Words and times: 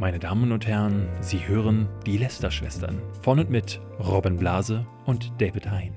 Meine 0.00 0.18
Damen 0.18 0.50
und 0.50 0.66
Herren, 0.66 1.10
Sie 1.20 1.46
hören 1.46 1.86
die 2.06 2.16
Lester-Schwestern 2.16 3.02
von 3.20 3.38
und 3.38 3.50
mit 3.50 3.82
Robin 3.98 4.38
Blase 4.38 4.86
und 5.04 5.30
David 5.38 5.70
Hein. 5.70 5.92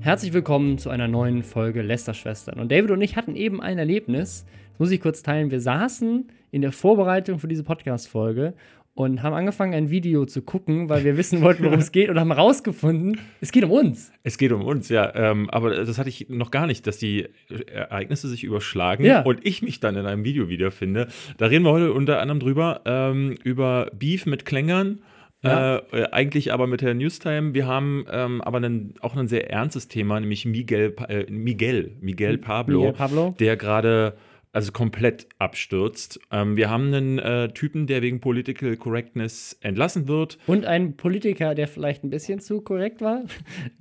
Herzlich 0.00 0.32
willkommen 0.32 0.78
zu 0.78 0.88
einer 0.88 1.08
neuen 1.08 1.42
Folge 1.42 1.82
Lester-Schwestern. 1.82 2.58
Und 2.58 2.72
David 2.72 2.90
und 2.90 3.02
ich 3.02 3.16
hatten 3.16 3.36
eben 3.36 3.60
ein 3.60 3.76
Erlebnis, 3.76 4.46
das 4.70 4.78
muss 4.78 4.90
ich 4.92 5.02
kurz 5.02 5.22
teilen. 5.22 5.50
Wir 5.50 5.60
saßen 5.60 6.26
in 6.52 6.62
der 6.62 6.72
Vorbereitung 6.72 7.38
für 7.38 7.48
diese 7.48 7.64
Podcast-Folge 7.64 8.54
und 8.94 9.22
haben 9.22 9.32
angefangen, 9.34 9.72
ein 9.74 9.90
Video 9.90 10.26
zu 10.26 10.42
gucken, 10.42 10.88
weil 10.90 11.02
wir 11.04 11.16
wissen 11.16 11.40
wollten, 11.40 11.64
worum 11.64 11.78
es 11.78 11.92
geht 11.92 12.10
und 12.10 12.20
haben 12.20 12.32
herausgefunden, 12.32 13.18
es 13.40 13.50
geht 13.50 13.64
um 13.64 13.70
uns. 13.70 14.12
Es 14.22 14.36
geht 14.36 14.52
um 14.52 14.62
uns, 14.62 14.88
ja. 14.90 15.14
Ähm, 15.14 15.48
aber 15.50 15.70
das 15.70 15.98
hatte 15.98 16.10
ich 16.10 16.28
noch 16.28 16.50
gar 16.50 16.66
nicht, 16.66 16.86
dass 16.86 16.98
die 16.98 17.26
Ereignisse 17.72 18.28
sich 18.28 18.44
überschlagen 18.44 19.04
Ja. 19.04 19.22
und 19.22 19.40
ich 19.46 19.62
mich 19.62 19.80
dann 19.80 19.96
in 19.96 20.04
einem 20.06 20.24
Video 20.24 20.48
wiederfinde. 20.48 21.08
Da 21.38 21.46
reden 21.46 21.64
wir 21.64 21.72
heute 21.72 21.92
unter 21.92 22.20
anderem 22.20 22.40
drüber, 22.40 22.82
ähm, 22.84 23.34
über 23.44 23.90
Beef 23.98 24.26
mit 24.26 24.44
Klängern. 24.44 25.00
Ja. 25.44 25.78
Äh, 25.78 26.02
äh, 26.02 26.08
eigentlich 26.12 26.52
aber 26.52 26.66
mit 26.68 26.82
der 26.82 26.94
Newstime. 26.94 27.52
Wir 27.54 27.66
haben 27.66 28.04
ähm, 28.12 28.40
aber 28.42 28.58
einen, 28.58 28.94
auch 29.00 29.16
ein 29.16 29.26
sehr 29.26 29.50
ernstes 29.50 29.88
Thema, 29.88 30.20
nämlich 30.20 30.44
Miguel, 30.46 30.94
äh, 31.08 31.24
Miguel, 31.30 31.96
Miguel 32.00 32.38
Pablo, 32.38 32.78
Miguel 32.80 32.92
Pablo. 32.92 33.34
der 33.40 33.56
gerade 33.56 34.14
also 34.52 34.70
komplett 34.72 35.26
abstürzt. 35.38 36.20
Ähm, 36.30 36.56
wir 36.56 36.68
haben 36.68 36.92
einen 36.92 37.18
äh, 37.18 37.48
Typen, 37.52 37.86
der 37.86 38.02
wegen 38.02 38.20
Political 38.20 38.76
Correctness 38.76 39.56
entlassen 39.62 40.08
wird. 40.08 40.38
Und 40.46 40.66
ein 40.66 40.96
Politiker, 40.96 41.54
der 41.54 41.68
vielleicht 41.68 42.04
ein 42.04 42.10
bisschen 42.10 42.38
zu 42.40 42.60
korrekt 42.60 43.00
war. 43.00 43.22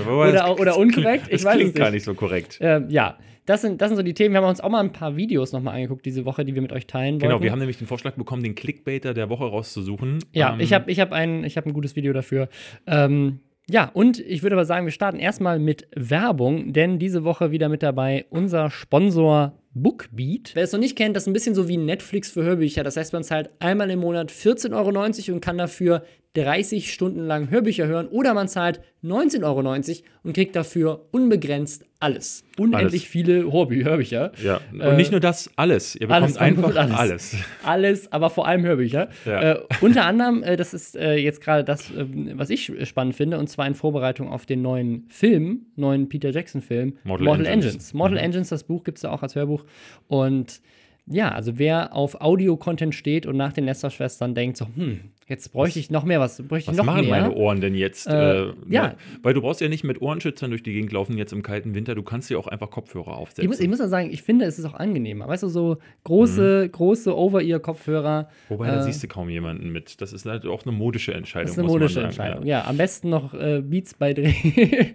Oder, 0.09 0.59
Oder 0.59 0.77
unkorrekt? 0.79 1.27
Ich 1.29 1.35
Es 1.35 1.45
weiß 1.45 1.55
es 1.55 1.61
klingt 1.61 1.75
gar 1.77 1.87
nicht. 1.87 1.95
nicht 1.95 2.05
so 2.05 2.15
korrekt. 2.15 2.59
ähm, 2.61 2.87
ja, 2.89 3.19
das 3.47 3.63
sind, 3.63 3.81
das 3.81 3.89
sind 3.89 3.97
so 3.97 4.03
die 4.03 4.15
Themen. 4.15 4.35
Wir 4.35 4.41
haben 4.43 4.49
uns 4.49 4.61
auch 4.61 4.69
mal 4.69 4.81
ein 4.81 4.93
paar 4.93 5.17
Videos 5.17 5.53
nochmal 5.53 5.75
angeguckt 5.75 6.05
diese 6.07 6.25
Woche, 6.25 6.45
die 6.45 6.55
wir 6.55 6.63
mit 6.63 6.73
euch 6.73 6.87
teilen 6.87 7.19
Genau, 7.19 7.33
wollten. 7.33 7.45
wir 7.45 7.53
haben 7.53 7.59
nämlich 7.59 7.79
den 7.79 7.87
Vorschlag 7.87 8.15
bekommen, 8.15 8.43
den 8.43 8.55
Clickbaiter 8.55 9.13
der 9.15 9.29
Woche 9.29 9.45
rauszusuchen. 9.45 10.19
Ja, 10.33 10.55
Ähm, 10.55 10.61
ich 10.61 10.73
habe 10.73 10.91
ich 10.91 11.01
hab 11.01 11.13
ein, 11.13 11.45
ich 11.45 11.57
hab 11.57 11.67
ein 11.67 11.73
gutes 11.73 11.96
Video 11.96 12.13
dafür. 12.13 12.49
Ähm, 12.87 13.41
ja, 13.69 13.91
und 13.93 14.19
ich 14.21 14.43
würde 14.43 14.57
aber 14.57 14.65
sagen, 14.65 14.87
wir 14.87 14.93
starten 14.93 15.19
erstmal 15.19 15.59
mit 15.59 15.89
Werbung, 15.95 16.73
denn 16.73 16.99
diese 16.99 17.24
Woche 17.24 17.51
wieder 17.51 17.69
mit 17.69 17.83
dabei 17.83 18.27
unser 18.30 18.71
Sponsor 18.71 19.60
Bookbeat. 19.73 20.52
Wer 20.54 20.65
es 20.65 20.73
noch 20.73 20.80
nicht 20.80 20.96
kennt, 20.96 21.15
das 21.16 21.24
ist 21.24 21.26
ein 21.29 21.32
bisschen 21.32 21.54
so 21.54 21.68
wie 21.68 21.76
Netflix 21.76 22.30
für 22.30 22.43
Hörbücher. 22.43 22.82
Das 22.82 22.96
heißt, 22.96 23.13
man 23.13 23.24
zahlt 23.24 23.51
einmal 23.60 23.90
im 23.90 24.01
Monat 24.01 24.32
14,90 24.32 24.73
Euro 24.74 25.35
und 25.35 25.40
kann 25.40 25.59
dafür 25.59 26.04
30 26.35 26.93
Stunden 26.93 27.27
lang 27.27 27.51
Hörbücher 27.51 27.87
hören. 27.89 28.07
Oder 28.07 28.35
man 28.35 28.47
zahlt 28.47 28.81
19,90 29.03 29.43
Euro 29.45 29.75
und 30.23 30.33
kriegt 30.33 30.55
dafür 30.55 31.07
unbegrenzt 31.11 31.85
alles. 31.99 32.45
Unendlich 32.57 33.03
Alles. 33.03 33.05
viele 33.05 33.53
Hörbü 33.53 33.83
Hörbücher. 33.83 34.31
Ja, 34.43 34.61
und 34.73 34.81
Äh, 34.81 34.97
nicht 34.97 35.11
nur 35.11 35.21
das, 35.21 35.51
alles. 35.57 35.97
Ihr 35.97 36.07
bekommt 36.07 36.23
alles, 36.23 36.37
einfach 36.39 36.77
alles. 36.77 36.95
alles. 36.97 37.37
Alles, 37.65 38.13
aber 38.13 38.31
vor 38.31 38.47
allem 38.47 38.65
Hörbücher. 38.65 39.09
Ja. 39.27 39.53
Äh, 39.55 39.61
unter 39.81 40.05
anderem, 40.07 40.43
äh, 40.45 40.57
das 40.57 40.73
ist 40.73 40.97
äh, 40.97 41.17
jetzt 41.17 41.41
gerade 41.41 41.65
das, 41.65 41.91
ähm, 41.91 42.31
was 42.35 42.49
ich 42.51 42.73
spannend 42.89 43.17
finde, 43.17 43.39
und 43.39 43.49
zwar 43.49 43.67
in 43.67 43.75
Vorbereitung 43.75 44.29
auf 44.29 44.47
den 44.47 44.63
neuen 44.63 45.07
Film, 45.09 45.67
neuen 45.77 46.09
Peter 46.09 46.31
Jackson-Film, 46.31 46.97
Mortal 47.05 47.45
Engines. 47.47 47.93
Mortal 47.93 48.19
Mhm. 48.19 48.25
Engines, 48.25 48.49
das 48.51 48.65
Buch 48.65 48.85
gibt 48.85 48.99
es 48.99 49.03
ja 49.03 49.11
auch 49.11 49.23
als 49.23 49.35
Hörbuch. 49.35 49.65
Und 50.07 50.61
ja, 51.07 51.31
also 51.33 51.59
wer 51.59 51.95
auf 51.95 52.21
Audio-Content 52.21 52.95
steht 52.95 53.27
und 53.27 53.37
nach 53.37 53.53
den 53.53 53.65
Lester-Schwestern 53.65 54.35
denkt, 54.35 54.57
so, 54.59 54.67
hm, 54.77 55.01
jetzt 55.31 55.53
bräuchte 55.53 55.79
ich 55.79 55.91
noch 55.91 56.05
mehr, 56.05 56.21
was 56.21 56.37
bräuchte 56.43 56.59
ich 56.59 56.69
Was 56.69 56.77
noch 56.77 56.85
machen 56.85 57.07
mehr? 57.09 57.23
meine 57.23 57.35
Ohren 57.35 57.61
denn 57.63 57.75
jetzt? 57.75 58.07
Äh, 58.07 58.43
Äh, 58.49 58.53
ja. 58.69 58.89
ne? 58.89 58.95
Weil 59.23 59.33
du 59.33 59.41
brauchst 59.41 59.61
ja 59.63 59.69
nicht 59.69 59.85
mit 59.85 60.03
Ohrenschützern 60.03 60.51
durch 60.51 60.63
die 60.63 60.73
Gegend 60.75 60.93
laufen 60.93 61.17
jetzt 61.17 61.33
im 61.33 61.43
kalten 61.43 61.75
Winter. 61.75 61.95
Du 61.95 62.03
kannst 62.03 62.29
dir 62.29 62.39
auch 62.39 62.47
einfach 62.49 62.71
Kopfhörer 62.71 63.17
aufsetzen. 63.17 63.45
Ich 63.45 63.49
muss, 63.49 63.61
ich 63.61 63.69
muss 63.69 63.79
sagen, 63.79 64.11
ich 64.12 64.23
finde, 64.23 64.45
es 64.45 64.59
ist 64.59 64.65
auch 64.67 64.75
angenehmer. 64.75 65.27
Weißt 65.27 65.43
du, 65.43 65.49
so 65.49 65.78
große, 66.05 66.69
große 66.71 67.17
Over-Ear-Kopfhörer. 67.17 68.28
Wobei, 68.49 68.67
da 68.67 68.81
äh, 68.81 68.83
siehst 68.83 69.03
du 69.03 69.09
kaum 69.09 69.28
jemanden 69.31 69.71
mit. 69.71 70.01
Das 70.01 70.12
ist 70.12 70.27
halt 70.27 70.45
auch 70.47 70.65
eine 70.67 70.73
modische 70.73 71.15
Entscheidung. 71.15 71.47
Das 71.47 71.53
ist 71.56 71.59
eine 71.59 71.69
modische 71.69 72.01
Entscheidung. 72.03 72.45
Ja. 72.47 72.65
am 72.67 72.77
besten 72.77 73.09
noch 73.11 73.33
äh, 73.35 73.63
Beats 73.63 73.95
bei 73.95 74.13
Dre. 74.13 74.29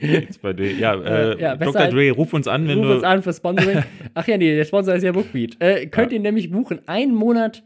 Jetzt 0.01 0.41
bei 0.41 0.53
Dre, 0.53 0.72
ja, 0.79 0.94
äh, 0.95 1.31
Äh, 1.35 1.41
ja, 1.41 1.56
Dr. 1.56 1.81
als- 1.81 1.94
Dre, 1.94 2.12
ruf 2.12 2.34
uns 2.34 2.47
an, 2.47 2.68
wenn 2.68 2.79
Ruf 2.79 2.88
du. 2.88 2.94
uns 2.95 3.03
an 3.03 3.24
für 3.24 3.34
Sponsoring. 3.34 3.84
Ach 4.13 4.28
ja, 4.28 4.38
nee, 4.38 4.56
der 4.56 4.66
Sponsor 4.66 4.95
ist 4.95 5.03
ja 5.03 5.12
Bookbeat. 5.12 5.57
Äh, 5.59 5.88
könnt 5.88 6.12
Ja. 6.12 6.18
ihr 6.18 6.22
nämlich 6.22 6.51
buchen. 6.51 6.79
Einen 6.88 7.16
Monat 7.16 7.63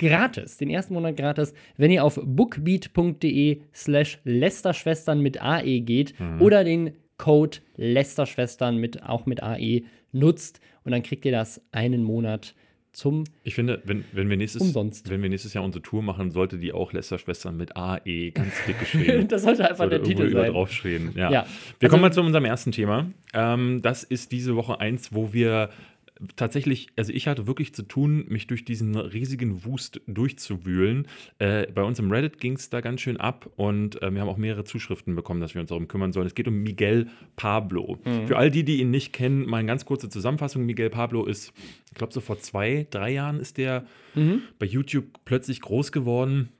gratis, 0.00 0.56
den 0.56 0.70
ersten 0.70 0.94
Monat 0.94 1.16
gratis, 1.16 1.54
wenn 1.76 1.90
ihr 1.92 2.02
auf 2.04 2.18
bookbeat.de 2.22 3.60
slash 3.74 4.18
Lästerschwestern 4.24 5.20
mit 5.20 5.40
AE 5.42 5.80
geht 5.80 6.18
Mhm. 6.18 6.40
oder 6.42 6.64
den 6.64 6.92
Code 7.18 7.58
Lästerschwestern 7.76 8.76
mit, 8.78 9.02
auch 9.02 9.26
mit 9.26 9.42
AE 9.42 9.82
nutzt 10.12 10.60
und 10.84 10.92
dann 10.92 11.02
kriegt 11.02 11.24
ihr 11.24 11.32
das 11.32 11.60
einen 11.72 12.02
Monat 12.02 12.54
zum 12.92 13.22
Ich 13.44 13.54
finde, 13.54 13.80
wenn, 13.84 14.04
wenn, 14.12 14.28
wir 14.28 14.36
nächstes, 14.36 14.62
Umsonst. 14.62 15.10
wenn 15.10 15.22
wir 15.22 15.28
nächstes 15.28 15.54
Jahr 15.54 15.62
unsere 15.62 15.80
Tour 15.82 16.02
machen, 16.02 16.32
sollte 16.32 16.58
die 16.58 16.72
auch 16.72 16.92
Lester-Schwestern 16.92 17.56
mit 17.56 17.76
AE 17.76 18.32
ganz 18.32 18.52
dick 18.66 18.78
geschrieben. 18.80 19.28
das 19.28 19.42
sollte 19.42 19.62
einfach 19.64 19.76
Sollte 19.88 20.00
der 20.00 20.02
Titel 20.04 20.30
sein. 20.32 20.50
draufstehen. 20.50 21.12
Ja. 21.14 21.30
Ja. 21.30 21.46
Wir 21.78 21.86
Also- 21.86 21.88
kommen 21.90 22.00
mal 22.02 22.12
zu 22.12 22.20
unserem 22.22 22.44
ersten 22.46 22.72
Thema. 22.72 23.10
Ähm, 23.32 23.80
das 23.82 24.02
ist 24.02 24.32
diese 24.32 24.56
Woche 24.56 24.80
eins, 24.80 25.14
wo 25.14 25.32
wir 25.32 25.70
tatsächlich, 26.36 26.88
also 26.96 27.12
ich 27.12 27.26
hatte 27.26 27.46
wirklich 27.46 27.74
zu 27.74 27.82
tun, 27.82 28.24
mich 28.28 28.46
durch 28.46 28.64
diesen 28.64 28.96
riesigen 28.96 29.64
Wust 29.64 30.00
durchzuwühlen. 30.06 31.06
Äh, 31.38 31.66
bei 31.72 31.82
uns 31.82 31.98
im 31.98 32.10
Reddit 32.10 32.40
ging 32.40 32.54
es 32.54 32.70
da 32.70 32.80
ganz 32.80 33.00
schön 33.00 33.16
ab 33.16 33.50
und 33.56 34.02
äh, 34.02 34.12
wir 34.12 34.20
haben 34.20 34.28
auch 34.28 34.36
mehrere 34.36 34.64
Zuschriften 34.64 35.14
bekommen, 35.14 35.40
dass 35.40 35.54
wir 35.54 35.60
uns 35.60 35.68
darum 35.68 35.88
kümmern 35.88 36.12
sollen. 36.12 36.26
Es 36.26 36.34
geht 36.34 36.48
um 36.48 36.62
Miguel 36.62 37.08
Pablo. 37.36 37.98
Für 38.26 38.36
all 38.36 38.50
die, 38.50 38.64
die 38.64 38.80
ihn 38.80 38.90
nicht 38.90 39.12
kennen, 39.12 39.46
mal 39.46 39.58
eine 39.58 39.68
ganz 39.68 39.84
kurze 39.84 40.08
Zusammenfassung. 40.08 40.64
Miguel 40.64 40.90
Pablo 40.90 41.24
ist, 41.24 41.52
ich 41.88 41.94
glaube, 41.94 42.12
so 42.12 42.20
vor 42.20 42.38
zwei, 42.38 42.86
drei 42.90 43.10
Jahren 43.12 43.40
ist 43.40 43.58
der 43.58 43.84
bei 44.58 44.66
YouTube 44.66 45.06
plötzlich 45.24 45.60
groß 45.60 45.92
geworden 45.92 46.50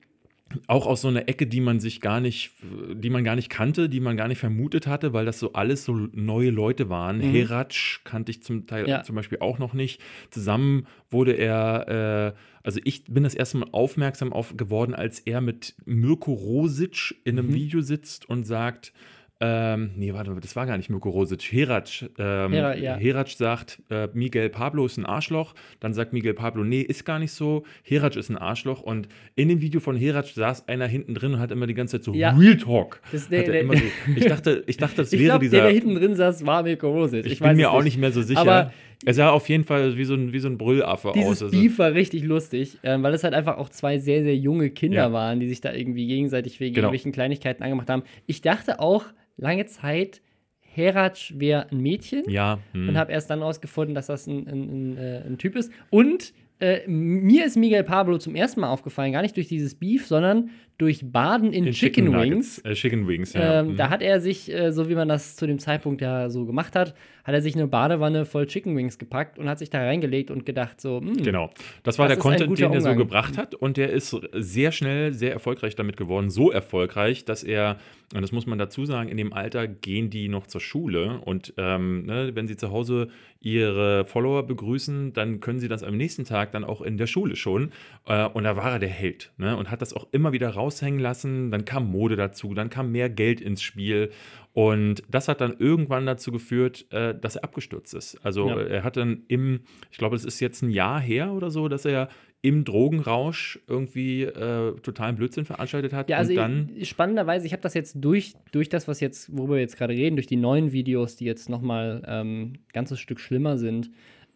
auch 0.66 0.86
aus 0.86 1.02
so 1.02 1.08
einer 1.08 1.28
Ecke, 1.28 1.46
die 1.46 1.60
man 1.60 1.78
sich 1.80 2.00
gar 2.00 2.20
nicht, 2.20 2.52
die 2.94 3.10
man 3.10 3.22
gar 3.24 3.36
nicht 3.36 3.50
kannte, 3.50 3.88
die 3.88 4.00
man 4.00 4.16
gar 4.16 4.28
nicht 4.28 4.38
vermutet 4.38 4.86
hatte, 4.86 5.12
weil 5.12 5.24
das 5.24 5.38
so 5.38 5.52
alles 5.52 5.84
so 5.84 5.92
neue 6.12 6.50
Leute 6.50 6.88
waren. 6.88 7.20
Heratsch 7.20 8.00
kannte 8.04 8.30
ich 8.30 8.42
zum 8.42 8.66
Teil 8.66 8.88
Ja. 8.88 9.02
zum 9.02 9.14
Beispiel 9.16 9.38
auch 9.40 9.58
noch 9.58 9.74
nicht. 9.74 10.00
Zusammen 10.30 10.86
wurde 11.10 11.32
er, 11.32 12.34
äh, 12.34 12.40
also 12.62 12.80
ich 12.84 13.04
bin 13.04 13.22
das 13.22 13.34
erste 13.34 13.58
Mal 13.58 13.68
aufmerksam 13.72 14.32
auf 14.32 14.56
geworden, 14.56 14.94
als 14.94 15.20
er 15.20 15.40
mit 15.40 15.74
Mirko 15.84 16.32
Rosic 16.32 17.14
in 17.24 17.38
einem 17.38 17.54
Video 17.54 17.80
sitzt 17.80 18.28
und 18.28 18.44
sagt, 18.44 18.92
ähm, 19.42 19.92
nee, 19.96 20.12
warte, 20.12 20.36
das 20.38 20.54
war 20.54 20.66
gar 20.66 20.76
nicht 20.76 20.90
Mirko 20.90 21.08
Rosic. 21.08 21.42
Heratsch, 21.50 22.02
ähm, 22.18 22.52
Hera- 22.52 22.74
ja. 22.76 22.96
Heratsch 22.96 23.36
sagt, 23.36 23.80
äh, 23.88 24.08
Miguel 24.12 24.50
Pablo 24.50 24.84
ist 24.84 24.98
ein 24.98 25.06
Arschloch. 25.06 25.54
Dann 25.80 25.94
sagt 25.94 26.12
Miguel 26.12 26.34
Pablo, 26.34 26.62
nee, 26.62 26.82
ist 26.82 27.06
gar 27.06 27.18
nicht 27.18 27.32
so. 27.32 27.64
Heratsch 27.82 28.16
ist 28.18 28.28
ein 28.28 28.36
Arschloch. 28.36 28.82
Und 28.82 29.08
in 29.36 29.48
dem 29.48 29.62
Video 29.62 29.80
von 29.80 29.96
Heratsch 29.96 30.34
saß 30.34 30.68
einer 30.68 30.86
hinten 30.86 31.14
drin 31.14 31.32
und 31.34 31.40
hat 31.40 31.50
immer 31.52 31.66
die 31.66 31.72
ganze 31.74 31.96
Zeit 31.96 32.04
so 32.04 32.12
Ja. 32.12 32.30
Real 32.36 32.58
Talk. 32.58 33.00
Das 33.12 33.28
der- 33.30 33.44
der- 33.44 33.60
immer 33.62 33.76
so, 33.78 33.82
ich, 34.14 34.26
dachte, 34.26 34.62
ich 34.66 34.76
dachte, 34.78 34.96
das 34.96 35.12
Ich 35.12 35.20
wäre 35.20 35.38
glaube, 35.38 35.48
der, 35.48 35.50
dieser. 35.50 35.62
der 35.62 35.72
hinten 35.72 35.94
drin 35.94 36.14
saß, 36.16 36.44
war 36.44 36.62
Mirko 36.62 36.90
Rosic. 36.90 37.24
ich, 37.24 37.40
weiß 37.40 37.48
bin 37.48 37.56
mir 37.56 37.70
auch 37.70 37.82
nicht 37.82 37.96
mehr 37.98 38.12
so 38.12 38.20
sicher. 38.20 38.40
Aber 38.40 38.72
er 39.04 39.14
sah 39.14 39.30
auf 39.30 39.48
jeden 39.48 39.64
Fall 39.64 39.96
wie 39.96 40.04
so 40.04 40.14
ein, 40.14 40.32
wie 40.32 40.38
so 40.40 40.48
ein 40.48 40.58
Brüllaffe 40.58 41.12
Dieses 41.14 41.30
aus. 41.30 41.42
Also, 41.44 41.58
Beef 41.58 41.78
war 41.78 41.94
richtig 41.94 42.22
lustig, 42.24 42.78
ähm, 42.82 43.02
weil 43.02 43.14
es 43.14 43.24
halt 43.24 43.34
einfach 43.34 43.56
auch 43.56 43.68
zwei 43.70 43.98
sehr, 43.98 44.22
sehr 44.22 44.36
junge 44.36 44.70
Kinder 44.70 44.96
Ja. 44.98 45.12
waren, 45.12 45.40
die 45.40 45.48
sich 45.48 45.60
da 45.60 45.72
irgendwie 45.72 46.06
gegenseitig 46.06 46.60
wegen 46.60 46.74
Genau. 46.74 46.86
irgendwelchen 46.88 47.12
Kleinigkeiten 47.12 47.62
angemacht 47.62 47.88
haben. 47.88 48.02
Ich 48.26 48.42
dachte 48.42 48.78
auch 48.80 49.04
lange 49.36 49.66
Zeit, 49.66 50.20
Heratsch 50.60 51.34
wäre 51.36 51.66
ein 51.70 51.80
Mädchen 51.80 52.28
ja, 52.28 52.58
hm. 52.72 52.90
und 52.90 52.96
habe 52.98 53.10
erst 53.12 53.30
dann 53.30 53.42
rausgefunden, 53.42 53.94
dass 53.94 54.06
das 54.06 54.26
ein, 54.26 54.46
ein, 54.46 54.92
ein, 54.92 54.96
äh, 54.98 55.22
ein 55.26 55.38
Typ 55.38 55.56
ist. 55.56 55.72
Und 55.90 56.32
äh, 56.60 56.86
mir 56.86 57.46
ist 57.46 57.56
Miguel 57.56 57.84
Pablo 57.84 58.18
zum 58.18 58.34
ersten 58.34 58.60
Mal 58.60 58.70
aufgefallen, 58.70 59.12
gar 59.12 59.22
nicht 59.22 59.36
durch 59.36 59.48
dieses 59.48 59.74
Beef, 59.74 60.06
sondern 60.06 60.50
durch 60.78 61.00
Baden 61.04 61.52
in, 61.52 61.66
in 61.66 61.72
Chicken, 61.72 62.06
Nuggets. 62.06 62.30
Wings. 62.30 62.58
Äh, 62.60 62.72
Chicken 62.74 63.06
Wings, 63.06 63.32
ja. 63.34 63.60
Ähm, 63.60 63.68
hm. 63.70 63.76
Da 63.76 63.90
hat 63.90 64.00
er 64.00 64.20
sich, 64.20 64.50
äh, 64.52 64.72
so 64.72 64.88
wie 64.88 64.94
man 64.94 65.08
das 65.08 65.36
zu 65.36 65.46
dem 65.46 65.58
Zeitpunkt 65.58 66.00
ja 66.00 66.30
so 66.30 66.46
gemacht 66.46 66.74
hat, 66.74 66.94
hat 67.24 67.34
er 67.34 67.42
sich 67.42 67.54
eine 67.54 67.66
Badewanne 67.66 68.24
voll 68.24 68.46
Chicken 68.46 68.76
Wings 68.76 68.98
gepackt 68.98 69.38
und 69.38 69.48
hat 69.48 69.58
sich 69.58 69.68
da 69.70 69.80
reingelegt 69.80 70.30
und 70.30 70.46
gedacht 70.46 70.80
so, 70.80 71.00
hm, 71.00 71.22
Genau. 71.22 71.50
Das 71.82 71.98
war 71.98 72.08
Das 72.08 72.16
der 72.16 72.22
Content, 72.22 72.58
den 72.58 72.72
er 72.72 72.80
so 72.80 72.88
Umgang. 72.90 73.06
gebracht 73.06 73.36
hat. 73.36 73.54
Und 73.54 73.76
der 73.76 73.90
ist 73.90 74.16
sehr 74.32 74.72
schnell, 74.72 75.12
sehr 75.12 75.32
erfolgreich 75.32 75.76
damit 75.76 75.96
geworden. 75.96 76.30
So 76.30 76.50
erfolgreich, 76.50 77.24
dass 77.26 77.42
er, 77.42 77.76
und 78.12 78.22
das 78.22 78.32
muss 78.32 78.44
man 78.46 78.58
dazu 78.58 78.84
sagen, 78.84 79.08
in 79.08 79.16
dem 79.16 79.32
Alter 79.32 79.68
gehen 79.68 80.10
die 80.10 80.28
noch 80.28 80.48
zur 80.48 80.60
Schule. 80.60 81.20
Und 81.24 81.54
ähm, 81.58 82.06
ne, 82.06 82.32
wenn 82.34 82.48
sie 82.48 82.56
zu 82.56 82.72
Hause 82.72 83.08
ihre 83.40 84.04
Follower 84.04 84.42
begrüßen, 84.42 85.12
dann 85.12 85.38
können 85.38 85.60
sie 85.60 85.68
das 85.68 85.84
am 85.84 85.96
nächsten 85.96 86.24
Tag 86.24 86.50
dann 86.50 86.64
auch 86.64 86.82
in 86.82 86.98
der 86.98 87.06
Schule 87.06 87.36
schon. 87.36 87.70
Äh, 88.06 88.26
und 88.26 88.42
da 88.42 88.56
war 88.56 88.72
er 88.72 88.78
der 88.80 88.88
Held. 88.88 89.32
Ne? 89.36 89.56
Und 89.56 89.70
hat 89.70 89.80
das 89.80 89.94
auch 89.94 90.08
immer 90.10 90.32
wieder 90.32 90.50
raushängen 90.50 90.98
lassen. 90.98 91.52
Dann 91.52 91.64
kam 91.64 91.88
Mode 91.88 92.16
dazu, 92.16 92.52
dann 92.52 92.68
kam 92.68 92.90
mehr 92.90 93.08
Geld 93.08 93.40
ins 93.40 93.62
Spiel. 93.62 94.10
Und 94.52 95.04
das 95.08 95.28
hat 95.28 95.40
dann 95.40 95.54
irgendwann 95.60 96.04
dazu 96.04 96.32
geführt, 96.32 96.86
äh, 96.90 97.14
dass 97.18 97.36
er 97.36 97.44
abgestürzt 97.44 97.94
ist. 97.94 98.16
Also 98.24 98.48
Ja. 98.48 98.60
er 98.60 98.82
hat 98.82 98.96
dann 98.96 99.22
im, 99.28 99.60
ich 99.92 99.98
glaube, 99.98 100.16
es 100.16 100.24
ist 100.24 100.40
jetzt 100.40 100.62
ein 100.62 100.70
Jahr 100.70 101.00
her 101.00 101.32
oder 101.32 101.52
so, 101.52 101.68
dass 101.68 101.84
er 101.84 102.08
im 102.42 102.64
Drogenrausch 102.64 103.60
irgendwie 103.66 104.22
äh, 104.22 104.72
totalen 104.80 105.16
Blödsinn 105.16 105.44
veranstaltet 105.44 105.92
hat. 105.92 106.08
Ja, 106.08 106.16
also 106.16 106.30
und 106.30 106.36
dann, 106.36 106.70
ich, 106.74 106.88
spannenderweise, 106.88 107.46
ich 107.46 107.52
habe 107.52 107.62
das 107.62 107.74
jetzt 107.74 107.96
durch, 108.00 108.34
durch 108.50 108.70
das, 108.70 108.88
was 108.88 109.00
jetzt, 109.00 109.36
worüber 109.36 109.54
wir 109.54 109.60
jetzt 109.60 109.76
gerade 109.76 109.92
reden, 109.92 110.16
durch 110.16 110.26
die 110.26 110.36
neuen 110.36 110.72
Videos, 110.72 111.16
die 111.16 111.26
jetzt 111.26 111.50
nochmal 111.50 112.02
ähm, 112.06 112.52
ein 112.52 112.58
ganzes 112.72 112.98
Stück 112.98 113.20
schlimmer 113.20 113.58
sind, 113.58 113.90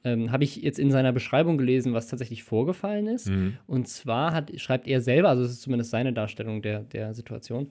ähm, 0.05 0.31
habe 0.31 0.45
ich 0.45 0.57
jetzt 0.57 0.79
in 0.79 0.91
seiner 0.91 1.13
Beschreibung 1.13 1.57
gelesen, 1.57 1.95
was 1.95 2.09
tatsächlich 2.09 2.45
vorgefallen 2.45 3.07
ist. 3.07 3.31
Mhm. 3.31 3.57
Und 3.67 3.89
zwar 3.89 4.35
hat, 4.35 4.53
schreibt 4.61 4.87
er 4.87 5.01
selber, 5.01 5.31
also 5.31 5.43
das 5.43 5.53
ist 5.53 5.63
zumindest 5.63 5.91
seine 5.91 6.13
Darstellung 6.13 6.61
der, 6.61 6.81
der 6.81 7.15
Situation, 7.15 7.71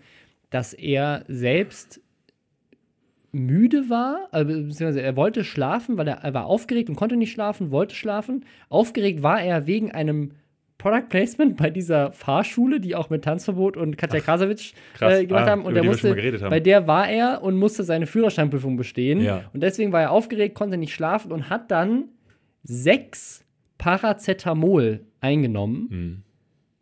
dass 0.49 0.73
er 0.73 1.25
selbst 1.27 2.01
müde 3.33 3.89
war, 3.89 4.29
also, 4.31 4.47
beziehungsweise 4.47 5.01
er 5.01 5.15
wollte 5.17 5.43
schlafen, 5.43 5.97
weil 5.97 6.07
er, 6.07 6.19
er 6.23 6.33
war 6.33 6.45
aufgeregt 6.45 6.87
und 6.89 6.95
konnte 6.95 7.17
nicht 7.17 7.31
schlafen, 7.33 7.71
wollte 7.71 7.95
schlafen. 7.95 8.45
Aufgeregt 8.69 9.21
war 9.23 9.41
er 9.41 9.67
wegen 9.67 9.91
einem 9.91 10.31
Product 10.77 11.07
Placement 11.09 11.57
bei 11.57 11.69
dieser 11.69 12.11
Fahrschule, 12.11 12.79
die 12.79 12.95
auch 12.95 13.09
mit 13.09 13.23
Tanzverbot 13.23 13.75
und 13.77 13.97
Katja 13.97 14.19
Krasowitsch 14.19 14.73
krass. 14.93 15.19
äh, 15.19 15.25
gemacht 15.25 15.47
Ah, 15.47 15.51
haben. 15.51 15.65
Und 15.65 15.73
der 15.75 15.83
musste, 15.83 16.13
bei 16.49 16.59
der 16.59 16.87
war 16.87 17.09
er 17.09 17.41
und 17.41 17.57
musste 17.57 17.83
seine 17.83 18.05
Führerscheinprüfung 18.05 18.75
bestehen. 18.77 19.21
Ja. 19.21 19.49
Und 19.53 19.61
deswegen 19.63 19.91
war 19.91 20.01
er 20.01 20.11
aufgeregt, 20.11 20.55
konnte 20.55 20.77
nicht 20.77 20.93
schlafen 20.93 21.31
und 21.31 21.49
hat 21.49 21.71
dann 21.71 22.05
sechs 22.63 23.45
Paracetamol 23.77 25.01
eingenommen, 25.21 25.87
Mhm. 25.89 26.23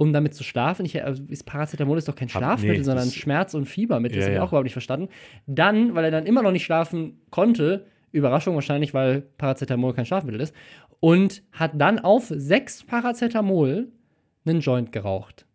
Um 0.02 0.14
damit 0.14 0.34
zu 0.34 0.44
schlafen. 0.44 0.84
Ich, 0.84 1.04
also 1.04 1.24
Paracetamol 1.46 1.96
ist 2.00 2.08
doch 2.08 2.16
kein 2.16 2.28
Schlafmittel, 2.28 2.78
nee, 2.78 2.84
sondern 2.84 3.06
das- 3.06 3.14
Schmerz- 3.16 3.54
und 3.54 3.66
Fiebermittel. 3.68 4.18
Das 4.18 4.24
Ja, 4.24 4.30
habe 4.30 4.34
ich 4.34 4.38
ja. 4.38 4.44
auch 4.44 4.48
überhaupt 4.50 4.64
nicht 4.64 4.74
verstanden. 4.74 5.10
Dann, 5.46 5.94
weil 5.94 6.06
er 6.06 6.12
dann 6.12 6.26
immer 6.26 6.42
noch 6.42 6.52
nicht 6.52 6.66
schlafen 6.66 7.22
konnte, 7.30 7.86
Überraschung 8.12 8.56
wahrscheinlich, 8.56 8.96
weil 8.96 9.22
Paracetamol 9.38 9.94
kein 9.94 10.08
Schlafmittel 10.08 10.42
ist, 10.42 10.56
und 11.00 11.44
hat 11.52 11.74
dann 11.80 12.00
auf 12.00 12.26
sechs 12.36 12.84
Paracetamol 12.84 13.90
einen 14.46 14.60
Joint 14.62 14.92
geraucht. 14.92 15.46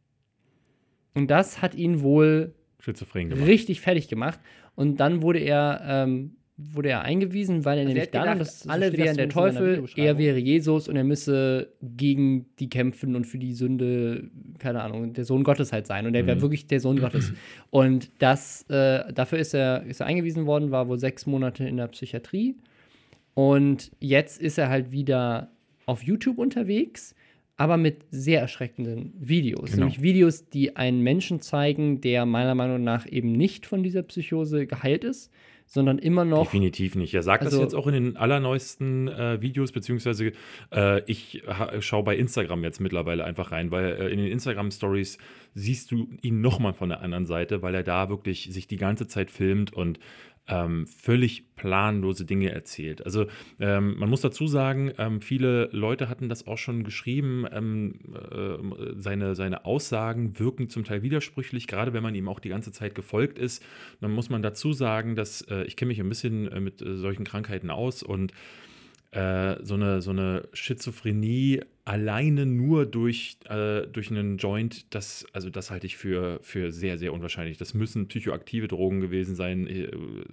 Und 1.15 1.29
das 1.29 1.61
hat 1.61 1.75
ihn 1.75 2.03
wohl 2.03 2.55
Schizophren 2.79 3.31
gemacht. 3.31 3.49
richtig 3.49 3.81
fertig 3.81 4.07
gemacht. 4.07 4.39
Und 4.77 5.01
dann 5.01 5.23
wurde 5.23 5.41
er, 5.41 5.81
ähm, 5.85 6.37
wurde 6.59 6.89
er 6.89 7.03
eingewiesen, 7.03 7.67
weil 7.67 7.79
er 7.79 7.83
Also 7.85 7.93
nämlich 7.95 8.11
daran, 8.11 8.39
gedacht, 8.39 8.49
dass 8.49 8.67
alle 8.69 8.93
wären 8.97 9.17
der 9.17 9.29
Teufel, 9.29 9.85
er 9.97 10.17
wäre 10.17 10.39
Jesus 10.39 10.89
und 10.89 10.97
er 10.97 11.05
müsse 11.05 11.69
gegen 11.83 12.47
die 12.59 12.71
kämpfen 12.71 13.15
und 13.15 13.27
für 13.27 13.37
die 13.39 13.53
Sünde, 13.53 14.31
keine 14.59 14.83
Ahnung, 14.83 15.13
der 15.13 15.25
Sohn 15.27 15.45
Gottes 15.45 15.73
halt 15.73 15.87
sein. 15.87 16.07
Und 16.07 16.15
er 16.15 16.27
wäre 16.27 16.37
Mhm. 16.39 16.41
wirklich 16.43 16.67
der 16.67 16.81
Sohn 16.81 16.99
Gottes. 16.99 17.33
Und 17.71 18.11
das, 18.21 18.63
äh, 18.71 19.13
dafür 19.13 19.39
ist 19.39 19.53
er, 19.53 19.83
ist 19.85 20.01
er 20.01 20.07
eingewiesen 20.07 20.47
worden, 20.47 20.71
war 20.71 20.89
wohl 20.89 20.99
sechs 20.99 21.27
Monate 21.27 21.65
in 21.69 21.77
der 21.77 21.89
Psychiatrie. 21.89 22.55
Und 23.35 23.91
jetzt 24.01 24.41
ist 24.41 24.57
er 24.57 24.71
halt 24.71 24.93
wieder 24.93 25.51
auf 25.85 26.03
YouTube 26.03 26.39
unterwegs, 26.39 27.15
aber 27.59 27.77
mit 27.77 27.99
sehr 28.11 28.41
erschreckenden 28.41 29.13
Videos. 29.19 29.73
Genau. 29.73 29.81
Nämlich 29.85 30.03
Videos, 30.03 30.49
die 30.49 30.77
einen 30.77 31.03
Menschen 31.03 31.41
zeigen, 31.41 32.01
der 32.01 32.25
meiner 32.27 32.55
Meinung 32.55 32.83
nach 32.83 33.07
eben 33.11 33.33
nicht 33.33 33.67
von 33.67 33.83
dieser 33.83 34.03
Psychose 34.03 34.67
geheilt 34.67 35.05
ist, 35.05 35.31
sondern 35.67 35.99
immer 35.99 36.25
noch. 36.25 36.45
Definitiv 36.45 36.95
nicht. 36.95 37.13
Er 37.15 37.23
sagt 37.23 37.45
Also- 37.45 37.57
das 37.59 37.65
jetzt 37.65 37.75
auch 37.75 37.87
in 37.89 37.93
den 37.95 38.17
allerneuesten 38.17 39.09
äh, 39.09 39.41
Videos, 39.43 39.73
beziehungsweise 39.73 40.33
äh, 40.73 41.03
ich 41.11 41.43
ha- 41.47 41.81
schaue 41.83 42.05
bei 42.05 42.17
Instagram 42.17 42.63
jetzt 42.63 42.81
mittlerweile 42.81 43.25
einfach 43.25 43.51
rein, 43.53 43.71
weil 43.71 43.97
äh, 44.01 44.09
in 44.09 44.19
den 44.19 44.29
Instagram-Stories 44.29 45.19
siehst 45.55 45.91
du 45.91 46.09
ihn 46.23 46.41
nochmal 46.41 46.73
von 46.73 46.89
der 46.91 47.01
anderen 47.01 47.27
Seite, 47.27 47.63
weil 47.63 47.75
er 47.75 47.83
da 47.83 48.09
wirklich 48.09 48.49
sich 48.53 48.67
die 48.69 48.77
ganze 48.77 49.07
Zeit 49.09 49.31
filmt 49.31 49.73
und 49.73 49.99
ähm, 50.49 50.87
völlig 50.87 51.55
planlose 51.57 52.25
Dinge 52.25 52.51
erzählt. 52.51 53.05
Also 53.05 53.27
ähm, 53.59 53.99
man 53.99 54.09
muss 54.09 54.21
dazu 54.21 54.47
sagen, 54.47 54.93
ähm, 54.99 55.21
viele 55.21 55.69
Leute 55.73 56.09
hatten 56.09 56.29
das 56.29 56.47
auch 56.47 56.59
schon 56.59 56.85
geschrieben, 56.85 57.47
ähm, 57.51 57.95
äh, 58.15 59.01
seine, 59.01 59.35
seine 59.35 59.65
Aussagen 59.65 60.39
wirken 60.39 60.69
zum 60.69 60.85
Teil 60.85 61.03
widersprüchlich, 61.03 61.67
gerade 61.67 61.93
wenn 61.93 62.03
man 62.03 62.15
ihm 62.15 62.29
auch 62.29 62.41
die 62.41 62.51
ganze 62.51 62.73
Zeit 62.73 62.95
gefolgt 62.95 63.39
ist. 63.39 63.63
Dann 64.01 64.13
muss 64.13 64.31
man 64.31 64.43
dazu 64.43 64.73
sagen, 64.73 65.17
dass 65.17 65.43
äh, 65.43 65.65
ich 65.65 65.77
kenne 65.77 65.89
mich 65.89 66.01
ein 66.01 66.09
bisschen 66.09 66.49
äh, 66.49 66.61
mit 66.61 66.81
äh, 66.81 66.97
solchen 66.97 67.25
Krankheiten 67.25 67.71
aus 67.71 68.03
und 68.03 68.33
äh, 69.11 69.57
so, 69.63 69.75
eine, 69.75 70.03
so 70.03 70.11
eine 70.11 70.49
Schizophrenie 70.53 71.63
alleine 71.87 72.47
nur 72.47 72.85
durch, 72.85 73.39
äh, 73.49 73.87
durch 73.87 74.11
einen 74.11 74.39
Joint, 74.39 74.93
das, 74.93 75.25
also 75.33 75.51
das 75.51 75.71
halte 75.71 75.87
ich 75.87 75.97
für, 75.97 76.41
für 76.43 76.73
sehr, 76.73 76.99
sehr 76.99 77.13
unwahrscheinlich. 77.13 77.59
Das 77.59 77.75
müssen 77.75 78.09
psychoaktive 78.09 78.67
Drogen 78.67 79.01
gewesen 79.01 79.37
sein, 79.37 79.69
äh, 79.69 79.89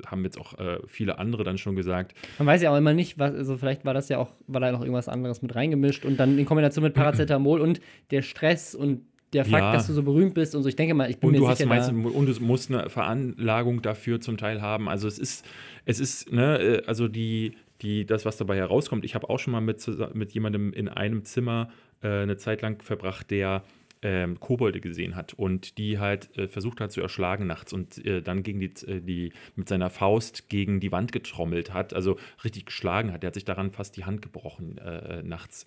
haben 0.07 0.23
jetzt 0.23 0.39
auch 0.39 0.57
äh, 0.57 0.79
viele 0.87 1.19
andere 1.19 1.43
dann 1.43 1.59
schon 1.59 1.75
gesagt. 1.75 2.15
Man 2.39 2.47
weiß 2.47 2.63
ja 2.63 2.71
auch 2.73 2.77
immer 2.77 2.93
nicht, 2.93 3.19
was, 3.19 3.35
also 3.35 3.55
vielleicht 3.55 3.85
war 3.85 3.93
das 3.93 4.09
ja 4.09 4.17
auch, 4.17 4.31
war 4.47 4.61
da 4.61 4.71
noch 4.71 4.81
irgendwas 4.81 5.07
anderes 5.07 5.43
mit 5.43 5.53
reingemischt 5.53 6.05
und 6.05 6.19
dann 6.19 6.39
in 6.39 6.45
Kombination 6.45 6.83
mit 6.83 6.95
Paracetamol 6.95 7.61
und 7.61 7.79
der 8.09 8.23
Stress 8.23 8.73
und 8.73 9.01
der 9.33 9.45
Fakt, 9.45 9.61
Ja. 9.63 9.73
dass 9.73 9.87
du 9.87 9.93
so 9.93 10.01
berühmt 10.03 10.33
bist 10.33 10.55
und 10.55 10.63
so. 10.63 10.69
Ich 10.69 10.75
denke 10.75 10.95
mal, 10.95 11.09
ich 11.09 11.17
bin 11.19 11.27
Und 11.27 11.33
mir 11.33 11.39
du 11.39 11.47
hast 11.47 11.57
sicher, 11.59 11.69
meist, 11.69 11.89
da, 11.89 11.93
und 11.95 12.25
du 12.27 12.43
musst 12.43 12.71
eine 12.71 12.89
Veranlagung 12.89 13.81
dafür 13.83 14.19
zum 14.21 14.37
Teil 14.37 14.61
haben. 14.61 14.89
Also 14.89 15.07
es 15.07 15.19
ist, 15.19 15.45
es 15.85 15.99
ist, 15.99 16.31
ne, 16.31 16.57
äh, 16.59 16.81
also 16.85 17.07
die, 17.07 17.53
die, 17.83 18.05
das, 18.05 18.25
was 18.25 18.37
dabei 18.37 18.57
herauskommt, 18.57 19.05
ich 19.05 19.15
habe 19.15 19.29
auch 19.29 19.39
schon 19.39 19.51
mal 19.51 19.61
mit, 19.61 19.85
mit 20.13 20.31
jemandem 20.31 20.73
in 20.73 20.87
einem 20.87 21.25
Zimmer 21.25 21.69
äh, 22.01 22.07
eine 22.07 22.37
Zeit 22.37 22.61
lang 22.61 22.81
verbracht, 22.81 23.29
der 23.29 23.63
ähm, 24.01 24.39
Kobolde 24.39 24.81
gesehen 24.81 25.15
hat 25.15 25.33
und 25.33 25.77
die 25.77 25.97
halt 25.99 26.37
äh, 26.37 26.47
versucht 26.47 26.81
hat 26.81 26.91
zu 26.91 27.01
erschlagen 27.01 27.47
nachts 27.47 27.71
und 27.73 28.05
äh, 28.05 28.21
dann 28.21 28.43
gegen 28.43 28.59
die, 28.59 28.71
äh, 28.85 28.99
die 28.99 29.31
mit 29.55 29.69
seiner 29.69 29.89
Faust 29.89 30.49
gegen 30.49 30.79
die 30.79 30.91
Wand 30.91 31.11
getrommelt 31.11 31.73
hat, 31.73 31.93
also 31.93 32.17
richtig 32.43 32.65
geschlagen 32.65 33.13
hat. 33.13 33.23
Der 33.23 33.27
hat 33.27 33.35
sich 33.35 33.45
daran 33.45 33.71
fast 33.71 33.95
die 33.95 34.05
Hand 34.05 34.21
gebrochen 34.21 34.77
äh, 34.77 35.23
nachts. 35.23 35.65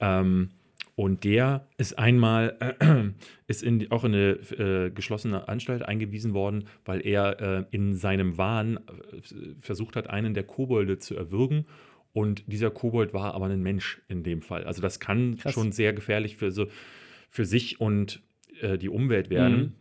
Ähm, 0.00 0.50
und 0.96 1.24
der 1.24 1.68
ist 1.76 1.98
einmal, 1.98 2.56
äh, 2.60 3.10
ist 3.48 3.62
in, 3.62 3.90
auch 3.90 4.04
in 4.04 4.14
eine 4.14 4.30
äh, 4.58 4.90
geschlossene 4.90 5.48
Anstalt 5.48 5.82
eingewiesen 5.82 6.34
worden, 6.34 6.64
weil 6.84 7.04
er 7.04 7.40
äh, 7.40 7.64
in 7.70 7.94
seinem 7.94 8.38
Wahn 8.38 8.76
äh, 8.76 9.20
versucht 9.58 9.96
hat, 9.96 10.08
einen 10.08 10.34
der 10.34 10.44
Kobolde 10.44 10.98
zu 10.98 11.16
erwürgen. 11.16 11.66
Und 12.12 12.44
dieser 12.46 12.70
Kobold 12.70 13.12
war 13.12 13.34
aber 13.34 13.46
ein 13.46 13.62
Mensch 13.62 14.00
in 14.08 14.22
dem 14.22 14.40
Fall. 14.40 14.64
Also 14.64 14.80
das 14.80 15.00
kann 15.00 15.36
Krass. 15.36 15.52
schon 15.52 15.72
sehr 15.72 15.92
gefährlich 15.92 16.36
für, 16.36 16.52
so, 16.52 16.68
für 17.28 17.44
sich 17.44 17.80
und 17.80 18.22
äh, 18.60 18.78
die 18.78 18.88
Umwelt 18.88 19.30
werden. 19.30 19.56
Mhm. 19.56 19.72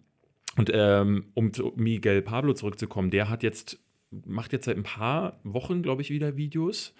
Und 0.57 0.71
ähm, 0.73 1.25
um 1.35 1.53
zu 1.53 1.73
Miguel 1.75 2.23
Pablo 2.23 2.53
zurückzukommen, 2.53 3.11
der 3.11 3.29
hat 3.29 3.43
jetzt, 3.43 3.79
macht 4.25 4.51
jetzt 4.51 4.65
seit 4.65 4.77
ein 4.77 4.83
paar 4.83 5.39
Wochen, 5.43 5.83
glaube 5.83 6.01
ich, 6.01 6.09
wieder 6.09 6.37
Videos. 6.37 6.95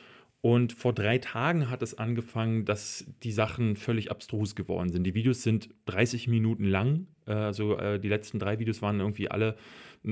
Und 0.46 0.74
vor 0.74 0.92
drei 0.92 1.20
Tagen 1.20 1.70
hat 1.70 1.82
es 1.82 1.98
angefangen, 1.98 2.66
dass 2.66 3.06
die 3.24 3.32
Sachen 3.32 3.78
völlig 3.78 4.12
abstrus 4.12 4.56
geworden 4.56 4.92
sind. 4.92 5.06
Die 5.06 5.14
Videos 5.14 5.42
sind 5.42 5.70
30 5.86 6.28
Minuten 6.28 6.66
lang. 6.66 7.08
Äh, 7.26 7.32
Also 7.32 7.78
äh, 7.78 7.98
die 7.98 8.10
letzten 8.10 8.40
drei 8.40 8.60
Videos 8.60 8.82
waren 8.82 9.00
irgendwie 9.00 9.32
alle 9.32 9.56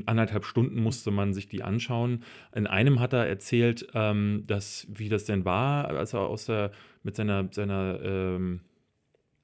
anderthalb 0.06 0.45
Stunden 0.45 0.81
musste 0.81 1.12
man 1.12 1.33
sich 1.33 1.50
die 1.50 1.63
anschauen. 1.63 2.24
In 2.56 2.66
einem 2.66 3.01
hat 3.01 3.12
er 3.12 3.28
erzählt, 3.28 3.88
ähm, 3.94 4.45
dass, 4.48 4.88
wie 4.89 5.10
das 5.10 5.25
denn 5.25 5.44
war, 5.44 5.89
als 5.89 6.13
er 6.13 6.22
aus 6.22 6.45
der, 6.45 6.72
mit 7.04 7.18
seiner, 7.18 7.50
seiner 7.51 8.00
ähm, 8.01 8.62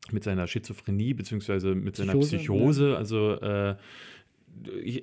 mit 0.10 0.24
seiner 0.24 0.48
Schizophrenie 0.48 1.14
beziehungsweise 1.14 1.76
mit 1.76 1.98
seiner 1.98 2.14
Psychose, 2.14 2.38
Psychose, 2.38 2.98
also 2.98 3.34
äh, 3.42 3.76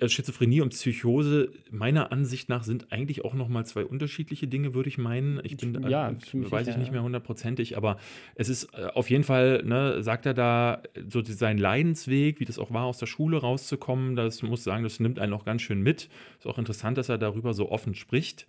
Schizophrenie 0.07 0.61
und 0.61 0.71
Psychose 0.71 1.51
meiner 1.71 2.13
Ansicht 2.13 2.49
nach 2.49 2.65
sind 2.65 2.93
eigentlich 2.93 3.25
auch 3.25 3.35
noch 3.35 3.49
mal 3.49 3.65
zwei 3.65 3.85
unterschiedliche 3.85 4.47
Dinge, 4.47 4.75
würde 4.75 4.89
ich 4.89 4.99
meinen. 4.99 5.41
Ich 5.45 5.57
bin, 5.57 5.83
äh, 5.85 5.91
Ja, 5.91 6.15
ziemlich 6.17 6.51
weiß 6.51 6.69
ich 6.69 6.77
nicht 6.77 6.93
mehr 6.93 7.03
hundertprozentig, 7.03 7.77
aber 7.77 7.99
es 8.35 8.49
ist 8.49 8.69
äh, 8.75 8.87
auf 8.95 9.11
jeden 9.11 9.25
Fall, 9.25 9.63
ne, 9.65 10.03
sagt 10.03 10.27
er 10.27 10.35
da, 10.35 10.83
so 11.09 11.23
sein 11.25 11.59
Leidensweg, 11.59 12.41
wie 12.41 12.45
das 12.45 12.59
auch 12.59 12.73
war, 12.73 12.85
aus 12.85 12.99
der 12.99 13.07
Schule 13.07 13.39
rauszukommen, 13.39 14.17
das 14.17 14.43
muss 14.43 14.61
ich 14.61 14.65
sagen, 14.65 14.83
das 14.83 15.01
nimmt 15.01 15.19
einen 15.19 15.33
auch 15.33 15.45
ganz 15.45 15.63
schön 15.63 15.83
mit. 15.83 16.09
Ist 16.39 16.47
auch 16.47 16.59
interessant, 16.59 16.99
dass 16.99 17.09
er 17.09 17.19
darüber 17.19 17.55
so 17.55 17.71
offen 17.71 17.95
spricht. 17.95 18.47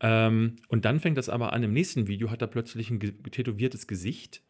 Ähm, 0.00 0.56
und 0.68 0.84
dann 0.84 1.00
fängt 1.00 1.18
das 1.18 1.28
aber 1.28 1.52
an, 1.52 1.62
im 1.62 1.72
nächsten 1.72 2.06
Video 2.06 2.30
hat 2.30 2.42
er 2.42 2.48
plötzlich 2.48 2.90
ein 2.90 3.00
tätowiertes 3.00 3.86
Gesicht 3.86 4.42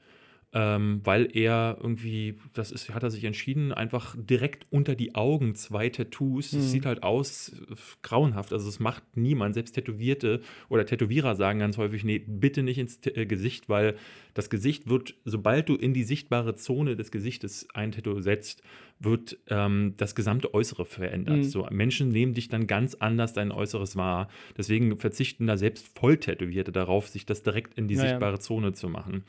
ähm, 0.54 1.02
weil 1.04 1.28
er 1.36 1.76
irgendwie, 1.78 2.38
das 2.54 2.72
ist, 2.72 2.88
hat 2.94 3.02
er 3.02 3.10
sich 3.10 3.24
entschieden, 3.24 3.70
einfach 3.70 4.16
direkt 4.18 4.66
unter 4.70 4.94
die 4.94 5.14
Augen 5.14 5.54
zwei 5.54 5.90
Tattoos. 5.90 6.52
Mhm. 6.52 6.58
Es 6.60 6.70
sieht 6.70 6.86
halt 6.86 7.02
aus 7.02 7.50
äh, 7.50 7.74
grauenhaft. 8.02 8.52
Also 8.54 8.68
es 8.68 8.80
macht 8.80 9.02
niemand, 9.14 9.54
selbst 9.54 9.72
Tätowierte 9.72 10.40
oder 10.70 10.86
Tätowierer 10.86 11.34
sagen 11.36 11.58
ganz 11.58 11.76
häufig, 11.76 12.02
nee, 12.02 12.18
bitte 12.18 12.62
nicht 12.62 12.78
ins 12.78 13.00
T- 13.00 13.10
äh, 13.10 13.26
Gesicht, 13.26 13.68
weil 13.68 13.96
das 14.32 14.48
Gesicht 14.48 14.88
wird, 14.88 15.16
sobald 15.24 15.68
du 15.68 15.74
in 15.74 15.92
die 15.92 16.04
sichtbare 16.04 16.54
Zone 16.54 16.96
des 16.96 17.10
Gesichtes 17.10 17.68
ein 17.74 17.92
Tattoo 17.92 18.20
setzt, 18.20 18.62
wird 19.00 19.38
ähm, 19.48 19.94
das 19.96 20.14
gesamte 20.14 20.54
Äußere 20.54 20.84
verändert. 20.84 21.36
Mhm. 21.38 21.44
So, 21.44 21.66
Menschen 21.70 22.08
nehmen 22.08 22.32
dich 22.34 22.48
dann 22.48 22.66
ganz 22.66 22.94
anders 22.94 23.32
dein 23.34 23.52
Äußeres 23.52 23.96
wahr. 23.96 24.28
Deswegen 24.56 24.98
verzichten 24.98 25.46
da 25.46 25.56
selbst 25.58 25.88
Volltätowierte 25.98 26.72
darauf, 26.72 27.08
sich 27.08 27.26
das 27.26 27.42
direkt 27.42 27.76
in 27.78 27.86
die 27.86 27.94
Ja, 27.94 28.02
ja. 28.02 28.08
sichtbare 28.08 28.38
Zone 28.38 28.72
zu 28.72 28.88
machen. 28.88 29.24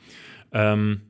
Ähm, 0.52 1.02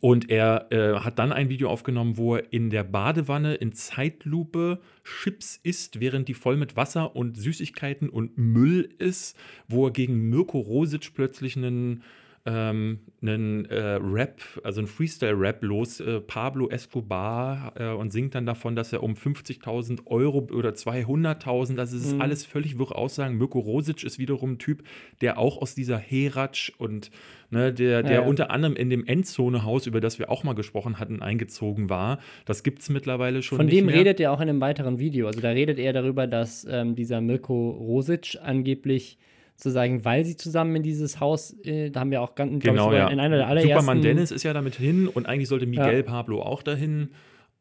und 0.00 0.30
er 0.30 0.72
äh, 0.72 1.00
hat 1.00 1.18
dann 1.18 1.32
ein 1.32 1.50
Video 1.50 1.68
aufgenommen, 1.68 2.16
wo 2.16 2.36
er 2.36 2.52
in 2.52 2.70
der 2.70 2.84
Badewanne 2.84 3.54
in 3.54 3.72
Zeitlupe 3.72 4.80
Chips 5.04 5.60
isst, 5.62 6.00
während 6.00 6.28
die 6.28 6.34
voll 6.34 6.56
mit 6.56 6.76
Wasser 6.76 7.14
und 7.14 7.36
Süßigkeiten 7.36 8.08
und 8.08 8.38
Müll 8.38 8.94
ist, 8.98 9.36
wo 9.68 9.86
er 9.86 9.92
gegen 9.92 10.30
Mirko 10.30 10.58
Rosic 10.60 11.12
plötzlich 11.14 11.56
einen 11.56 12.02
ähm, 12.46 12.98
einen 13.22 13.64
äh, 13.66 13.98
Rap, 14.02 14.42
also 14.64 14.80
einen 14.80 14.86
Freestyle-Rap 14.86 15.62
los, 15.62 16.00
äh, 16.00 16.20
Pablo 16.20 16.68
Escobar, 16.68 17.72
äh, 17.76 17.88
und 17.88 18.12
singt 18.12 18.34
dann 18.34 18.44
davon, 18.44 18.76
dass 18.76 18.92
er 18.92 19.02
um 19.02 19.14
50.000 19.14 20.06
Euro 20.06 20.46
oder 20.52 20.70
200.000, 20.70 21.74
das 21.76 21.94
ist 21.94 22.14
mhm. 22.14 22.20
alles 22.20 22.44
völlig 22.44 22.78
wirr 22.78 22.94
Aussagen. 22.96 23.38
Mirko 23.38 23.60
Rosic 23.60 24.04
ist 24.04 24.18
wiederum 24.18 24.52
ein 24.52 24.58
Typ, 24.58 24.82
der 25.22 25.38
auch 25.38 25.62
aus 25.62 25.74
dieser 25.74 25.96
Heratsch 25.96 26.70
und 26.76 27.10
ne, 27.50 27.72
der, 27.72 28.02
der 28.02 28.12
ja, 28.12 28.20
ja. 28.20 28.28
unter 28.28 28.50
anderem 28.50 28.76
in 28.76 28.90
dem 28.90 29.06
Endzone-Haus, 29.06 29.86
über 29.86 30.00
das 30.00 30.18
wir 30.18 30.30
auch 30.30 30.44
mal 30.44 30.54
gesprochen 30.54 30.98
hatten, 30.98 31.22
eingezogen 31.22 31.88
war. 31.88 32.18
Das 32.44 32.62
gibt 32.62 32.82
es 32.82 32.90
mittlerweile 32.90 33.42
schon. 33.42 33.56
Von 33.56 33.68
dem 33.68 33.86
mehr. 33.86 33.94
redet 33.94 34.20
er 34.20 34.32
auch 34.32 34.40
in 34.40 34.50
einem 34.50 34.60
weiteren 34.60 34.98
Video. 34.98 35.28
Also 35.28 35.40
da 35.40 35.48
redet 35.48 35.78
er 35.78 35.94
darüber, 35.94 36.26
dass 36.26 36.66
ähm, 36.70 36.94
dieser 36.94 37.22
Mirko 37.22 37.70
Rosic 37.70 38.36
angeblich 38.42 39.16
zu 39.56 39.70
sagen, 39.70 40.04
weil 40.04 40.24
sie 40.24 40.36
zusammen 40.36 40.76
in 40.76 40.82
dieses 40.82 41.20
Haus, 41.20 41.56
äh, 41.64 41.90
da 41.90 42.00
haben 42.00 42.10
wir 42.10 42.22
auch 42.22 42.34
ganz, 42.34 42.62
genau, 42.62 42.90
ich, 42.90 42.98
ja. 42.98 43.08
in 43.08 43.20
einer 43.20 43.36
der 43.36 43.46
allerersten. 43.46 43.72
Superman 43.72 44.02
Dennis 44.02 44.30
ist 44.30 44.42
ja 44.42 44.52
damit 44.52 44.74
hin 44.74 45.08
und 45.08 45.26
eigentlich 45.26 45.48
sollte 45.48 45.66
Miguel 45.66 45.98
ja. 45.98 46.02
Pablo 46.02 46.42
auch 46.42 46.62
dahin 46.62 47.10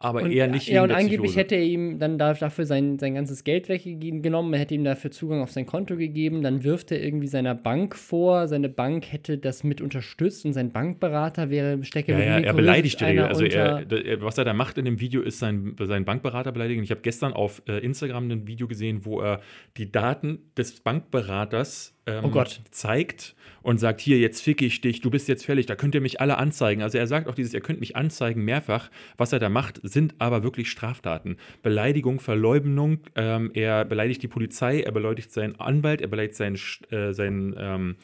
aber 0.03 0.23
und, 0.23 0.31
eher 0.31 0.47
nicht 0.47 0.67
Ja, 0.67 0.83
und 0.83 0.91
angeblich 0.91 1.35
hätte 1.35 1.55
er 1.55 1.63
ihm 1.63 1.97
dann 1.97 2.17
dafür 2.17 2.65
sein, 2.65 2.99
sein 2.99 3.15
ganzes 3.15 3.43
Geld 3.43 3.69
weggenommen, 3.69 4.53
er 4.53 4.59
hätte 4.59 4.75
ihm 4.75 4.83
dafür 4.83 5.11
Zugang 5.11 5.41
auf 5.41 5.51
sein 5.51 5.65
Konto 5.65 5.95
gegeben, 5.95 6.41
dann 6.41 6.63
wirft 6.63 6.91
er 6.91 7.01
irgendwie 7.01 7.27
seiner 7.27 7.55
Bank 7.55 7.95
vor, 7.95 8.47
seine 8.47 8.69
Bank 8.69 9.11
hätte 9.11 9.37
das 9.37 9.63
mit 9.63 9.79
unterstützt 9.81 10.45
und 10.45 10.53
sein 10.53 10.71
Bankberater 10.71 11.49
wäre 11.49 11.83
stecke 11.83 12.11
ja, 12.11 12.19
ja, 12.19 12.39
er 12.39 12.53
beleidigt 12.53 12.99
die 12.99 13.05
Also 13.05 13.45
er, 13.45 13.85
was 14.19 14.37
er 14.37 14.45
da 14.45 14.53
macht 14.53 14.77
in 14.77 14.85
dem 14.85 14.99
Video 14.99 15.21
ist 15.21 15.39
sein, 15.39 15.75
sein 15.79 16.05
Bankberater 16.05 16.51
beleidigen. 16.51 16.83
Ich 16.83 16.91
habe 16.91 17.01
gestern 17.01 17.33
auf 17.33 17.61
äh, 17.67 17.79
Instagram 17.79 18.29
ein 18.29 18.47
Video 18.47 18.67
gesehen, 18.67 19.05
wo 19.05 19.21
er 19.21 19.41
die 19.77 19.91
Daten 19.91 20.39
des 20.57 20.81
Bankberaters 20.81 21.95
ähm, 22.05 22.25
oh 22.25 22.43
zeigt 22.71 23.35
und 23.61 23.79
sagt, 23.79 24.01
hier, 24.01 24.19
jetzt 24.19 24.41
ficke 24.41 24.65
ich 24.65 24.81
dich, 24.81 24.99
du 24.99 25.09
bist 25.09 25.27
jetzt 25.27 25.45
fällig, 25.45 25.65
da 25.65 25.75
könnt 25.75 25.95
ihr 25.95 26.01
mich 26.01 26.19
alle 26.19 26.37
anzeigen. 26.37 26.81
Also 26.81 26.97
er 26.97 27.07
sagt 27.07 27.27
auch 27.27 27.35
dieses, 27.35 27.53
ihr 27.53 27.61
könnt 27.61 27.79
mich 27.79 27.95
anzeigen 27.95 28.43
mehrfach. 28.43 28.89
Was 29.17 29.31
er 29.31 29.39
da 29.39 29.49
macht, 29.49 29.79
sind 29.83 30.15
aber 30.19 30.43
wirklich 30.43 30.69
Straftaten. 30.69 31.37
Beleidigung, 31.61 32.19
Verleumdung, 32.19 32.99
ähm, 33.15 33.51
er 33.53 33.85
beleidigt 33.85 34.21
die 34.21 34.27
Polizei, 34.27 34.81
er 34.81 34.91
beleidigt 34.91 35.31
seinen 35.31 35.59
Anwalt, 35.59 36.01
er 36.01 36.09
beleidigt 36.09 36.35
seinen, 36.35 36.59
äh, 36.91 37.13
seinen 37.13 37.55
ähm, 37.57 37.95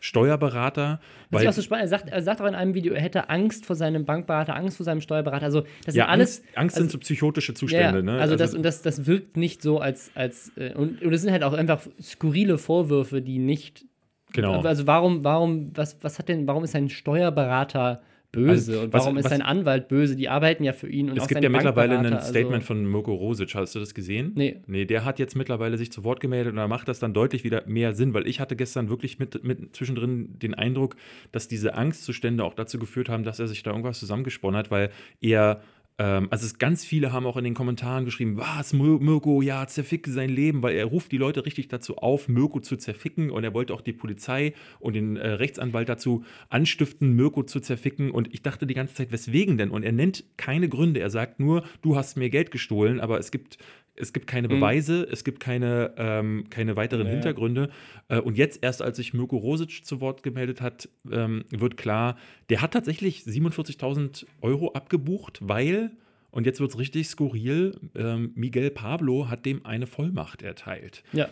Steuerberater. 0.00 1.00
Was 1.30 1.42
ich 1.42 1.48
auch 1.48 1.52
so 1.52 1.62
spannend, 1.62 1.84
er 1.84 1.88
sagt, 1.88 2.08
er 2.08 2.22
sagt 2.22 2.40
auch 2.40 2.46
in 2.46 2.54
einem 2.54 2.74
Video, 2.74 2.94
er 2.94 3.02
hätte 3.02 3.28
Angst 3.28 3.66
vor 3.66 3.76
seinem 3.76 4.04
Bankberater, 4.04 4.56
Angst 4.56 4.78
vor 4.78 4.84
seinem 4.84 5.00
Steuerberater. 5.00 5.44
Also 5.44 5.62
das 5.84 5.94
ja, 5.94 6.04
sind 6.04 6.12
alles. 6.12 6.38
Angst, 6.38 6.58
Angst 6.58 6.76
also, 6.76 6.84
sind 6.84 6.92
so 6.92 6.98
psychotische 6.98 7.54
Zustände, 7.54 7.98
ja, 7.98 8.02
ne? 8.02 8.12
Also, 8.12 8.22
also 8.22 8.36
das, 8.36 8.54
und 8.54 8.62
das, 8.62 8.82
das 8.82 9.06
wirkt 9.06 9.36
nicht 9.36 9.62
so 9.62 9.78
als, 9.78 10.10
als 10.14 10.52
äh, 10.56 10.72
und, 10.74 11.02
und 11.02 11.12
es 11.12 11.22
sind 11.22 11.30
halt 11.30 11.44
auch 11.44 11.52
einfach 11.52 11.86
skurrile 12.00 12.58
Vorwürfe, 12.58 13.22
die 13.22 13.38
nicht 13.38 13.84
Genau. 14.32 14.60
Also 14.60 14.86
warum, 14.86 15.24
warum, 15.24 15.76
was, 15.76 15.96
was 16.02 16.18
hat 16.20 16.28
denn, 16.28 16.46
warum 16.46 16.62
ist 16.62 16.76
ein 16.76 16.88
Steuerberater 16.88 18.00
böse 18.32 18.72
also, 18.72 18.84
und 18.84 18.92
warum 18.92 19.16
was, 19.16 19.24
ist 19.24 19.30
sein 19.30 19.42
Anwalt 19.42 19.88
böse? 19.88 20.16
Die 20.16 20.28
arbeiten 20.28 20.64
ja 20.64 20.72
für 20.72 20.88
ihn 20.88 21.10
und 21.10 21.16
Es 21.16 21.24
auch 21.24 21.28
gibt 21.28 21.42
ja 21.42 21.48
mittlerweile 21.48 21.98
ein 21.98 22.06
also 22.06 22.28
Statement 22.28 22.62
also 22.62 22.66
von 22.66 22.90
Mirko 22.90 23.14
Rosic, 23.14 23.54
hast 23.54 23.74
du 23.74 23.80
das 23.80 23.94
gesehen? 23.94 24.32
Nee. 24.34 24.60
Nee, 24.66 24.84
der 24.84 25.04
hat 25.04 25.18
jetzt 25.18 25.36
mittlerweile 25.36 25.76
sich 25.78 25.90
zu 25.90 26.04
Wort 26.04 26.20
gemeldet 26.20 26.52
und 26.52 26.56
da 26.56 26.68
macht 26.68 26.88
das 26.88 26.98
dann 26.98 27.12
deutlich 27.12 27.44
wieder 27.44 27.64
mehr 27.66 27.94
Sinn, 27.94 28.14
weil 28.14 28.26
ich 28.26 28.40
hatte 28.40 28.56
gestern 28.56 28.88
wirklich 28.88 29.18
mit, 29.18 29.42
mit 29.44 29.74
zwischendrin 29.74 30.38
den 30.38 30.54
Eindruck, 30.54 30.96
dass 31.32 31.48
diese 31.48 31.74
Angstzustände 31.74 32.44
auch 32.44 32.54
dazu 32.54 32.78
geführt 32.78 33.08
haben, 33.08 33.24
dass 33.24 33.40
er 33.40 33.48
sich 33.48 33.62
da 33.62 33.70
irgendwas 33.70 33.98
zusammengesponnen 33.98 34.58
hat, 34.58 34.70
weil 34.70 34.90
er 35.20 35.62
also 36.02 36.46
es 36.46 36.58
ganz 36.58 36.84
viele 36.84 37.12
haben 37.12 37.26
auch 37.26 37.36
in 37.36 37.44
den 37.44 37.54
Kommentaren 37.54 38.06
geschrieben, 38.06 38.38
was, 38.38 38.72
Mirko, 38.72 39.42
ja, 39.42 39.66
zerficke 39.66 40.10
sein 40.10 40.30
Leben, 40.30 40.62
weil 40.62 40.74
er 40.74 40.86
ruft 40.86 41.12
die 41.12 41.18
Leute 41.18 41.44
richtig 41.44 41.68
dazu 41.68 41.98
auf, 41.98 42.26
Mirko 42.26 42.60
zu 42.60 42.76
zerficken 42.76 43.30
und 43.30 43.44
er 43.44 43.52
wollte 43.52 43.74
auch 43.74 43.82
die 43.82 43.92
Polizei 43.92 44.54
und 44.78 44.94
den 44.94 45.16
äh, 45.16 45.28
Rechtsanwalt 45.28 45.88
dazu 45.88 46.24
anstiften, 46.48 47.14
Mirko 47.14 47.42
zu 47.42 47.60
zerficken 47.60 48.10
und 48.10 48.32
ich 48.32 48.42
dachte 48.42 48.66
die 48.66 48.74
ganze 48.74 48.94
Zeit, 48.94 49.12
weswegen 49.12 49.58
denn? 49.58 49.70
Und 49.70 49.82
er 49.82 49.92
nennt 49.92 50.24
keine 50.38 50.68
Gründe, 50.70 51.00
er 51.00 51.10
sagt 51.10 51.38
nur, 51.38 51.64
du 51.82 51.96
hast 51.96 52.16
mir 52.16 52.30
Geld 52.30 52.50
gestohlen, 52.50 53.00
aber 53.00 53.18
es 53.18 53.30
gibt 53.30 53.58
es 54.00 54.12
gibt 54.12 54.26
keine 54.26 54.48
mhm. 54.48 54.52
Beweise, 54.52 55.00
mhm. 55.06 55.12
es 55.12 55.24
gibt 55.24 55.40
keine, 55.40 55.94
ähm, 55.96 56.44
keine 56.50 56.76
weiteren 56.76 57.06
ja. 57.06 57.12
Hintergründe. 57.12 57.70
Äh, 58.08 58.20
und 58.20 58.36
jetzt 58.36 58.62
erst, 58.62 58.82
als 58.82 58.96
sich 58.96 59.14
Mirko 59.14 59.36
Rosic 59.36 59.84
zu 59.84 60.00
Wort 60.00 60.22
gemeldet 60.22 60.60
hat, 60.60 60.88
ähm, 61.10 61.44
wird 61.50 61.76
klar, 61.76 62.16
der 62.48 62.62
hat 62.62 62.72
tatsächlich 62.72 63.22
47.000 63.22 64.26
Euro 64.40 64.72
abgebucht, 64.72 65.38
weil, 65.42 65.92
und 66.30 66.46
jetzt 66.46 66.60
wird 66.60 66.70
es 66.70 66.78
richtig 66.78 67.08
skurril, 67.08 67.78
ähm, 67.94 68.32
Miguel 68.34 68.70
Pablo 68.70 69.28
hat 69.28 69.46
dem 69.46 69.64
eine 69.66 69.86
Vollmacht 69.86 70.42
erteilt. 70.42 71.02
Ja. 71.12 71.28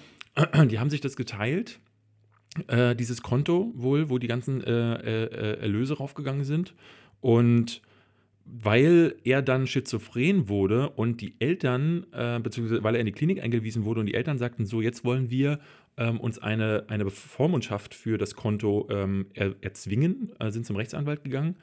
Die 0.66 0.78
haben 0.78 0.90
sich 0.90 1.00
das 1.00 1.16
geteilt. 1.16 1.80
Äh, 2.68 2.96
dieses 2.96 3.22
Konto 3.22 3.72
wohl, 3.74 4.08
wo 4.08 4.18
die 4.18 4.26
ganzen 4.26 4.62
äh, 4.62 4.94
äh, 4.94 5.24
äh 5.24 5.60
Erlöse 5.60 5.94
raufgegangen 5.98 6.44
sind. 6.44 6.74
Und 7.20 7.82
weil 8.50 9.14
er 9.24 9.42
dann 9.42 9.66
schizophren 9.66 10.48
wurde 10.48 10.90
und 10.90 11.20
die 11.20 11.34
Eltern, 11.38 12.06
äh, 12.12 12.40
beziehungsweise 12.40 12.82
weil 12.82 12.94
er 12.94 13.00
in 13.00 13.06
die 13.06 13.12
Klinik 13.12 13.42
eingewiesen 13.42 13.84
wurde 13.84 14.00
und 14.00 14.06
die 14.06 14.14
Eltern 14.14 14.38
sagten, 14.38 14.64
so 14.64 14.80
jetzt 14.80 15.04
wollen 15.04 15.30
wir 15.30 15.58
ähm, 15.96 16.18
uns 16.18 16.38
eine, 16.38 16.84
eine 16.88 17.10
Vormundschaft 17.10 17.94
für 17.94 18.16
das 18.16 18.34
Konto 18.34 18.88
ähm, 18.90 19.26
er, 19.34 19.54
erzwingen, 19.60 20.32
äh, 20.38 20.50
sind 20.50 20.64
zum 20.64 20.76
Rechtsanwalt 20.76 21.24
gegangen 21.24 21.56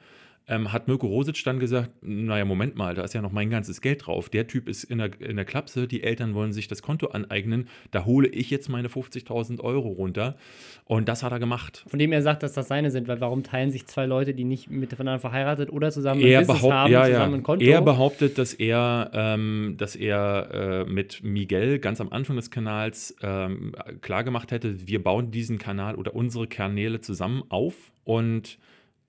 ähm, 0.48 0.72
hat 0.72 0.86
Mirko 0.86 1.08
Rosic 1.08 1.42
dann 1.44 1.58
gesagt, 1.58 1.90
naja, 2.02 2.44
Moment 2.44 2.76
mal, 2.76 2.94
da 2.94 3.02
ist 3.02 3.14
ja 3.14 3.22
noch 3.22 3.32
mein 3.32 3.50
ganzes 3.50 3.80
Geld 3.80 4.06
drauf. 4.06 4.28
Der 4.28 4.46
Typ 4.46 4.68
ist 4.68 4.84
in 4.84 4.98
der, 4.98 5.10
in 5.20 5.36
der 5.36 5.44
Klapse, 5.44 5.88
die 5.88 6.04
Eltern 6.04 6.34
wollen 6.34 6.52
sich 6.52 6.68
das 6.68 6.82
Konto 6.82 7.08
aneignen, 7.08 7.68
da 7.90 8.04
hole 8.04 8.28
ich 8.28 8.50
jetzt 8.50 8.68
meine 8.68 8.88
50.000 8.88 9.60
Euro 9.60 9.88
runter. 9.88 10.36
Und 10.84 11.08
das 11.08 11.24
hat 11.24 11.32
er 11.32 11.40
gemacht. 11.40 11.84
Von 11.88 11.98
dem 11.98 12.12
er 12.12 12.22
sagt, 12.22 12.44
dass 12.44 12.52
das 12.52 12.68
seine 12.68 12.92
sind, 12.92 13.08
weil 13.08 13.20
warum 13.20 13.42
teilen 13.42 13.72
sich 13.72 13.86
zwei 13.86 14.06
Leute, 14.06 14.34
die 14.34 14.44
nicht 14.44 14.70
miteinander 14.70 15.18
verheiratet 15.18 15.72
oder 15.72 15.90
zusammen 15.90 16.20
er 16.20 16.40
ein 16.40 16.46
Business 16.46 16.72
haben, 16.72 16.92
ja, 16.92 17.06
zusammen 17.06 17.34
ein 17.34 17.42
Konto? 17.42 17.64
Er 17.64 17.82
behauptet, 17.82 18.38
dass 18.38 18.54
er, 18.54 19.10
ähm, 19.14 19.74
dass 19.78 19.96
er 19.96 20.84
äh, 20.86 20.90
mit 20.90 21.24
Miguel 21.24 21.80
ganz 21.80 22.00
am 22.00 22.12
Anfang 22.12 22.36
des 22.36 22.52
Kanals 22.52 23.16
ähm, 23.20 23.72
klargemacht 24.00 24.52
hätte, 24.52 24.86
wir 24.86 25.02
bauen 25.02 25.32
diesen 25.32 25.58
Kanal 25.58 25.96
oder 25.96 26.14
unsere 26.14 26.46
Kanäle 26.46 27.00
zusammen 27.00 27.42
auf 27.48 27.74
und 28.04 28.58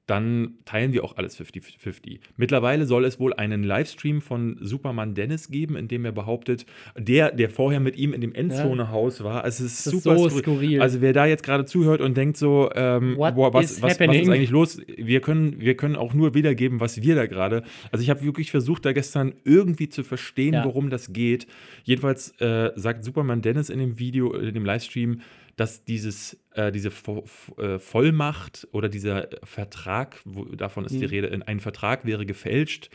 dann 0.08 0.56
teilen 0.64 0.94
wir 0.94 1.04
auch 1.04 1.18
alles 1.18 1.38
50-50. 1.38 2.20
Mittlerweile 2.38 2.86
soll 2.86 3.04
es 3.04 3.20
wohl 3.20 3.34
einen 3.34 3.64
Livestream 3.64 4.22
von 4.22 4.58
Superman 4.62 5.16
Dennis 5.16 5.50
geben, 5.50 5.76
in 5.76 5.90
dem 5.90 6.06
er 6.06 6.14
behauptet, 6.14 6.66
der, 6.98 7.32
der 7.34 7.50
vorher 7.50 7.82
mit 7.82 7.98
ihm 7.98 8.14
in 8.14 8.22
dem 8.22 8.34
Endzone-Haus 8.34 9.22
war. 9.26 9.44
Also 9.44 9.66
es 9.66 9.80
ist 9.80 9.88
das 9.88 9.94
super 9.94 10.16
ist 10.16 10.22
so 10.22 10.30
skurril. 10.30 10.44
skurril. 10.44 10.82
Also 10.82 11.02
wer 11.02 11.12
da 11.12 11.26
jetzt 11.26 11.44
gerade 11.44 11.66
zuhört 11.66 12.00
und 12.00 12.16
denkt 12.16 12.38
so, 12.38 12.70
ähm, 12.74 13.16
boah, 13.18 13.54
was, 13.54 13.82
was, 13.82 14.00
was, 14.00 14.08
ist 14.16 14.30
eigentlich 14.30 14.50
los? 14.50 14.82
Wir 14.96 15.20
können, 15.20 15.60
wir 15.60 15.76
können 15.76 15.98
auch 15.98 16.14
nur 16.14 16.34
wiedergeben, 16.34 16.80
was 16.80 17.02
wir 17.02 17.16
da 17.16 17.26
gerade. 17.28 17.64
Also 17.92 18.02
ich 18.02 18.10
habe 18.10 18.24
wirklich 18.24 18.50
versucht, 18.50 18.86
da 18.86 18.94
gestern 18.94 19.34
irgendwie 19.44 19.90
zu 19.90 20.04
verstehen, 20.04 20.54
ja. 20.54 20.64
worum 20.64 20.90
das 20.90 21.12
geht. 21.12 21.48
Jedenfalls 21.84 22.32
äh, 22.40 22.72
sagt 22.76 23.04
Superman 23.04 23.42
Dennis 23.42 23.70
in 23.70 23.80
dem 23.80 24.00
Video, 24.00 24.34
in 24.34 24.54
dem 24.54 24.64
Livestream, 24.64 25.20
dass 25.58 25.84
dieses, 25.84 26.40
äh, 26.54 26.72
diese 26.72 26.92
Vo 26.92 27.26
äh, 27.58 27.80
Vollmacht 27.80 28.68
oder 28.72 28.88
dieser 28.88 29.28
Vertrag, 29.44 30.22
wo, 30.24 30.46
davon 30.46 30.86
ist 30.86 30.94
mhm. 30.94 31.00
die 31.00 31.06
Rede, 31.06 31.42
ein 31.46 31.60
Vertrag 31.60 32.06
wäre 32.06 32.26
gefälscht. 32.26 32.90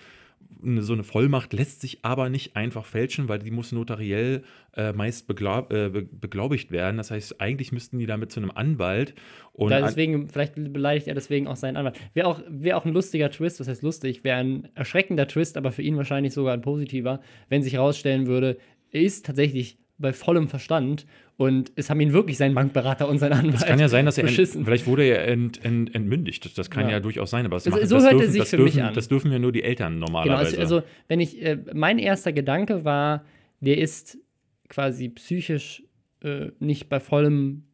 So 0.64 0.92
eine 0.92 1.02
Vollmacht 1.02 1.52
lässt 1.52 1.81
sich 1.81 2.04
aber 2.04 2.28
nicht 2.28 2.57
einfach 2.57 2.85
fälschen, 2.85 3.28
weil 3.28 3.40
die 3.40 3.50
muss 3.50 3.73
notariell 3.73 4.42
äh, 4.76 4.92
meist 4.92 5.26
beglaub, 5.26 5.73
äh, 5.73 5.88
beglaubigt 5.88 6.71
werden. 6.71 6.97
Das 6.97 7.11
heißt, 7.11 7.40
eigentlich 7.40 7.73
müssten 7.73 7.99
die 7.99 8.07
damit 8.07 8.31
zu 8.31 8.40
einem 8.40 8.50
Anwalt. 8.52 9.14
Und 9.52 9.71
deswegen, 9.71 10.28
vielleicht 10.28 10.54
beleidigt 10.54 11.09
er 11.09 11.14
deswegen 11.14 11.49
auch 11.49 11.57
seinen 11.57 11.76
Anwalt. 11.76 11.99
Wäre 12.14 12.28
auch, 12.28 12.40
wär 12.49 12.76
auch 12.76 12.85
ein 12.85 12.92
lustiger 12.92 13.31
Twist, 13.31 13.61
das 13.61 13.69
heißt 13.69 13.83
lustig, 13.83 14.25
wäre 14.25 14.38
ein 14.38 14.69
erschreckender 14.75 15.26
Twist, 15.26 15.57
aber 15.57 15.73
für 15.73 15.83
ihn 15.83 15.97
wahrscheinlich 15.97 16.33
sogar 16.33 16.54
ein 16.54 16.62
positiver, 16.62 17.21
wenn 17.49 17.62
sich 17.62 17.75
herausstellen 17.75 18.26
würde, 18.26 18.59
er 18.90 19.02
ist 19.02 19.26
tatsächlich 19.26 19.78
bei 19.99 20.12
vollem 20.12 20.49
Verstand 20.49 21.07
und 21.42 21.72
es 21.75 21.90
haben 21.90 21.99
ihn 21.99 22.12
wirklich 22.12 22.37
sein 22.37 22.54
Bankberater 22.54 23.08
und 23.08 23.18
sein 23.18 23.32
Anwalt. 23.32 23.54
Es 23.54 23.66
kann 23.66 23.80
ja 23.80 23.88
sein, 23.88 24.06
dass 24.06 24.16
er 24.16 24.28
ent, 24.28 24.37
vielleicht 24.37 24.87
wurde 24.87 25.02
er 25.02 25.26
ent, 25.26 25.64
ent, 25.64 25.92
entmündigt. 25.92 26.56
Das 26.56 26.70
kann 26.70 26.84
ja, 26.84 26.92
ja 26.92 27.00
durchaus 27.00 27.30
sein, 27.30 27.44
aber 27.46 27.56
das, 27.56 27.66
also, 27.66 27.78
machen, 27.78 27.88
so 27.88 27.96
das 27.96 28.04
hört 28.04 28.12
dürfen, 28.12 28.32
sich 28.32 28.44
für 28.44 28.56
dürfen, 28.58 28.76
mich 28.76 28.84
an. 28.84 28.94
Das 28.94 29.08
dürfen 29.08 29.32
ja 29.32 29.40
nur 29.40 29.50
die 29.50 29.64
Eltern 29.64 29.99
normalerweise. 29.99 30.52
Genau, 30.52 30.62
also, 30.62 30.76
also 30.76 30.88
wenn 31.08 31.18
ich 31.18 31.42
äh, 31.42 31.58
mein 31.75 31.99
erster 31.99 32.32
Gedanke 32.32 32.84
war, 32.84 33.25
der 33.58 33.78
ist 33.78 34.18
quasi 34.68 35.08
psychisch 35.08 35.82
äh, 36.22 36.52
nicht 36.61 36.88
bei 36.88 37.00
vollem 37.00 37.64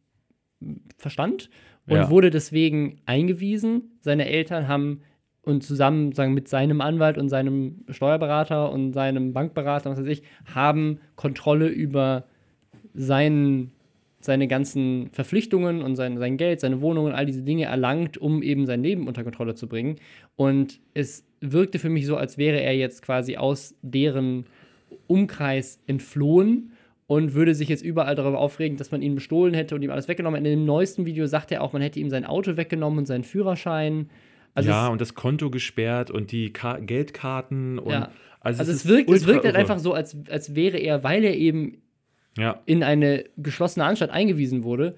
Verstand 0.97 1.51
und 1.85 1.95
ja. 1.95 2.09
wurde 2.09 2.31
deswegen 2.31 3.01
eingewiesen. 3.05 3.99
Seine 4.01 4.27
Eltern 4.27 4.67
haben 4.67 5.01
und 5.43 5.63
zusammen 5.63 6.11
sagen, 6.13 6.33
mit 6.33 6.47
seinem 6.47 6.81
Anwalt 6.81 7.19
und 7.19 7.29
seinem 7.29 7.85
Steuerberater 7.89 8.71
und 8.71 8.93
seinem 8.93 9.33
Bankberater, 9.33 9.91
was 9.91 9.99
weiß 9.99 10.07
ich, 10.07 10.23
haben 10.55 11.01
Kontrolle 11.15 11.67
über 11.67 12.25
seinen, 12.93 13.71
seine 14.19 14.47
ganzen 14.47 15.09
Verpflichtungen 15.11 15.81
und 15.81 15.95
sein, 15.95 16.17
sein 16.17 16.37
Geld, 16.37 16.59
seine 16.59 16.81
Wohnungen, 16.81 17.13
all 17.13 17.25
diese 17.25 17.43
Dinge 17.43 17.65
erlangt, 17.65 18.17
um 18.17 18.43
eben 18.43 18.65
sein 18.65 18.83
Leben 18.83 19.07
unter 19.07 19.23
Kontrolle 19.23 19.55
zu 19.55 19.67
bringen. 19.67 19.97
Und 20.35 20.79
es 20.93 21.25
wirkte 21.41 21.79
für 21.79 21.89
mich 21.89 22.05
so, 22.05 22.17
als 22.17 22.37
wäre 22.37 22.61
er 22.61 22.75
jetzt 22.75 23.01
quasi 23.01 23.37
aus 23.37 23.75
deren 23.81 24.45
Umkreis 25.07 25.79
entflohen 25.87 26.71
und 27.07 27.33
würde 27.33 27.55
sich 27.55 27.69
jetzt 27.69 27.83
überall 27.83 28.15
darüber 28.15 28.37
aufregen, 28.37 28.77
dass 28.77 28.91
man 28.91 29.01
ihn 29.01 29.15
bestohlen 29.15 29.53
hätte 29.53 29.73
und 29.73 29.81
ihm 29.81 29.89
alles 29.89 30.07
weggenommen. 30.07 30.37
In 30.37 30.43
dem 30.43 30.65
neuesten 30.65 31.05
Video 31.05 31.25
sagt 31.25 31.51
er 31.51 31.63
auch, 31.63 31.73
man 31.73 31.81
hätte 31.81 31.99
ihm 31.99 32.09
sein 32.09 32.23
Auto 32.23 32.55
weggenommen 32.55 32.99
und 32.99 33.05
seinen 33.07 33.23
Führerschein. 33.23 34.09
Also 34.53 34.69
ja, 34.69 34.87
und 34.89 35.01
das 35.01 35.15
Konto 35.15 35.49
gesperrt 35.49 36.11
und 36.11 36.31
die 36.31 36.53
Ka 36.53 36.77
Geldkarten 36.77 37.79
und 37.79 37.91
ja. 37.91 38.11
also, 38.41 38.59
also 38.59 38.71
es, 38.71 38.79
es, 38.79 38.87
wirkt, 38.87 39.09
es 39.09 39.25
wirkt 39.25 39.45
halt 39.45 39.55
einfach 39.55 39.79
so, 39.79 39.93
als, 39.93 40.17
als 40.29 40.53
wäre 40.53 40.77
er, 40.77 41.03
weil 41.03 41.23
er 41.23 41.35
eben 41.35 41.77
ja. 42.37 42.61
in 42.65 42.83
eine 42.83 43.25
geschlossene 43.37 43.85
Anstalt 43.85 44.11
eingewiesen 44.11 44.63
wurde, 44.63 44.95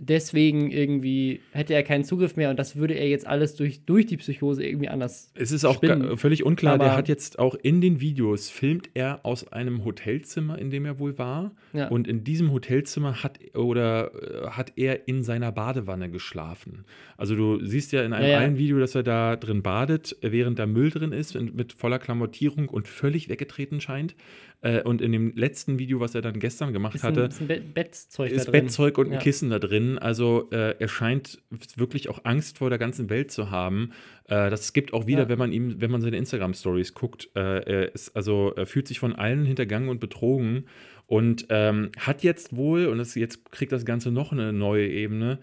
deswegen 0.00 0.70
irgendwie 0.70 1.40
hätte 1.52 1.74
er 1.74 1.82
keinen 1.82 2.04
Zugriff 2.04 2.36
mehr 2.36 2.50
und 2.50 2.58
das 2.58 2.76
würde 2.76 2.94
er 2.94 3.08
jetzt 3.08 3.26
alles 3.26 3.54
durch, 3.54 3.84
durch 3.84 4.06
die 4.06 4.16
Psychose 4.16 4.64
irgendwie 4.64 4.88
anders. 4.88 5.30
Es 5.34 5.52
ist 5.52 5.64
auch 5.64 5.80
völlig 6.16 6.44
unklar, 6.44 6.74
Aber 6.74 6.84
der 6.84 6.96
hat 6.96 7.08
jetzt 7.08 7.38
auch 7.38 7.54
in 7.54 7.80
den 7.80 8.00
Videos, 8.00 8.48
filmt 8.48 8.90
er 8.94 9.20
aus 9.24 9.52
einem 9.52 9.84
Hotelzimmer, 9.84 10.58
in 10.58 10.70
dem 10.70 10.86
er 10.86 10.98
wohl 10.98 11.18
war. 11.18 11.52
Ja. 11.72 11.88
Und 11.88 12.08
in 12.08 12.24
diesem 12.24 12.50
Hotelzimmer 12.52 13.22
hat 13.22 13.38
oder 13.54 14.12
äh, 14.14 14.50
hat 14.50 14.72
er 14.76 15.06
in 15.06 15.22
seiner 15.22 15.52
Badewanne 15.52 16.10
geschlafen. 16.10 16.84
Also 17.16 17.36
du 17.36 17.64
siehst 17.64 17.92
ja 17.92 18.02
in 18.02 18.12
einem 18.12 18.26
ja, 18.26 18.32
ja. 18.32 18.38
einen 18.38 18.58
Video, 18.58 18.78
dass 18.78 18.94
er 18.94 19.02
da 19.02 19.36
drin 19.36 19.62
badet, 19.62 20.16
während 20.22 20.58
da 20.58 20.66
Müll 20.66 20.90
drin 20.90 21.12
ist, 21.12 21.34
mit 21.34 21.72
voller 21.74 21.98
Klamottierung 21.98 22.68
und 22.68 22.88
völlig 22.88 23.28
weggetreten 23.28 23.80
scheint. 23.80 24.14
Äh, 24.62 24.82
und 24.82 25.00
in 25.00 25.12
dem 25.12 25.32
letzten 25.34 25.78
Video, 25.78 26.00
was 26.00 26.14
er 26.14 26.22
dann 26.22 26.38
gestern 26.38 26.72
gemacht 26.72 26.94
ist 26.94 27.04
ein, 27.04 27.12
hatte, 27.12 27.22
ist, 27.22 27.40
ein 27.40 27.72
Bettzeug 27.72 28.30
ist 28.30 28.52
Bettzeug 28.52 28.98
und 28.98 29.12
ein 29.12 29.18
Kissen 29.18 29.50
da 29.50 29.58
drin. 29.58 29.98
Also 29.98 30.48
äh, 30.50 30.74
er 30.78 30.88
scheint 30.88 31.42
wirklich 31.76 32.08
auch 32.08 32.24
Angst 32.24 32.58
vor 32.58 32.68
der 32.68 32.78
ganzen 32.78 33.08
Welt 33.08 33.30
zu 33.30 33.50
haben. 33.50 33.92
Äh, 34.24 34.50
das 34.50 34.72
gibt 34.72 34.92
auch 34.92 35.06
wieder, 35.06 35.22
ja. 35.22 35.28
wenn 35.28 35.38
man 35.38 35.52
ihm, 35.52 35.80
wenn 35.80 35.90
man 35.90 36.02
seine 36.02 36.18
Instagram-Stories 36.18 36.94
guckt. 36.94 37.30
Äh, 37.34 37.40
er 37.40 37.94
ist, 37.94 38.14
also 38.14 38.52
er 38.54 38.66
fühlt 38.66 38.86
sich 38.86 38.98
von 38.98 39.14
allen 39.14 39.46
hintergangen 39.46 39.88
und 39.88 39.98
betrogen 39.98 40.66
und 41.06 41.46
ähm, 41.48 41.90
hat 41.98 42.22
jetzt 42.22 42.54
wohl, 42.54 42.86
und 42.86 42.98
das, 42.98 43.14
jetzt 43.14 43.50
kriegt 43.50 43.72
das 43.72 43.84
Ganze 43.84 44.12
noch 44.12 44.30
eine 44.30 44.52
neue 44.52 44.86
Ebene, 44.86 45.38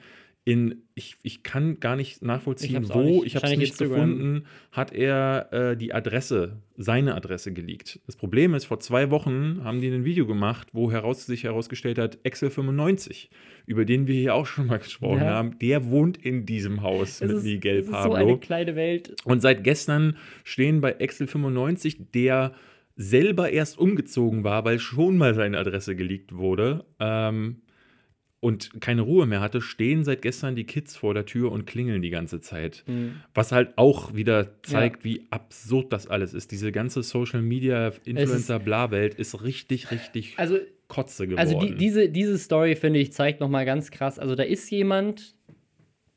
in, 0.48 0.84
ich, 0.96 1.18
ich 1.24 1.44
kann 1.44 1.82
gar 1.82 1.98
nicht 1.98 2.22
nachvollziehen, 2.22 2.82
ich 2.82 2.94
wo, 2.94 3.22
ich 3.26 3.36
habe 3.36 3.48
es 3.48 3.58
nicht 3.58 3.78
gefunden, 3.78 4.46
hat 4.72 4.94
er 4.94 5.50
äh, 5.52 5.76
die 5.76 5.94
Adresse, 5.94 6.62
seine 6.78 7.16
Adresse 7.16 7.52
geleakt. 7.52 8.00
Das 8.06 8.16
Problem 8.16 8.54
ist, 8.54 8.64
vor 8.64 8.80
zwei 8.80 9.12
Wochen 9.12 9.60
haben 9.66 9.82
die 9.82 9.90
ein 9.90 10.06
Video 10.06 10.26
gemacht, 10.26 10.70
wo 10.72 10.90
heraus, 10.90 11.26
sich 11.26 11.44
herausgestellt 11.44 11.98
hat, 11.98 12.20
Excel 12.24 12.50
95, 12.50 13.30
über 13.66 13.84
den 13.84 14.08
wir 14.08 14.16
hier 14.16 14.36
auch 14.36 14.46
schon 14.46 14.68
mal 14.68 14.80
gesprochen 14.80 15.20
ja. 15.20 15.34
haben, 15.34 15.60
der 15.60 15.88
wohnt 15.88 16.16
in 16.16 16.46
diesem 16.46 16.82
Haus 16.82 17.20
es 17.20 17.30
mit 17.30 17.44
Miguel 17.44 17.80
ist, 17.80 17.92
Pablo. 17.92 18.12
so 18.12 18.16
eine 18.16 18.38
kleine 18.38 18.78
Welt. 18.78 19.18
Und 19.26 19.42
seit 19.42 19.66
gestern 19.66 20.16
stehen 20.46 20.80
bei 20.80 20.94
Excel 20.94 21.28
95, 21.28 22.12
der 22.14 22.54
selber 22.96 23.50
erst 23.50 23.78
umgezogen 23.78 24.46
war, 24.46 24.64
weil 24.64 24.80
schon 24.80 25.18
mal 25.18 25.36
seine 25.36 25.58
Adresse 25.58 25.98
geleakt 25.98 26.38
wurde, 26.38 26.86
ähm, 27.02 27.58
und 28.40 28.82
keine 28.82 29.02
Ruhe 29.02 29.26
mehr 29.26 29.42
hatte, 29.42 29.62
stehen 29.62 30.04
seit 30.04 30.22
gestern 30.22 30.56
die 30.56 30.66
Kids 30.66 30.96
vor 30.96 31.14
der 31.14 31.26
Tür 31.26 31.52
und 31.52 31.66
klingeln 31.66 32.02
die 32.02 32.12
ganze 32.12 32.40
Zeit. 32.40 32.84
Mhm. 32.86 33.22
Was 33.34 33.52
halt 33.52 33.78
auch 33.78 34.14
wieder 34.14 34.62
zeigt, 34.64 35.04
ja. 35.04 35.12
wie 35.12 35.28
absurd 35.32 35.92
das 35.92 36.08
alles 36.08 36.34
ist. 36.34 36.52
Diese 36.52 36.72
ganze 36.72 37.02
Social 37.02 37.42
Media 37.42 37.92
Influencer 38.06 38.60
Bla 38.60 38.92
Welt 38.92 39.16
ist 39.16 39.44
richtig 39.44 39.92
richtig 39.92 40.36
also, 40.38 40.60
kotze 40.88 41.28
geworden. 41.28 41.40
Also 41.40 41.60
die, 41.60 41.76
diese, 41.76 42.10
diese 42.10 42.38
Story 42.38 42.76
finde 42.76 43.00
ich 43.00 43.12
zeigt 43.12 43.40
noch 43.40 43.50
mal 43.50 43.66
ganz 43.66 43.90
krass, 43.90 44.20
also 44.20 44.36
da 44.36 44.44
ist 44.44 44.70
jemand, 44.70 45.36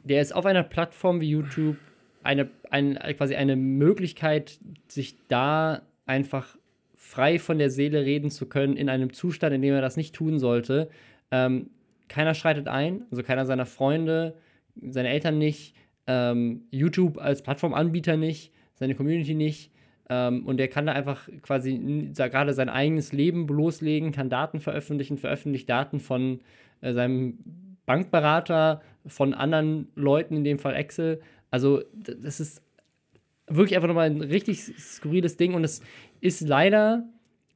der 0.05 0.21
ist 0.21 0.35
auf 0.35 0.45
einer 0.45 0.63
Plattform 0.63 1.21
wie 1.21 1.31
YouTube 1.31 1.77
eine, 2.23 2.51
ein, 2.71 2.99
quasi 3.17 3.35
eine 3.35 3.57
Möglichkeit, 3.57 4.59
sich 4.89 5.17
da 5.29 5.83
einfach 6.07 6.57
frei 6.97 7.39
von 7.39 7.59
der 7.59 7.71
Seele 7.71 8.05
reden 8.05 8.31
zu 8.31 8.47
können, 8.47 8.77
in 8.77 8.89
einem 8.89 9.13
Zustand, 9.13 9.55
in 9.55 9.63
dem 9.63 9.75
er 9.75 9.81
das 9.81 9.97
nicht 9.97 10.15
tun 10.15 10.39
sollte. 10.39 10.91
Ähm, 11.31 11.71
keiner 12.11 12.35
schreitet 12.35 12.69
ein, 12.69 13.05
also 13.11 13.23
keiner 13.23 13.47
seiner 13.47 13.65
Freunde, 13.65 14.35
seine 14.83 15.09
Eltern 15.09 15.39
nicht, 15.39 15.75
ähm, 16.07 16.65
YouTube 16.71 17.19
als 17.19 17.43
Plattformanbieter 17.43 18.17
nicht, 18.17 18.53
seine 18.75 18.95
Community 18.95 19.35
nicht. 19.35 19.71
Ähm, 20.11 20.45
und 20.45 20.57
der 20.57 20.69
kann 20.69 20.87
da 20.87 20.93
einfach 20.93 21.29
quasi 21.41 22.11
gerade 22.13 22.53
sein 22.53 22.69
eigenes 22.69 23.13
Leben 23.13 23.47
bloßlegen, 23.47 24.11
kann 24.11 24.29
Daten 24.29 24.59
veröffentlichen, 24.59 25.19
veröffentlicht 25.19 25.71
Daten 25.71 26.01
von 26.01 26.41
äh, 26.81 26.93
seinem 26.93 27.39
Bankberater, 27.87 28.83
von 29.07 29.33
anderen 29.33 29.89
Leuten, 29.95 30.37
in 30.37 30.45
dem 30.45 30.59
Fall 30.59 30.75
Excel. 30.75 31.21
Also, 31.51 31.83
das 31.95 32.41
ist 32.41 32.63
wirklich 33.47 33.77
einfach 33.77 33.89
nochmal 33.89 34.11
ein 34.11 34.21
richtig 34.21 34.61
skurriles 34.79 35.37
Ding 35.37 35.55
und 35.55 35.65
es 35.65 35.81
ist 36.21 36.41
leider 36.41 37.09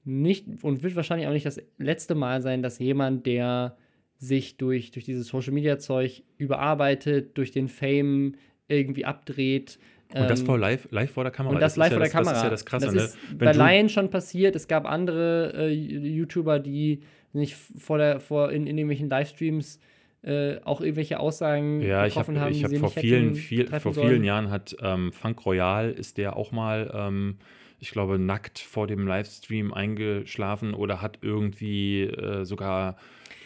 nicht 0.05 0.47
und 0.63 0.83
wird 0.83 0.97
wahrscheinlich 0.97 1.27
auch 1.27 1.33
nicht 1.33 1.47
das 1.47 1.61
letzte 1.79 2.15
Mal 2.15 2.41
sein, 2.41 2.63
dass 2.63 2.79
jemand, 2.79 3.27
der 3.27 3.77
sich 4.19 4.57
durch, 4.57 4.91
durch 4.91 5.05
dieses 5.05 5.27
Social 5.29 5.53
Media 5.53 5.79
Zeug 5.79 6.23
überarbeitet, 6.39 7.37
durch 7.37 7.51
den 7.51 7.69
Fame 7.69 8.37
irgendwie 8.69 9.05
abdreht. 9.05 9.79
Und 10.15 10.31
das 10.31 10.41
ähm, 10.41 10.47
vor 10.47 10.59
live, 10.59 10.89
live 10.91 11.11
vor 11.11 11.25
der 11.25 11.33
Kamera. 11.33 11.55
Und 11.55 11.61
das, 11.61 11.73
das 11.73 11.77
live 11.77 11.93
vor 11.93 11.99
der 11.99 12.07
das, 12.07 12.13
Kamera. 12.13 12.31
Das 12.33 12.39
ist 12.39 12.45
ja 12.45 12.51
das 12.51 12.65
Krasse. 12.65 12.87
Das 12.87 12.95
ne? 12.95 13.03
ist 13.03 13.19
ne? 13.31 13.37
bei 13.37 13.53
Lion 13.53 13.89
schon 13.89 14.11
passiert. 14.11 14.57
Es 14.57 14.69
gab 14.69 14.87
andere 14.87 15.53
äh, 15.55 15.73
YouTuber, 15.73 16.59
die 16.59 17.03
nicht 17.33 17.55
vor 17.55 17.99
der, 17.99 18.21
vor 18.21 18.53
in, 18.53 18.67
in 18.67 18.79
irgendwelchen 18.79 19.09
Livestreams 19.11 19.81
äh, 20.23 20.59
auch 20.65 20.81
irgendwelche 20.81 21.21
Aussagen 21.21 21.83
ja, 21.83 22.07
getroffen 22.07 22.37
ich 22.37 22.41
hab, 22.41 22.47
haben. 22.47 22.55
Ich 22.55 22.65
habe 22.65 22.79
vor 22.79 22.91
vielen, 22.91 23.35
viel, 23.35 23.69
vor 23.81 23.93
vielen 23.93 24.25
Jahren 24.25 24.51
hat 24.51 24.75
ähm, 24.81 25.13
Funk 25.13 25.45
Royal 25.45 25.91
ist 25.91 26.17
der 26.17 26.37
auch 26.37 26.51
mal, 26.51 26.91
ähm, 26.95 27.37
ich 27.79 27.91
glaube, 27.91 28.19
nackt 28.19 28.59
vor 28.59 28.87
dem 28.87 29.07
Livestream 29.07 29.75
eingeschlafen 29.75 30.73
oder 30.73 31.03
hat 31.03 31.19
irgendwie 31.21 32.05
äh, 32.05 32.45
sogar 32.45 32.97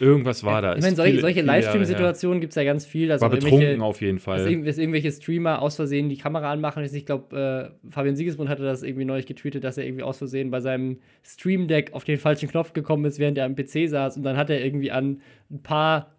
Irgendwas 0.00 0.44
war 0.44 0.62
da. 0.62 0.76
Ich 0.76 0.82
meine, 0.82 0.96
solche, 0.96 1.20
solche 1.20 1.42
Livestream-Situationen 1.42 2.40
gibt 2.40 2.52
es 2.52 2.56
ja 2.56 2.64
ganz 2.64 2.86
viel. 2.86 3.08
Dass 3.08 3.20
war 3.20 3.30
betrunken 3.30 3.80
auf 3.82 4.00
jeden 4.00 4.18
Fall. 4.18 4.38
Dass, 4.38 4.64
dass, 4.64 4.78
irgendwelche 4.78 5.10
Streamer 5.10 5.60
aus 5.60 5.76
Versehen 5.76 6.08
die 6.08 6.16
Kamera 6.16 6.52
anmachen. 6.52 6.84
Ich 6.84 7.06
glaube, 7.06 7.72
äh, 7.84 7.90
Fabian 7.90 8.16
Siegesmund 8.16 8.48
hatte 8.48 8.62
das 8.62 8.82
irgendwie 8.82 9.04
neulich 9.04 9.26
getweetet, 9.26 9.64
dass 9.64 9.78
er 9.78 9.84
irgendwie 9.84 10.04
aus 10.04 10.18
Versehen 10.18 10.50
bei 10.50 10.60
seinem 10.60 10.98
Stream-Deck 11.24 11.92
auf 11.94 12.04
den 12.04 12.18
falschen 12.18 12.48
Knopf 12.48 12.72
gekommen 12.72 13.04
ist, 13.04 13.18
während 13.18 13.38
er 13.38 13.44
am 13.44 13.56
PC 13.56 13.88
saß. 13.88 14.16
Und 14.16 14.22
dann 14.22 14.36
hat 14.36 14.50
er 14.50 14.64
irgendwie 14.64 14.90
an 14.90 15.20
ein 15.50 15.62
paar 15.62 16.14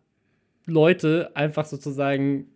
Leute 0.65 1.31
einfach 1.35 1.65
sozusagen 1.65 2.47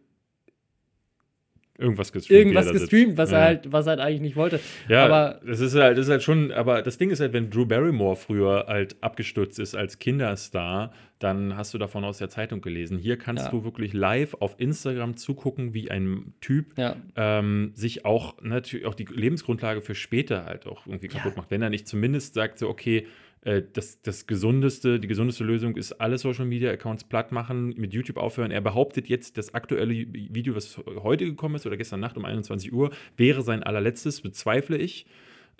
irgendwas 1.78 2.12
gestreamt. 2.12 2.40
Irgendwas 2.40 2.72
gestreamt, 2.72 3.18
was, 3.18 3.32
ja. 3.32 3.38
er 3.38 3.44
halt, 3.46 3.72
was 3.72 3.88
er 3.88 3.92
halt 3.92 4.00
eigentlich 4.00 4.22
nicht 4.22 4.36
wollte. 4.36 4.60
Ja, 4.88 5.06
aber 5.06 5.40
das 5.46 5.60
ist, 5.60 5.76
halt, 5.76 5.98
das 5.98 6.06
ist 6.06 6.12
halt 6.12 6.24
schon, 6.24 6.52
aber 6.52 6.82
das 6.82 6.98
Ding 6.98 7.10
ist 7.10 7.20
halt, 7.20 7.34
wenn 7.34 7.50
Drew 7.50 7.66
Barrymore 7.66 8.16
früher 8.16 8.66
halt 8.68 8.96
abgestürzt 9.02 9.60
ist 9.60 9.76
als 9.76 10.00
Kinderstar, 10.00 10.94
dann 11.20 11.56
hast 11.56 11.74
du 11.74 11.78
davon 11.78 12.04
aus 12.04 12.18
der 12.18 12.30
Zeitung 12.30 12.62
gelesen. 12.62 12.98
Hier 12.98 13.18
kannst 13.18 13.46
ja. 13.46 13.52
du 13.52 13.64
wirklich 13.64 13.94
live 13.94 14.36
auf 14.36 14.56
Instagram 14.58 15.16
zugucken, 15.16 15.74
wie 15.74 15.90
ein 15.90 16.34
Typ 16.42 16.78
ja. 16.78 16.96
ähm, 17.16 17.72
sich 17.76 18.06
auch 18.06 18.42
natürlich 18.42 18.86
auch 18.86 18.96
die 18.96 19.06
Lebensgrundlage 19.06 19.82
für 19.82 19.96
später 19.96 20.46
halt 20.46 20.68
auch 20.68 20.86
irgendwie 20.86 21.08
kaputt 21.08 21.38
macht. 21.38 21.50
Wenn 21.50 21.62
er 21.62 21.70
nicht 21.70 21.88
zumindest 21.88 22.34
sagt, 22.34 22.60
so, 22.60 22.70
okay, 22.70 23.08
äh, 23.46 23.62
das, 23.74 24.02
das 24.02 24.28
gesundeste, 24.28 25.00
die 25.00 25.08
gesundeste 25.08 25.44
Lösung 25.44 25.76
ist, 25.76 25.94
alle 25.94 26.18
Social 26.18 26.46
Media 26.46 26.72
Accounts 26.72 27.04
platt 27.04 27.32
machen, 27.32 27.74
mit 27.78 27.94
YouTube 27.94 28.18
aufhören. 28.18 28.52
Er 28.52 28.62
behauptet 28.62 29.10
jetzt, 29.10 29.38
das 29.38 29.54
aktuelle 29.54 29.94
Video, 29.94 30.56
was 30.56 30.78
heute 31.04 31.26
gekommen 31.26 31.56
ist 31.56 31.66
oder 31.66 31.78
gestern 31.78 32.00
Nacht 32.00 32.18
um 32.18 32.26
21 32.26 32.72
Uhr, 32.72 32.92
wäre 33.18 33.42
sein 33.42 33.64
allerletztes, 33.64 34.22
bezweifle 34.22 34.78
ich. 34.78 35.06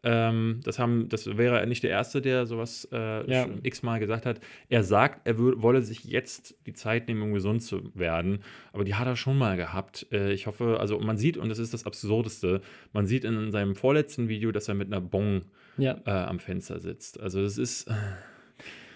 Ähm, 0.06 0.60
das, 0.64 0.80
haben, 0.80 1.08
das 1.08 1.38
wäre 1.38 1.66
nicht 1.66 1.84
der 1.84 1.92
Erste, 1.92 2.22
der 2.22 2.46
sowas 2.46 2.88
äh, 2.92 3.32
ja. 3.32 3.48
x-mal 3.64 4.00
gesagt 4.00 4.26
hat. 4.26 4.42
Er 4.68 4.84
sagt, 4.84 5.26
er 5.26 5.38
wolle 5.38 5.82
sich 5.82 6.04
jetzt 6.04 6.56
die 6.66 6.74
Zeit 6.74 7.08
nehmen, 7.08 7.22
um 7.22 7.34
gesund 7.34 7.64
zu 7.64 7.90
werden. 7.96 8.40
Aber 8.74 8.84
die 8.84 8.96
hat 8.96 9.08
er 9.08 9.16
schon 9.16 9.38
mal 9.38 9.56
gehabt. 9.56 10.06
Äh, 10.12 10.34
ich 10.34 10.46
hoffe, 10.46 10.78
also 10.80 11.00
man 11.00 11.18
sieht, 11.18 11.38
und 11.38 11.48
das 11.48 11.58
ist 11.58 11.74
das 11.74 11.86
Absurdeste, 11.86 12.62
man 12.92 13.08
sieht 13.08 13.24
in 13.24 13.52
seinem 13.52 13.76
vorletzten 13.76 14.28
Video, 14.28 14.52
dass 14.52 14.68
er 14.68 14.74
mit 14.74 14.88
einer 14.88 15.00
Bong 15.00 15.44
ja. 15.78 15.98
äh, 16.06 16.12
am 16.12 16.40
Fenster 16.40 16.80
sitzt. 16.80 17.20
Also 17.22 17.42
das 17.42 17.58
ist. 17.58 17.88
Äh, 17.88 17.94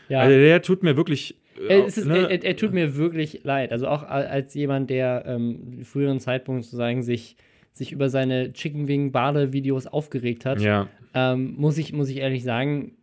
ja. 0.09 0.19
Also 0.21 0.35
der 0.37 0.61
tut 0.61 0.83
mir 0.83 0.97
wirklich. 0.97 1.35
Äh, 1.69 1.81
ist, 1.87 2.05
ne? 2.05 2.29
er, 2.29 2.43
er, 2.43 2.55
tut 2.55 2.73
mir 2.73 2.97
wirklich 2.97 3.43
leid. 3.43 3.71
Also 3.71 3.87
auch 3.87 4.03
als 4.03 4.53
jemand, 4.53 4.89
der 4.89 5.23
ähm, 5.25 5.83
früheren 5.83 6.19
Zeitpunkt 6.19 6.65
sozusagen 6.65 7.01
sich, 7.01 7.35
sich 7.77 7.91
über 7.91 8.09
seine 8.09 8.53
Chicken 8.53 8.87
Wing 8.87 9.11
Bade-Videos 9.11 9.87
aufgeregt 9.87 10.45
hat, 10.45 10.61
ja. 10.61 10.87
ähm, 11.13 11.55
muss, 11.57 11.77
ich, 11.77 11.93
muss 11.93 12.09
ich 12.09 12.17
ehrlich 12.17 12.43
sagen, 12.43 12.97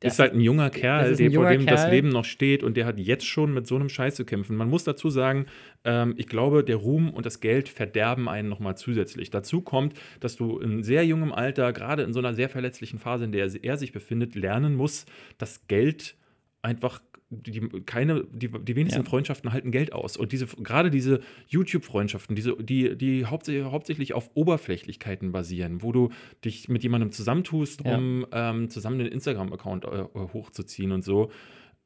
das 0.00 0.14
ist 0.14 0.18
halt 0.18 0.34
ein 0.34 0.40
junger 0.40 0.68
Kerl, 0.68 1.06
ein 1.06 1.16
der 1.16 1.26
junger 1.26 1.48
vor 1.48 1.56
dem 1.56 1.64
Kerl. 1.64 1.74
das 1.74 1.90
Leben 1.90 2.10
noch 2.10 2.26
steht 2.26 2.62
und 2.62 2.76
der 2.76 2.84
hat 2.84 2.98
jetzt 2.98 3.24
schon 3.24 3.54
mit 3.54 3.66
so 3.66 3.76
einem 3.76 3.88
Scheiß 3.88 4.14
zu 4.14 4.26
kämpfen. 4.26 4.54
Man 4.54 4.68
muss 4.68 4.84
dazu 4.84 5.08
sagen, 5.08 5.46
ähm, 5.84 6.14
ich 6.18 6.26
glaube, 6.26 6.62
der 6.62 6.76
Ruhm 6.76 7.08
und 7.08 7.24
das 7.24 7.40
Geld 7.40 7.70
verderben 7.70 8.28
einen 8.28 8.48
nochmal 8.48 8.76
zusätzlich. 8.76 9.30
Dazu 9.30 9.62
kommt, 9.62 9.94
dass 10.20 10.36
du 10.36 10.58
in 10.58 10.82
sehr 10.82 11.06
jungem 11.06 11.32
Alter, 11.32 11.72
gerade 11.72 12.02
in 12.02 12.12
so 12.12 12.18
einer 12.18 12.34
sehr 12.34 12.50
verletzlichen 12.50 12.98
Phase, 12.98 13.24
in 13.24 13.32
der 13.32 13.50
er 13.62 13.76
sich 13.78 13.92
befindet, 13.92 14.34
lernen 14.34 14.74
muss, 14.74 15.06
dass 15.38 15.66
Geld 15.66 16.16
einfach 16.60 17.00
die, 17.30 17.60
keine, 17.86 18.24
die, 18.30 18.48
die 18.48 18.76
wenigsten 18.76 19.02
ja. 19.02 19.08
Freundschaften 19.08 19.52
halten 19.52 19.72
Geld 19.72 19.92
aus. 19.92 20.16
Und 20.16 20.32
diese, 20.32 20.46
gerade 20.46 20.90
diese 20.90 21.20
YouTube-Freundschaften, 21.48 22.36
diese, 22.36 22.56
die, 22.56 22.96
die 22.96 23.26
hauptsächlich, 23.26 23.64
hauptsächlich 23.64 24.14
auf 24.14 24.30
Oberflächlichkeiten 24.34 25.32
basieren, 25.32 25.82
wo 25.82 25.92
du 25.92 26.10
dich 26.44 26.68
mit 26.68 26.82
jemandem 26.82 27.10
zusammentust, 27.10 27.84
ja. 27.84 27.96
um 27.96 28.26
ähm, 28.32 28.70
zusammen 28.70 28.98
den 28.98 29.08
Instagram-Account 29.08 29.84
äh, 29.86 30.04
hochzuziehen 30.14 30.92
und 30.92 31.04
so. 31.04 31.30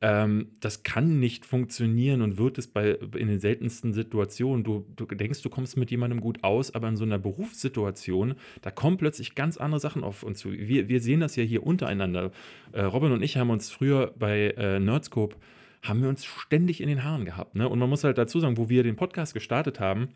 Ähm, 0.02 0.48
das 0.60 0.82
kann 0.82 1.20
nicht 1.20 1.44
funktionieren 1.44 2.22
und 2.22 2.38
wird 2.38 2.56
es 2.56 2.66
bei, 2.66 2.92
in 2.92 3.28
den 3.28 3.38
seltensten 3.38 3.92
Situationen. 3.92 4.64
Du, 4.64 4.86
du 4.96 5.04
denkst, 5.04 5.42
du 5.42 5.50
kommst 5.50 5.76
mit 5.76 5.90
jemandem 5.90 6.20
gut 6.20 6.42
aus, 6.42 6.74
aber 6.74 6.88
in 6.88 6.96
so 6.96 7.04
einer 7.04 7.18
Berufssituation, 7.18 8.34
da 8.62 8.70
kommen 8.70 8.96
plötzlich 8.96 9.34
ganz 9.34 9.58
andere 9.58 9.80
Sachen 9.80 10.02
auf 10.02 10.22
uns 10.22 10.38
zu. 10.38 10.52
Wir, 10.52 10.88
wir 10.88 11.00
sehen 11.00 11.20
das 11.20 11.36
ja 11.36 11.44
hier 11.44 11.66
untereinander. 11.66 12.32
Äh, 12.72 12.82
Robin 12.82 13.12
und 13.12 13.22
ich 13.22 13.36
haben 13.36 13.50
uns 13.50 13.70
früher 13.70 14.14
bei 14.18 14.54
äh, 14.56 14.80
Nerdscope, 14.80 15.36
haben 15.82 16.00
wir 16.00 16.08
uns 16.08 16.24
ständig 16.24 16.80
in 16.80 16.88
den 16.88 17.04
Haaren 17.04 17.26
gehabt. 17.26 17.54
Ne? 17.54 17.68
Und 17.68 17.78
man 17.78 17.90
muss 17.90 18.04
halt 18.04 18.16
dazu 18.16 18.40
sagen, 18.40 18.56
wo 18.56 18.70
wir 18.70 18.82
den 18.82 18.96
Podcast 18.96 19.34
gestartet 19.34 19.80
haben, 19.80 20.08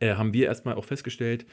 äh, 0.00 0.14
haben 0.14 0.32
wir 0.32 0.46
erstmal 0.46 0.74
auch 0.74 0.84
festgestellt, 0.84 1.46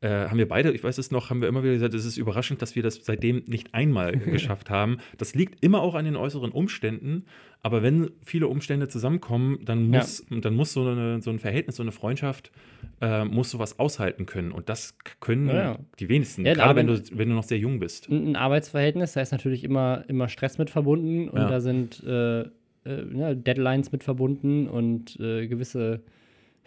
äh, 0.00 0.28
haben 0.28 0.38
wir 0.38 0.46
beide, 0.46 0.70
ich 0.70 0.84
weiß 0.84 0.96
es 0.98 1.10
noch, 1.10 1.30
haben 1.30 1.40
wir 1.40 1.48
immer 1.48 1.62
wieder 1.62 1.72
gesagt, 1.72 1.92
es 1.94 2.04
ist 2.04 2.18
überraschend, 2.18 2.62
dass 2.62 2.76
wir 2.76 2.84
das 2.84 3.00
seitdem 3.02 3.42
nicht 3.46 3.74
einmal 3.74 4.12
geschafft 4.16 4.70
haben. 4.70 4.98
Das 5.16 5.34
liegt 5.34 5.62
immer 5.62 5.82
auch 5.82 5.94
an 5.94 6.04
den 6.04 6.14
äußeren 6.14 6.52
Umständen, 6.52 7.24
aber 7.62 7.82
wenn 7.82 8.10
viele 8.24 8.46
Umstände 8.46 8.86
zusammenkommen, 8.86 9.58
dann 9.64 9.88
muss, 9.88 10.24
ja. 10.30 10.38
dann 10.38 10.54
muss 10.54 10.72
so, 10.72 10.86
eine, 10.86 11.20
so 11.20 11.30
ein 11.30 11.40
Verhältnis, 11.40 11.76
so 11.76 11.82
eine 11.82 11.90
Freundschaft, 11.90 12.52
äh, 13.00 13.24
muss 13.24 13.50
sowas 13.50 13.80
aushalten 13.80 14.26
können. 14.26 14.52
Und 14.52 14.68
das 14.68 14.96
können 15.18 15.48
ja. 15.48 15.78
die 15.98 16.08
wenigsten, 16.08 16.46
ja, 16.46 16.54
gerade 16.54 16.76
wenn 16.76 16.86
du, 16.86 17.02
wenn 17.12 17.28
du 17.28 17.34
noch 17.34 17.42
sehr 17.42 17.58
jung 17.58 17.80
bist. 17.80 18.08
Ein 18.08 18.36
Arbeitsverhältnis, 18.36 19.14
da 19.14 19.20
ist 19.20 19.32
natürlich 19.32 19.64
immer, 19.64 20.04
immer 20.06 20.28
Stress 20.28 20.58
mit 20.58 20.70
verbunden 20.70 21.28
und 21.28 21.40
da 21.40 21.60
sind 21.60 22.04
äh, 22.04 22.42
äh 22.42 23.34
Deadlines 23.34 23.90
mit 23.90 24.04
verbunden 24.04 24.68
und 24.68 25.18
äh, 25.18 25.48
gewisse 25.48 26.02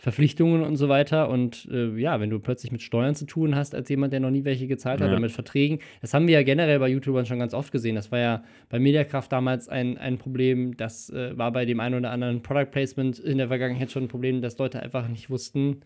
Verpflichtungen 0.01 0.63
und 0.63 0.77
so 0.77 0.89
weiter. 0.89 1.29
Und 1.29 1.69
äh, 1.71 1.95
ja, 1.99 2.19
wenn 2.19 2.31
du 2.31 2.39
plötzlich 2.39 2.71
mit 2.71 2.81
Steuern 2.81 3.13
zu 3.13 3.27
tun 3.27 3.55
hast, 3.55 3.75
als 3.75 3.87
jemand, 3.87 4.11
der 4.11 4.19
noch 4.19 4.31
nie 4.31 4.43
welche 4.45 4.65
gezahlt 4.65 4.99
hat, 4.99 5.05
ja. 5.05 5.13
oder 5.13 5.21
mit 5.21 5.31
Verträgen, 5.31 5.77
das 6.01 6.15
haben 6.15 6.25
wir 6.25 6.33
ja 6.33 6.41
generell 6.41 6.79
bei 6.79 6.89
YouTubern 6.89 7.27
schon 7.27 7.37
ganz 7.37 7.53
oft 7.53 7.71
gesehen. 7.71 7.93
Das 7.93 8.11
war 8.11 8.17
ja 8.17 8.43
bei 8.69 8.79
Mediakraft 8.79 9.31
damals 9.31 9.69
ein, 9.69 9.99
ein 9.99 10.17
Problem. 10.17 10.75
Das 10.75 11.11
äh, 11.11 11.37
war 11.37 11.51
bei 11.51 11.65
dem 11.65 11.79
einen 11.79 11.93
oder 11.99 12.09
anderen 12.09 12.41
Product 12.41 12.71
Placement 12.71 13.19
in 13.19 13.37
der 13.37 13.49
Vergangenheit 13.49 13.91
schon 13.91 14.05
ein 14.05 14.07
Problem, 14.07 14.41
dass 14.41 14.57
Leute 14.57 14.81
einfach 14.81 15.07
nicht 15.07 15.29
wussten, 15.29 15.81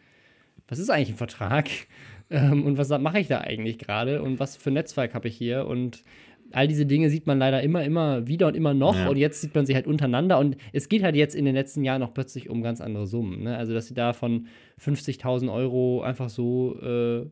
was 0.70 0.80
ist 0.80 0.90
eigentlich 0.90 1.10
ein 1.10 1.18
Vertrag 1.18 1.68
ähm, 2.30 2.66
und 2.66 2.78
was 2.78 2.88
mache 2.98 3.20
ich 3.20 3.28
da 3.28 3.42
eigentlich 3.42 3.80
gerade 3.80 4.22
und 4.22 4.40
was 4.40 4.56
für 4.56 4.72
ein 4.72 4.76
Netzwerk 4.76 5.14
habe 5.14 5.28
ich 5.28 5.36
hier 5.36 5.68
und 5.68 6.04
all 6.52 6.68
diese 6.68 6.86
Dinge 6.86 7.10
sieht 7.10 7.28
man 7.28 7.40
leider 7.40 7.62
immer, 7.62 7.84
immer 7.84 8.28
wieder 8.28 8.48
und 8.48 8.56
immer 8.56 8.74
noch. 8.74 8.96
Ja. 8.96 9.10
Und 9.10 9.18
jetzt 9.18 9.42
sieht 9.42 9.56
man 9.56 9.66
sie 9.66 9.76
halt 9.76 9.88
untereinander. 9.88 10.40
Und 10.40 10.58
es 10.74 10.90
geht 10.90 11.04
halt 11.04 11.16
jetzt 11.16 11.36
in 11.36 11.46
den 11.46 11.56
letzten 11.56 11.84
Jahren 11.84 12.02
noch 12.02 12.14
plötzlich 12.14 12.50
um 12.50 12.62
ganz 12.62 12.82
andere 12.82 13.08
Summen. 13.08 13.44
Ne? 13.44 13.58
Also, 13.58 13.74
dass 13.74 13.88
sie 13.88 13.94
da 13.94 14.14
von 14.14 14.48
50.000 14.80 15.52
Euro 15.54 16.02
einfach 16.02 16.30
so 16.30 16.80
äh, 16.82 17.26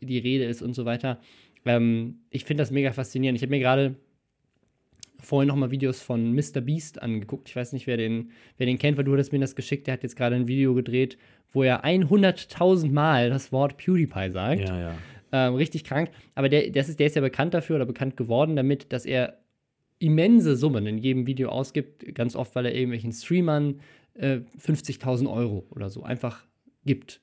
die 0.00 0.18
Rede 0.18 0.44
ist 0.44 0.62
und 0.62 0.74
so 0.74 0.84
weiter. 0.84 1.18
Ähm, 1.64 2.20
ich 2.30 2.44
finde 2.44 2.62
das 2.62 2.70
mega 2.70 2.92
faszinierend. 2.92 3.36
Ich 3.36 3.42
habe 3.42 3.50
mir 3.50 3.60
gerade 3.60 3.96
vorhin 5.20 5.48
noch 5.48 5.56
mal 5.56 5.70
Videos 5.70 6.02
von 6.02 6.34
Mr. 6.34 6.60
Beast 6.60 7.00
angeguckt. 7.00 7.48
Ich 7.48 7.56
weiß 7.56 7.72
nicht, 7.72 7.86
wer 7.86 7.96
den, 7.96 8.30
wer 8.58 8.66
den 8.66 8.78
kennt, 8.78 8.96
weil 8.96 9.04
du 9.04 9.12
hattest 9.12 9.32
mir 9.32 9.38
das 9.38 9.54
geschickt. 9.54 9.86
Der 9.86 9.94
hat 9.94 10.02
jetzt 10.02 10.16
gerade 10.16 10.34
ein 10.34 10.48
Video 10.48 10.74
gedreht, 10.74 11.16
wo 11.52 11.62
er 11.62 11.84
100.000 11.84 12.90
Mal 12.90 13.30
das 13.30 13.52
Wort 13.52 13.76
PewDiePie 13.76 14.30
sagt. 14.30 14.68
Ja, 14.68 14.80
ja. 14.80 14.94
Ähm, 15.32 15.54
richtig 15.54 15.84
krank. 15.84 16.10
Aber 16.34 16.48
der, 16.48 16.70
das 16.70 16.88
ist, 16.88 17.00
der 17.00 17.06
ist 17.06 17.16
ja 17.16 17.22
bekannt 17.22 17.54
dafür 17.54 17.76
oder 17.76 17.86
bekannt 17.86 18.16
geworden 18.16 18.54
damit, 18.54 18.92
dass 18.92 19.06
er 19.06 19.38
immense 19.98 20.56
Summen 20.56 20.86
in 20.86 20.98
jedem 20.98 21.26
Video 21.26 21.48
ausgibt. 21.48 22.14
Ganz 22.14 22.36
oft, 22.36 22.54
weil 22.54 22.66
er 22.66 22.74
irgendwelchen 22.74 23.12
Streamern 23.12 23.80
äh, 24.14 24.40
50.000 24.60 25.32
Euro 25.32 25.66
oder 25.70 25.90
so 25.90 26.02
einfach 26.02 26.44
gibt. 26.84 27.20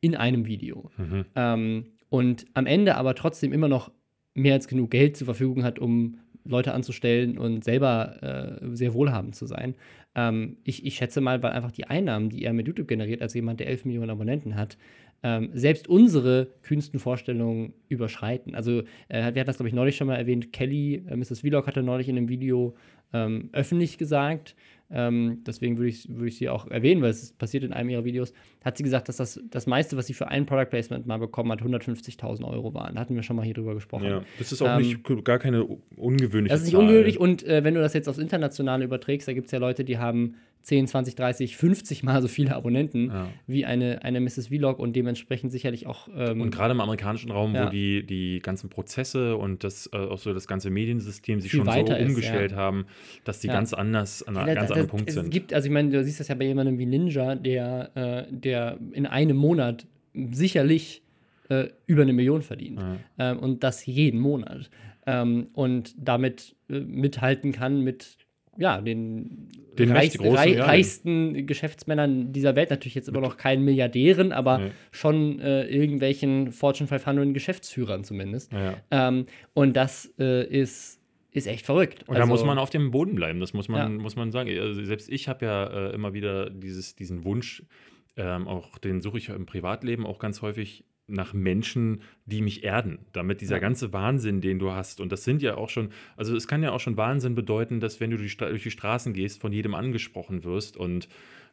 In 0.00 0.16
einem 0.16 0.46
Video. 0.46 0.90
Mhm. 0.96 1.24
Ähm, 1.34 1.86
und 2.08 2.46
am 2.54 2.66
Ende 2.66 2.96
aber 2.96 3.14
trotzdem 3.14 3.52
immer 3.52 3.68
noch 3.68 3.90
mehr 4.34 4.54
als 4.54 4.68
genug 4.68 4.90
Geld 4.90 5.16
zur 5.16 5.24
Verfügung 5.26 5.64
hat, 5.64 5.78
um 5.78 6.18
Leute 6.44 6.74
anzustellen 6.74 7.38
und 7.38 7.64
selber 7.64 8.60
äh, 8.62 8.76
sehr 8.76 8.94
wohlhabend 8.94 9.34
zu 9.34 9.46
sein. 9.46 9.74
Ähm, 10.14 10.58
ich, 10.62 10.84
ich 10.84 10.96
schätze 10.96 11.20
mal, 11.20 11.42
weil 11.42 11.52
einfach 11.52 11.72
die 11.72 11.86
Einnahmen, 11.86 12.28
die 12.28 12.44
er 12.44 12.52
mit 12.52 12.66
YouTube 12.66 12.86
generiert, 12.86 13.22
als 13.22 13.34
jemand, 13.34 13.60
der 13.60 13.68
11 13.68 13.86
Millionen 13.86 14.10
Abonnenten 14.10 14.54
hat, 14.56 14.76
ähm, 15.24 15.48
selbst 15.54 15.88
unsere 15.88 16.48
kühnsten 16.62 17.00
Vorstellungen 17.00 17.72
überschreiten. 17.88 18.54
Also, 18.54 18.80
äh, 19.08 19.32
wir 19.32 19.40
hatten 19.40 19.46
das, 19.46 19.56
glaube 19.56 19.68
ich, 19.68 19.74
neulich 19.74 19.96
schon 19.96 20.06
mal 20.06 20.16
erwähnt. 20.16 20.52
Kelly, 20.52 21.02
äh, 21.08 21.16
Mrs. 21.16 21.40
Vlog, 21.40 21.66
hatte 21.66 21.82
neulich 21.82 22.10
in 22.10 22.18
einem 22.18 22.28
Video 22.28 22.76
ähm, 23.14 23.48
öffentlich 23.52 23.96
gesagt, 23.96 24.54
ähm, 24.90 25.42
deswegen 25.46 25.78
würde 25.78 25.88
ich, 25.88 26.06
würd 26.10 26.28
ich 26.28 26.36
sie 26.36 26.50
auch 26.50 26.66
erwähnen, 26.70 27.00
weil 27.00 27.10
es 27.10 27.32
passiert 27.32 27.64
in 27.64 27.72
einem 27.72 27.88
ihrer 27.88 28.04
Videos, 28.04 28.34
hat 28.62 28.76
sie 28.76 28.82
gesagt, 28.82 29.08
dass 29.08 29.16
das, 29.16 29.40
das 29.50 29.66
meiste, 29.66 29.96
was 29.96 30.06
sie 30.06 30.12
für 30.12 30.28
ein 30.28 30.44
Product 30.44 30.66
Placement 30.66 31.06
mal 31.06 31.18
bekommen 31.18 31.50
hat, 31.52 31.62
150.000 31.62 32.44
Euro 32.44 32.74
waren. 32.74 32.94
Da 32.94 33.00
hatten 33.00 33.14
wir 33.14 33.22
schon 33.22 33.36
mal 33.36 33.44
hier 33.46 33.54
drüber 33.54 33.74
gesprochen. 33.74 34.04
Ja, 34.04 34.22
das 34.38 34.52
ist 34.52 34.60
auch 34.60 34.78
ähm, 34.78 34.82
nicht 34.82 35.24
gar 35.24 35.38
keine 35.38 35.64
ungewöhnliche 35.96 36.52
Das 36.52 36.60
ist 36.60 36.66
nicht 36.66 36.74
Zahl. 36.74 36.82
ungewöhnlich 36.82 37.18
und 37.18 37.44
äh, 37.44 37.64
wenn 37.64 37.74
du 37.74 37.80
das 37.80 37.94
jetzt 37.94 38.08
aufs 38.10 38.18
Internationale 38.18 38.84
überträgst, 38.84 39.26
da 39.26 39.32
gibt 39.32 39.46
es 39.46 39.52
ja 39.52 39.58
Leute, 39.58 39.84
die 39.84 39.96
haben 39.96 40.34
10, 40.64 40.86
20, 40.86 41.14
30, 41.14 41.56
50 41.58 42.02
Mal 42.02 42.22
so 42.22 42.28
viele 42.28 42.56
Abonnenten 42.56 43.08
ja. 43.08 43.28
wie 43.46 43.66
eine, 43.66 44.02
eine 44.02 44.20
Mrs. 44.20 44.48
Vlog 44.48 44.78
und 44.78 44.96
dementsprechend 44.96 45.52
sicherlich 45.52 45.86
auch. 45.86 46.08
Ähm, 46.16 46.40
und 46.40 46.50
gerade 46.50 46.72
im 46.72 46.80
amerikanischen 46.80 47.30
Raum, 47.30 47.54
ja. 47.54 47.66
wo 47.66 47.70
die, 47.70 48.04
die 48.04 48.40
ganzen 48.40 48.70
Prozesse 48.70 49.36
und 49.36 49.62
das 49.62 49.90
äh, 49.92 49.96
auch 49.98 50.18
so 50.18 50.32
das 50.32 50.46
ganze 50.46 50.70
Mediensystem 50.70 51.40
sich 51.40 51.52
schon 51.52 51.66
so 51.66 51.70
umgestellt 51.70 52.52
ist, 52.52 52.56
ja. 52.56 52.62
haben, 52.62 52.86
dass 53.24 53.40
die 53.40 53.48
ganz 53.48 53.74
anders 53.74 54.22
an 54.22 54.38
einem 54.38 54.54
ganz 54.54 54.70
anderen 54.70 54.88
Punkt 54.88 55.10
sind. 55.10 55.24
Es 55.24 55.30
gibt, 55.30 55.52
also 55.52 55.66
ich 55.66 55.72
meine, 55.72 55.90
du 55.90 56.02
siehst 56.02 56.20
das 56.20 56.28
ja 56.28 56.34
bei 56.34 56.46
jemandem 56.46 56.78
wie 56.78 56.86
Ninja, 56.86 57.34
der, 57.34 57.90
äh, 57.94 58.32
der 58.32 58.78
in 58.92 59.04
einem 59.04 59.36
Monat 59.36 59.86
sicherlich 60.14 61.02
äh, 61.50 61.68
über 61.86 62.02
eine 62.02 62.14
Million 62.14 62.40
verdient. 62.40 62.80
Ähm, 63.18 63.38
und 63.38 63.62
das 63.62 63.84
jeden 63.84 64.18
Monat. 64.18 64.70
Ähm, 65.06 65.48
und 65.52 65.94
damit 65.98 66.56
äh, 66.70 66.80
mithalten 66.80 67.52
kann 67.52 67.82
mit 67.82 68.16
ja, 68.58 68.80
den, 68.80 69.48
den 69.78 69.92
reich, 69.92 70.16
großen, 70.16 70.36
reich, 70.36 70.56
ja, 70.56 70.64
reichsten 70.64 71.46
Geschäftsmännern 71.46 72.32
dieser 72.32 72.56
Welt, 72.56 72.70
natürlich 72.70 72.94
jetzt 72.94 73.08
immer 73.08 73.20
noch 73.20 73.36
keinen 73.36 73.64
Milliardären, 73.64 74.32
aber 74.32 74.58
nee. 74.58 74.70
schon 74.90 75.40
äh, 75.40 75.64
irgendwelchen 75.64 76.52
Fortune 76.52 76.88
500 76.88 77.34
Geschäftsführern 77.34 78.04
zumindest. 78.04 78.52
Ja. 78.52 78.76
Ähm, 78.90 79.26
und 79.52 79.74
das 79.76 80.12
äh, 80.18 80.46
ist, 80.46 81.00
ist 81.30 81.46
echt 81.46 81.66
verrückt. 81.66 82.02
Und 82.06 82.16
also, 82.16 82.20
da 82.20 82.26
muss 82.26 82.44
man 82.44 82.58
auf 82.58 82.70
dem 82.70 82.90
Boden 82.90 83.14
bleiben, 83.14 83.40
das 83.40 83.52
muss 83.52 83.68
man, 83.68 83.92
ja. 83.92 83.98
muss 84.02 84.16
man 84.16 84.30
sagen. 84.30 84.50
Also 84.58 84.84
selbst 84.84 85.08
ich 85.10 85.28
habe 85.28 85.44
ja 85.44 85.66
äh, 85.66 85.94
immer 85.94 86.14
wieder 86.14 86.50
dieses, 86.50 86.94
diesen 86.94 87.24
Wunsch, 87.24 87.64
ähm, 88.16 88.46
auch 88.46 88.78
den 88.78 89.00
suche 89.00 89.18
ich 89.18 89.28
im 89.28 89.46
Privatleben 89.46 90.06
auch 90.06 90.18
ganz 90.18 90.42
häufig 90.42 90.84
nach 91.06 91.34
Menschen, 91.34 92.02
die 92.24 92.40
mich 92.40 92.64
erden, 92.64 92.98
damit 93.12 93.40
dieser 93.40 93.56
ja. 93.56 93.60
ganze 93.60 93.92
Wahnsinn, 93.92 94.40
den 94.40 94.58
du 94.58 94.72
hast, 94.72 95.00
und 95.00 95.12
das 95.12 95.24
sind 95.24 95.42
ja 95.42 95.56
auch 95.56 95.68
schon, 95.68 95.90
also 96.16 96.34
es 96.34 96.48
kann 96.48 96.62
ja 96.62 96.72
auch 96.72 96.80
schon 96.80 96.96
Wahnsinn 96.96 97.34
bedeuten, 97.34 97.80
dass 97.80 98.00
wenn 98.00 98.10
du 98.10 98.16
die 98.16 98.34
durch 98.36 98.62
die 98.62 98.70
Straßen 98.70 99.12
gehst, 99.12 99.40
von 99.40 99.52
jedem 99.52 99.74
angesprochen 99.74 100.44
wirst 100.44 100.76
und 100.76 101.08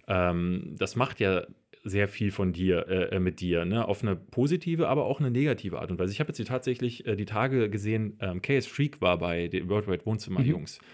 ähm, 0.08 0.76
das 0.78 0.96
macht 0.96 1.20
ja 1.20 1.46
sehr 1.84 2.08
viel 2.08 2.32
von 2.32 2.54
dir, 2.54 2.88
äh, 2.88 3.20
mit 3.20 3.42
dir, 3.42 3.66
ne? 3.66 3.88
auf 3.88 4.04
eine 4.04 4.16
positive, 4.16 4.88
aber 4.88 5.06
auch 5.06 5.20
eine 5.20 5.32
negative 5.32 5.80
Art 5.80 5.90
und 5.92 6.00
Weise. 6.00 6.14
Ich 6.14 6.20
habe 6.20 6.30
jetzt 6.30 6.38
hier 6.38 6.46
tatsächlich 6.46 7.06
äh, 7.08 7.16
die 7.16 7.26
Tage 7.26 7.70
gesehen, 7.70 8.18
ähm, 8.20 8.42
KS 8.42 8.68
Freak 8.68 9.02
war 9.02 9.18
bei 9.18 9.48
den 9.48 9.68
Worldwide 9.68 10.06
Wohnzimmer 10.06 10.42
Jungs. 10.42 10.80
Mhm. 10.80 10.86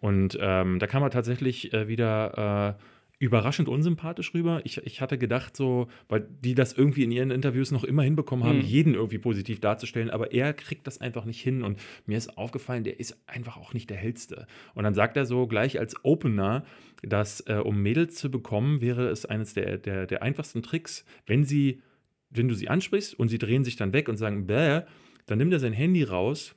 Und 0.00 0.38
ähm, 0.40 0.78
da 0.78 0.86
kann 0.86 1.00
man 1.00 1.10
tatsächlich 1.10 1.72
äh, 1.72 1.88
wieder 1.88 2.76
äh, 2.78 2.82
überraschend 3.18 3.68
unsympathisch 3.68 4.32
rüber. 4.32 4.60
Ich, 4.64 4.78
ich 4.78 5.00
hatte 5.00 5.18
gedacht, 5.18 5.56
so, 5.56 5.88
weil 6.08 6.28
die 6.40 6.54
das 6.54 6.72
irgendwie 6.72 7.02
in 7.02 7.10
ihren 7.10 7.30
Interviews 7.30 7.72
noch 7.72 7.82
immer 7.82 8.02
hinbekommen 8.02 8.44
haben, 8.44 8.58
mhm. 8.58 8.64
jeden 8.64 8.94
irgendwie 8.94 9.18
positiv 9.18 9.60
darzustellen, 9.60 10.10
aber 10.10 10.32
er 10.32 10.52
kriegt 10.52 10.86
das 10.86 11.00
einfach 11.00 11.24
nicht 11.24 11.40
hin. 11.40 11.62
Und 11.62 11.80
mir 12.06 12.16
ist 12.16 12.38
aufgefallen, 12.38 12.84
der 12.84 13.00
ist 13.00 13.20
einfach 13.26 13.56
auch 13.56 13.74
nicht 13.74 13.90
der 13.90 13.96
hellste. 13.96 14.46
Und 14.74 14.84
dann 14.84 14.94
sagt 14.94 15.16
er 15.16 15.26
so 15.26 15.48
gleich 15.48 15.80
als 15.80 15.96
Opener, 16.04 16.64
dass 17.02 17.40
äh, 17.46 17.54
um 17.54 17.82
Mädels 17.82 18.14
zu 18.14 18.30
bekommen, 18.30 18.80
wäre 18.80 19.08
es 19.08 19.26
eines 19.26 19.54
der, 19.54 19.78
der, 19.78 20.06
der 20.06 20.22
einfachsten 20.22 20.62
Tricks, 20.62 21.04
wenn 21.26 21.44
sie, 21.44 21.82
wenn 22.30 22.48
du 22.48 22.54
sie 22.54 22.68
ansprichst 22.68 23.18
und 23.18 23.28
sie 23.28 23.38
drehen 23.38 23.64
sich 23.64 23.74
dann 23.74 23.92
weg 23.92 24.08
und 24.08 24.16
sagen, 24.16 24.46
bäh, 24.46 24.82
dann 25.26 25.38
nimmt 25.38 25.52
er 25.52 25.60
sein 25.60 25.72
Handy 25.72 26.04
raus 26.04 26.54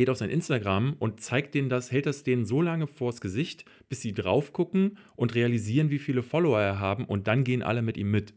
geht 0.00 0.08
auf 0.08 0.16
sein 0.16 0.30
Instagram 0.30 0.96
und 0.98 1.20
zeigt 1.20 1.54
denen 1.54 1.68
das, 1.68 1.92
hält 1.92 2.06
das 2.06 2.22
denen 2.22 2.46
so 2.46 2.62
lange 2.62 2.86
vors 2.86 3.20
Gesicht, 3.20 3.66
bis 3.90 4.00
sie 4.00 4.14
drauf 4.14 4.54
gucken 4.54 4.96
und 5.14 5.34
realisieren, 5.34 5.90
wie 5.90 5.98
viele 5.98 6.22
Follower 6.22 6.58
er 6.58 6.80
haben 6.80 7.04
und 7.04 7.26
dann 7.26 7.44
gehen 7.44 7.62
alle 7.62 7.82
mit 7.82 7.98
ihm 7.98 8.10
mit. 8.10 8.32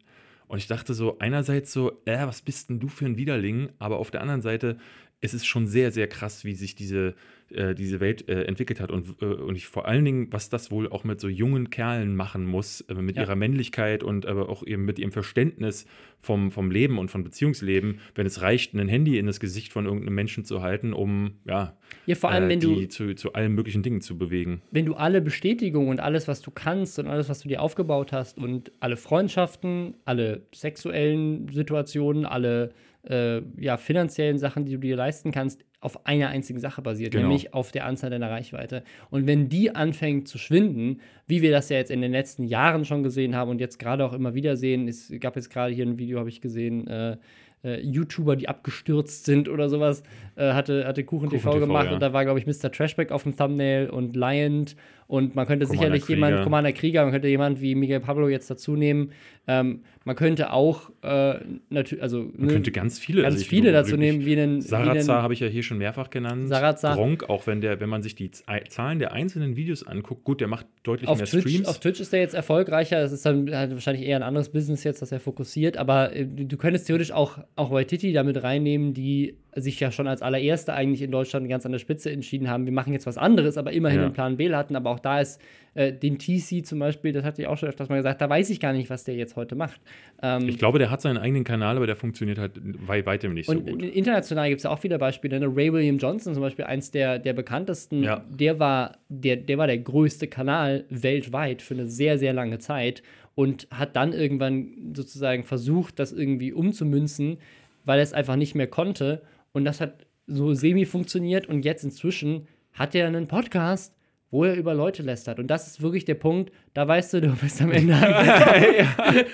Und 0.47 0.58
ich 0.58 0.67
dachte 0.67 0.93
so, 0.93 1.19
einerseits 1.19 1.71
so, 1.71 2.02
äh, 2.04 2.28
was 2.28 2.41
bist 2.41 2.69
denn 2.69 2.82
du 2.82 2.89
für 2.89 3.06
ein 3.06 3.15
Widerling? 3.15 3.69
Aber 3.80 3.99
auf 3.99 4.12
der 4.12 4.19
anderen 4.19 4.41
Seite, 4.41 4.76
es 5.21 5.34
ist 5.34 5.45
schon 5.45 5.65
sehr, 5.65 5.93
sehr 5.93 6.10
krass, 6.10 6.43
wie 6.43 6.54
sich 6.54 6.76
diese, 6.76 7.15
äh, 7.53 7.75
diese 7.75 7.99
Welt 7.99 8.27
äh, 8.27 8.43
entwickelt 8.43 8.79
hat 8.79 8.91
und, 8.91 9.21
äh, 9.21 9.25
und 9.25 9.55
ich, 9.55 9.67
vor 9.67 9.87
allen 9.87 10.05
Dingen, 10.05 10.27
was 10.31 10.49
das 10.49 10.71
wohl 10.71 10.89
auch 10.89 11.03
mit 11.03 11.19
so 11.19 11.27
jungen 11.27 11.69
Kerlen 11.69 12.15
machen 12.15 12.45
muss, 12.45 12.81
äh, 12.81 12.95
mit 12.95 13.15
ja. 13.15 13.23
ihrer 13.23 13.35
Männlichkeit 13.35 14.03
und 14.03 14.25
aber 14.25 14.49
auch 14.49 14.65
eben 14.65 14.85
mit 14.85 14.99
ihrem 14.99 15.11
Verständnis 15.11 15.85
vom, 16.19 16.51
vom 16.51 16.71
Leben 16.71 16.97
und 16.97 17.11
von 17.11 17.23
Beziehungsleben, 17.23 17.99
wenn 18.15 18.25
es 18.25 18.41
reicht, 18.41 18.73
ein 18.73 18.87
Handy 18.87 19.17
in 19.17 19.27
das 19.27 19.39
Gesicht 19.39 19.71
von 19.71 19.85
irgendeinem 19.85 20.15
Menschen 20.15 20.45
zu 20.45 20.61
halten, 20.61 20.93
um 20.93 21.35
ja, 21.45 21.77
ja 22.05 22.15
vor 22.15 22.31
allem, 22.31 22.45
äh, 22.45 22.49
wenn 22.49 22.59
die 22.59 22.67
du, 22.67 22.87
zu, 22.87 23.15
zu 23.15 23.33
allen 23.33 23.53
möglichen 23.53 23.83
Dingen 23.83 24.01
zu 24.01 24.17
bewegen. 24.17 24.61
Wenn 24.71 24.85
du 24.85 24.95
alle 24.95 25.21
Bestätigungen 25.21 25.89
und 25.89 25.99
alles, 25.99 26.27
was 26.27 26.41
du 26.41 26.51
kannst 26.51 26.99
und 26.99 27.07
alles, 27.07 27.29
was 27.29 27.39
du 27.39 27.49
dir 27.49 27.61
aufgebaut 27.61 28.11
hast 28.11 28.37
und 28.37 28.71
alle 28.79 28.97
Freundschaften, 28.97 29.95
alle 30.05 30.47
sexuellen 30.53 31.47
Situationen, 31.49 32.25
alle 32.25 32.73
ja, 33.05 33.75
finanziellen 33.75 34.37
Sachen, 34.37 34.63
die 34.63 34.71
du 34.71 34.77
dir 34.77 34.95
leisten 34.95 35.33
kannst, 35.33 35.65
auf 35.83 36.05
einer 36.05 36.29
einzigen 36.29 36.59
Sache 36.59 36.81
basiert, 36.81 37.11
Genau. 37.11 37.27
nämlich 37.27 37.53
auf 37.53 37.71
der 37.71 37.85
Anzahl 37.85 38.09
deiner 38.09 38.29
Reichweite. 38.29 38.83
Und 39.09 39.27
wenn 39.27 39.49
die 39.49 39.75
anfängt 39.75 40.27
zu 40.27 40.37
schwinden, 40.37 41.01
wie 41.27 41.41
wir 41.41 41.51
das 41.51 41.69
ja 41.69 41.77
jetzt 41.77 41.91
in 41.91 42.01
den 42.01 42.11
letzten 42.11 42.43
Jahren 42.43 42.85
schon 42.85 43.03
gesehen 43.03 43.35
haben 43.35 43.49
und 43.51 43.59
jetzt 43.59 43.79
gerade 43.79 44.05
auch 44.05 44.13
immer 44.13 44.33
wieder 44.33 44.55
sehen, 44.57 44.87
es 44.87 45.13
gab 45.19 45.35
jetzt 45.35 45.49
gerade 45.49 45.73
hier 45.73 45.85
ein 45.85 45.97
Video, 45.97 46.19
habe 46.19 46.29
ich 46.29 46.41
gesehen, 46.41 46.87
äh, 46.87 47.17
äh, 47.63 47.79
YouTuber, 47.81 48.35
die 48.35 48.49
abgestürzt 48.49 49.25
sind 49.25 49.47
oder 49.47 49.69
sowas, 49.69 50.03
äh, 50.35 50.53
hatte, 50.53 50.85
hatte 50.85 51.03
Kuchen, 51.03 51.29
TV 51.29 51.49
Kuchen 51.49 51.59
TV, 51.59 51.67
gemacht 51.67 51.87
ja. 51.87 51.93
und 51.93 52.01
da 52.01 52.13
war, 52.13 52.25
glaube 52.25 52.39
ich, 52.39 52.45
Mr. 52.45 52.71
Trashback 52.71 53.11
auf 53.11 53.23
dem 53.23 53.35
Thumbnail 53.35 53.89
und 53.89 54.15
Lion 54.15 54.65
und 55.07 55.35
man 55.35 55.45
könnte 55.45 55.65
Commander 55.65 55.83
sicherlich 55.83 56.07
jemand, 56.07 56.33
Krieger. 56.33 56.43
Commander 56.43 56.71
Krieger, 56.71 57.03
man 57.03 57.11
könnte 57.11 57.27
jemand 57.27 57.61
wie 57.61 57.75
Miguel 57.75 57.99
Pablo 57.99 58.29
jetzt 58.29 58.49
dazu 58.49 58.75
nehmen. 58.75 59.11
Ähm, 59.45 59.81
man 60.05 60.15
könnte 60.15 60.53
auch 60.53 60.89
äh, 61.01 61.35
natürlich, 61.69 62.01
also 62.01 62.29
Man 62.37 62.49
könnte 62.49 62.71
ganz 62.71 62.97
viele, 62.97 63.23
ganz 63.23 63.35
also 63.35 63.45
viele 63.45 63.73
dazu 63.73 63.97
nehmen, 63.97 64.25
wie 64.25 64.39
einen, 64.39 64.61
Sarazar 64.61 65.21
habe 65.21 65.33
ich 65.33 65.41
ja 65.41 65.47
hier 65.47 65.63
schon 65.63 65.79
mehrfach 65.79 66.09
genannt. 66.09 66.47
Sarazar. 66.47 66.95
Gronk, 66.95 67.29
auch 67.29 67.45
wenn 67.45 67.59
der, 67.59 67.81
wenn 67.81 67.89
man 67.89 68.01
sich 68.03 68.15
die 68.15 68.31
Zahlen 68.31 68.99
der 68.99 69.11
einzelnen 69.11 69.57
Videos 69.57 69.85
anguckt, 69.85 70.23
gut, 70.23 70.39
der 70.39 70.47
macht 70.47 70.65
deutlich 70.83 71.09
auf 71.09 71.17
mehr 71.17 71.27
Twitch, 71.27 71.49
Streams. 71.49 71.67
auf 71.67 71.79
Twitch 71.79 71.99
ist 71.99 72.13
er 72.13 72.19
jetzt 72.19 72.35
erfolgreicher. 72.35 73.01
Das 73.01 73.11
ist 73.11 73.25
dann 73.25 73.53
halt 73.53 73.71
wahrscheinlich 73.71 74.05
eher 74.05 74.17
ein 74.17 74.23
anderes 74.23 74.49
Business 74.49 74.83
jetzt, 74.85 75.01
das 75.01 75.11
er 75.11 75.19
fokussiert. 75.19 75.75
Aber 75.77 76.15
äh, 76.15 76.25
du 76.25 76.53
du 76.53 76.57
könntest 76.57 76.87
theoretisch 76.87 77.11
auch, 77.11 77.39
auch 77.55 77.71
Waititi 77.71 78.13
damit 78.13 78.41
reinnehmen, 78.43 78.93
die 78.93 79.37
sich 79.55 79.79
ja 79.79 79.91
schon 79.91 80.07
als 80.07 80.21
allererste 80.21 80.73
eigentlich 80.73 81.01
in 81.01 81.11
Deutschland 81.11 81.47
ganz 81.49 81.65
an 81.65 81.71
der 81.71 81.79
Spitze 81.79 82.11
entschieden 82.11 82.49
haben. 82.49 82.65
Wir 82.65 82.73
machen 82.73 82.93
jetzt 82.93 83.05
was 83.05 83.17
anderes, 83.17 83.57
aber 83.57 83.71
immerhin 83.71 83.99
Ja. 83.99 84.05
einen 84.05 84.13
Plan 84.13 84.37
B 84.37 84.53
hatten. 84.53 84.75
Aber 84.75 84.89
auch 84.91 84.99
da 84.99 85.19
ist 85.21 85.39
äh, 85.75 85.91
den 85.91 86.17
TC 86.19 86.65
zum 86.65 86.79
Beispiel, 86.79 87.11
das 87.13 87.23
hatte 87.23 87.41
ich 87.41 87.47
auch 87.47 87.57
schon 87.57 87.69
öfters 87.69 87.89
mal 87.89 87.95
gesagt, 87.97 88.21
da 88.21 88.29
weiß 88.29 88.49
ich 88.51 88.59
gar 88.59 88.73
nicht, 88.73 88.89
was 88.89 89.03
der 89.03 89.15
jetzt 89.15 89.35
heute 89.35 89.55
macht. 89.55 89.81
Ähm, 90.21 90.47
ich 90.47 90.57
glaube, 90.57 90.77
der 90.79 90.91
hat 90.91 91.01
seinen 91.01 91.17
eigenen 91.17 91.43
Kanal, 91.43 91.77
aber 91.77 91.87
der 91.87 91.95
funktioniert 91.95 92.37
halt 92.37 92.53
bei 92.87 93.05
weitem 93.05 93.33
nicht 93.33 93.47
so 93.49 93.59
gut. 93.59 93.81
international 93.81 94.49
gibt 94.49 94.59
es 94.59 94.63
ja 94.63 94.69
auch 94.69 94.83
wieder 94.83 94.97
Beispiele. 94.97 95.39
Ne? 95.39 95.47
Ray 95.47 95.73
William 95.73 95.97
Johnson 95.97 96.33
zum 96.33 96.41
Beispiel, 96.43 96.65
eins 96.65 96.91
der, 96.91 97.17
der 97.19 97.33
bekanntesten, 97.33 98.03
Ja. 98.03 98.23
der, 98.29 98.59
war, 98.59 98.97
der, 99.09 99.37
der 99.37 99.57
war 99.57 99.67
der 99.67 99.79
größte 99.79 100.27
Kanal 100.27 100.85
weltweit 100.89 101.61
für 101.61 101.73
eine 101.73 101.87
sehr, 101.87 102.17
sehr 102.17 102.33
lange 102.33 102.59
Zeit 102.59 103.01
und 103.35 103.67
hat 103.71 103.95
dann 103.95 104.13
irgendwann 104.13 104.93
sozusagen 104.95 105.43
versucht, 105.43 105.97
das 105.97 106.11
irgendwie 106.11 106.53
umzumünzen, 106.53 107.37
weil 107.85 107.97
er 107.99 108.03
es 108.03 108.13
einfach 108.13 108.35
nicht 108.35 108.53
mehr 108.55 108.67
konnte. 108.67 109.21
Und 109.53 109.65
das 109.65 109.79
hat 109.81 110.05
so 110.27 110.53
semi 110.53 110.85
funktioniert 110.85 111.47
und 111.47 111.63
jetzt 111.63 111.83
inzwischen 111.83 112.47
hat 112.73 112.95
er 112.95 113.07
einen 113.07 113.27
Podcast, 113.27 113.95
wo 114.31 114.43
er 114.43 114.55
über 114.55 114.73
Leute 114.73 115.03
lästert. 115.03 115.39
Und 115.39 115.47
das 115.47 115.67
ist 115.67 115.81
wirklich 115.81 116.05
der 116.05 116.15
Punkt, 116.15 116.51
da 116.73 116.87
weißt 116.87 117.13
du, 117.13 117.21
du 117.21 117.35
bist 117.35 117.61
am 117.61 117.71
Ende. 117.71 117.93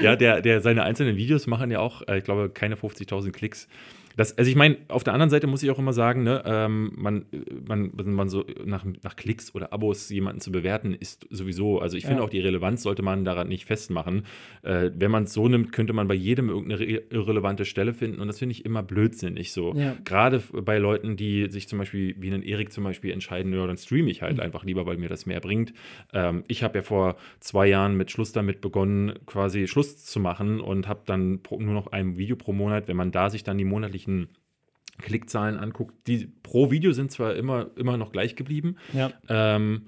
Ja, 0.00 0.14
der, 0.14 0.40
der 0.40 0.60
seine 0.60 0.84
einzelnen 0.84 1.16
Videos 1.16 1.46
machen 1.46 1.70
ja 1.70 1.80
auch, 1.80 2.02
äh, 2.06 2.18
ich 2.18 2.24
glaube, 2.24 2.50
keine 2.50 2.76
50.000 2.76 3.32
Klicks. 3.32 3.68
Das, 4.16 4.36
also 4.38 4.50
ich 4.50 4.56
meine, 4.56 4.78
auf 4.88 5.04
der 5.04 5.12
anderen 5.12 5.30
Seite 5.30 5.46
muss 5.46 5.62
ich 5.62 5.70
auch 5.70 5.78
immer 5.78 5.92
sagen, 5.92 6.22
ne, 6.22 6.42
ähm, 6.46 6.92
man, 6.96 7.26
man, 7.68 7.90
man 7.94 8.28
so 8.28 8.44
nach, 8.64 8.84
nach 9.02 9.14
Klicks 9.16 9.54
oder 9.54 9.72
Abos 9.72 10.08
jemanden 10.08 10.40
zu 10.40 10.50
bewerten, 10.50 10.94
ist 10.94 11.26
sowieso, 11.30 11.80
also 11.80 11.96
ich 11.96 12.04
finde 12.06 12.20
Ja. 12.20 12.24
auch 12.24 12.30
die 12.30 12.40
Relevanz 12.40 12.82
sollte 12.82 13.02
man 13.02 13.24
daran 13.24 13.48
nicht 13.48 13.66
festmachen. 13.66 14.24
Äh, 14.62 14.90
wenn 14.96 15.10
man 15.10 15.24
es 15.24 15.34
so 15.34 15.48
nimmt, 15.48 15.72
könnte 15.72 15.92
man 15.92 16.08
bei 16.08 16.14
jedem 16.14 16.48
irgendeine 16.48 16.80
re- 16.80 17.02
irrelevante 17.10 17.64
Stelle 17.66 17.92
finden 17.92 18.20
und 18.20 18.26
das 18.28 18.38
finde 18.38 18.52
ich 18.52 18.64
immer 18.64 18.82
blödsinnig 18.82 19.52
so. 19.52 19.74
Ja. 19.74 19.94
Gerade 20.04 20.42
bei 20.52 20.78
Leuten, 20.78 21.16
die 21.16 21.50
sich 21.50 21.68
zum 21.68 21.78
Beispiel, 21.78 22.14
wie 22.18 22.32
einen 22.32 22.42
Erik 22.42 22.72
zum 22.72 22.84
Beispiel 22.84 23.10
entscheiden, 23.12 23.52
ja, 23.52 23.66
dann 23.66 23.76
streame 23.76 24.10
ich 24.10 24.22
Mhm. 24.22 24.24
halt 24.26 24.40
einfach 24.40 24.64
lieber, 24.64 24.86
weil 24.86 24.96
mir 24.96 25.10
das 25.10 25.26
mehr 25.26 25.40
bringt. 25.40 25.74
Ähm, 26.14 26.42
ich 26.48 26.62
habe 26.62 26.78
ja 26.78 26.82
vor 26.82 27.16
zwei 27.40 27.66
Jahren 27.66 27.96
mit 27.96 28.10
Schluss 28.10 28.32
damit 28.32 28.62
begonnen, 28.62 29.12
quasi 29.26 29.66
Schluss 29.68 30.04
zu 30.04 30.20
machen 30.20 30.60
und 30.60 30.88
habe 30.88 31.00
dann 31.04 31.42
pro, 31.42 31.60
nur 31.60 31.74
noch 31.74 31.88
ein 31.88 32.16
Video 32.16 32.34
pro 32.36 32.54
Monat. 32.54 32.88
Wenn 32.88 32.96
man 32.96 33.10
da 33.12 33.28
sich 33.28 33.44
dann 33.44 33.58
die 33.58 33.64
monatlichen 33.64 34.05
Klickzahlen 34.98 35.56
anguckt, 35.58 35.94
die 36.06 36.26
pro 36.42 36.70
Video 36.70 36.92
sind 36.92 37.10
zwar 37.10 37.34
immer, 37.36 37.70
immer 37.76 37.96
noch 37.96 38.12
gleich 38.12 38.36
geblieben, 38.36 38.76
ja. 38.92 39.12
ähm, 39.28 39.86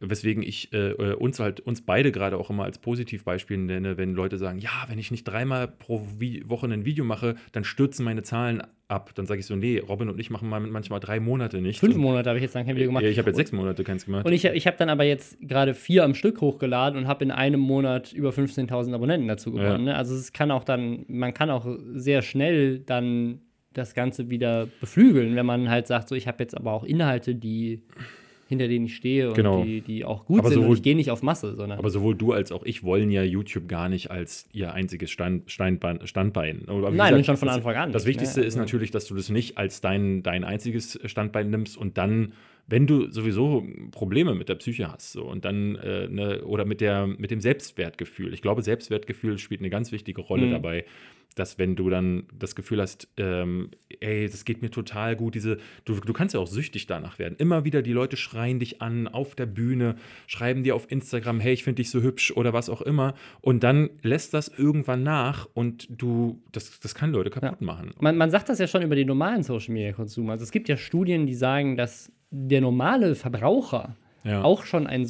weswegen 0.00 0.42
ich 0.42 0.72
äh, 0.72 0.90
äh, 0.92 1.14
uns 1.14 1.40
halt 1.40 1.60
uns 1.60 1.82
beide 1.82 2.12
gerade 2.12 2.38
auch 2.38 2.50
immer 2.50 2.64
als 2.64 2.78
Positivbeispiel 2.78 3.58
nenne, 3.58 3.96
wenn 3.96 4.14
Leute 4.14 4.38
sagen, 4.38 4.58
ja, 4.58 4.70
wenn 4.88 4.98
ich 4.98 5.10
nicht 5.10 5.24
dreimal 5.24 5.68
pro 5.68 6.06
Vi 6.18 6.44
Woche 6.46 6.66
ein 6.66 6.84
Video 6.84 7.04
mache, 7.04 7.34
dann 7.52 7.64
stürzen 7.64 8.04
meine 8.04 8.22
Zahlen 8.22 8.62
ab. 8.86 9.10
Dann 9.16 9.26
sage 9.26 9.40
ich 9.40 9.46
so, 9.46 9.56
nee, 9.56 9.80
Robin 9.80 10.08
und 10.08 10.20
ich 10.20 10.30
machen 10.30 10.48
mal 10.48 10.60
manchmal 10.60 11.00
drei 11.00 11.18
Monate 11.18 11.60
nicht. 11.60 11.80
Fünf 11.80 11.96
Monate 11.96 12.28
habe 12.28 12.38
ich 12.38 12.44
jetzt 12.44 12.54
lang 12.54 12.64
kein 12.64 12.76
Video 12.76 12.88
gemacht. 12.88 13.02
Ja, 13.02 13.10
ich 13.10 13.18
habe 13.18 13.28
jetzt 13.28 13.36
sechs 13.36 13.52
Monate 13.52 13.82
keins 13.82 14.04
gemacht. 14.04 14.24
Und 14.24 14.32
ich, 14.32 14.44
ich 14.44 14.66
habe 14.66 14.76
dann 14.76 14.88
aber 14.88 15.04
jetzt 15.04 15.36
gerade 15.40 15.74
vier 15.74 16.04
am 16.04 16.14
Stück 16.14 16.40
hochgeladen 16.40 16.98
und 16.98 17.08
habe 17.08 17.24
in 17.24 17.32
einem 17.32 17.60
Monat 17.60 18.12
über 18.12 18.30
15.000 18.30 18.94
Abonnenten 18.94 19.26
dazu 19.28 19.52
gewonnen. 19.52 19.84
Ne? 19.84 19.96
Also 19.96 20.14
es 20.14 20.32
kann 20.32 20.50
auch 20.52 20.64
dann, 20.64 21.04
man 21.08 21.34
kann 21.34 21.50
auch 21.50 21.66
sehr 21.92 22.22
schnell 22.22 22.78
dann 22.78 23.40
das 23.74 23.94
Ganze 23.94 24.30
wieder 24.30 24.68
beflügeln, 24.80 25.36
wenn 25.36 25.46
man 25.46 25.68
halt 25.70 25.86
sagt, 25.86 26.08
so 26.08 26.14
ich 26.14 26.26
habe 26.26 26.42
jetzt 26.42 26.56
aber 26.56 26.72
auch 26.72 26.84
Inhalte, 26.84 27.34
die 27.34 27.82
hinter 28.48 28.66
denen 28.66 28.86
ich 28.86 28.96
stehe 28.96 29.28
und 29.28 29.34
Genau. 29.34 29.62
die, 29.62 29.82
die 29.82 30.06
auch 30.06 30.24
gut 30.24 30.38
Aber 30.40 30.48
sind 30.48 30.56
und 30.58 30.64
sowohl- 30.64 30.76
ich 30.76 30.82
gehe 30.82 30.96
nicht 30.96 31.10
auf 31.10 31.22
Masse, 31.22 31.54
sondern 31.54 31.78
aber 31.78 31.90
sowohl 31.90 32.14
du 32.16 32.32
als 32.32 32.50
auch 32.50 32.64
ich 32.64 32.82
wollen 32.82 33.10
ja 33.10 33.22
YouTube 33.22 33.68
gar 33.68 33.90
nicht 33.90 34.10
als 34.10 34.48
ihr 34.54 34.72
einziges 34.72 35.10
Stand, 35.10 35.50
Standbein. 35.50 36.00
Wie 36.66 36.96
Nein, 36.96 37.14
und 37.14 37.26
schon 37.26 37.36
von 37.36 37.48
das- 37.48 37.58
Anfang 37.58 37.76
an 37.76 37.92
Das 37.92 38.04
nicht, 38.06 38.14
Wichtigste 38.14 38.40
ne? 38.40 38.46
ist 38.46 38.54
Also- 38.54 38.60
natürlich, 38.60 38.90
dass 38.90 39.04
du 39.06 39.14
das 39.14 39.28
nicht 39.28 39.58
als 39.58 39.82
dein, 39.82 40.22
dein 40.22 40.44
einziges 40.44 40.98
Standbein 41.04 41.50
nimmst 41.50 41.76
und 41.76 41.98
dann, 41.98 42.32
wenn 42.66 42.86
du 42.86 43.10
sowieso 43.10 43.66
Probleme 43.90 44.34
mit 44.34 44.48
der 44.48 44.54
Psyche 44.54 44.90
hast, 44.90 45.12
so 45.12 45.24
und 45.24 45.44
dann 45.44 45.76
äh, 45.76 46.08
ne, 46.08 46.42
oder 46.44 46.64
mit 46.64 46.80
der 46.80 47.06
mit 47.06 47.30
dem 47.30 47.40
Selbstwertgefühl. 47.40 48.32
Ich 48.32 48.40
glaube, 48.40 48.62
Selbstwertgefühl 48.62 49.36
spielt 49.36 49.60
eine 49.60 49.68
ganz 49.70 49.92
wichtige 49.92 50.22
Rolle 50.22 50.46
Mhm. 50.46 50.52
dabei, 50.52 50.84
dass 51.38 51.58
wenn 51.58 51.76
du 51.76 51.88
dann 51.90 52.24
das 52.36 52.54
Gefühl 52.54 52.80
hast, 52.80 53.08
ähm, 53.16 53.70
ey, 54.00 54.28
das 54.28 54.44
geht 54.44 54.62
mir 54.62 54.70
total 54.70 55.16
gut, 55.16 55.34
diese, 55.34 55.58
du, 55.84 55.94
du 55.94 56.12
kannst 56.12 56.34
ja 56.34 56.40
auch 56.40 56.46
süchtig 56.46 56.86
danach 56.86 57.18
werden. 57.18 57.36
Immer 57.38 57.64
wieder 57.64 57.82
die 57.82 57.92
Leute 57.92 58.16
schreien 58.16 58.58
dich 58.58 58.82
an 58.82 59.08
auf 59.08 59.34
der 59.34 59.46
Bühne, 59.46 59.96
schreiben 60.26 60.62
dir 60.64 60.74
auf 60.74 60.90
Instagram, 60.90 61.40
hey, 61.40 61.52
ich 61.52 61.64
finde 61.64 61.76
dich 61.82 61.90
so 61.90 62.02
hübsch 62.02 62.32
oder 62.32 62.52
was 62.52 62.68
auch 62.68 62.82
immer. 62.82 63.14
Und 63.40 63.62
dann 63.62 63.90
lässt 64.02 64.34
das 64.34 64.48
irgendwann 64.48 65.02
nach 65.02 65.48
und 65.54 65.86
du, 65.90 66.42
das, 66.52 66.80
das 66.80 66.94
kann 66.94 67.12
Leute 67.12 67.30
kaputt 67.30 67.60
machen. 67.60 67.92
Man, 68.00 68.16
man 68.16 68.30
sagt 68.30 68.48
das 68.48 68.58
ja 68.58 68.66
schon 68.66 68.82
über 68.82 68.96
den 68.96 69.06
normalen 69.06 69.42
Social 69.42 69.72
Media 69.74 69.92
Konsum. 69.92 70.30
Also 70.30 70.44
es 70.44 70.50
gibt 70.50 70.68
ja 70.68 70.76
Studien, 70.76 71.26
die 71.26 71.34
sagen, 71.34 71.76
dass 71.76 72.12
der 72.30 72.60
normale 72.60 73.14
Verbraucher 73.14 73.96
Ja. 74.24 74.42
auch 74.42 74.64
schon 74.64 74.86
ein 74.86 75.06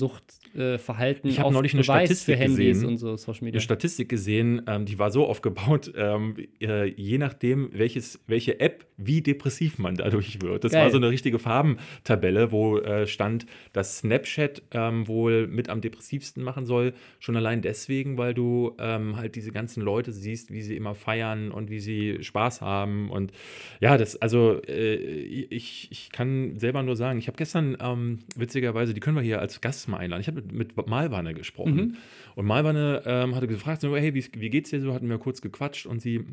Suchtverhalten 0.59 1.31
Ich 1.31 1.39
hab 1.39 1.47
auf 1.47 1.53
neulich 1.53 1.75
eine 1.75 1.83
Beweis 1.83 2.09
Statistik 2.09 2.35
für 2.35 2.41
Handys 2.41 2.59
gesehen. 2.59 2.89
und 2.89 2.99
so 2.99 3.17
Social 3.17 3.45
Media. 3.45 3.59
eine 3.59 3.61
Statistik 3.63 4.09
gesehen, 4.09 4.63
ähm, 4.67 4.85
die 4.85 4.99
war 4.99 5.11
so 5.11 5.27
aufgebaut, 5.27 5.93
ähm, 5.97 6.35
äh, 6.61 6.87
je 6.87 7.19
nachdem, 7.19 7.71
welches, 7.73 8.21
welche 8.27 8.61
App, 8.61 8.87
wie 8.97 9.23
depressiv 9.23 9.79
man 9.79 9.95
dadurch 9.95 10.43
wird. 10.43 10.65
Das 10.65 10.73
Geil. 10.73 10.83
war 10.83 10.91
so 10.91 10.97
eine 10.97 11.09
richtige 11.09 11.39
Farbentabelle, 11.39 12.51
wo 12.51 12.79
äh, 12.79 13.07
stand, 13.07 13.47
dass 13.73 13.99
Snapchat 13.99 14.63
ähm, 14.73 15.07
wohl 15.07 15.47
mit 15.47 15.69
am 15.69 15.81
depressivsten 15.81 16.43
machen 16.43 16.67
soll. 16.67 16.93
Schon 17.21 17.37
allein 17.37 17.63
deswegen, 17.63 18.19
weil 18.19 18.35
du 18.35 18.75
ähm, 18.79 19.17
halt 19.17 19.37
diese 19.37 19.53
ganzen 19.53 19.83
Leute 19.83 20.13
siehst, 20.13 20.53
wie 20.53 20.63
sie 20.63 20.77
immer 20.77 20.95
feiern 20.95 21.53
und 21.53 21.71
wie 21.71 21.81
sie 21.81 22.19
Spaß 22.23 22.61
haben. 22.61 23.11
Und 23.11 23.33
ja, 23.81 23.97
das, 23.97 24.17
also 24.17 24.61
äh, 24.67 24.95
ich, 24.95 25.89
ich 25.91 26.11
kann 26.11 26.59
selber 26.59 26.83
nur 26.83 26.97
sagen, 26.97 27.19
ich 27.19 27.29
habe 27.29 27.37
gestern 27.37 27.77
ähm, 27.81 28.21
witzigerweise, 28.35 28.95
die 28.95 29.01
können 29.01 29.17
wir 29.17 29.23
hier 29.23 29.41
als 29.41 29.61
Gast 29.61 29.89
mal 29.89 29.99
einladen. 29.99 30.21
Ich 30.21 30.27
habe 30.27 30.43
mit, 30.53 30.77
Malwanne 30.89 31.35
gesprochen. 31.35 31.75
Mhm. 31.75 31.97
Und 32.35 32.47
Malwanne 32.47 33.03
ähm, 33.07 33.35
hatte 33.35 33.47
gefragt, 33.47 33.81
so, 33.81 33.97
hey, 33.97 34.15
wie, 34.15 34.25
wie 34.37 34.51
geht's 34.51 34.71
dir 34.71 34.81
so? 34.81 34.95
Hatten 34.95 35.09
wir 35.09 35.19
kurz 35.19 35.41
gequatscht 35.41 35.87
und 35.87 36.01
sie, 36.01 36.25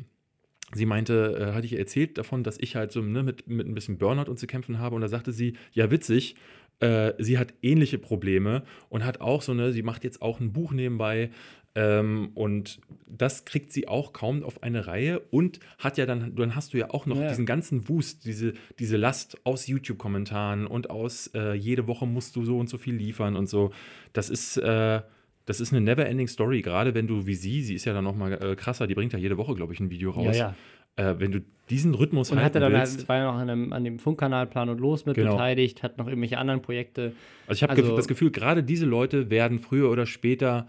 sie 0.72 0.86
meinte, 0.86 1.36
äh, 1.38 1.52
hatte 1.54 1.66
ich 1.66 1.72
ihr 1.72 1.78
erzählt 1.78 2.18
davon, 2.18 2.42
dass 2.42 2.58
ich 2.58 2.76
halt 2.76 2.92
so 2.92 3.00
ne, 3.02 3.22
mit, 3.22 3.48
mit 3.48 3.66
ein 3.66 3.74
bisschen 3.74 3.98
Burnout 3.98 4.30
und 4.30 4.38
zu 4.38 4.46
kämpfen 4.46 4.78
habe. 4.78 4.94
Und 4.94 5.00
da 5.00 5.08
sagte 5.08 5.32
sie, 5.32 5.54
ja, 5.72 5.90
witzig, 5.90 6.36
äh, 6.80 7.12
sie 7.18 7.38
hat 7.38 7.54
ähnliche 7.62 7.98
Probleme 7.98 8.62
und 8.88 9.04
hat 9.04 9.20
auch 9.20 9.42
so 9.42 9.52
eine, 9.52 9.72
sie 9.72 9.82
macht 9.82 10.04
jetzt 10.04 10.20
auch 10.22 10.40
ein 10.40 10.52
Buch 10.52 10.72
nebenbei. 10.72 11.30
Ähm, 11.78 12.30
und 12.34 12.80
das 13.06 13.44
kriegt 13.44 13.70
sie 13.70 13.86
auch 13.86 14.14
kaum 14.14 14.42
auf 14.42 14.62
eine 14.62 14.86
Reihe 14.86 15.20
und 15.30 15.60
hat 15.78 15.98
ja 15.98 16.06
dann, 16.06 16.34
dann 16.34 16.54
hast 16.56 16.72
du 16.72 16.78
ja 16.78 16.90
auch 16.90 17.04
noch 17.04 17.20
Ja. 17.20 17.28
diesen 17.28 17.44
ganzen 17.44 17.86
Wust, 17.90 18.24
diese, 18.24 18.54
diese 18.78 18.96
Last 18.96 19.38
aus 19.44 19.66
YouTube-Kommentaren 19.66 20.66
und 20.66 20.88
aus 20.90 21.28
äh, 21.34 21.52
jede 21.54 21.86
Woche 21.86 22.06
musst 22.06 22.34
du 22.34 22.44
so 22.46 22.58
und 22.58 22.68
so 22.70 22.78
viel 22.78 22.94
liefern 22.94 23.36
und 23.36 23.48
so. 23.48 23.72
Das 24.14 24.30
ist, 24.30 24.56
äh, 24.56 25.02
das 25.44 25.60
ist 25.60 25.72
eine 25.72 25.82
never-ending 25.82 26.28
Story, 26.28 26.62
gerade 26.62 26.94
wenn 26.94 27.06
du 27.06 27.26
wie 27.26 27.34
sie, 27.34 27.62
sie 27.62 27.74
ist 27.74 27.84
ja 27.84 27.92
dann 27.92 28.04
noch 28.04 28.16
mal 28.16 28.32
äh, 28.32 28.56
krasser, 28.56 28.86
die 28.86 28.94
bringt 28.94 29.12
ja 29.12 29.18
jede 29.18 29.36
Woche, 29.36 29.54
glaube 29.54 29.72
ich, 29.74 29.80
ein 29.80 29.90
Video 29.90 30.10
ja, 30.10 30.16
raus. 30.16 30.36
ja. 30.38 30.54
Äh, 30.96 31.20
wenn 31.20 31.30
du 31.30 31.40
diesen 31.68 31.92
Rhythmus 31.94 32.30
Und 32.30 32.38
halten 32.38 32.46
hatte 32.54 32.60
dann 32.60 32.72
willst, 32.72 32.98
halt, 33.00 33.08
war 33.10 33.16
ja 33.18 33.24
noch 33.26 33.34
an, 33.38 33.50
einem, 33.50 33.72
an 33.74 33.84
dem 33.84 33.98
Funkkanal 33.98 34.46
Plan 34.46 34.70
und 34.70 34.80
Los 34.80 35.04
mit 35.04 35.14
Genau. 35.14 35.32
beteiligt, 35.32 35.82
hat 35.82 35.98
noch 35.98 36.06
irgendwelche 36.08 36.38
anderen 36.38 36.62
Projekte. 36.62 37.12
Also 37.46 37.58
ich 37.58 37.62
habe 37.64 37.74
Also- 37.82 37.94
das 37.96 38.08
Gefühl, 38.08 38.30
gerade 38.30 38.62
diese 38.62 38.86
Leute 38.86 39.28
werden 39.28 39.58
früher 39.58 39.90
oder 39.90 40.06
später 40.06 40.66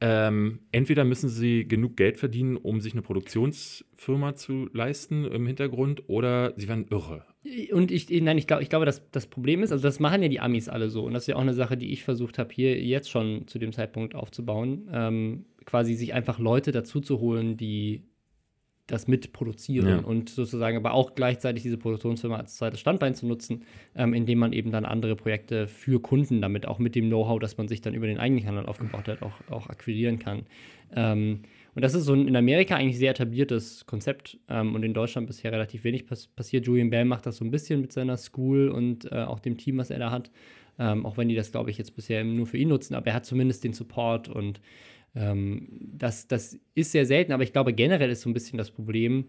ähm, 0.00 0.60
entweder 0.72 1.04
müssen 1.04 1.28
sie 1.28 1.68
genug 1.68 1.96
Geld 1.96 2.16
verdienen, 2.16 2.56
um 2.56 2.80
sich 2.80 2.94
eine 2.94 3.02
Produktionsfirma 3.02 4.34
zu 4.34 4.68
leisten 4.72 5.24
im 5.24 5.46
Hintergrund, 5.46 6.08
oder 6.08 6.54
sie 6.56 6.68
werden 6.68 6.86
irre. 6.90 7.26
Und 7.72 7.90
ich, 7.90 8.10
nein, 8.10 8.38
ich 8.38 8.46
glaube, 8.46 8.62
ich 8.62 8.68
glaube, 8.68 8.86
dass 8.86 9.10
das 9.10 9.26
Problem 9.26 9.62
ist, 9.62 9.72
also 9.72 9.82
das 9.82 10.00
machen 10.00 10.22
ja 10.22 10.28
die 10.28 10.40
Amis 10.40 10.68
alle 10.68 10.90
so. 10.90 11.04
Und 11.04 11.14
das 11.14 11.24
ist 11.24 11.26
ja 11.28 11.36
auch 11.36 11.40
eine 11.40 11.54
Sache, 11.54 11.76
die 11.76 11.92
ich 11.92 12.02
versucht 12.02 12.38
habe, 12.38 12.52
hier 12.52 12.82
jetzt 12.82 13.10
schon 13.10 13.46
zu 13.46 13.58
dem 13.58 13.72
Zeitpunkt 13.72 14.14
aufzubauen. 14.14 14.88
Ähm, 14.92 15.44
quasi 15.64 15.94
sich 15.94 16.14
einfach 16.14 16.38
Leute 16.38 16.72
dazu 16.72 17.00
zu 17.00 17.20
holen, 17.20 17.56
die 17.56 18.02
das 18.92 19.08
mitproduzieren 19.08 19.88
Ja. 19.88 19.98
und 19.98 20.28
sozusagen 20.28 20.76
aber 20.76 20.92
auch 20.92 21.14
gleichzeitig 21.14 21.62
diese 21.62 21.76
Produktionsfirma 21.78 22.36
als 22.36 22.56
zweites 22.56 22.80
Standbein 22.80 23.14
zu 23.14 23.26
nutzen, 23.26 23.62
ähm, 23.94 24.14
indem 24.14 24.38
man 24.38 24.52
eben 24.52 24.70
dann 24.70 24.84
andere 24.84 25.16
Projekte 25.16 25.66
für 25.68 26.00
Kunden 26.00 26.40
damit 26.40 26.66
auch 26.66 26.78
mit 26.78 26.94
dem 26.94 27.06
Know-how, 27.08 27.38
das 27.38 27.56
man 27.56 27.68
sich 27.68 27.80
dann 27.80 27.94
über 27.94 28.06
den 28.06 28.18
eigenen 28.18 28.44
Kanal 28.44 28.66
aufgebaut 28.66 29.08
hat, 29.08 29.22
auch, 29.22 29.34
auch 29.50 29.68
akquirieren 29.68 30.18
kann. 30.18 30.42
Ähm, 30.94 31.40
und 31.74 31.82
das 31.82 31.94
ist 31.94 32.04
so 32.04 32.14
ein 32.14 32.26
in 32.26 32.34
Amerika 32.34 32.74
eigentlich 32.74 32.98
sehr 32.98 33.12
etabliertes 33.12 33.86
Konzept 33.86 34.38
ähm, 34.48 34.74
und 34.74 34.82
in 34.82 34.92
Deutschland 34.92 35.28
bisher 35.28 35.52
relativ 35.52 35.84
wenig 35.84 36.06
pass 36.06 36.26
passiert. 36.26 36.66
Julian 36.66 36.90
Bell 36.90 37.04
macht 37.04 37.26
das 37.26 37.36
so 37.36 37.44
ein 37.44 37.50
bisschen 37.52 37.80
mit 37.80 37.92
seiner 37.92 38.16
School 38.16 38.68
und 38.68 39.10
äh, 39.12 39.16
auch 39.16 39.38
dem 39.38 39.56
Team, 39.56 39.78
was 39.78 39.90
er 39.90 40.00
da 40.00 40.10
hat. 40.10 40.30
Ähm, 40.78 41.04
auch 41.04 41.16
wenn 41.16 41.28
die 41.28 41.34
das, 41.34 41.52
glaube 41.52 41.70
ich, 41.70 41.78
jetzt 41.78 41.94
bisher 41.94 42.24
nur 42.24 42.46
für 42.46 42.56
ihn 42.56 42.68
nutzen, 42.70 42.94
aber 42.94 43.08
er 43.08 43.14
hat 43.14 43.26
zumindest 43.26 43.62
den 43.64 43.72
Support 43.74 44.28
und 44.30 44.60
ähm, 45.14 45.68
das, 45.96 46.28
das 46.28 46.58
ist 46.74 46.92
sehr 46.92 47.06
selten, 47.06 47.32
aber 47.32 47.42
ich 47.42 47.52
glaube, 47.52 47.72
generell 47.72 48.10
ist 48.10 48.22
so 48.22 48.30
ein 48.30 48.34
bisschen 48.34 48.58
das 48.58 48.70
Problem, 48.70 49.26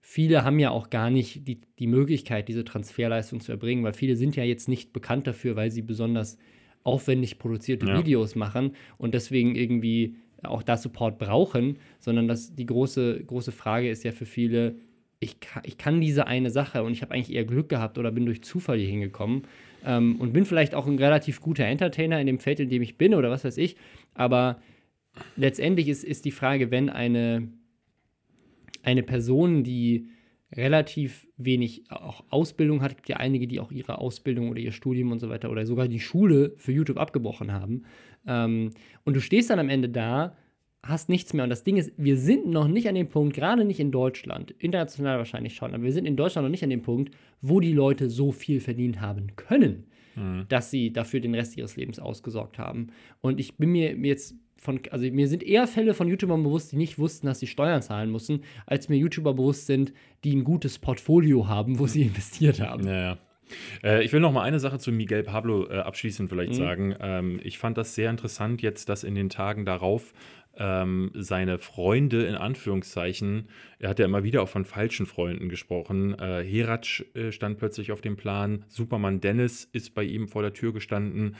viele 0.00 0.44
haben 0.44 0.58
ja 0.58 0.70
auch 0.70 0.90
gar 0.90 1.10
nicht 1.10 1.48
die, 1.48 1.60
die 1.78 1.86
Möglichkeit, 1.86 2.48
diese 2.48 2.64
Transferleistung 2.64 3.40
zu 3.40 3.52
erbringen, 3.52 3.84
weil 3.84 3.94
viele 3.94 4.16
sind 4.16 4.36
ja 4.36 4.44
jetzt 4.44 4.68
nicht 4.68 4.92
bekannt 4.92 5.26
dafür, 5.26 5.56
weil 5.56 5.70
sie 5.70 5.82
besonders 5.82 6.36
aufwendig 6.82 7.38
produzierte 7.38 7.86
Ja. 7.86 7.98
Videos 7.98 8.34
machen 8.34 8.72
und 8.98 9.14
deswegen 9.14 9.56
irgendwie 9.56 10.16
auch 10.42 10.62
da 10.62 10.76
Support 10.76 11.18
brauchen, 11.18 11.78
sondern 11.98 12.28
das, 12.28 12.54
die 12.54 12.66
große, 12.66 13.24
große 13.24 13.50
Frage 13.50 13.88
ist 13.88 14.04
ja 14.04 14.12
für 14.12 14.26
viele, 14.26 14.76
ich 15.20 15.40
kann, 15.40 15.62
ich 15.64 15.78
kann 15.78 16.02
diese 16.02 16.26
eine 16.26 16.50
Sache 16.50 16.82
und 16.82 16.92
ich 16.92 17.00
habe 17.00 17.14
eigentlich 17.14 17.34
eher 17.34 17.46
Glück 17.46 17.70
gehabt 17.70 17.96
oder 17.96 18.12
bin 18.12 18.26
durch 18.26 18.42
Zufall 18.42 18.78
hier 18.78 18.88
hingekommen 18.88 19.42
ähm, 19.86 20.16
und 20.20 20.34
bin 20.34 20.44
vielleicht 20.44 20.74
auch 20.74 20.86
ein 20.86 20.98
relativ 20.98 21.40
guter 21.40 21.64
Entertainer 21.64 22.20
in 22.20 22.26
dem 22.26 22.40
Feld, 22.40 22.60
in 22.60 22.68
dem 22.68 22.82
ich 22.82 22.98
bin 22.98 23.14
oder 23.14 23.30
was 23.30 23.44
weiß 23.44 23.56
ich, 23.56 23.76
aber 24.12 24.60
letztendlich 25.36 25.88
ist, 25.88 26.04
ist 26.04 26.24
die 26.24 26.30
Frage, 26.30 26.70
wenn 26.70 26.88
eine, 26.90 27.48
eine 28.82 29.02
Person, 29.02 29.64
die 29.64 30.08
relativ 30.52 31.26
wenig 31.36 31.90
auch 31.90 32.24
Ausbildung 32.30 32.80
hat, 32.80 32.96
gibt 32.96 33.08
ja 33.08 33.16
einige, 33.16 33.46
die 33.46 33.60
auch 33.60 33.72
ihre 33.72 33.98
Ausbildung 33.98 34.50
oder 34.50 34.60
ihr 34.60 34.72
Studium 34.72 35.10
und 35.10 35.18
so 35.18 35.28
weiter 35.28 35.50
oder 35.50 35.66
sogar 35.66 35.88
die 35.88 36.00
Schule 36.00 36.54
für 36.58 36.72
YouTube 36.72 36.98
abgebrochen 36.98 37.52
haben. 37.52 37.84
Ähm, 38.26 38.70
und 39.04 39.14
du 39.14 39.20
stehst 39.20 39.50
dann 39.50 39.58
am 39.58 39.68
Ende 39.68 39.88
da, 39.88 40.36
hast 40.82 41.08
nichts 41.08 41.32
mehr. 41.32 41.44
Und 41.44 41.50
das 41.50 41.64
Ding 41.64 41.76
ist, 41.76 41.92
wir 41.96 42.16
sind 42.16 42.46
noch 42.46 42.68
nicht 42.68 42.88
an 42.88 42.94
dem 42.94 43.08
Punkt, 43.08 43.34
gerade 43.34 43.64
nicht 43.64 43.80
in 43.80 43.90
Deutschland, 43.90 44.52
international 44.52 45.18
wahrscheinlich 45.18 45.54
schon, 45.54 45.74
aber 45.74 45.82
wir 45.82 45.92
sind 45.92 46.06
in 46.06 46.16
Deutschland 46.16 46.44
noch 46.44 46.50
nicht 46.50 46.64
an 46.64 46.70
dem 46.70 46.82
Punkt, 46.82 47.14
wo 47.40 47.60
die 47.60 47.72
Leute 47.72 48.08
so 48.10 48.32
viel 48.32 48.60
verdient 48.60 49.00
haben 49.00 49.34
können, 49.36 49.86
dass 50.48 50.70
sie 50.70 50.92
dafür 50.92 51.20
den 51.20 51.34
Rest 51.34 51.56
ihres 51.56 51.76
Lebens 51.76 51.98
ausgesorgt 51.98 52.58
haben. 52.58 52.88
Und 53.20 53.40
ich 53.40 53.56
bin 53.56 53.70
mir 53.70 53.96
jetzt 53.96 54.34
von, 54.56 54.80
also 54.90 55.04
mir 55.10 55.28
sind 55.28 55.42
eher 55.42 55.66
Fälle 55.66 55.92
von 55.94 56.08
YouTubern 56.08 56.42
bewusst, 56.42 56.72
die 56.72 56.76
nicht 56.76 56.98
wussten, 56.98 57.26
dass 57.26 57.40
sie 57.40 57.46
Steuern 57.46 57.82
zahlen 57.82 58.10
müssen, 58.10 58.44
als 58.66 58.88
mir 58.88 58.96
YouTuber 58.96 59.34
bewusst 59.34 59.66
sind, 59.66 59.92
die 60.24 60.34
ein 60.34 60.44
gutes 60.44 60.78
Portfolio 60.78 61.48
haben, 61.48 61.78
wo 61.78 61.86
sie 61.86 62.02
investiert 62.02 62.60
haben. 62.60 62.86
Ja, 62.86 63.00
ja. 63.00 63.18
Äh, 63.82 64.04
ich 64.04 64.12
will 64.12 64.20
noch 64.20 64.32
mal 64.32 64.42
eine 64.42 64.58
Sache 64.58 64.78
zu 64.78 64.90
Miguel 64.90 65.22
Pablo 65.22 65.68
äh, 65.68 65.76
abschließend 65.78 66.30
vielleicht 66.30 66.52
Mhm. 66.52 66.56
sagen. 66.56 66.94
Ähm, 66.98 67.40
ich 67.42 67.58
fand 67.58 67.76
das 67.76 67.94
sehr 67.94 68.10
interessant 68.10 68.62
jetzt, 68.62 68.88
dass 68.88 69.04
in 69.04 69.14
den 69.14 69.28
Tagen 69.28 69.66
darauf 69.66 70.14
ähm, 70.58 71.10
seine 71.14 71.58
Freunde 71.58 72.24
in 72.24 72.34
Anführungszeichen, 72.34 73.48
er 73.78 73.90
hat 73.90 73.98
ja 73.98 74.04
immer 74.04 74.24
wieder 74.24 74.42
auch 74.42 74.48
von 74.48 74.64
falschen 74.64 75.06
Freunden 75.06 75.48
gesprochen. 75.48 76.18
Äh, 76.18 76.44
Heratsch 76.44 77.04
äh, 77.14 77.32
stand 77.32 77.58
plötzlich 77.58 77.92
auf 77.92 78.00
dem 78.00 78.16
Plan, 78.16 78.64
Superman 78.68 79.20
Dennis 79.20 79.68
ist 79.72 79.94
bei 79.94 80.04
ihm 80.04 80.28
vor 80.28 80.42
der 80.42 80.52
Tür 80.52 80.72
gestanden. 80.72 81.36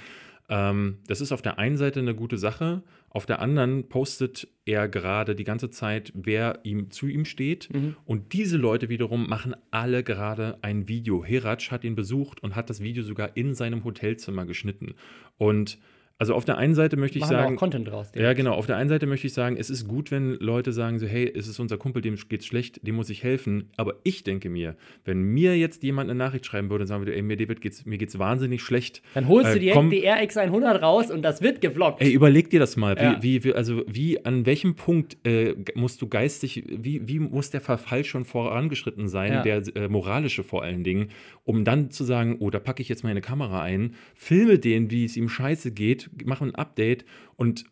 Ähm, 0.48 0.98
das 1.06 1.20
ist 1.20 1.32
auf 1.32 1.42
der 1.42 1.58
einen 1.58 1.76
Seite 1.76 2.00
eine 2.00 2.14
gute 2.14 2.38
Sache, 2.38 2.82
auf 3.14 3.26
der 3.26 3.40
anderen 3.40 3.88
postet 3.88 4.48
er 4.64 4.88
gerade 4.88 5.36
die 5.36 5.44
ganze 5.44 5.70
Zeit, 5.70 6.12
wer 6.16 6.58
ihm 6.64 6.90
zu 6.90 7.06
ihm 7.06 7.24
steht. 7.24 7.68
Und 8.04 8.32
diese 8.32 8.56
Leute 8.56 8.88
wiederum 8.88 9.28
machen 9.28 9.54
alle 9.70 10.02
gerade 10.02 10.58
ein 10.62 10.88
Video. 10.88 11.24
Heratsch 11.24 11.70
hat 11.70 11.84
ihn 11.84 11.94
besucht 11.94 12.42
und 12.42 12.56
hat 12.56 12.70
das 12.70 12.80
Video 12.80 13.04
sogar 13.04 13.36
in 13.36 13.54
seinem 13.54 13.84
Hotelzimmer 13.84 14.46
geschnitten. 14.46 14.96
Und 15.38 15.78
also 16.18 16.34
auf 16.34 16.44
der 16.44 16.58
einen 16.58 16.74
Seite 16.74 16.96
möchte 16.96 17.18
ich 17.18 17.22
Machen 17.22 17.32
wir 17.32 17.38
sagen, 17.42 17.56
auch 17.56 17.58
Content 17.58 17.88
draus. 17.88 18.12
ja, 18.14 18.32
genau. 18.34 18.52
Auf 18.54 18.66
der 18.66 18.76
einen 18.76 18.88
Seite 18.88 19.06
möchte 19.06 19.26
ich 19.26 19.32
sagen, 19.34 19.56
es 19.56 19.68
ist 19.68 19.88
gut, 19.88 20.10
wenn 20.12 20.34
Leute 20.34 20.72
sagen 20.72 20.98
so, 21.00 21.06
hey, 21.06 21.30
es 21.34 21.48
ist 21.48 21.58
unser 21.58 21.76
Kumpel, 21.76 22.02
dem 22.02 22.16
geht's 22.28 22.46
schlecht, 22.46 22.86
dem 22.86 22.94
muss 22.94 23.10
ich 23.10 23.24
helfen. 23.24 23.70
Aber 23.76 23.94
ich 24.04 24.22
denke 24.22 24.48
mir, 24.48 24.76
wenn 25.04 25.20
mir 25.22 25.58
jetzt 25.58 25.82
jemand 25.82 26.08
eine 26.10 26.16
Nachricht 26.18 26.46
schreiben 26.46 26.70
würde 26.70 26.82
und 26.84 26.86
sagen 26.88 27.00
würde, 27.02 27.16
ey, 27.16 27.22
mir 27.22 27.36
David 27.36 27.60
geht's, 27.60 27.84
mir 27.84 27.98
geht's 27.98 28.18
wahnsinnig 28.18 28.62
schlecht. 28.62 29.02
Dann 29.14 29.26
holst 29.28 29.50
äh, 29.50 29.54
du 29.54 29.58
direkt 29.60 29.76
komm- 29.76 29.90
die 29.90 30.06
RX 30.06 30.36
100 30.36 30.80
raus 30.82 31.10
und 31.10 31.22
das 31.22 31.42
wird 31.42 31.60
gevloggt. 31.60 32.00
Ey, 32.00 32.12
überleg 32.12 32.48
dir 32.48 32.60
das 32.60 32.76
mal. 32.76 32.96
Wie, 32.96 33.02
Ja. 33.02 33.18
wie, 33.22 33.42
wie, 33.44 33.52
also 33.52 33.82
wie, 33.88 34.24
an 34.24 34.46
welchem 34.46 34.76
Punkt 34.76 35.16
äh, 35.26 35.54
musst 35.74 36.00
du 36.00 36.06
geistig, 36.08 36.64
wie, 36.68 37.08
wie 37.08 37.18
muss 37.18 37.50
der 37.50 37.60
Verfall 37.60 38.04
schon 38.04 38.24
vorangeschritten 38.24 39.08
sein, 39.08 39.32
Ja. 39.32 39.42
der 39.42 39.62
äh, 39.76 39.88
moralische 39.88 40.44
vor 40.44 40.62
allen 40.62 40.84
Dingen, 40.84 41.08
um 41.42 41.64
dann 41.64 41.90
zu 41.90 42.04
sagen, 42.04 42.36
oh, 42.38 42.50
da 42.50 42.60
packe 42.60 42.80
ich 42.82 42.88
jetzt 42.88 43.02
meine 43.04 43.20
Kamera 43.20 43.62
ein, 43.62 43.94
filme 44.14 44.58
den, 44.58 44.90
wie 44.90 45.04
es 45.04 45.16
ihm 45.16 45.28
scheiße 45.28 45.72
geht, 45.72 46.03
mache 46.24 46.44
ein 46.44 46.54
Update 46.54 47.04
und 47.36 47.64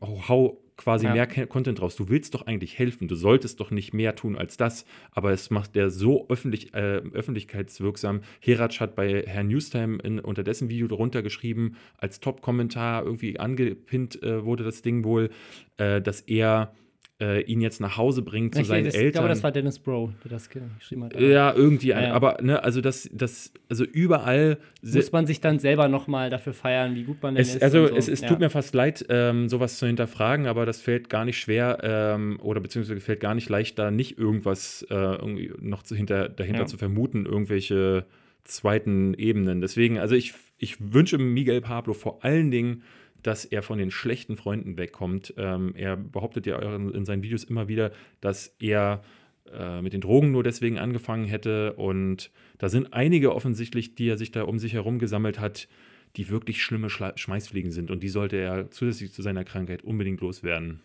hau 0.00 0.60
quasi 0.76 1.06
Ja. 1.06 1.12
mehr 1.12 1.26
Content 1.46 1.80
raus. 1.80 1.94
Du 1.96 2.08
willst 2.08 2.34
doch 2.34 2.42
eigentlich 2.46 2.78
helfen. 2.78 3.06
Du 3.06 3.14
solltest 3.14 3.60
doch 3.60 3.70
nicht 3.70 3.94
mehr 3.94 4.16
tun 4.16 4.36
als 4.36 4.56
das. 4.56 4.84
Aber 5.12 5.30
es 5.30 5.50
macht 5.50 5.76
der 5.76 5.90
so 5.90 6.26
öffentlich, 6.28 6.74
äh, 6.74 7.00
öffentlichkeitswirksam. 7.12 8.22
Heratsch 8.40 8.80
hat 8.80 8.96
bei 8.96 9.22
Herrn 9.26 9.48
Newstime 9.48 9.98
in, 10.02 10.18
unter 10.18 10.42
dessen 10.42 10.68
Video 10.68 10.88
darunter 10.88 11.22
geschrieben, 11.22 11.76
als 11.98 12.20
Top-Kommentar 12.20 13.04
irgendwie 13.04 13.38
angepinnt 13.38 14.20
äh, 14.22 14.44
wurde 14.44 14.64
das 14.64 14.82
Ding 14.82 15.04
wohl, 15.04 15.30
äh, 15.76 16.00
dass 16.00 16.20
er 16.22 16.74
äh, 17.20 17.42
ihn 17.42 17.60
jetzt 17.60 17.80
nach 17.80 17.96
Hause 17.96 18.22
bringt 18.22 18.54
zu 18.56 18.62
Ich, 18.62 18.66
seinen 18.66 18.84
das, 18.86 18.94
ich 18.94 19.00
Eltern. 19.00 19.12
glaube, 19.20 19.28
das 19.28 19.42
war 19.44 19.52
Dennis 19.52 19.78
Bro, 19.78 20.12
der 20.24 20.32
das 20.32 20.50
ge- 20.50 20.62
geschrieben 20.78 21.04
hat. 21.04 21.20
ja, 21.20 21.52
irgendwie, 21.54 21.88
Ja, 21.88 22.02
ja. 22.02 22.12
aber 22.12 22.38
ne, 22.42 22.62
also 22.64 22.80
das, 22.80 23.08
das, 23.12 23.52
also 23.68 23.84
überall 23.84 24.58
Muss 24.82 25.12
man 25.12 25.24
sich 25.26 25.40
dann 25.40 25.60
selber 25.60 25.86
noch 25.86 26.08
mal 26.08 26.28
dafür 26.28 26.52
feiern, 26.54 26.96
wie 26.96 27.04
gut 27.04 27.22
man 27.22 27.36
denn 27.36 27.42
es, 27.42 27.54
ist. 27.54 27.62
also 27.62 27.86
so. 27.86 27.94
es, 27.94 28.08
es 28.08 28.20
Ja. 28.22 28.28
tut 28.28 28.40
mir 28.40 28.50
fast 28.50 28.74
leid, 28.74 29.04
ähm, 29.10 29.48
sowas 29.48 29.78
zu 29.78 29.86
hinterfragen, 29.86 30.46
aber 30.46 30.66
das 30.66 30.80
fällt 30.80 31.08
gar 31.08 31.24
nicht 31.24 31.38
schwer 31.38 31.78
ähm, 31.82 32.40
oder 32.42 32.60
beziehungsweise 32.60 33.00
fällt 33.00 33.20
gar 33.20 33.36
nicht 33.36 33.48
leicht, 33.48 33.78
da 33.78 33.92
nicht 33.92 34.18
irgendwas 34.18 34.84
äh, 34.90 34.94
irgendwie 34.94 35.52
noch 35.60 35.84
zu 35.84 35.94
hinter, 35.94 36.28
dahinter 36.28 36.62
Ja. 36.62 36.66
zu 36.66 36.76
vermuten, 36.78 37.26
irgendwelche 37.26 38.06
zweiten 38.42 39.14
Ebenen. 39.14 39.60
Deswegen, 39.60 39.98
also 39.98 40.14
ich, 40.14 40.34
ich 40.58 40.76
wünsche 40.92 41.18
Miguel 41.18 41.60
Pablo 41.60 41.94
vor 41.94 42.24
allen 42.24 42.50
Dingen, 42.50 42.82
dass 43.24 43.44
er 43.44 43.62
von 43.62 43.78
den 43.78 43.90
schlechten 43.90 44.36
Freunden 44.36 44.76
wegkommt. 44.76 45.34
Ähm, 45.36 45.72
er 45.74 45.96
behauptet 45.96 46.46
ja 46.46 46.58
in, 46.76 46.90
in 46.90 47.04
seinen 47.04 47.22
Videos 47.22 47.42
immer 47.42 47.68
wieder, 47.68 47.90
dass 48.20 48.54
er 48.60 49.02
äh, 49.50 49.82
mit 49.82 49.94
den 49.94 50.02
Drogen 50.02 50.30
nur 50.30 50.42
deswegen 50.42 50.78
angefangen 50.78 51.24
hätte. 51.24 51.72
Und 51.72 52.30
da 52.58 52.68
sind 52.68 52.92
einige 52.92 53.34
offensichtlich, 53.34 53.94
die 53.94 54.08
er 54.08 54.18
sich 54.18 54.30
da 54.30 54.42
um 54.42 54.58
sich 54.58 54.74
herum 54.74 54.98
gesammelt 54.98 55.40
hat, 55.40 55.68
die 56.16 56.28
wirklich 56.28 56.62
schlimme 56.62 56.90
Schla 56.90 57.12
Schmeißfliegen 57.16 57.72
sind. 57.72 57.90
Und 57.90 58.02
die 58.02 58.08
sollte 58.08 58.36
er 58.36 58.70
zusätzlich 58.70 59.12
zu 59.12 59.22
seiner 59.22 59.44
Krankheit 59.44 59.82
unbedingt 59.82 60.20
loswerden. 60.20 60.80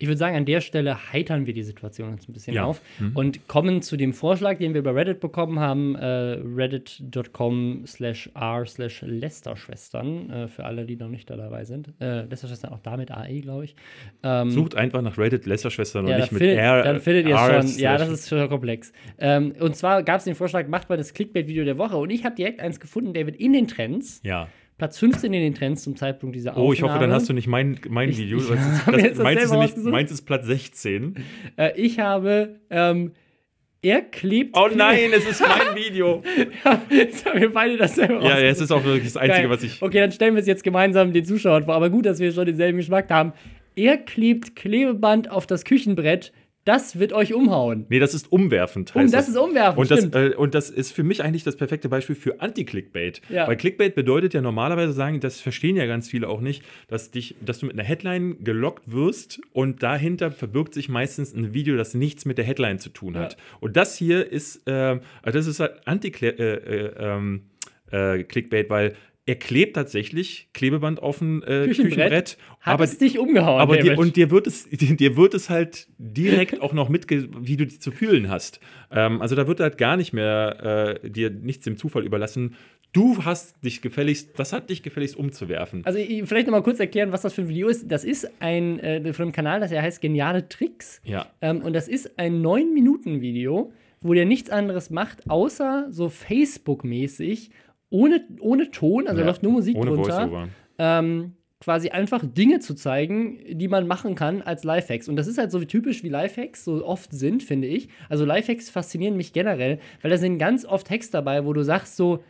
Ich 0.00 0.06
würde 0.06 0.16
sagen, 0.18 0.36
an 0.36 0.44
der 0.44 0.60
Stelle 0.60 1.12
heitern 1.12 1.46
wir 1.46 1.54
die 1.54 1.64
Situation 1.64 2.12
jetzt 2.12 2.28
ein 2.28 2.32
bisschen 2.32 2.54
Ja. 2.54 2.64
auf 2.64 2.80
Mhm. 3.00 3.16
und 3.16 3.48
kommen 3.48 3.82
zu 3.82 3.96
dem 3.96 4.12
Vorschlag, 4.12 4.58
den 4.58 4.72
wir 4.72 4.82
bei 4.84 4.92
Reddit 4.92 5.18
bekommen 5.18 5.58
haben, 5.58 5.96
äh, 5.96 6.38
reddit.com 6.94 7.82
slash 7.84 8.30
r 8.34 8.64
slash 8.64 9.02
Lästerschwestern, 9.02 10.30
äh, 10.30 10.48
für 10.48 10.64
alle, 10.64 10.84
die 10.86 10.96
noch 10.96 11.08
nicht 11.08 11.28
da 11.30 11.36
dabei 11.36 11.64
sind. 11.64 11.92
Äh, 12.00 12.22
Lästerschwestern 12.26 12.72
auch 12.72 12.78
damit 12.80 13.10
AE, 13.10 13.40
glaube 13.40 13.64
ich. 13.64 13.74
Ähm, 14.22 14.50
Sucht 14.50 14.76
einfach 14.76 15.02
nach 15.02 15.18
Reddit 15.18 15.46
Lästerschwestern 15.46 16.04
und 16.04 16.10
ja, 16.12 16.18
nicht 16.18 16.30
da 16.30 16.34
mit 16.34 16.42
findet, 16.42 16.58
R. 16.58 16.82
dann 16.84 17.00
findet 17.00 17.26
ihr 17.26 17.34
es 17.34 17.72
schon. 17.74 17.80
Ja, 17.82 17.96
das 17.98 18.08
ist 18.08 18.28
schon 18.28 18.48
komplex. 18.48 18.92
Ähm, 19.18 19.52
und 19.58 19.76
zwar 19.76 20.02
gab 20.02 20.18
es 20.18 20.24
den 20.24 20.34
Vorschlag, 20.34 20.68
macht 20.68 20.88
mal 20.88 20.96
das 20.96 21.12
Clickbait-Video 21.12 21.64
der 21.64 21.76
Woche. 21.78 21.96
Und 21.96 22.10
ich 22.10 22.24
habe 22.24 22.34
direkt 22.36 22.60
eins 22.60 22.78
gefunden, 22.80 23.14
David, 23.14 23.36
in 23.36 23.52
den 23.52 23.66
Trends. 23.66 24.20
Ja. 24.24 24.48
Platz 24.78 24.98
15 24.98 25.32
in 25.34 25.42
den 25.42 25.54
Trends 25.54 25.82
zum 25.82 25.96
Zeitpunkt 25.96 26.36
dieser 26.36 26.52
Aufnahme. 26.52 26.68
Oh, 26.68 26.72
ich 26.72 26.82
hoffe, 26.82 26.98
dann 26.98 27.10
hast 27.12 27.28
du 27.28 27.32
nicht 27.32 27.48
mein, 27.48 27.78
mein 27.88 28.08
Ich- 28.10 28.18
Video. 28.18 28.38
ich 28.38 28.48
habe 28.86 29.02
das, 29.02 29.18
meins, 29.18 29.42
ist 29.42 29.52
rausgesucht. 29.52 29.92
meins 29.92 30.10
ist 30.12 30.22
Platz 30.22 30.46
16. 30.46 31.16
Äh, 31.56 31.72
ich 31.80 31.98
habe, 31.98 32.60
ähm, 32.70 33.12
er 33.82 34.02
klebt. 34.02 34.56
Oh 34.56 34.68
nein, 34.74 35.10
es 35.12 35.28
ist 35.28 35.40
mein 35.40 35.76
Video. 35.76 36.22
Jetzt 36.90 37.26
haben 37.26 37.40
wir 37.40 37.52
beide 37.52 37.76
dasselbe 37.76 38.14
Ja, 38.14 38.20
rausgesucht. 38.20 38.44
es 38.44 38.60
ist 38.60 38.70
auch 38.72 38.84
wirklich 38.84 39.04
das 39.04 39.16
Einzige, 39.16 39.42
Geil. 39.42 39.50
was 39.50 39.62
ich. 39.62 39.82
Okay, 39.82 39.98
dann 40.00 40.12
stellen 40.12 40.34
wir 40.34 40.40
es 40.40 40.46
jetzt 40.48 40.64
gemeinsam 40.64 41.12
den 41.12 41.24
Zuschauern 41.24 41.64
vor. 41.64 41.74
Aber 41.74 41.90
gut, 41.90 42.06
dass 42.06 42.18
wir 42.20 42.32
schon 42.32 42.46
denselben 42.46 42.78
Geschmack 42.78 43.10
haben. 43.10 43.32
Er 43.76 43.96
klebt 43.96 44.56
Klebeband 44.56 45.30
auf 45.30 45.46
das 45.46 45.64
Küchenbrett. 45.64 46.32
Das 46.68 46.98
wird 46.98 47.14
euch 47.14 47.32
umhauen. 47.32 47.86
Nee, 47.88 47.98
das 47.98 48.12
ist 48.12 48.30
umwerfend. 48.30 48.94
Um, 48.94 49.00
heißt 49.00 49.14
das 49.14 49.26
ist 49.26 49.38
umwerfend, 49.38 49.78
Und 49.78 49.90
das, 49.90 50.04
äh, 50.12 50.34
und 50.36 50.54
das 50.54 50.68
ist 50.68 50.92
für 50.92 51.02
mich 51.02 51.22
eigentlich 51.22 51.42
das 51.42 51.56
perfekte 51.56 51.88
Beispiel 51.88 52.14
für 52.14 52.42
Anti-Clickbait. 52.42 53.22
Ja. 53.30 53.48
Weil 53.48 53.56
Clickbait 53.56 53.94
bedeutet 53.94 54.34
ja 54.34 54.42
normalerweise 54.42 54.92
sagen, 54.92 55.18
das 55.20 55.40
verstehen 55.40 55.76
ja 55.76 55.86
ganz 55.86 56.10
viele 56.10 56.28
auch 56.28 56.42
nicht, 56.42 56.62
dass, 56.88 57.10
dich, 57.10 57.36
dass 57.40 57.60
du 57.60 57.66
mit 57.66 57.74
einer 57.74 57.88
Headline 57.88 58.44
gelockt 58.44 58.92
wirst 58.92 59.40
und 59.54 59.82
dahinter 59.82 60.30
verbirgt 60.30 60.74
sich 60.74 60.90
meistens 60.90 61.32
ein 61.32 61.54
Video, 61.54 61.74
das 61.78 61.94
nichts 61.94 62.26
mit 62.26 62.36
der 62.36 62.44
Headline 62.44 62.78
zu 62.78 62.90
tun 62.90 63.16
hat. 63.16 63.38
Und 63.60 63.78
das 63.78 63.96
hier 63.96 64.30
ist, 64.30 64.68
also 64.68 65.00
das 65.24 65.46
ist 65.46 65.60
halt 65.60 65.80
Anti-Clickbait, 65.86 66.38
äh, 66.38 66.54
äh, 66.54 66.92
ähm, 66.98 67.44
äh, 67.90 68.24
Clickbait, 68.24 68.68
weil 68.68 68.94
er 69.28 69.34
klebt 69.36 69.74
tatsächlich 69.76 70.48
Klebeband 70.54 71.02
auf 71.02 71.20
ein 71.20 71.42
äh, 71.42 71.66
Küchenbrett. 71.66 71.76
Küchenbrett. 71.76 72.38
Hat 72.60 72.74
aber 72.74 72.84
es 72.84 72.96
dich 72.98 73.18
umgehauen, 73.18 73.60
aber 73.60 73.76
dir, 73.76 73.98
und 73.98 74.16
dir 74.16 74.30
wird, 74.30 74.46
es, 74.46 74.66
dir 74.70 75.16
wird 75.16 75.34
es 75.34 75.50
halt 75.50 75.86
direkt 75.98 76.60
auch 76.62 76.72
noch 76.72 76.88
mitge, 76.88 77.28
wie 77.40 77.56
du 77.56 77.66
dich 77.66 77.80
zu 77.80 77.90
fühlen 77.90 78.30
hast. 78.30 78.58
Ähm, 78.90 79.20
also 79.20 79.36
da 79.36 79.46
wird 79.46 79.60
halt 79.60 79.76
gar 79.78 79.96
nicht 79.96 80.12
mehr 80.12 80.98
äh, 81.04 81.10
dir 81.10 81.30
nichts 81.30 81.64
dem 81.64 81.76
Zufall 81.76 82.04
überlassen. 82.04 82.56
Du 82.94 83.22
hast 83.22 83.62
dich 83.62 83.82
gefälligst, 83.82 84.30
das 84.38 84.54
hat 84.54 84.70
dich 84.70 84.82
gefälligst 84.82 85.14
umzuwerfen. 85.14 85.82
Also 85.84 85.98
ich- 85.98 86.24
vielleicht 86.26 86.46
noch 86.46 86.52
mal 86.52 86.62
kurz 86.62 86.80
erklären, 86.80 87.12
was 87.12 87.20
das 87.20 87.34
für 87.34 87.42
ein 87.42 87.48
Video 87.50 87.68
ist. 87.68 87.92
Das 87.92 88.02
ist 88.02 88.30
ein 88.40 88.80
äh, 88.80 89.12
von 89.12 89.24
einem 89.24 89.32
Kanal, 89.32 89.60
das 89.60 89.70
heißt 89.70 90.00
Geniale 90.00 90.48
Tricks. 90.48 91.02
ja. 91.04 91.26
Ähm, 91.42 91.60
und 91.60 91.74
das 91.74 91.86
ist 91.86 92.18
ein 92.18 92.40
9-Minuten-Video, 92.42 93.72
wo 94.00 94.14
der 94.14 94.24
nichts 94.24 94.48
anderes 94.48 94.88
macht, 94.90 95.28
außer 95.28 95.88
so 95.90 96.08
Facebook-mäßig, 96.08 97.50
ohne, 97.90 98.24
ohne 98.40 98.70
Ton, 98.70 99.06
also 99.06 99.20
ja. 99.20 99.26
läuft 99.26 99.42
nur 99.42 99.52
Musik 99.52 99.80
drunter, 99.80 100.48
ähm, 100.78 101.34
quasi 101.60 101.90
einfach 101.90 102.22
Dinge 102.24 102.60
zu 102.60 102.74
zeigen, 102.74 103.40
die 103.50 103.68
man 103.68 103.86
machen 103.86 104.14
kann 104.14 104.42
als 104.42 104.62
Lifehacks. 104.62 105.08
Und 105.08 105.16
das 105.16 105.26
ist 105.26 105.38
halt 105.38 105.50
so 105.50 105.58
typisch 105.64 106.04
wie 106.04 106.08
Lifehacks 106.08 106.64
so 106.64 106.84
oft 106.84 107.12
sind, 107.12 107.42
finde 107.42 107.66
ich. 107.66 107.88
Also 108.08 108.24
Lifehacks 108.24 108.70
faszinieren 108.70 109.16
mich 109.16 109.32
generell, 109.32 109.80
weil 110.02 110.10
da 110.10 110.18
sind 110.18 110.38
ganz 110.38 110.64
oft 110.64 110.88
Hacks 110.90 111.10
dabei, 111.10 111.44
wo 111.44 111.52
du 111.52 111.64
sagst 111.64 111.96
so, 111.96 112.22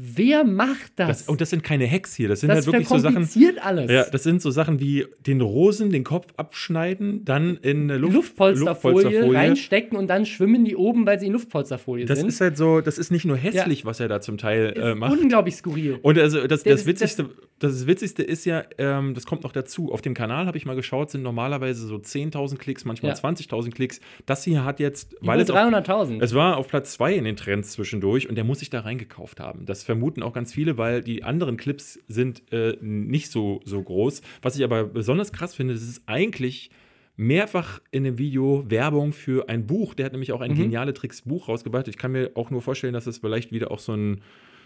wer 0.00 0.44
macht 0.44 0.92
das? 0.96 1.08
Das, 1.08 1.28
und 1.28 1.40
das 1.40 1.50
sind 1.50 1.64
keine 1.64 1.90
Hacks 1.90 2.14
hier, 2.14 2.28
das 2.28 2.40
sind 2.40 2.50
das 2.50 2.58
halt 2.58 2.66
wirklich 2.66 2.86
so 2.88 2.98
Sachen. 2.98 3.24
verkompliziert 3.24 3.58
alles. 3.64 3.90
Ja, 3.90 4.04
das 4.08 4.22
sind 4.22 4.40
so 4.40 4.50
Sachen 4.52 4.78
wie 4.78 5.06
den 5.26 5.40
Rosen 5.40 5.90
den 5.90 6.04
Kopf 6.04 6.28
abschneiden, 6.36 7.24
dann 7.24 7.56
in 7.56 7.82
eine 7.82 7.96
Luft, 7.98 8.14
Luftpolsterfolie, 8.14 9.34
reinstecken 9.34 9.98
und 9.98 10.08
dann 10.08 10.24
schwimmen 10.26 10.64
die 10.64 10.76
oben, 10.76 11.04
weil 11.06 11.18
sie 11.18 11.26
in 11.26 11.32
Luftpolsterfolie 11.32 12.06
Das 12.06 12.20
sind. 12.20 12.28
ist 12.28 12.40
halt 12.40 12.56
so, 12.56 12.80
das 12.80 12.98
ist 12.98 13.10
nicht 13.10 13.24
nur 13.24 13.36
hässlich, 13.36 13.84
was 13.84 14.00
er 14.00 14.08
da 14.08 14.20
zum 14.20 14.38
Teil 14.38 14.72
äh, 14.76 14.92
Ist 14.92 14.98
macht. 14.98 15.18
unglaublich 15.18 15.56
skurril. 15.56 15.98
Und 16.02 16.18
also 16.18 16.46
das, 16.46 16.62
Der- 16.62 16.74
das, 16.74 16.86
Witzigste, 16.86 17.30
das 17.58 17.86
Witzigste 17.88 18.22
ist 18.22 18.44
ja, 18.44 18.62
ähm, 18.78 19.14
das 19.14 19.26
kommt 19.26 19.42
noch 19.42 19.52
dazu, 19.52 19.92
auf 19.92 20.00
dem 20.00 20.14
Kanal 20.14 20.46
habe 20.46 20.56
ich 20.58 20.64
mal 20.64 20.76
geschaut, 20.76 21.10
sind 21.10 21.22
normalerweise 21.22 21.86
so 21.86 21.96
10.000 21.96 22.56
Klicks, 22.58 22.84
manchmal 22.84 23.12
Ja. 23.12 23.18
20.000 23.18 23.70
Klicks. 23.72 24.00
Das 24.26 24.44
hier 24.44 24.64
hat 24.64 24.78
jetzt, 24.80 25.14
Über 25.14 25.26
weil 25.28 25.40
es, 25.40 25.50
auf, 25.50 25.56
300.000. 25.58 26.22
es 26.22 26.34
war 26.34 26.56
auf 26.56 26.68
Platz 26.68 26.92
2 26.94 27.14
in 27.14 27.24
den 27.24 27.36
Trends 27.36 27.72
zwischendurch 27.72 28.28
und 28.28 28.36
der 28.36 28.44
muss 28.44 28.60
sich 28.60 28.70
da 28.70 28.80
reingekauft 28.80 29.40
haben. 29.40 29.66
Das 29.66 29.82
vermuten 29.88 30.22
auch 30.22 30.34
ganz 30.34 30.52
viele, 30.52 30.76
weil 30.76 31.02
die 31.02 31.24
anderen 31.24 31.56
Clips 31.56 31.98
sind 32.08 32.42
äh, 32.52 32.76
nicht 32.82 33.30
so, 33.30 33.62
so 33.64 33.82
groß. 33.82 34.20
Was 34.42 34.54
ich 34.58 34.62
aber 34.62 34.84
besonders 34.84 35.32
krass 35.32 35.54
finde, 35.54 35.72
das 35.72 35.82
ist 35.82 36.02
eigentlich 36.04 36.68
mehrfach 37.16 37.80
in 37.90 38.04
dem 38.04 38.18
Video 38.18 38.64
Werbung 38.68 39.14
für 39.14 39.48
ein 39.48 39.66
Buch. 39.66 39.94
Der 39.94 40.04
hat 40.06 40.12
nämlich 40.12 40.32
auch 40.32 40.42
ein 40.42 40.52
Mhm. 40.52 40.56
geniale 40.56 40.92
Tricks 40.92 41.22
Buch 41.22 41.48
rausgebracht. 41.48 41.88
Ich 41.88 41.96
kann 41.96 42.12
mir 42.12 42.32
auch 42.34 42.50
nur 42.50 42.60
vorstellen, 42.60 42.92
dass 42.92 43.04
das 43.04 43.16
vielleicht 43.18 43.50
wieder 43.50 43.70
auch 43.70 43.78
so 43.80 43.94
ein 43.94 44.20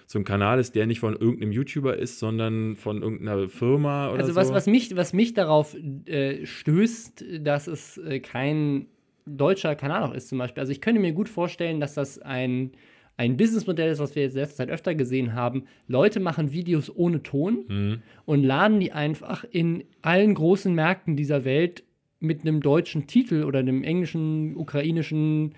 so 0.08 0.18
ein 0.18 0.24
Kanal 0.24 0.58
ist, 0.58 0.74
der 0.74 0.86
nicht 0.86 0.98
von 0.98 1.14
irgendeinem 1.14 1.52
YouTuber 1.52 1.96
ist, 1.96 2.18
sondern 2.18 2.74
von 2.76 3.00
irgendeiner 3.02 3.48
Firma 3.48 4.10
oder 4.10 4.18
Also 4.20 4.32
so. 4.32 4.36
was, 4.40 4.52
was, 4.52 4.66
mich, 4.66 4.94
was 4.96 5.12
mich 5.12 5.32
darauf 5.32 5.76
äh, 6.06 6.44
stößt, 6.44 7.24
dass 7.40 7.68
es 7.68 7.96
äh, 7.98 8.18
kein 8.18 8.86
deutscher 9.26 9.74
Kanal 9.76 10.02
auch 10.02 10.12
ist 10.12 10.28
zum 10.28 10.38
Beispiel. 10.38 10.60
Also 10.60 10.72
ich 10.72 10.80
könnte 10.80 11.00
mir 11.00 11.12
gut 11.12 11.28
vorstellen, 11.30 11.78
dass 11.80 11.94
das 11.94 12.18
ein, 12.18 12.72
ein 13.16 13.36
Businessmodell 13.36 13.90
ist, 13.92 13.98
was 13.98 14.14
wir 14.16 14.22
jetzt 14.22 14.34
letzte 14.34 14.56
Zeit 14.56 14.70
öfter 14.70 14.94
gesehen 14.94 15.34
haben. 15.34 15.64
Leute 15.86 16.18
machen 16.18 16.52
Videos 16.52 16.94
ohne 16.94 17.22
Ton 17.22 17.64
Mhm. 17.68 18.02
und 18.24 18.42
laden 18.42 18.80
die 18.80 18.92
einfach 18.92 19.44
in 19.50 19.84
allen 20.00 20.34
großen 20.34 20.74
Märkten 20.74 21.14
dieser 21.16 21.44
Welt 21.44 21.84
mit 22.20 22.40
einem 22.42 22.60
deutschen 22.60 23.06
Titel 23.06 23.44
oder 23.44 23.58
einem 23.60 23.82
englischen, 23.84 24.56
ukrainischen, 24.56 25.52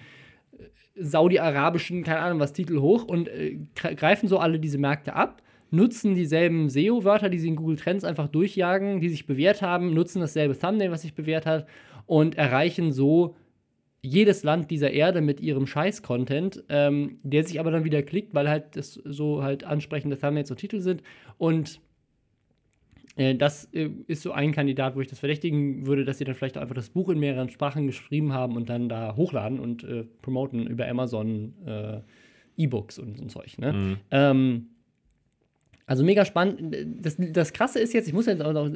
äh, 0.59 0.64
saudi-arabischen, 0.96 2.02
keine 2.05 2.20
Ahnung 2.20 2.40
was, 2.40 2.52
Titel 2.52 2.80
hoch 2.80 3.05
und 3.05 3.28
äh, 3.28 3.59
gre- 3.76 3.94
greifen 3.94 4.28
so 4.28 4.38
alle 4.38 4.59
diese 4.59 4.78
Märkte 4.78 5.14
ab, 5.14 5.40
nutzen 5.70 6.14
dieselben 6.14 6.68
SEO-Wörter, 6.68 7.28
die 7.28 7.38
sie 7.38 7.48
in 7.48 7.57
Google 7.57 7.76
Trends 7.76 8.05
einfach 8.05 8.28
durchjagen, 8.28 9.00
die 9.00 9.09
sich 9.09 9.26
bewährt 9.26 9.62
haben, 9.62 9.92
nutzen 9.94 10.20
dasselbe 10.20 10.57
Thumbnail, 10.59 10.90
was 10.90 11.02
sich 11.02 11.14
bewährt 11.14 11.46
hat 11.46 11.66
und 12.07 12.36
erreichen 12.36 12.92
so 12.92 13.34
jedes 14.05 14.42
Land 14.44 14.70
dieser 14.70 14.90
Erde 14.90 15.20
mit 15.20 15.40
ihrem 15.40 15.66
Scheiß-Content, 15.66 16.64
ähm, 16.68 17.18
der 17.22 17.44
sich 17.44 17.59
aber 17.59 17.70
dann 17.70 17.84
wieder 17.84 18.02
klickt, 18.02 18.34
weil 18.34 18.48
halt 18.48 18.76
das 18.76 18.94
so 19.05 19.42
halt 19.42 19.64
ansprechende 19.64 20.18
Thumbnails 20.18 20.50
und 20.50 20.59
Titel 20.59 20.80
sind. 20.80 21.02
Und 21.38 21.80
äh, 23.16 23.34
das 23.34 23.66
äh, 23.72 23.90
ist 24.07 24.22
so 24.22 24.32
ein 24.32 24.52
Kandidat, 24.52 24.96
wo 24.96 25.00
ich 25.00 25.09
das 25.09 25.18
verdächtigen 25.18 25.86
würde, 25.86 26.05
dass 26.05 26.18
sie 26.18 26.24
dann 26.24 26.34
vielleicht 26.34 26.59
einfach 26.59 26.74
das 26.74 26.90
Buch 26.90 27.09
in 27.09 27.18
mehreren 27.18 27.48
Sprachen 27.48 27.86
geschrieben 27.86 28.32
haben 28.32 28.57
und 28.57 28.68
dann 28.68 28.88
da 28.88 29.16
hochladen 29.16 29.59
und 29.59 29.84
äh, 29.84 30.05
promoten 30.22 30.66
über 30.66 30.86
Amazon 30.88 31.55
äh, 31.66 32.00
E-Books 32.57 32.98
und 32.98 33.16
so 33.16 33.24
ein 33.24 33.28
Zeug. 33.28 33.59
Ne? 33.59 33.72
Mhm. 33.72 33.96
Ähm, 34.11 34.66
also 35.87 36.03
mega 36.05 36.24
spannend. 36.24 36.74
Das, 37.01 37.16
das 37.18 37.53
Krasse 37.53 37.78
ist 37.78 37.93
jetzt, 37.93 38.07
ich 38.09 38.14
muss 38.14 38.26
jetzt 38.26 38.43
auch 38.43 38.53
noch, 38.53 38.70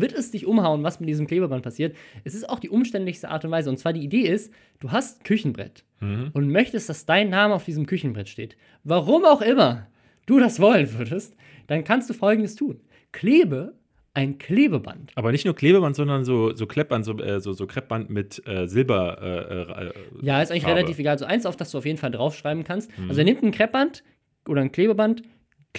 wird 0.00 0.12
es 0.12 0.30
dich 0.32 0.46
umhauen, 0.46 0.82
was 0.82 0.98
mit 1.00 1.08
diesem 1.08 1.26
Klebeband 1.26 1.62
passiert? 1.62 1.94
Es 2.24 2.34
ist 2.34 2.48
auch 2.48 2.58
die 2.58 2.68
umständlichste 2.70 3.28
Art 3.30 3.44
und 3.44 3.50
Weise. 3.50 3.70
Und 3.70 3.78
zwar 3.78 3.92
die 3.92 4.02
Idee 4.02 4.22
ist, 4.22 4.52
du 4.80 4.90
hast 4.90 5.20
ein 5.20 5.24
Küchenbrett 5.24 5.84
Mhm. 6.00 6.30
und 6.32 6.50
möchtest, 6.52 6.88
dass 6.88 7.06
dein 7.06 7.28
Name 7.28 7.54
auf 7.54 7.64
diesem 7.64 7.86
Küchenbrett 7.86 8.28
steht. 8.28 8.56
Warum 8.84 9.24
auch 9.24 9.42
immer 9.42 9.88
du 10.26 10.38
das 10.38 10.60
wollen 10.60 10.96
würdest, 10.96 11.34
dann 11.66 11.82
kannst 11.82 12.08
du 12.08 12.14
folgendes 12.14 12.54
tun. 12.54 12.80
Klebe 13.10 13.74
ein 14.14 14.38
Klebeband. 14.38 15.12
Aber 15.16 15.30
nicht 15.32 15.44
nur 15.44 15.54
Klebeband, 15.54 15.94
sondern 15.96 16.24
so, 16.24 16.54
so 16.54 16.66
Kleppband, 16.66 17.04
so, 17.04 17.18
äh, 17.18 17.40
so, 17.40 17.52
so 17.52 17.66
Kreppband 17.66 18.10
mit 18.10 18.42
äh, 18.46 18.66
Silber. 18.66 19.18
Äh, 19.22 19.84
äh, 19.86 19.92
Ja, 20.22 20.42
ist 20.42 20.50
eigentlich 20.50 20.64
Farbe. 20.64 20.76
relativ 20.78 20.98
egal. 20.98 21.18
So 21.18 21.24
eins, 21.24 21.46
auf 21.46 21.56
das 21.56 21.70
du 21.70 21.78
auf 21.78 21.84
jeden 21.86 21.98
Fall 21.98 22.10
draufschreiben 22.10 22.64
kannst. 22.64 22.96
Mhm. 22.98 23.08
Also 23.10 23.20
er 23.20 23.24
nimmt 23.24 23.42
ein 23.42 23.52
Kreppband 23.52 24.02
oder 24.48 24.60
ein 24.60 24.72
Klebeband, 24.72 25.22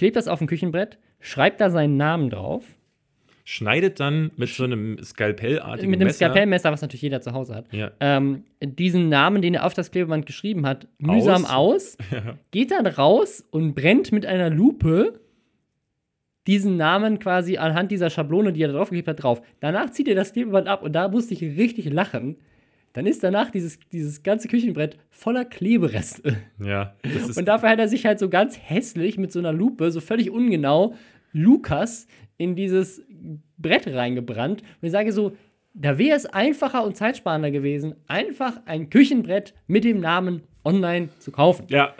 klebt 0.00 0.16
das 0.16 0.28
auf 0.28 0.40
ein 0.40 0.46
Küchenbrett, 0.46 0.96
schreibt 1.20 1.60
da 1.60 1.68
seinen 1.68 1.98
Namen 1.98 2.30
drauf. 2.30 2.64
Schneidet 3.44 4.00
dann 4.00 4.30
mit 4.38 4.48
so 4.48 4.64
einem 4.64 4.96
Skalpellartigen 5.04 5.90
mit 5.90 6.00
einem 6.00 6.06
Messer. 6.06 6.16
Skalpellmesser, 6.16 6.72
was 6.72 6.80
natürlich 6.80 7.02
jeder 7.02 7.20
zu 7.20 7.32
Hause 7.34 7.54
hat. 7.54 7.70
Ja. 7.70 7.90
Ähm, 8.00 8.44
diesen 8.62 9.10
Namen, 9.10 9.42
den 9.42 9.52
er 9.52 9.66
auf 9.66 9.74
das 9.74 9.90
Klebeband 9.90 10.24
geschrieben 10.24 10.66
hat, 10.66 10.88
mühsam 10.96 11.44
aus, 11.44 11.98
geht 12.50 12.70
dann 12.70 12.86
raus 12.86 13.44
und 13.50 13.74
brennt 13.74 14.10
mit 14.10 14.24
einer 14.24 14.48
Lupe 14.48 15.20
diesen 16.46 16.78
Namen 16.78 17.18
quasi 17.18 17.58
anhand 17.58 17.90
dieser 17.90 18.08
Schablone, 18.08 18.54
die 18.54 18.62
er 18.62 18.68
da 18.68 18.78
draufgeklebt 18.78 19.08
hat, 19.08 19.22
drauf. 19.22 19.42
Danach 19.60 19.90
zieht 19.90 20.08
er 20.08 20.14
das 20.14 20.32
Klebeband 20.32 20.66
ab 20.66 20.82
und 20.82 20.94
da 20.94 21.08
musste 21.08 21.34
ich 21.34 21.42
richtig 21.42 21.90
lachen. 21.90 22.38
Dann 22.92 23.06
ist 23.06 23.22
danach 23.22 23.50
dieses, 23.50 23.78
dieses 23.92 24.22
ganze 24.22 24.48
Küchenbrett 24.48 24.96
voller 25.10 25.44
Klebereste. 25.44 26.36
Ja, 26.64 26.94
Und 27.36 27.46
dafür 27.46 27.68
hat 27.68 27.78
er 27.78 27.88
sich 27.88 28.04
halt 28.06 28.18
so 28.18 28.28
ganz 28.28 28.58
hässlich 28.58 29.16
mit 29.16 29.30
so 29.32 29.38
einer 29.38 29.52
Lupe, 29.52 29.90
so 29.92 30.00
völlig 30.00 30.30
ungenau, 30.30 30.94
Lukas 31.32 32.06
in 32.36 32.56
dieses 32.56 33.02
Brett 33.58 33.86
reingebrannt. 33.86 34.62
Und 34.62 34.86
ich 34.86 34.90
sage 34.92 35.12
so, 35.12 35.36
da 35.74 35.98
wäre 35.98 36.16
es 36.16 36.26
einfacher 36.26 36.82
und 36.84 36.96
zeitsparender 36.96 37.50
gewesen, 37.50 37.94
einfach 38.08 38.60
ein 38.66 38.90
Küchenbrett 38.90 39.54
mit 39.68 39.84
dem 39.84 40.00
Namen 40.00 40.42
online 40.64 41.10
zu 41.20 41.30
kaufen. 41.30 41.66
Ja. 41.68 41.94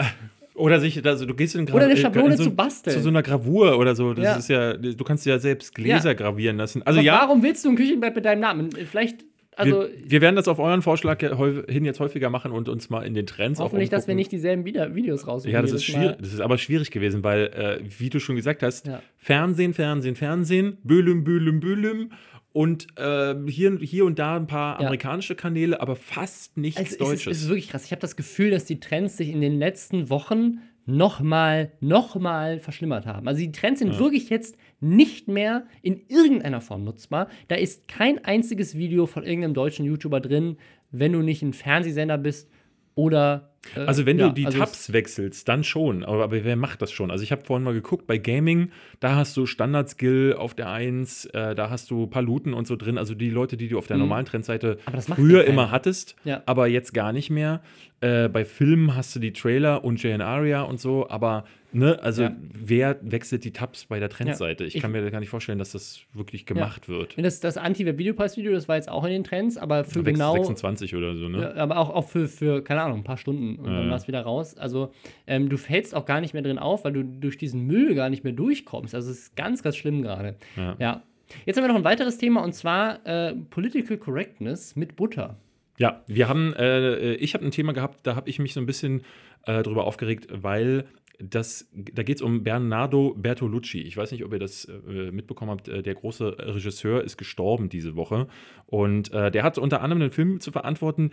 Oder 0.55 0.81
sich, 0.81 1.07
also 1.07 1.25
du 1.25 1.35
gehst 1.35 1.55
in 1.55 1.65
Gra 1.67 1.77
Oder 1.77 1.85
eine 1.85 1.95
äh, 1.95 1.97
Schablone 1.97 2.33
in 2.33 2.37
so, 2.37 2.45
zu 2.45 2.51
basteln. 2.51 2.95
Zu 2.97 3.03
so 3.03 3.09
einer 3.09 3.23
Gravur 3.23 3.79
oder 3.79 3.95
so. 3.95 4.13
Das 4.13 4.25
Ja. 4.25 4.37
ist 4.37 4.49
ja, 4.49 4.73
du 4.75 5.05
kannst 5.05 5.25
ja 5.25 5.39
selbst 5.39 5.75
Gläser 5.75 6.11
Ja. 6.11 6.15
gravieren 6.15 6.57
lassen. 6.57 6.83
Also 6.83 6.99
Aber 6.99 7.07
ja, 7.07 7.21
warum 7.23 7.43
willst 7.43 7.65
du 7.65 7.71
ein 7.71 7.77
Küchenbrett 7.77 8.15
mit 8.15 8.25
deinem 8.25 8.41
Namen? 8.41 8.71
Vielleicht, 8.73 9.25
also 9.61 9.81
wir, 9.83 9.91
wir 10.11 10.21
werden 10.21 10.37
das 10.37 10.49
auf 10.49 10.59
euren 10.59 10.83
Vorschlag 10.83 11.21
ja 11.23 11.37
hin 11.69 11.85
jetzt 11.85 12.01
häufiger 12.01 12.31
machen 12.31 12.53
und 12.53 12.69
uns 12.69 12.91
mal 12.91 13.03
in 13.03 13.15
den 13.15 13.27
Trends 13.27 13.61
hoffentlich, 13.61 13.89
auch 13.89 13.93
dass 13.93 14.09
wir 14.09 14.15
nicht 14.15 14.33
dieselben 14.33 14.65
Videos 14.65 15.27
raussuchen. 15.27 15.53
Ja, 15.53 15.63
das 15.63 15.73
ist 15.73 15.85
schwierig. 15.85 16.17
Das 16.21 16.33
ist 16.33 16.41
aber 16.41 16.59
schwierig 16.59 16.91
gewesen, 16.91 17.23
weil, 17.25 17.47
äh, 17.49 17.81
wie 17.99 18.11
du 18.11 18.19
schon 18.21 18.37
gesagt 18.37 18.63
hast, 18.63 18.87
Ja. 18.87 19.03
Fernsehen, 19.17 19.75
Fernsehen, 19.75 20.17
Fernsehen, 20.17 20.79
Bülüm, 20.85 21.25
Bülüm, 21.25 21.61
Bülüm 21.61 22.11
und 22.53 22.89
äh, 22.99 23.35
hier, 23.49 23.79
hier 23.81 24.05
und 24.05 24.19
da 24.19 24.37
ein 24.37 24.47
paar 24.49 24.81
Ja. 24.81 24.87
amerikanische 24.87 25.35
Kanäle, 25.37 25.81
aber 25.81 25.95
fast 25.97 26.57
nichts 26.57 26.79
Also 26.81 26.89
es 26.89 26.93
ist, 26.93 27.01
Deutsches. 27.01 27.37
es 27.37 27.43
ist 27.45 27.49
wirklich 27.49 27.69
krass. 27.69 27.85
Ich 27.85 27.93
habe 27.93 28.01
das 28.01 28.17
Gefühl, 28.17 28.51
dass 28.51 28.65
die 28.65 28.81
Trends 28.81 29.17
sich 29.17 29.29
in 29.29 29.41
den 29.41 29.59
letzten 29.59 30.11
Wochen 30.11 30.59
nochmal, 30.87 31.73
nochmal 31.81 32.59
verschlimmert 32.59 33.07
haben. 33.07 33.29
Also 33.29 33.41
die 33.41 33.53
Trends 33.53 33.79
sind 33.81 33.99
wirklich 33.99 34.29
jetzt 34.31 34.57
nicht 34.81 35.29
mehr 35.29 35.67
in 35.83 36.01
irgendeiner 36.09 36.61
Form 36.61 36.85
nutzbar. 36.85 37.29
Da 37.49 37.57
ist 37.57 37.87
kein 37.89 38.25
einziges 38.25 38.77
Video 38.77 39.07
von 39.07 39.25
irgendeinem 39.25 39.55
deutschen 39.55 39.85
YouTuber 39.85 40.21
drin, 40.21 40.57
wenn 40.91 41.13
du 41.13 41.21
nicht 41.21 41.43
ein 41.43 41.53
Fernsehsender 41.53 42.19
bist 42.19 42.51
oder. 42.95 43.53
äh, 43.77 43.81
Also 43.81 44.05
wenn 44.07 44.19
ja, 44.19 44.29
du 44.29 44.35
die 44.35 44.47
also 44.47 44.59
Tabs 44.59 44.93
wechselst, 44.93 45.49
dann 45.49 45.63
schon. 45.65 46.03
Aber, 46.05 46.25
aber 46.25 46.45
wer 46.45 46.57
macht 46.57 46.83
das 46.83 46.91
schon? 46.93 47.11
Also 47.11 47.23
ich 47.23 47.31
habe 47.31 47.45
vorhin 47.45 47.63
mal 47.65 47.73
geguckt, 47.75 48.07
bei 48.07 48.19
Gaming, 48.19 48.71
da 48.99 49.15
hast 49.17 49.37
du 49.37 49.47
Standard-Skill 49.47 50.35
auf 50.37 50.55
der 50.55 50.71
1, 50.71 51.27
äh, 51.27 51.55
da 51.55 51.71
hast 51.71 51.91
du 51.91 52.07
Paluten 52.07 52.53
und 52.55 52.67
so 52.67 52.75
drin. 52.77 52.99
Also 52.99 53.15
die 53.15 53.31
Leute, 53.31 53.57
die 53.57 53.69
du 53.69 53.79
auf 53.79 53.87
der 53.87 53.99
normalen 53.99 54.27
Trendseite 54.27 54.79
Mhm. 54.87 54.93
Das 54.93 55.09
macht 55.09 55.21
früher 55.21 55.45
immer 55.45 55.71
hattest, 55.71 56.17
Ja. 56.25 56.43
aber 56.47 56.67
jetzt 56.67 56.93
gar 56.95 57.13
nicht 57.13 57.31
mehr. 57.31 57.63
Äh, 58.01 58.29
bei 58.29 58.45
Filmen 58.45 58.97
hast 58.97 59.15
du 59.15 59.21
die 59.21 59.33
Trailer 59.33 59.85
und 59.85 60.03
Jane 60.03 60.25
Aria 60.25 60.63
und 60.63 60.81
so, 60.81 61.09
aber 61.09 61.45
Ne? 61.73 61.99
Also 62.03 62.25
Ja. 62.25 62.37
wer 62.41 62.99
wechselt 63.03 63.45
die 63.45 63.53
Tabs 63.53 63.85
bei 63.87 64.01
der 64.01 64.09
Trendseite? 64.09 64.65
Ich, 64.65 64.75
Ich- 64.77 64.83
kann 64.83 64.91
mir 64.93 65.09
gar 65.11 65.21
nicht 65.21 65.29
vorstellen, 65.29 65.59
dass 65.59 65.73
das 65.73 66.01
wirklich 66.13 66.45
gemacht 66.47 66.89
wird. 66.89 67.17
Und 67.17 67.23
Das, 67.23 67.39
das 67.41 67.57
Anti-Web-Videopreis-Video, 67.57 68.53
das 68.53 68.69
war 68.69 68.77
jetzt 68.77 68.89
auch 68.89 69.05
in 69.05 69.11
den 69.11 69.25
Trends, 69.25 69.57
aber 69.57 69.85
für 69.85 70.03
genau. 70.03 70.33
26 70.35 70.97
oder 70.97 71.15
so, 71.15 71.29
ne? 71.29 71.41
Ja, 71.43 71.55
aber 71.63 71.79
auch, 71.79 71.91
auch 71.91 72.09
für, 72.09 72.27
für, 72.29 72.63
keine 72.65 72.83
Ahnung, 72.83 72.99
ein 72.99 73.05
paar 73.05 73.17
Stunden 73.17 73.57
und 73.57 73.67
Ja, 73.67 73.73
dann 73.75 73.85
ja. 73.85 73.91
war 73.91 73.97
es 73.99 74.09
wieder 74.09 74.23
raus. 74.23 74.57
Also 74.57 74.93
ähm, 75.27 75.49
du 75.49 75.57
fällst 75.57 75.95
auch 75.95 76.07
gar 76.07 76.21
nicht 76.21 76.35
mehr 76.35 76.43
drin 76.43 76.59
auf, 76.59 76.85
weil 76.85 76.93
du 76.93 77.05
durch 77.05 77.39
diesen 77.39 77.67
Müll 77.67 77.95
gar 77.95 78.11
nicht 78.11 78.25
mehr 78.25 78.33
durchkommst. 78.33 78.95
Also 78.95 79.11
es 79.11 79.19
ist 79.19 79.37
ganz, 79.37 79.63
ganz 79.63 79.77
schlimm 79.77 80.03
gerade. 80.03 80.37
Ja. 80.57 80.77
Ja. 80.79 81.03
Jetzt 81.47 81.57
haben 81.57 81.65
wir 81.65 81.69
noch 81.69 81.77
ein 81.77 81.85
weiteres 81.85 82.19
Thema 82.19 82.43
und 82.43 82.53
zwar 82.55 83.07
äh, 83.07 83.35
Political 83.51 83.97
Correctness 83.99 84.75
mit 84.75 84.97
Butter. 84.97 85.37
Ja, 85.79 86.03
wir 86.09 86.29
haben, 86.29 86.53
äh, 86.55 87.15
ich 87.15 87.35
habe 87.35 87.45
ein 87.45 87.53
Thema 87.53 87.73
gehabt, 87.73 88.01
da 88.03 88.17
habe 88.17 88.29
ich 88.29 88.39
mich 88.39 88.53
so 88.53 88.61
ein 88.61 88.67
bisschen 88.67 89.03
äh, 89.47 89.63
drüber 89.63 89.85
aufgeregt, 89.87 90.27
weil 90.31 90.85
das, 91.23 91.69
da 91.75 92.03
geht 92.03 92.17
es 92.17 92.23
um 92.23 92.43
Bernardo 92.43 93.15
Bertolucci. 93.17 93.83
Ich 93.83 93.97
weiß 93.97 94.13
nicht, 94.13 94.25
ob 94.25 94.33
ihr 94.33 94.39
das 94.39 94.65
äh, 94.65 95.11
mitbekommen 95.11 95.51
habt. 95.51 95.69
Äh, 95.69 95.83
der 95.83 95.95
große 95.95 96.37
Regisseur 96.39 97.05
ist 97.05 97.17
gestorben 97.17 97.69
diese 97.69 97.97
Woche. 97.97 98.27
Und 98.67 99.13
äh, 99.13 99.31
der 99.31 99.43
hat 99.43 99.59
unter 99.59 99.83
anderem 99.83 100.03
einen 100.03 100.11
Film 100.11 100.41
zu 100.41 100.51
verantworten, 100.53 101.11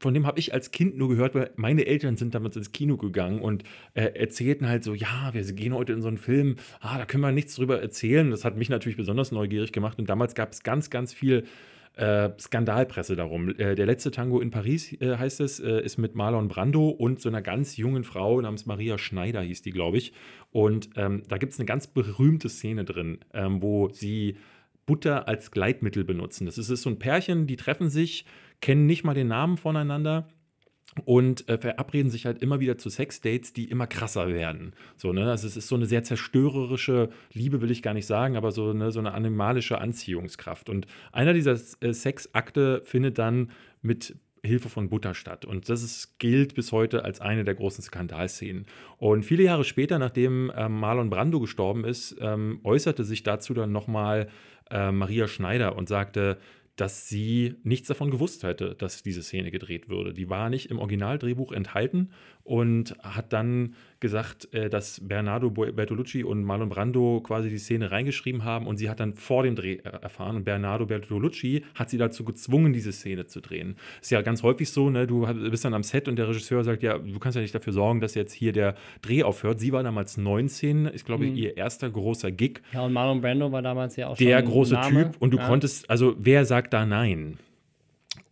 von 0.00 0.14
dem 0.14 0.26
habe 0.26 0.40
ich 0.40 0.54
als 0.54 0.70
Kind 0.70 0.96
nur 0.96 1.10
gehört, 1.10 1.34
weil 1.34 1.50
meine 1.56 1.86
Eltern 1.86 2.16
sind 2.16 2.34
damals 2.34 2.56
ins 2.56 2.72
Kino 2.72 2.96
gegangen 2.96 3.40
und 3.40 3.64
äh, 3.92 4.04
erzählten 4.14 4.66
halt 4.66 4.82
so, 4.82 4.94
ja, 4.94 5.28
wir 5.32 5.42
gehen 5.52 5.74
heute 5.74 5.92
in 5.92 6.00
so 6.00 6.08
einen 6.08 6.16
Film, 6.16 6.56
ah, 6.80 6.96
da 6.96 7.04
können 7.04 7.22
wir 7.22 7.32
nichts 7.32 7.54
drüber 7.54 7.82
erzählen. 7.82 8.30
Das 8.30 8.46
hat 8.46 8.56
mich 8.56 8.70
natürlich 8.70 8.96
besonders 8.96 9.30
neugierig 9.30 9.72
gemacht 9.72 9.98
und 9.98 10.08
damals 10.08 10.34
gab 10.34 10.52
es 10.52 10.62
ganz, 10.62 10.88
ganz 10.88 11.12
viel 11.12 11.44
äh, 11.96 12.30
Skandalpresse 12.38 13.16
darum. 13.16 13.50
Äh, 13.58 13.74
der 13.74 13.86
letzte 13.86 14.10
Tango 14.10 14.40
in 14.40 14.50
Paris 14.50 14.92
äh, 15.00 15.16
heißt 15.16 15.40
es, 15.40 15.60
äh, 15.60 15.82
ist 15.82 15.98
mit 15.98 16.14
Marlon 16.14 16.48
Brando 16.48 16.88
und 16.88 17.20
so 17.20 17.28
einer 17.28 17.42
ganz 17.42 17.76
jungen 17.76 18.04
Frau 18.04 18.40
namens 18.40 18.66
Maria 18.66 18.98
Schneider 18.98 19.42
hieß 19.42 19.62
die, 19.62 19.70
glaube 19.70 19.98
ich. 19.98 20.12
Und 20.50 20.90
ähm, 20.96 21.22
da 21.28 21.38
gibt 21.38 21.52
es 21.52 21.58
eine 21.58 21.66
ganz 21.66 21.86
berühmte 21.86 22.48
Szene 22.48 22.84
drin, 22.84 23.18
ähm, 23.34 23.62
wo 23.62 23.88
sie 23.90 24.36
Butter 24.86 25.28
als 25.28 25.50
Gleitmittel 25.50 26.04
benutzen. 26.04 26.46
Das 26.46 26.58
ist, 26.58 26.70
ist 26.70 26.82
so 26.82 26.90
ein 26.90 26.98
Pärchen, 26.98 27.46
die 27.46 27.56
treffen 27.56 27.90
sich, 27.90 28.24
kennen 28.60 28.86
nicht 28.86 29.04
mal 29.04 29.14
den 29.14 29.28
Namen 29.28 29.56
voneinander 29.56 30.28
und 31.04 31.48
äh, 31.48 31.56
verabreden 31.56 32.10
sich 32.10 32.26
halt 32.26 32.42
immer 32.42 32.60
wieder 32.60 32.76
zu 32.76 32.90
Sexdates, 32.90 33.52
die 33.52 33.70
immer 33.70 33.86
krasser 33.86 34.28
werden. 34.28 34.72
So, 34.96 35.12
ne? 35.12 35.30
Also 35.30 35.46
es 35.46 35.56
ist 35.56 35.68
so 35.68 35.76
eine 35.76 35.86
sehr 35.86 36.02
zerstörerische 36.02 37.10
Liebe, 37.32 37.60
will 37.60 37.70
ich 37.70 37.82
gar 37.82 37.94
nicht 37.94 38.06
sagen, 38.06 38.36
aber 38.36 38.50
so, 38.50 38.72
ne, 38.72 38.90
so 38.90 38.98
eine 38.98 39.12
animalische 39.12 39.78
Anziehungskraft. 39.78 40.68
Und 40.68 40.86
einer 41.12 41.32
dieser 41.32 41.58
äh, 41.80 41.92
Sexakte 41.92 42.82
findet 42.84 43.18
dann 43.18 43.50
mit 43.82 44.16
Hilfe 44.42 44.68
von 44.68 44.88
Butter 44.88 45.14
statt. 45.14 45.44
Und 45.44 45.68
das 45.68 45.82
ist, 45.82 46.18
gilt 46.18 46.54
bis 46.54 46.72
heute 46.72 47.04
als 47.04 47.20
eine 47.20 47.44
der 47.44 47.54
großen 47.54 47.84
Skandalszenen. 47.84 48.66
Und 48.96 49.24
viele 49.24 49.42
Jahre 49.42 49.64
später, 49.64 49.98
nachdem 49.98 50.50
ähm, 50.56 50.80
Marlon 50.80 51.10
Brando 51.10 51.40
gestorben 51.40 51.84
ist, 51.84 52.16
ähm, 52.20 52.60
äußerte 52.64 53.04
sich 53.04 53.22
dazu 53.22 53.54
dann 53.54 53.70
nochmal 53.70 54.28
äh, 54.70 54.90
Maria 54.92 55.28
Schneider 55.28 55.76
und 55.76 55.88
sagte, 55.88 56.38
dass 56.80 57.08
sie 57.08 57.56
nichts 57.62 57.88
davon 57.88 58.10
gewusst 58.10 58.42
hätte, 58.42 58.74
dass 58.74 59.02
diese 59.02 59.22
Szene 59.22 59.50
gedreht 59.50 59.90
würde. 59.90 60.14
Die 60.14 60.30
war 60.30 60.48
nicht 60.48 60.70
im 60.70 60.78
Originaldrehbuch 60.78 61.52
enthalten 61.52 62.10
und 62.50 62.96
hat 63.04 63.32
dann 63.32 63.74
gesagt, 64.00 64.52
äh, 64.52 64.68
dass 64.68 65.06
Bernardo 65.06 65.50
Bertolucci 65.50 66.24
und 66.24 66.42
Marlon 66.42 66.68
Brando 66.68 67.20
quasi 67.20 67.48
die 67.48 67.58
Szene 67.58 67.92
reingeschrieben 67.92 68.42
haben 68.42 68.66
und 68.66 68.76
sie 68.76 68.90
hat 68.90 68.98
dann 68.98 69.14
vor 69.14 69.44
dem 69.44 69.54
Dreh 69.54 69.74
äh, 69.74 69.82
erfahren 70.02 70.34
und 70.34 70.44
Bernardo 70.44 70.84
Bertolucci 70.84 71.62
hat 71.76 71.90
sie 71.90 71.96
dazu 71.96 72.24
gezwungen, 72.24 72.72
diese 72.72 72.90
Szene 72.90 73.26
zu 73.26 73.40
drehen. 73.40 73.76
Ist 74.00 74.10
ja 74.10 74.20
ganz 74.22 74.42
häufig 74.42 74.68
so, 74.70 74.90
ne? 74.90 75.06
du 75.06 75.28
bist 75.48 75.64
dann 75.64 75.74
am 75.74 75.84
Set 75.84 76.08
und 76.08 76.16
der 76.16 76.28
Regisseur 76.28 76.64
sagt, 76.64 76.82
ja, 76.82 76.98
du 76.98 77.20
kannst 77.20 77.36
ja 77.36 77.42
nicht 77.42 77.54
dafür 77.54 77.72
sorgen, 77.72 78.00
dass 78.00 78.16
jetzt 78.16 78.32
hier 78.32 78.50
der 78.52 78.74
Dreh 79.00 79.22
aufhört. 79.22 79.60
Sie 79.60 79.70
war 79.70 79.84
damals 79.84 80.16
19, 80.16 80.86
ist 80.86 81.06
glaube 81.06 81.26
ich 81.26 81.30
Mhm. 81.30 81.36
ihr 81.36 81.56
erster 81.56 81.88
großer 81.88 82.32
Gig 82.32 82.62
Ja, 82.72 82.80
und 82.80 82.92
Marlon 82.92 83.20
Brando 83.20 83.52
war 83.52 83.62
damals 83.62 83.94
ja 83.94 84.08
auch 84.08 84.16
schon 84.16 84.26
der 84.26 84.38
ein 84.38 84.44
große 84.44 84.74
Name. 84.74 85.12
Typ 85.12 85.22
und 85.22 85.30
du 85.30 85.38
ja. 85.38 85.46
konntest, 85.46 85.88
also 85.88 86.16
wer 86.18 86.44
sagt 86.44 86.72
da 86.72 86.84
nein? 86.84 87.38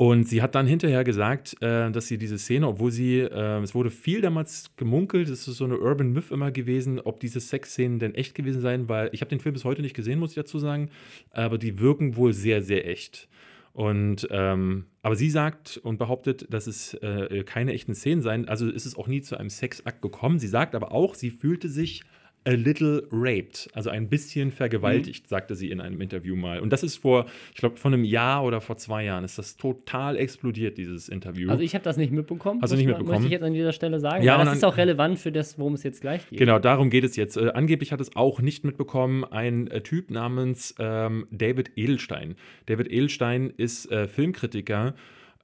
Und 0.00 0.28
sie 0.28 0.42
hat 0.42 0.54
dann 0.54 0.68
hinterher 0.68 1.02
gesagt, 1.02 1.56
äh, 1.60 1.90
dass 1.90 2.06
sie 2.06 2.18
diese 2.18 2.38
Szene, 2.38 2.68
obwohl 2.68 2.92
sie, 2.92 3.18
äh, 3.18 3.60
es 3.62 3.74
wurde 3.74 3.90
viel 3.90 4.20
damals 4.20 4.70
gemunkelt, 4.76 5.28
es 5.28 5.48
ist 5.48 5.56
so 5.56 5.64
eine 5.64 5.76
Urban 5.76 6.12
Myth 6.12 6.30
immer 6.30 6.52
gewesen, 6.52 7.00
ob 7.00 7.18
diese 7.18 7.40
Sexszenen 7.40 7.98
denn 7.98 8.14
echt 8.14 8.36
gewesen 8.36 8.60
seien, 8.60 8.88
weil 8.88 9.10
ich 9.12 9.22
habe 9.22 9.30
den 9.30 9.40
Film 9.40 9.54
bis 9.54 9.64
heute 9.64 9.82
nicht 9.82 9.96
gesehen, 9.96 10.20
muss 10.20 10.30
ich 10.30 10.36
dazu 10.36 10.60
sagen, 10.60 10.90
aber 11.32 11.58
die 11.58 11.80
wirken 11.80 12.14
wohl 12.14 12.32
sehr, 12.32 12.62
sehr 12.62 12.86
echt. 12.86 13.28
Und 13.72 14.28
ähm, 14.30 14.84
aber 15.02 15.16
sie 15.16 15.30
sagt 15.30 15.78
und 15.78 15.98
behauptet, 15.98 16.46
dass 16.48 16.68
es 16.68 16.94
äh, 16.94 17.42
keine 17.42 17.72
echten 17.72 17.96
Szenen 17.96 18.22
seien. 18.22 18.48
Also 18.48 18.68
ist 18.68 18.86
es 18.86 18.96
auch 18.96 19.08
nie 19.08 19.22
zu 19.22 19.36
einem 19.36 19.50
Sexakt 19.50 20.00
gekommen. 20.00 20.38
Sie 20.38 20.46
sagt 20.46 20.76
aber 20.76 20.92
auch, 20.92 21.16
sie 21.16 21.30
fühlte 21.30 21.68
sich 21.68 22.04
a 22.46 22.52
little 22.52 23.06
raped, 23.12 23.68
also 23.74 23.90
ein 23.90 24.08
bisschen 24.08 24.50
vergewaltigt, 24.50 25.24
Mhm. 25.24 25.28
sagte 25.28 25.54
sie 25.54 25.70
in 25.70 25.80
einem 25.80 26.00
Interview 26.00 26.34
mal. 26.36 26.60
Und 26.60 26.72
das 26.72 26.82
ist 26.82 26.96
vor, 26.96 27.26
ich 27.52 27.60
glaube, 27.60 27.76
vor 27.76 27.92
einem 27.92 28.04
Jahr 28.04 28.44
oder 28.44 28.60
vor 28.60 28.76
zwei 28.76 29.04
Jahren 29.04 29.24
ist 29.24 29.38
das 29.38 29.56
total 29.56 30.16
explodiert, 30.16 30.78
dieses 30.78 31.08
Interview. 31.08 31.50
Also 31.50 31.62
ich 31.62 31.74
habe 31.74 31.84
das 31.84 31.96
nicht 31.96 32.12
mitbekommen. 32.12 32.60
Muss 32.60 32.70
nicht 32.70 32.86
mitbekommen? 32.86 33.10
Möchte 33.10 33.26
ich 33.26 33.32
jetzt 33.32 33.42
an 33.42 33.52
dieser 33.52 33.72
Stelle 33.72 34.00
sagen. 34.00 34.24
Ja, 34.24 34.42
das 34.42 34.56
ist 34.56 34.64
auch 34.64 34.76
relevant 34.76 35.18
für 35.18 35.32
das, 35.32 35.58
worum 35.58 35.74
es 35.74 35.82
jetzt 35.82 36.00
gleich 36.00 36.28
geht. 36.28 36.38
Genau, 36.38 36.58
darum 36.58 36.90
geht 36.90 37.04
es 37.04 37.16
jetzt. 37.16 37.36
Äh, 37.36 37.50
angeblich 37.50 37.92
hat 37.92 38.00
es 38.00 38.16
auch 38.16 38.40
nicht 38.40 38.64
mitbekommen 38.64 39.24
ein 39.24 39.66
äh, 39.68 39.82
Typ 39.82 40.10
namens 40.10 40.74
ähm, 40.78 41.26
David 41.30 41.72
Edelstein. 41.76 42.36
David 42.66 42.90
Edelstein 42.90 43.52
ist 43.56 43.90
äh, 43.90 44.08
Filmkritiker 44.08 44.94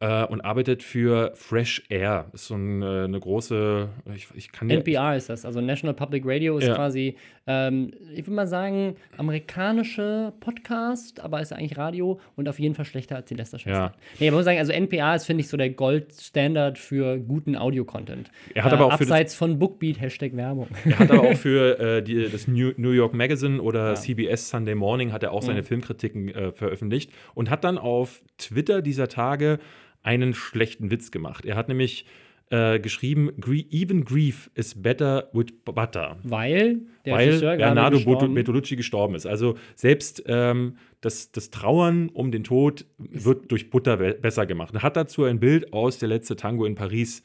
äh, 0.05 0.25
und 0.27 0.41
arbeitet 0.43 0.83
für 0.83 1.33
Fresh 1.35 1.85
Air. 1.89 2.27
Ist 2.33 2.47
so 2.49 2.55
ein, 2.57 2.83
äh, 2.83 3.05
eine 3.05 3.19
große, 3.21 3.89
ich, 4.15 4.27
ich 4.35 4.53
kann 4.53 4.69
NPR 4.69 5.17
ist 5.17 5.29
das, 5.29 5.45
also 5.47 5.61
National 5.61 5.95
Public 5.95 6.25
Radio 6.27 6.59
ist 6.59 6.67
Ja. 6.67 6.75
quasi, 6.75 7.17
ähm, 7.47 7.93
ich 8.13 8.27
würde 8.27 8.33
mal 8.33 8.47
sagen, 8.47 8.97
amerikanische 9.17 10.33
Podcast, 10.41 11.21
aber 11.21 11.41
ist 11.41 11.53
eigentlich 11.53 11.79
Radio 11.79 12.19
und 12.37 12.49
auf 12.49 12.59
jeden 12.59 12.75
Fall 12.75 12.85
schlechter 12.85 13.17
als 13.17 13.29
die 13.29 13.35
Lester-Schwestern. 13.35 13.91
Ja. 13.91 13.95
Nee, 14.19 14.29
aber 14.29 14.39
muss 14.39 14.45
sagen, 14.45 14.59
also 14.59 14.73
NPR 14.73 15.15
ist, 15.15 15.27
finde 15.27 15.43
ich, 15.43 15.49
so 15.49 15.57
der 15.57 15.71
Gold-Standard 15.71 16.79
für 16.79 17.19
guten 17.19 17.57
Audio-Content. 17.57 18.31
Er 18.55 18.65
hat 18.65 18.73
aber 18.73 18.87
auch 18.87 18.93
für 18.99 19.05
das- 19.05 19.11
Abseits 19.13 19.35
von 19.35 19.59
Bookbeat, 19.59 20.01
Hashtag 20.01 20.35
Werbung. 20.37 20.69
Er 20.85 20.99
hat 20.99 21.11
aber 21.11 21.23
auch 21.31 21.35
für 21.37 21.79
äh, 21.79 22.03
die, 22.03 22.29
das 22.31 22.49
New, 22.49 22.73
New 22.77 22.91
York 22.91 23.15
Magazine 23.15 23.61
oder. 23.63 23.95
CBS 23.95 24.49
Sunday 24.51 24.75
Morning 24.75 25.13
hat 25.13 25.23
er 25.23 25.33
auch 25.33 25.43
seine 25.43 25.61
Mhm. 25.61 25.65
Filmkritiken 25.67 26.29
äh, 26.29 26.53
veröffentlicht 26.53 27.13
und 27.35 27.49
hat 27.49 27.63
dann 27.65 27.79
auf 27.79 28.23
Twitter 28.39 28.83
dieser 28.83 29.09
Tage 29.09 29.59
einen 30.05 30.33
schlechten 30.35 30.91
Witz 30.93 31.11
gemacht. 31.11 31.45
Er 31.45 31.57
hat 31.57 31.67
nämlich 31.69 32.07
äh, 32.51 32.79
geschrieben, 32.79 33.31
"Grie- 33.41 33.67
even 33.71 34.05
grief 34.05 34.51
is 34.55 34.81
better 34.81 35.31
with 35.33 35.47
butter. 35.65 36.19
Weil 36.23 36.83
der 37.07 37.15
weil 37.15 37.29
Regisseur 37.29 37.57
Bernardo 37.57 37.97
gestorben- 37.97 38.35
Bertolucci 38.35 38.77
gestorben 38.77 39.15
ist. 39.15 39.27
Also 39.27 39.57
selbst 39.75 40.23
ähm, 40.27 40.77
das, 41.01 41.33
das 41.33 41.49
Trauern 41.51 42.11
um 42.11 42.31
den 42.31 42.45
Tod 42.45 42.85
wird 42.99 43.51
durch 43.51 43.71
Butter 43.71 43.97
be- 43.97 44.15
besser 44.15 44.45
gemacht. 44.45 44.75
Er 44.75 44.83
hat 44.83 44.95
dazu 44.97 45.25
ein 45.25 45.41
Bild 45.41 45.73
aus 45.73 45.99
der 45.99 46.09
letzte 46.11 46.37
Tango 46.37 46.67
in 46.67 46.75
Paris 46.75 47.23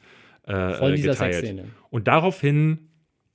äh, 0.48 0.52
äh, 0.52 0.96
dieser 0.96 1.12
geteilt. 1.12 1.34
Sexszene. 1.34 1.64
Und 1.90 2.08
daraufhin 2.08 2.88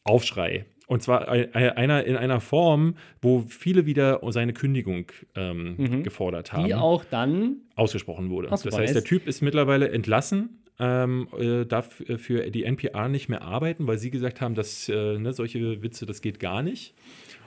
Aufschrei. 0.03 0.65
Und 0.87 1.01
zwar 1.01 1.27
ein- 1.29 1.53
einer 1.53 2.03
in 2.03 2.15
einer 2.15 2.39
Form, 2.41 2.95
wo 3.21 3.43
viele 3.47 3.85
wieder 3.85 4.19
seine 4.29 4.53
Kündigung 4.53 5.11
ähm, 5.35 5.75
Mhm. 5.77 6.03
gefordert 6.03 6.53
haben 6.53 6.65
die 6.65 6.75
auch 6.75 7.03
dann 7.05 7.57
ausgesprochen 7.75 8.29
wurde. 8.29 8.49
Das 8.49 8.63
heißt, 8.65 8.93
der. 8.95 9.03
Typ 9.03 9.27
ist 9.27 9.41
mittlerweile 9.41 9.89
entlassen, 9.89 10.61
ähm, 10.79 11.27
äh, 11.39 11.65
darf 11.65 12.01
äh, 12.01 12.17
für 12.17 12.51
die 12.51 12.63
NPR 12.65 13.07
nicht 13.09 13.29
mehr 13.29 13.41
arbeiten, 13.41 13.87
weil 13.87 13.97
sie 13.97 14.11
gesagt 14.11 14.41
haben, 14.41 14.53
dass 14.55 14.87
äh, 14.89 15.17
ne, 15.17 15.33
solche 15.33 15.81
Witze, 15.81 16.05
das 16.05 16.21
geht 16.21 16.39
gar 16.39 16.61
nicht. 16.61 16.93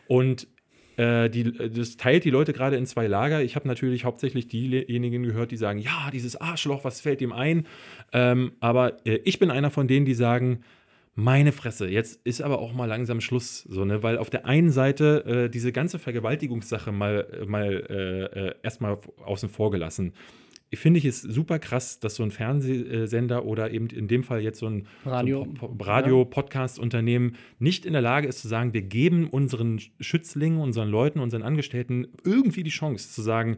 Und 0.08 0.48
äh, 0.96 1.30
die, 1.30 1.44
das 1.70 1.96
teilt 1.96 2.24
die 2.24 2.30
Leute 2.30 2.52
gerade 2.52 2.74
in 2.76 2.86
zwei 2.86 3.06
Lager. 3.06 3.40
Ich 3.42 3.54
habe 3.54 3.68
natürlich 3.68 4.04
hauptsächlich 4.04 4.48
diejenigen 4.48 5.22
gehört, 5.22 5.52
die 5.52 5.56
sagen, 5.56 5.78
ja, 5.78 6.10
dieses 6.12 6.34
Arschloch, 6.40 6.82
was 6.82 7.00
fällt 7.00 7.20
ihm 7.22 7.32
ein? 7.32 7.66
Ähm, 8.12 8.52
aber 8.58 8.96
äh, 9.06 9.20
ich 9.24 9.38
bin 9.38 9.50
einer 9.52 9.70
von 9.70 9.86
denen, 9.86 10.06
die 10.06 10.14
sagen, 10.14 10.62
meine 11.18 11.50
Fresse, 11.50 11.88
jetzt 11.88 12.20
ist 12.24 12.40
aber 12.40 12.60
auch 12.60 12.72
mal 12.72 12.84
langsam 12.84 13.20
Schluss, 13.20 13.62
so, 13.62 13.84
ne? 13.84 14.04
Weil 14.04 14.18
auf 14.18 14.30
der 14.30 14.46
einen 14.46 14.70
Seite 14.70 15.24
äh, 15.26 15.50
diese 15.50 15.72
ganze 15.72 15.98
Vergewaltigungssache 15.98 16.92
mal, 16.92 17.44
mal 17.44 17.86
äh, 17.90 18.46
äh, 18.46 18.54
erstmal 18.62 18.98
außen 19.24 19.48
vor 19.48 19.72
gelassen. 19.72 20.12
Ich 20.70 20.78
finde 20.78 20.98
ich 20.98 21.04
es 21.04 21.20
super 21.22 21.58
krass, 21.58 21.98
dass 21.98 22.14
so 22.14 22.22
ein 22.22 22.30
Fernsehsender 22.30 23.44
oder 23.44 23.72
eben 23.72 23.88
in 23.88 24.06
dem 24.06 24.22
Fall 24.22 24.42
jetzt 24.42 24.60
so 24.60 24.66
ein 24.66 24.86
Radio. 25.04 25.44
so 25.58 25.76
Radio-Podcast-Unternehmen 25.80 27.34
nicht 27.58 27.84
in 27.84 27.94
der 27.94 28.02
Lage 28.02 28.28
ist 28.28 28.40
zu 28.40 28.46
sagen, 28.46 28.72
wir 28.72 28.82
geben 28.82 29.28
unseren 29.28 29.80
Schützlingen, 29.98 30.60
unseren 30.60 30.88
Leuten, 30.88 31.18
unseren 31.18 31.42
Angestellten 31.42 32.06
irgendwie 32.22 32.62
die 32.62 32.70
Chance 32.70 33.10
zu 33.10 33.22
sagen, 33.22 33.56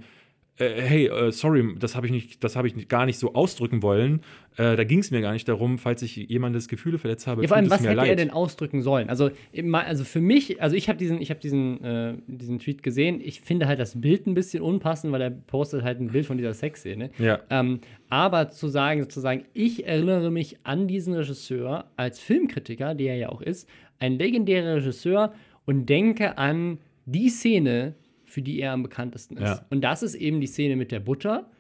äh, 0.61 0.83
hey, 0.83 1.07
äh, 1.07 1.33
sorry, 1.33 1.75
das 1.79 1.97
habe 1.97 2.07
ich 2.07 2.13
nicht, 2.13 2.45
das 2.45 2.55
habe 2.55 2.69
ich 2.69 2.89
gar 2.89 3.07
nicht 3.07 3.19
so 3.19 3.33
ausdrücken 3.35 3.83
wollen. 3.83 4.21
Äh, 4.57 4.77
da 4.77 4.85
ging 4.85 4.99
es 4.99 5.11
mir 5.11 5.21
gar 5.23 5.33
nicht 5.33 5.49
darum, 5.49 5.79
falls 5.79 6.03
ich 6.03 6.17
jemandes 6.17 6.69
Gefühle 6.69 6.99
verletzt 6.99 7.27
habe. 7.27 7.43
Ja, 7.43 7.49
vor 7.49 7.57
allem, 7.57 7.71
was 7.71 7.83
hätte 7.83 7.95
leid. 7.95 8.11
er 8.11 8.17
denn 8.17 8.31
ausdrücken 8.31 8.83
sollen? 8.83 9.09
Also, 9.09 9.31
also 9.73 10.05
für 10.05 10.21
mich, 10.21 10.61
also 10.61 10.77
ich 10.77 10.89
habe 10.89 10.99
diesen, 10.99 11.21
ich 11.21 11.31
habe 11.31 11.41
diesen, 11.41 11.83
äh, 11.83 12.15
diesen 12.27 12.59
Tweet 12.59 12.83
gesehen. 12.83 13.21
Ich 13.23 13.41
finde 13.41 13.67
halt 13.67 13.81
das 13.81 14.01
Bild 14.01 14.27
ein 14.27 14.35
bisschen 14.35 14.63
unpassend, 14.63 15.13
weil 15.13 15.23
er 15.23 15.31
postet 15.31 15.83
halt 15.83 15.99
ein 15.99 16.09
Bild 16.09 16.27
von 16.27 16.37
dieser 16.37 16.53
Sexszene. 16.53 17.11
Ja. 17.19 17.41
Ähm, 17.49 17.81
aber 18.11 18.51
zu 18.51 18.69
sagen, 18.69 19.01
sozusagen, 19.01 19.45
ich 19.55 19.87
erinnere 19.87 20.31
mich 20.31 20.59
an 20.65 20.89
diesen 20.89 21.15
Regisseur 21.15 21.87
als 21.97 22.21
Filmkritiker, 22.21 22.95
der 22.95 23.15
er 23.15 23.19
ja 23.19 23.29
auch 23.31 23.41
ist, 23.41 23.69
ein 23.99 24.19
legendärer 24.19 24.77
Regisseur 24.77 25.33
und 25.65 25.87
denke 25.87 26.37
an 26.37 26.79
die 27.07 27.29
Szene, 27.29 27.95
für 28.31 28.43
die 28.43 28.61
er 28.61 28.73
am 28.73 28.83
bekanntesten 28.83 29.37
ist. 29.37 29.43
Ja. 29.43 29.67
Und 29.71 29.83
das 29.83 30.03
ist 30.03 30.15
eben 30.15 30.41
die 30.41 30.47
Szene 30.47 30.77
mit 30.77 30.93
der 30.93 31.01
Butter. 31.01 31.51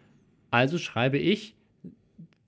Also 0.51 0.79
schreibe 0.79 1.18
ich, 1.18 1.57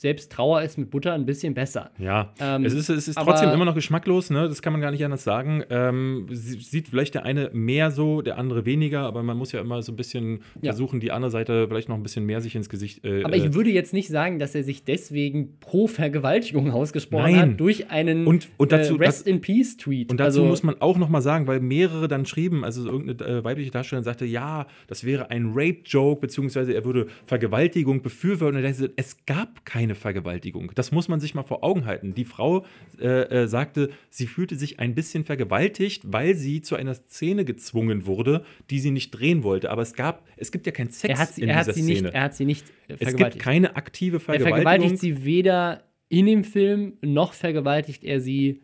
selbst 0.03 0.33
Trauer 0.33 0.63
ist 0.63 0.77
mit 0.79 0.91
Butter 0.91 1.13
ein 1.15 1.25
bisschen 1.27 1.55
besser. 1.55 1.91
Ja, 1.99 2.33
Ähm, 2.41 2.65
es 2.65 2.75
ist, 2.75 2.89
es 2.89 3.07
ist 3.09 3.15
trotzdem 3.17 3.51
immer 3.51 3.65
noch 3.65 3.75
geschmacklos, 3.77 4.31
ne? 4.31 4.49
das 4.49 4.61
kann 4.61 4.73
man 4.73 4.83
gar 4.83 4.91
nicht 4.91 5.05
anders 5.05 5.23
sagen. 5.25 5.63
Ähm, 5.71 6.27
sie- 6.31 6.59
sieht 6.59 6.89
vielleicht 6.89 7.15
der 7.15 7.25
eine 7.25 7.51
mehr 7.53 7.91
so, 7.93 8.21
der 8.21 8.37
andere 8.37 8.67
weniger, 8.67 9.03
aber 9.03 9.23
man 9.23 9.37
muss 9.37 9.53
ja 9.53 9.61
immer 9.61 9.81
so 9.83 9.93
ein 9.93 9.97
bisschen 9.97 10.41
Ja. 10.61 10.73
versuchen, 10.73 10.99
die 11.01 11.13
andere 11.13 11.31
Seite 11.31 11.67
vielleicht 11.69 11.89
noch 11.89 11.97
ein 11.97 12.03
bisschen 12.03 12.27
mehr 12.27 12.41
sich 12.41 12.57
ins 12.57 12.69
Gesicht. 12.69 13.05
Äh, 13.05 13.23
Aber 13.23 13.35
äh, 13.35 13.39
ich 13.47 13.55
würde 13.55 13.71
jetzt 13.71 13.93
nicht 13.93 14.09
sagen, 14.09 14.39
dass 14.41 14.55
er 14.57 14.65
sich 14.65 14.85
deswegen 14.85 15.59
pro 15.61 15.87
Vergewaltigung 15.87 16.71
ausgesprochen 16.73 17.33
Nein. 17.33 17.53
hat 17.53 17.61
durch 17.61 17.91
einen 17.91 18.27
Und- 18.27 18.49
und 18.57 18.73
dazu- 18.73 18.97
äh, 18.97 19.05
Rest 19.05 19.27
in 19.29 19.41
Peace 19.41 19.77
Tweet. 19.77 20.11
Und 20.11 20.19
dazu 20.19 20.41
also, 20.41 20.45
muss 20.47 20.63
man 20.65 20.81
auch 20.81 20.99
noch 20.99 21.09
mal 21.09 21.21
sagen, 21.23 21.47
weil 21.47 21.61
mehrere 21.61 22.09
dann 22.09 22.27
schrieben, 22.27 22.65
also 22.65 22.85
irgendeine 22.87 23.39
äh, 23.39 23.45
weibliche 23.45 23.71
Darstellerin 23.71 24.05
sagte, 24.05 24.25
ja, 24.25 24.67
das 24.89 25.05
wäre 25.05 25.31
ein 25.31 25.53
Rape-Joke, 25.55 26.21
beziehungsweise 26.21 26.73
er 26.75 26.85
würde 26.85 27.07
Vergewaltigung 27.25 28.03
befürworten. 28.03 28.57
Und 28.57 28.65
er 28.65 28.75
sagte, 28.75 28.93
es 28.97 29.25
gab 29.27 29.65
keine 29.65 29.92
Vergewaltigung. 29.95 30.73
Das 30.75 30.93
muss 30.93 31.09
man 31.09 31.21
sich 31.21 31.35
mal 31.35 31.43
vor 31.43 31.63
Augen 31.65 31.85
halten. 31.87 32.15
Die 32.15 32.25
Frau 32.25 32.65
äh, 33.01 33.07
äh, 33.43 33.47
sagte, 33.49 33.91
sie 34.11 34.27
fühlte 34.27 34.57
sich 34.57 34.79
ein 34.81 34.95
bisschen 34.95 35.25
vergewaltigt, 35.25 36.03
weil 36.07 36.35
sie 36.35 36.63
zu 36.63 36.77
einer 36.77 36.95
Szene 36.95 37.45
gezwungen 37.45 38.07
wurde, 38.07 38.45
die 38.71 38.79
sie 38.79 38.91
nicht 38.91 39.11
drehen 39.11 39.43
wollte. 39.43 39.71
Aber 39.71 39.83
es 39.83 39.95
gab, 39.95 40.27
es 40.37 40.53
gibt 40.53 40.67
ja 40.67 40.73
keinen 40.73 40.91
Sex 40.91 41.13
er 41.15 41.19
hat 41.19 41.29
sie, 41.35 41.43
in 41.43 41.49
er 41.49 41.59
dieser 41.61 41.73
sie 41.75 41.83
nicht, 41.83 41.99
Szene. 41.99 42.15
er 42.15 42.23
hat 42.23 42.35
sie 42.35 42.45
nicht 42.45 42.67
äh, 42.69 42.73
es 42.95 42.99
gibt 42.99 43.03
vergewaltigt. 43.11 43.43
keine 43.45 43.77
aktive 43.77 44.17
er 44.17 44.21
Vergewaltigung. 44.21 44.63
vergewaltigt 44.67 45.01
sie 45.01 45.25
weder 45.25 45.83
in 46.09 46.27
dem 46.27 46.45
Film, 46.45 46.95
noch 47.01 47.33
vergewaltigt 47.33 48.05
er 48.05 48.21
sie. 48.21 48.61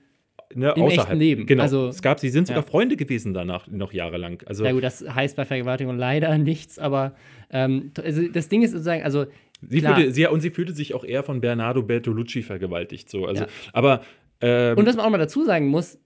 ne, 0.55 0.73
im 0.77 0.87
echten 0.89 1.17
Leben. 1.19 1.47
Genau. 1.47 1.63
Also- 1.63 1.89
es 1.89 2.01
gab, 2.03 2.21
sie 2.21 2.31
sind 2.31 2.47
sogar 2.47 2.63
Ja. 2.63 2.69
Freunde 2.71 2.97
gewesen 2.97 3.35
danach 3.35 3.67
noch 3.69 3.93
jahrelang. 3.93 4.43
Also 4.47 4.65
Ja 4.65 4.73
gut, 4.73 4.83
das 4.83 5.03
heißt 5.09 5.37
bei 5.37 5.45
Vergewaltigung 5.45 5.97
leider 5.99 6.37
nichts, 6.39 6.79
aber 6.79 7.15
ähm, 7.51 7.93
also 8.03 8.29
das 8.29 8.49
Ding 8.49 8.63
ist 8.63 8.73
sozusagen, 8.73 9.03
also 9.03 9.27
Sie 9.63 9.81
klar. 9.81 9.97
fühlte, 9.97 10.13
sie, 10.13 10.27
und 10.27 10.41
sie 10.41 10.51
fühlte 10.51 10.73
sich 10.73 10.95
auch 10.95 11.05
eher 11.05 11.23
von 11.23 11.41
Bernardo 11.41 11.83
Bertolucci 11.83 12.43
vergewaltigt. 12.43 13.11
So. 13.11 13.27
Also, 13.27 13.45
Ja. 13.45 13.49
Aber 13.73 14.03
ähm, 14.41 14.77
Und 14.79 14.87
was 14.87 14.97
man 14.97 15.05
auch 15.07 15.11
mal 15.11 15.19
dazu 15.19 15.45
sagen 15.45 15.67
muss, 15.67 15.99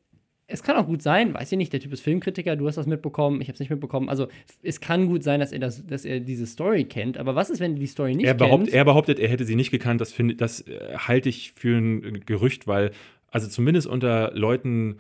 es 0.47 0.63
kann 0.63 0.77
auch 0.77 0.87
gut 0.87 1.01
sein, 1.03 1.33
weiß 1.33 1.53
ich 1.53 1.59
nicht, 1.59 1.73
der 1.73 1.81
Typ 1.81 1.93
ist 1.93 2.01
Filmkritiker, 2.03 2.57
du 2.57 2.67
hast 2.67 2.77
das 2.77 2.87
mitbekommen, 2.87 3.41
ich 3.41 3.49
habe 3.49 3.55
es 3.55 3.61
nicht 3.61 3.71
mitbekommen. 3.71 4.09
Also 4.11 4.29
es 4.63 4.81
kann 4.81 5.07
gut 5.07 5.23
sein, 5.23 5.41
dass 5.41 5.51
er, 5.53 5.61
das, 5.61 5.87
dass 5.87 6.05
er 6.05 6.21
diese 6.21 6.47
Story 6.47 6.85
kennt, 6.85 7.17
aber 7.17 7.35
was 7.35 7.49
ist, 7.49 7.61
wenn 7.61 7.75
er 7.75 7.79
die 7.79 7.87
Story 7.87 8.15
nicht 8.15 8.27
er, 8.27 8.35
behaupt, 8.35 8.65
kennt? 8.65 8.75
er 8.75 8.85
behauptet, 8.85 9.19
er 9.19 9.29
hätte 9.29 9.45
sie 9.45 9.57
nicht 9.57 9.71
gekannt. 9.71 10.01
Das, 10.01 10.13
finde- 10.13 10.35
das 10.35 10.63
äh, 10.67 10.97
halte 10.97 11.29
ich 11.31 11.53
für 11.57 11.77
ein 11.79 12.23
Gerücht, 12.27 12.67
weil, 12.67 12.91
also 13.31 13.49
zumindest 13.49 13.87
unter 13.87 14.33
Leuten. 14.35 14.97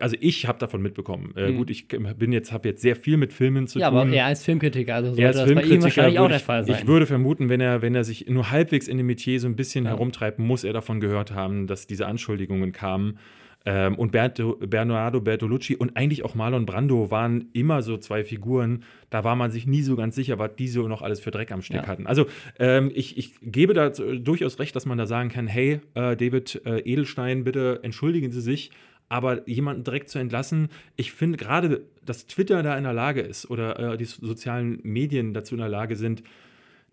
Also 0.00 0.16
ich 0.20 0.46
habe 0.46 0.58
davon 0.58 0.80
mitbekommen. 0.82 1.32
Äh, 1.36 1.52
Gut, 1.52 1.70
ich 1.70 1.86
bin 1.88 2.32
jetzt, 2.32 2.50
habe 2.52 2.68
jetzt 2.68 2.82
sehr 2.82 2.96
viel 2.96 3.16
mit 3.16 3.32
Filmen 3.32 3.66
zu 3.66 3.78
Mhm. 3.78 3.82
ja, 3.82 3.90
tun. 3.90 3.98
aber 3.98 4.10
er 4.12 4.32
ist 4.32 4.44
Filmkritiker, 4.44 4.94
also 4.94 5.08
sollte 5.08 5.22
Er 5.22 5.30
ist 5.30 5.36
das 5.36 5.44
bei 5.44 5.50
ihm 5.50 5.56
Filmkritiker. 5.58 5.84
wahrscheinlich 5.84 6.18
auch 6.18 6.28
der 6.28 6.36
ich, 6.38 6.42
Fall 6.42 6.64
sein. 6.64 6.76
ich 6.80 6.86
würde 6.86 7.06
vermuten, 7.06 7.48
wenn 7.48 7.60
er, 7.60 7.82
wenn 7.82 7.94
er 7.94 8.04
sich 8.04 8.26
nur 8.28 8.50
halbwegs 8.50 8.88
in 8.88 8.96
dem 8.96 9.06
Metier 9.06 9.38
so 9.40 9.46
ein 9.46 9.56
bisschen 9.56 9.86
herumtreibt, 9.86 10.38
muss 10.38 10.64
er 10.64 10.72
davon 10.72 11.00
gehört 11.00 11.32
haben, 11.32 11.66
dass 11.66 11.86
diese 11.86 12.06
Anschuldigungen 12.06 12.72
kamen. 12.72 13.18
Ähm, 13.64 13.94
und 13.94 14.10
Berto, 14.10 14.56
Bernardo 14.58 15.20
Bertolucci 15.20 15.76
und 15.76 15.96
eigentlich 15.96 16.24
auch 16.24 16.34
Marlon 16.34 16.66
Brando 16.66 17.12
waren 17.12 17.44
immer 17.52 17.82
so 17.82 17.96
zwei 17.96 18.24
Figuren, 18.24 18.82
da 19.08 19.22
war 19.22 19.36
man 19.36 19.52
sich 19.52 19.68
nie 19.68 19.82
so 19.82 19.94
ganz 19.94 20.16
sicher, 20.16 20.40
was 20.40 20.56
die 20.56 20.66
so 20.66 20.88
noch 20.88 21.00
alles 21.00 21.20
für 21.20 21.30
Dreck 21.30 21.52
am 21.52 21.62
Steck 21.62 21.82
Ja. 21.82 21.86
hatten. 21.86 22.08
Also 22.08 22.26
ähm, 22.58 22.90
ich, 22.92 23.16
ich 23.18 23.34
gebe 23.40 23.72
da 23.72 23.90
durchaus 23.90 24.58
recht, 24.58 24.74
dass 24.74 24.84
man 24.84 24.98
da 24.98 25.06
sagen 25.06 25.28
kann, 25.28 25.46
hey, 25.46 25.78
äh, 25.94 26.16
David 26.16 26.60
äh, 26.66 26.80
Edelstein, 26.80 27.44
bitte 27.44 27.78
entschuldigen 27.84 28.32
Sie 28.32 28.40
sich. 28.40 28.70
Aber 29.12 29.46
jemanden 29.46 29.84
direkt 29.84 30.08
zu 30.08 30.18
entlassen, 30.18 30.70
ich 30.96 31.12
finde 31.12 31.36
gerade, 31.36 31.82
dass 32.02 32.26
Twitter 32.26 32.62
da 32.62 32.78
in 32.78 32.84
der 32.84 32.94
Lage 32.94 33.20
ist 33.20 33.50
oder 33.50 33.92
äh, 33.92 33.98
die 33.98 34.06
sozialen 34.06 34.80
Medien 34.84 35.34
dazu 35.34 35.54
in 35.54 35.60
der 35.60 35.68
Lage 35.68 35.96
sind, 35.96 36.22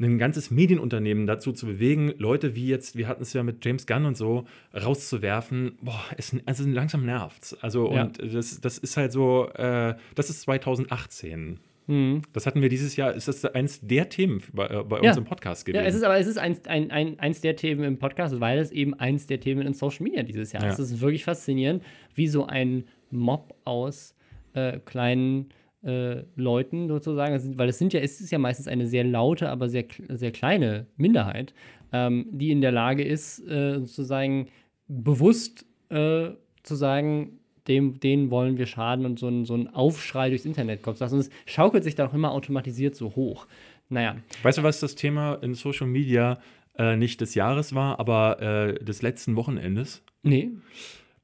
ein 0.02 0.18
ganzes 0.18 0.52
Medienunternehmen 0.52 1.28
dazu 1.28 1.54
zu 1.54 1.66
bewegen, 1.66 2.14
Leute 2.18 2.56
wie 2.56 2.68
jetzt, 2.68 2.98
wir 2.98 3.08
hatten 3.08 3.24
es 3.24 3.32
ja 3.32 3.42
mit 3.42 3.64
James 3.64 3.88
Gunn 3.88 4.04
und 4.04 4.18
so, 4.18 4.46
rauszuwerfen, 4.74 5.78
boah, 5.82 6.04
es, 6.18 6.36
also 6.46 6.68
langsam 6.68 7.06
nervt's. 7.06 7.54
Also, 7.62 7.90
Ja. 7.94 8.04
und 8.04 8.22
das, 8.22 8.60
das 8.60 8.78
ist 8.80 8.98
halt 8.98 9.14
so, 9.14 9.48
äh, 9.54 9.96
das 10.16 10.30
ist 10.30 10.42
2018. 10.42 11.62
Mhm. 11.90 12.22
Das 12.34 12.46
hatten 12.46 12.62
wir 12.62 12.70
dieses 12.70 12.96
Jahr, 12.96 13.14
ist 13.16 13.28
das 13.28 13.44
eins 13.46 13.82
der 13.82 14.10
Themen 14.10 14.42
bei, 14.54 14.68
äh, 14.68 14.84
bei 14.84 15.02
Ja. 15.02 15.10
uns 15.10 15.18
im 15.18 15.24
Podcast 15.24 15.66
gewesen. 15.66 15.82
Ja, 15.82 15.88
es 15.88 15.96
ist 15.96 16.04
aber 16.04 16.20
es 16.20 16.28
ist 16.28 16.38
eins, 16.38 16.62
ein, 16.68 16.92
ein, 16.92 17.20
eins 17.20 17.42
der 17.42 17.56
Themen 17.56 17.84
im 17.84 17.98
Podcast, 17.98 18.40
weil 18.40 18.60
es 18.60 18.72
eben 18.72 18.94
eins 18.94 19.26
der 19.26 19.40
Themen 19.40 19.66
in 19.66 19.74
Social 19.74 20.04
Media 20.04 20.22
dieses 20.24 20.52
Jahr 20.52 20.64
Ja. 20.64 20.70
ist. 20.70 20.78
Es 20.80 20.92
ist 20.92 21.02
wirklich 21.02 21.24
faszinierend, 21.24 21.84
wie 22.14 22.28
so 22.28 22.46
ein 22.46 22.84
Mob 23.10 23.56
aus 23.66 24.16
äh, 24.54 24.80
kleinen 24.86 25.50
äh, 25.84 26.24
Leuten 26.36 26.88
sozusagen, 26.90 27.40
sind, 27.40 27.58
weil 27.58 27.70
es 27.70 27.80
sind 27.80 27.94
ja, 27.94 28.02
es 28.02 28.20
ist 28.22 28.32
ja 28.32 28.38
meistens 28.38 28.68
eine 28.68 28.86
sehr 28.86 29.04
laute, 29.06 29.50
aber 29.50 29.68
sehr, 29.70 29.86
sehr 30.10 30.32
kleine 30.32 30.88
Minderheit, 30.98 31.54
ähm, 31.94 32.28
die 32.32 32.52
in 32.52 32.62
der 32.62 32.72
Lage 32.72 33.04
ist, 33.04 33.40
äh, 33.48 33.80
sozusagen 33.80 34.48
bewusst 34.88 35.66
äh, 35.90 36.30
zu 36.64 36.76
sagen, 36.76 37.39
dem, 37.70 38.00
denen 38.00 38.30
wollen 38.32 38.58
wir 38.58 38.66
schaden 38.66 39.06
und 39.06 39.20
so 39.20 39.28
ein, 39.30 39.46
so 39.46 39.56
ein 39.56 39.68
Aufschrei 39.74 40.30
durchs 40.30 40.46
Internet 40.46 40.82
kommt. 40.84 41.00
Es 41.00 41.30
schaukelt 41.46 41.84
sich 41.84 41.96
dann 41.96 42.10
auch 42.10 42.14
immer 42.14 42.32
automatisiert 42.32 42.96
so 42.96 43.16
hoch. 43.16 43.48
Naja, 43.90 44.18
Weißt 44.44 44.58
du, 44.58 44.64
was 44.64 44.80
das 44.80 44.96
Thema 44.96 45.36
in 45.36 45.54
Social 45.56 45.88
Media 45.88 46.40
äh, 46.78 46.96
nicht 46.96 47.22
des 47.22 47.34
Jahres 47.36 47.74
war, 47.74 48.00
aber 48.00 48.42
äh, 48.42 48.84
des 48.84 49.02
letzten 49.02 49.36
Wochenendes? 49.36 50.04
nee, 50.24 50.50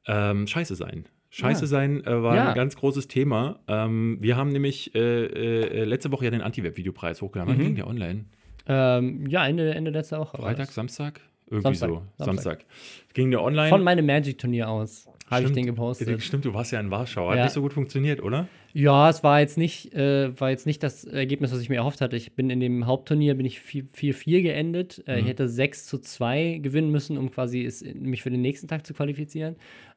Ähm, 0.08 0.46
Scheiße 0.48 0.76
sein. 0.76 1.06
Scheiße 1.32 1.62
Ja. 1.64 1.68
sein 1.68 2.04
äh, 2.06 2.24
war 2.24 2.36
Ja. 2.36 2.50
ein 2.50 2.56
ganz 2.56 2.76
großes 2.76 3.08
Thema. 3.08 3.60
Ähm, 3.68 4.18
wir 4.22 4.38
haben 4.38 4.50
nämlich 4.50 4.96
äh, 4.96 5.26
äh, 5.26 5.84
letzte 5.84 6.12
Woche 6.12 6.26
ja 6.26 6.32
den 6.32 6.41
Anti-Web-Videopreis 6.41 7.22
hochgeladen. 7.22 7.52
Wann 7.54 7.60
Mhm. 7.60 7.66
ging 7.66 7.76
der 7.76 7.88
online? 7.88 8.26
Ähm, 8.68 9.28
ja, 9.28 9.46
Ende, 9.48 9.74
Ende 9.74 9.91
letzter 9.91 10.20
Woche. 10.20 10.38
Freitag. 10.38 10.70
Samstag? 10.72 11.22
Irgendwie 11.48 11.64
Samstag, 11.64 11.89
so. 11.89 11.96
Samstag. 12.18 12.26
Samstag. 12.26 12.66
Ging 13.14 13.32
der 13.32 13.43
online? 13.43 13.70
Von 13.70 13.84
meinem 13.84 14.06
Magic-Turnier 14.06 14.70
aus 14.70 15.08
habe 15.28 15.45
ich 15.45 15.51
den 15.51 15.65
gepostet. 15.65 16.21
Stimmt, 16.21 16.45
du 16.45 16.53
warst 16.53 16.71
ja 16.71 16.80
in 16.80 16.91
Warschau. 16.91 17.30
Hat 17.30 17.38
Ja. 17.38 17.43
nicht 17.45 17.53
so 17.53 17.61
gut 17.61 17.73
funktioniert, 17.73 18.21
oder? 18.21 18.47
Ja, 18.73 19.09
es 19.09 19.23
war 19.23 19.39
jetzt 19.39 19.57
nicht, 19.57 19.93
äh, 19.93 20.39
war 20.39 20.49
jetzt 20.49 20.65
nicht 20.65 20.84
das 20.84 21.03
Ergebnis, 21.05 21.51
was 21.53 21.61
ich 21.61 21.69
mir 21.69 21.76
erhofft 21.78 22.01
hatte. 22.01 22.15
Ich 22.17 22.34
bin 22.34 22.49
in 22.49 22.59
dem 22.59 22.86
Hauptturnier 22.86 23.36
bin 23.36 23.45
ich 23.45 23.59
4-4 23.59 24.41
geendet. 24.41 25.03
Äh, 25.07 25.13
Mhm. 25.15 25.19
Ich 25.23 25.28
hätte 25.30 25.47
6 25.47 25.86
zu 25.86 25.97
2 25.99 26.59
gewinnen 26.61 26.91
müssen, 26.91 27.17
um 27.17 27.32
quasi 27.32 27.63
es, 27.65 27.84
mich 27.95 28.21
für 28.21 28.30
den 28.30 28.41
nächsten 28.41 28.67
Tag 28.67 28.86
zu 28.86 28.93
qualifizieren. 28.93 29.55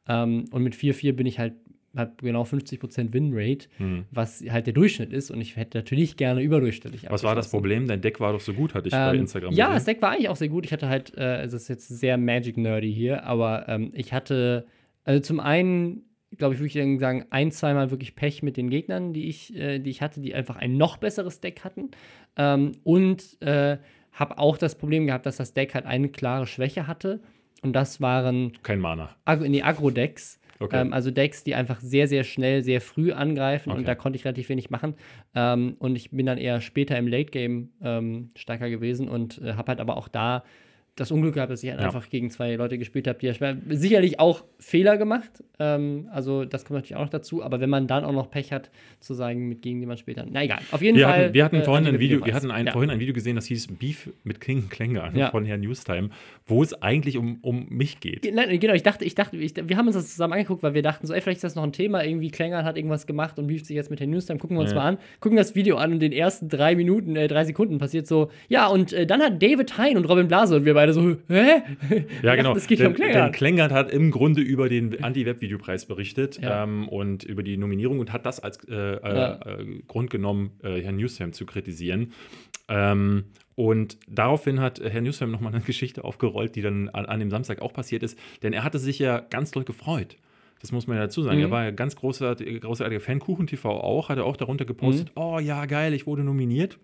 Ähm, 0.08 0.44
und 0.52 0.62
mit 0.62 0.74
4-4 0.74 1.12
bin 1.12 1.26
ich 1.26 1.38
halt 1.38 1.54
hab 1.96 2.18
genau 2.22 2.44
50% 2.44 3.12
Winrate, 3.12 3.66
Hm. 3.78 4.04
was 4.12 4.44
halt 4.48 4.66
der 4.66 4.74
Durchschnitt 4.74 5.12
ist. 5.12 5.30
Und 5.32 5.40
ich 5.40 5.56
hätte 5.56 5.78
natürlich 5.78 6.16
gerne 6.16 6.42
überdurchschnittlich 6.42 7.06
Was 7.08 7.24
war 7.24 7.34
das. 7.34 7.50
Problem? 7.50 7.88
Dein 7.88 8.00
Deck 8.02 8.20
war 8.20 8.32
doch 8.32 8.40
so 8.40 8.52
gut, 8.52 8.74
hatte 8.74 8.86
ich 8.88 8.92
bei 8.94 9.14
Ähm, 9.14 9.20
Instagram 9.22 9.52
Ja, 9.54 9.64
gesehen. 9.66 9.74
das 9.76 9.84
Deck 9.86 10.02
war 10.02 10.10
eigentlich 10.12 10.28
auch 10.28 10.36
sehr 10.36 10.48
gut. 10.50 10.64
Ich 10.66 10.72
hatte 10.72 10.88
halt, 10.88 11.16
äh, 11.16 11.42
es 11.42 11.52
ist 11.54 11.66
jetzt 11.68 11.88
sehr 11.88 12.16
Magic-nerdy 12.16 12.92
hier, 12.92 13.24
aber 13.24 13.68
ähm, 13.68 13.90
ich 13.94 14.12
hatte, 14.12 14.66
also 15.08 15.20
zum 15.20 15.40
einen, 15.40 16.02
glaube 16.36 16.52
ich, 16.52 16.60
würde 16.60 16.66
ich 16.66 17.00
sagen, 17.00 17.24
ein, 17.30 17.50
zweimal 17.50 17.90
wirklich 17.90 18.14
Pech 18.14 18.42
mit 18.42 18.58
den 18.58 18.68
Gegnern, 18.68 19.14
die 19.14 19.30
ich, 19.30 19.56
äh, 19.56 19.78
die 19.78 19.88
ich 19.88 20.02
hatte, 20.02 20.20
die 20.20 20.34
einfach 20.34 20.56
ein 20.56 20.76
noch 20.76 20.98
besseres 20.98 21.40
Deck 21.40 21.64
hatten. 21.64 21.92
Ähm, 22.36 22.72
und 22.84 23.40
äh, 23.40 23.78
habe 24.12 24.36
auch 24.36 24.58
das 24.58 24.76
Problem 24.76 25.06
gehabt, 25.06 25.24
dass 25.24 25.38
das 25.38 25.54
Deck 25.54 25.72
halt 25.72 25.86
eine 25.86 26.10
klare 26.10 26.46
Schwäche 26.46 26.86
hatte. 26.86 27.20
Und 27.62 27.72
das 27.72 28.02
waren 28.02 28.52
Kein 28.62 28.80
Mana. 28.80 29.16
Ag 29.24 29.40
nee, 29.40 29.62
Agro-Decks. 29.62 30.38
Okay. 30.60 30.78
Ähm, 30.78 30.92
also 30.92 31.10
Decks, 31.10 31.42
die 31.42 31.54
einfach 31.54 31.80
sehr, 31.80 32.06
sehr 32.06 32.22
schnell, 32.22 32.62
sehr 32.62 32.82
früh 32.82 33.12
angreifen 33.12 33.70
Okay. 33.70 33.78
und 33.78 33.88
da 33.88 33.94
konnte 33.94 34.18
ich 34.18 34.26
relativ 34.26 34.50
wenig 34.50 34.68
machen. 34.68 34.94
Ähm, 35.34 35.76
und 35.78 35.96
ich 35.96 36.10
bin 36.10 36.26
dann 36.26 36.36
eher 36.36 36.60
später 36.60 36.98
im 36.98 37.08
Late-Game 37.08 37.70
ähm, 37.80 38.28
stärker 38.36 38.68
gewesen 38.68 39.08
und 39.08 39.40
äh, 39.40 39.54
habe 39.54 39.68
halt 39.68 39.80
aber 39.80 39.96
auch 39.96 40.08
da 40.08 40.44
das 41.00 41.10
Unglück 41.10 41.34
gehabt, 41.34 41.50
dass 41.52 41.62
ich 41.62 41.70
halt 41.70 41.80
Ja. 41.80 41.86
einfach 41.86 42.08
gegen 42.08 42.30
zwei 42.30 42.54
Leute 42.56 42.78
gespielt 42.78 43.06
habe, 43.08 43.18
die 43.18 43.26
ja 43.26 43.34
sicherlich 43.70 44.20
auch 44.20 44.44
Fehler 44.58 44.96
gemacht. 44.96 45.30
Ähm, 45.58 46.08
also 46.12 46.44
das 46.44 46.64
kommt 46.64 46.76
natürlich 46.78 46.96
auch 46.96 47.02
noch 47.02 47.08
dazu. 47.10 47.42
Aber 47.42 47.60
wenn 47.60 47.70
man 47.70 47.86
dann 47.86 48.04
auch 48.04 48.12
noch 48.12 48.30
Pech 48.30 48.52
hat, 48.52 48.70
zu 49.00 49.14
sagen, 49.14 49.48
mit 49.48 49.62
gegen 49.62 49.80
die 49.80 49.86
man 49.86 49.96
später. 49.96 50.24
Na 50.30 50.42
egal. 50.44 50.58
Auf 50.72 50.82
jeden 50.82 50.96
Wir 50.98 51.06
Fall. 51.08 51.24
hatten, 51.24 51.34
wir 51.34 51.44
hatten 51.44 51.56
äh, 51.56 51.64
vorhin 51.64 51.86
ein 51.86 51.98
Video, 51.98 52.24
wir 52.24 52.34
hatten 52.34 52.50
ein, 52.50 52.66
Ja. 52.66 52.72
vorhin 52.72 52.90
ein 52.90 53.00
Video 53.00 53.14
gesehen, 53.14 53.36
das 53.36 53.46
hieß 53.46 53.68
Beef 53.78 54.10
mit 54.24 54.40
King 54.40 54.68
Klänger 54.68 55.10
Ja. 55.14 55.30
von 55.30 55.44
Herrn 55.44 55.60
Newstime, 55.60 56.10
wo 56.46 56.62
es 56.62 56.74
eigentlich 56.82 57.16
um, 57.16 57.38
um 57.42 57.66
mich 57.68 58.00
geht. 58.00 58.22
Ge- 58.22 58.32
Nein, 58.32 58.58
genau, 58.60 58.74
ich 58.74 58.82
dachte, 58.82 59.04
ich 59.04 59.14
dachte, 59.14 59.36
ich, 59.36 59.54
wir 59.56 59.76
haben 59.76 59.86
uns 59.86 59.96
das 59.96 60.08
zusammen 60.10 60.34
angeguckt, 60.34 60.62
weil 60.62 60.74
wir 60.74 60.82
dachten 60.82 61.06
so, 61.06 61.14
ey, 61.14 61.20
vielleicht 61.20 61.38
ist 61.38 61.44
das 61.44 61.54
noch 61.54 61.62
ein 61.62 61.72
Thema, 61.72 62.04
irgendwie 62.04 62.30
Klängern 62.30 62.64
hat 62.64 62.76
irgendwas 62.76 63.06
gemacht 63.06 63.38
und 63.38 63.46
beeft 63.46 63.66
sich 63.66 63.76
jetzt 63.76 63.90
mit 63.90 64.00
den 64.00 64.10
Newstime, 64.10 64.38
gucken 64.38 64.56
wir 64.56 64.62
uns 64.62 64.74
mal 64.74 64.84
an, 64.86 64.98
gucken 65.20 65.36
das 65.36 65.54
Video 65.54 65.76
an 65.76 65.90
und 65.90 65.94
in 66.02 66.10
den 66.10 66.12
ersten 66.12 66.48
drei 66.48 66.74
Minuten, 66.74 67.16
äh, 67.16 67.28
drei 67.28 67.44
Sekunden 67.44 67.78
passiert 67.78 68.06
so, 68.06 68.30
ja, 68.48 68.66
und 68.68 68.92
äh, 68.92 69.06
dann 69.06 69.20
hat 69.20 69.42
David 69.42 69.76
Hein 69.78 69.96
und 69.96 70.04
Robin 70.08 70.28
Blase 70.28 70.56
und 70.56 70.64
wir 70.64 70.74
beide 70.74 70.87
so, 70.92 71.16
hä? 71.28 71.62
Ja, 72.22 72.34
genau. 72.36 72.54
Das 72.54 72.66
geht 72.66 72.80
denn, 72.80 72.88
um 72.88 72.94
Klängern. 72.94 73.24
denn 73.24 73.32
Klängert 73.32 73.72
hat 73.72 73.90
im 73.90 74.10
Grunde 74.10 74.40
über 74.42 74.68
den 74.68 75.02
Anti-Web-Videopreis 75.02 75.86
berichtet 75.86 76.38
Ja. 76.40 76.64
ähm, 76.64 76.88
und 76.88 77.24
über 77.24 77.42
die 77.42 77.56
Nominierung 77.56 77.98
und 78.00 78.12
hat 78.12 78.26
das 78.26 78.40
als 78.40 78.58
äh, 78.68 78.74
äh, 78.74 78.98
Ja. 79.02 79.40
äh, 79.46 79.64
Grund 79.86 80.10
genommen, 80.10 80.52
äh, 80.62 80.80
Herrn 80.82 80.96
Newsham 80.96 81.32
zu 81.32 81.46
kritisieren. 81.46 82.12
Ähm, 82.68 83.24
und 83.54 83.96
daraufhin 84.08 84.60
hat 84.60 84.80
Herr 84.80 85.00
Newsham 85.00 85.30
nochmal 85.30 85.52
eine 85.54 85.62
Geschichte 85.66 86.04
aufgerollt, 86.04 86.54
die 86.56 86.62
dann 86.62 86.88
an, 86.90 87.06
an 87.06 87.18
dem 87.20 87.30
Samstag 87.30 87.60
auch 87.62 87.72
passiert 87.72 88.02
ist, 88.02 88.18
denn 88.42 88.52
er 88.52 88.62
hatte 88.64 88.78
sich 88.78 88.98
ja 88.98 89.20
ganz 89.20 89.50
doll 89.50 89.64
gefreut 89.64 90.16
Das 90.60 90.70
muss 90.72 90.86
man 90.86 90.96
ja 90.96 91.04
dazu 91.04 91.22
sagen. 91.22 91.38
Mhm. 91.38 91.44
Er 91.44 91.50
war 91.50 91.64
ja 91.64 91.70
ganz 91.70 91.96
großartiger, 91.96 92.58
großartiger 92.60 93.00
Fan. 93.00 93.18
Kuchen 93.20 93.46
TV 93.46 93.70
auch, 93.70 94.08
hat 94.10 94.18
er 94.18 94.24
auch 94.26 94.36
darunter 94.36 94.64
gepostet, 94.64 95.08
Mhm. 95.16 95.22
oh 95.22 95.38
ja, 95.38 95.66
geil, 95.66 95.94
ich 95.94 96.06
wurde 96.06 96.22
nominiert. 96.24 96.78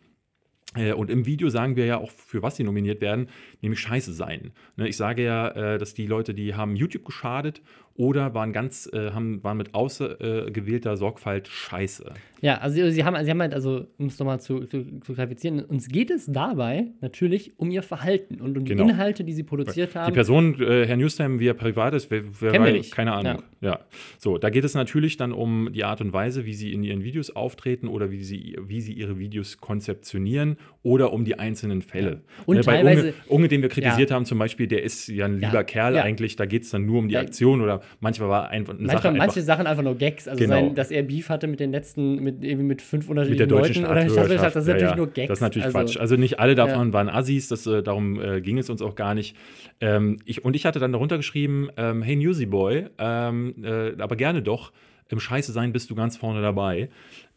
Äh, 0.76 0.92
Und 0.92 1.10
im 1.10 1.26
Video 1.26 1.48
sagen 1.48 1.76
wir 1.76 1.86
ja 1.86 1.98
auch, 1.98 2.10
für 2.10 2.42
was 2.42 2.56
sie 2.56 2.64
nominiert 2.64 3.00
werden, 3.00 3.28
nämlich 3.62 3.80
scheiße 3.80 4.12
sein. 4.12 4.52
Ne, 4.76 4.88
Ich 4.88 4.96
sage 4.96 5.24
ja, 5.24 5.48
äh, 5.48 5.78
dass 5.78 5.94
die 5.94 6.06
Leute, 6.06 6.34
die 6.34 6.54
haben 6.54 6.76
YouTube 6.76 7.04
geschadet 7.04 7.62
oder 7.96 8.34
waren 8.34 8.52
ganz, 8.52 8.90
äh, 8.92 9.10
haben, 9.12 9.42
waren 9.44 9.56
mit 9.56 9.74
außergewählter 9.74 10.96
Sorgfalt 10.96 11.48
scheiße. 11.48 12.12
Ja, 12.40 12.58
also 12.58 12.90
sie 12.90 13.04
haben, 13.04 13.24
sie 13.24 13.30
haben 13.30 13.40
halt, 13.40 13.54
also 13.54 13.86
um 13.98 14.06
es 14.06 14.18
nochmal 14.18 14.38
zu, 14.40 14.66
zu, 14.66 14.84
zu 15.00 15.14
qualifizieren, 15.14 15.60
uns 15.60 15.88
geht 15.88 16.10
es 16.10 16.26
dabei 16.26 16.88
natürlich 17.00 17.58
um 17.58 17.70
ihr 17.70 17.82
Verhalten 17.82 18.40
und 18.40 18.58
um 18.58 18.64
die 18.64 18.72
Genau. 18.74 18.84
Inhalte, 18.84 19.24
die 19.24 19.32
sie 19.32 19.44
produziert 19.44 19.94
Die 19.94 19.98
haben. 19.98 20.12
Person, 20.12 20.60
äh, 20.60 20.86
Herr 20.86 20.96
Newstime, 20.96 21.38
wie 21.40 21.46
er 21.46 21.54
privat 21.54 21.94
ist, 21.94 22.10
wer, 22.10 22.22
wer 22.40 22.52
Kennen 22.52 22.64
weiß, 22.76 22.90
keine 22.90 23.12
Ahnung. 23.12 23.42
Ja. 23.60 23.80
So, 24.18 24.36
da 24.36 24.50
geht 24.50 24.64
es 24.64 24.74
natürlich 24.74 25.16
dann 25.16 25.32
um 25.32 25.70
die 25.72 25.84
Art 25.84 26.00
und 26.02 26.12
Weise, 26.12 26.44
wie 26.44 26.52
sie 26.54 26.72
in 26.72 26.82
ihren 26.82 27.02
Videos 27.02 27.30
auftreten 27.34 27.88
oder 27.88 28.10
wie 28.10 28.22
sie, 28.22 28.56
wie 28.66 28.80
sie 28.82 28.92
ihre 28.92 29.18
Videos 29.18 29.58
konzeptionieren 29.58 30.56
oder 30.82 31.12
um 31.12 31.24
die 31.24 31.38
einzelnen 31.38 31.80
Fälle. 31.80 32.22
Und 32.44 32.56
Ne, 32.56 32.62
bei 32.64 32.74
teilweise- 32.82 33.00
Unge, 33.02 33.14
Unge, 33.28 33.48
den 33.48 33.62
wir 33.62 33.68
kritisiert 33.70 34.10
haben, 34.10 34.24
zum 34.26 34.38
Beispiel, 34.38 34.66
der 34.66 34.82
ist 34.82 35.08
ja 35.08 35.24
ein 35.26 35.40
Ja. 35.40 35.48
lieber 35.48 35.64
Kerl 35.64 35.94
Ja. 35.94 36.02
eigentlich, 36.02 36.36
da 36.36 36.44
geht 36.44 36.64
es 36.64 36.70
dann 36.70 36.84
nur 36.84 36.98
um 36.98 37.08
die 37.08 37.14
Ja. 37.14 37.20
Aktion 37.20 37.62
oder 37.62 37.80
manchmal 38.00 38.28
war 38.28 38.48
einfach 38.48 38.74
eine 38.74 38.82
Manchmal, 38.82 39.02
Sache 39.02 39.12
manche 39.16 39.40
einfach 39.40 39.46
Sachen 39.46 39.66
einfach 39.66 39.82
nur 39.82 39.96
Gags, 39.96 40.28
also 40.28 40.38
Genau. 40.38 40.54
sein, 40.54 40.74
dass 40.74 40.90
er 40.90 41.02
Beef 41.02 41.28
hatte 41.28 41.46
mit 41.46 41.60
den 41.60 41.72
letzten, 41.72 42.16
mit 42.22 42.42
irgendwie 42.44 42.64
mit 42.64 42.82
fünf 42.82 43.08
mit 43.08 43.16
der 43.16 43.22
unterschiedlichen 43.24 43.48
deutschen 43.48 43.82
Leuten 43.82 44.10
oder 44.12 44.38
das 44.38 44.56
ist 44.56 44.66
Ja, 44.66 44.72
natürlich 44.74 44.90
ja. 44.90 44.96
nur 44.96 45.06
Gags. 45.08 45.28
Das 45.28 45.38
ist 45.38 45.42
natürlich 45.42 45.64
also, 45.66 45.78
Quatsch. 45.78 45.96
Also 45.98 46.16
nicht 46.16 46.38
alle 46.40 46.54
davon 46.54 46.88
Ja. 46.88 46.92
waren 46.92 47.08
Assis, 47.08 47.48
das, 47.48 47.66
äh, 47.66 47.82
darum 47.82 48.20
äh, 48.20 48.40
ging 48.40 48.58
es 48.58 48.70
uns 48.70 48.82
auch 48.82 48.94
gar 48.94 49.14
nicht. 49.14 49.36
Ähm, 49.80 50.18
ich, 50.24 50.44
und 50.44 50.56
ich 50.56 50.66
hatte 50.66 50.78
dann 50.78 50.92
darunter 50.92 51.16
geschrieben, 51.16 51.68
ähm, 51.76 52.02
hey 52.02 52.16
Newsy 52.16 52.46
Boy, 52.46 52.86
ähm, 52.98 53.54
äh, 53.62 53.92
aber 54.00 54.16
gerne 54.16 54.42
doch, 54.42 54.72
im 55.14 55.20
Scheiße 55.20 55.52
sein 55.52 55.72
bist 55.72 55.88
du 55.90 55.94
ganz 55.94 56.16
vorne 56.18 56.42
dabei. 56.42 56.88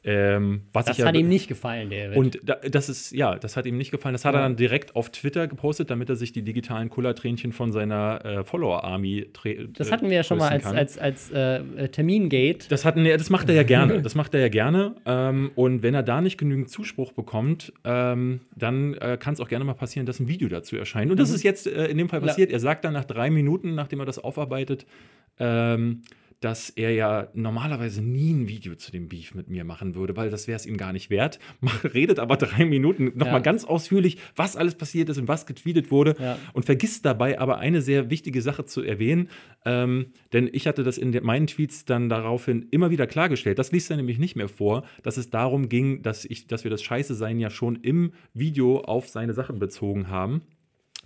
Ähm, 0.03 0.61
was 0.71 0.85
Das 0.85 0.95
ich 0.97 1.01
ja, 1.01 1.07
hat 1.07 1.15
ihm 1.17 1.27
nicht 1.27 1.49
gefallen, 1.49 1.89
der 1.89 2.15
und 2.15 2.39
da, 2.45 2.55
das 2.55 2.87
ist, 2.87 3.11
ja, 3.11 3.35
das 3.35 3.57
hat 3.57 3.65
ihm 3.65 3.77
nicht 3.77 3.91
gefallen. 3.91 4.13
Das 4.13 4.23
hat 4.23 4.35
er 4.35 4.39
Ja. 4.39 4.43
dann 4.47 4.55
direkt 4.55 4.95
auf 4.95 5.09
Twitter 5.09 5.47
gepostet, 5.47 5.89
damit 5.89 6.07
er 6.07 6.15
sich 6.15 6.31
die 6.31 6.43
digitalen 6.43 6.89
Kullertränchen 6.89 7.51
von 7.51 7.73
seiner 7.73 8.23
äh, 8.23 8.43
Follower-Army 8.45 9.27
Das 9.73 9.89
äh, 9.89 9.91
hatten 9.91 10.09
wir 10.09 10.15
ja 10.17 10.23
schon 10.23 10.37
mal 10.37 10.49
als, 10.49 10.63
kann. 10.63 10.77
als, 10.77 10.97
als 10.97 11.31
äh, 11.31 11.57
äh, 11.57 11.89
Termingate. 11.89 12.69
Das, 12.69 12.85
hatten, 12.85 13.03
das 13.03 13.29
macht 13.29 13.49
er 13.49 13.55
ja 13.55 13.63
gerne. 13.63 14.01
Das 14.01 14.15
macht 14.15 14.33
er 14.33 14.39
ja 14.39 14.47
gerne. 14.49 14.95
Ähm, 15.05 15.51
und 15.55 15.83
wenn 15.83 15.93
er 15.93 16.03
da 16.03 16.21
nicht 16.21 16.37
genügend 16.37 16.69
Zuspruch 16.69 17.11
bekommt, 17.11 17.73
ähm, 17.83 18.39
dann 18.55 18.93
äh, 18.93 19.17
kann 19.19 19.33
es 19.33 19.41
auch 19.41 19.49
gerne 19.49 19.65
mal 19.65 19.73
passieren, 19.73 20.05
dass 20.05 20.21
ein 20.21 20.29
Video 20.29 20.47
dazu 20.47 20.77
erscheint. 20.77 21.11
Und 21.11 21.19
das 21.19 21.31
ist 21.31 21.43
jetzt 21.43 21.67
äh, 21.67 21.87
in 21.87 21.97
dem 21.97 22.07
Fall 22.07 22.19
Mhm. 22.21 22.27
Ja. 22.27 22.31
passiert. 22.31 22.51
Er 22.51 22.59
sagt 22.59 22.85
dann 22.85 22.93
nach 22.93 23.05
drei 23.05 23.29
Minuten, 23.29 23.75
nachdem 23.75 23.99
er 23.99 24.05
das 24.05 24.19
aufarbeitet, 24.19 24.85
ähm, 25.39 26.03
dass 26.39 26.69
er 26.69 26.91
ja 26.91 27.29
normalerweise 27.33 28.01
nie 28.03 28.31
ein 28.31 28.47
Video 28.47 28.75
zu 28.75 28.91
dem 28.91 29.07
Beef 29.09 29.33
mit 29.33 29.49
mir 29.49 29.63
machen 29.63 29.95
würde, 29.95 30.15
weil 30.15 30.29
das 30.29 30.47
wäre 30.47 30.55
es 30.55 30.65
ihm 30.65 30.77
gar 30.77 30.93
nicht 30.93 31.09
wert. 31.09 31.39
Redet 31.93 32.19
aber 32.19 32.37
drei 32.37 32.65
Minuten 32.65 33.05
nochmal 33.15 33.27
Ja. 33.35 33.39
ganz 33.39 33.65
ausführlich, 33.65 34.17
was 34.35 34.55
alles 34.55 34.75
passiert 34.75 35.09
ist 35.09 35.17
und 35.17 35.27
was 35.27 35.45
getweetet 35.47 35.89
wurde 35.89 36.15
Ja. 36.19 36.37
und 36.53 36.65
vergisst 36.65 37.05
dabei 37.05 37.39
aber 37.39 37.57
eine 37.57 37.81
sehr 37.81 38.09
wichtige 38.11 38.41
Sache 38.41 38.65
zu 38.65 38.83
erwähnen, 38.83 39.29
ähm, 39.65 40.07
denn 40.31 40.47
ich 40.51 40.67
hatte 40.67 40.83
das 40.83 40.97
in 40.97 41.11
den, 41.11 41.23
meinen 41.23 41.47
Tweets 41.47 41.85
dann 41.85 42.07
daraufhin 42.07 42.67
immer 42.69 42.91
wieder 42.91 43.07
klargestellt. 43.07 43.57
Das 43.57 43.71
liest 43.71 43.89
er 43.89 43.97
nämlich 43.97 44.19
nicht 44.19 44.35
mehr 44.35 44.47
vor, 44.49 44.83
dass 45.03 45.17
es 45.17 45.29
darum 45.31 45.69
ging, 45.69 46.03
dass, 46.03 46.23
ich, 46.23 46.45
dass 46.47 46.63
wir 46.63 46.71
das 46.71 46.83
Scheiße-Sein 46.83 47.39
ja 47.39 47.49
schon 47.49 47.77
im 47.77 48.11
Video 48.33 48.81
auf 48.81 49.07
seine 49.09 49.33
Sachen 49.33 49.57
bezogen 49.59 50.09
haben. 50.09 50.41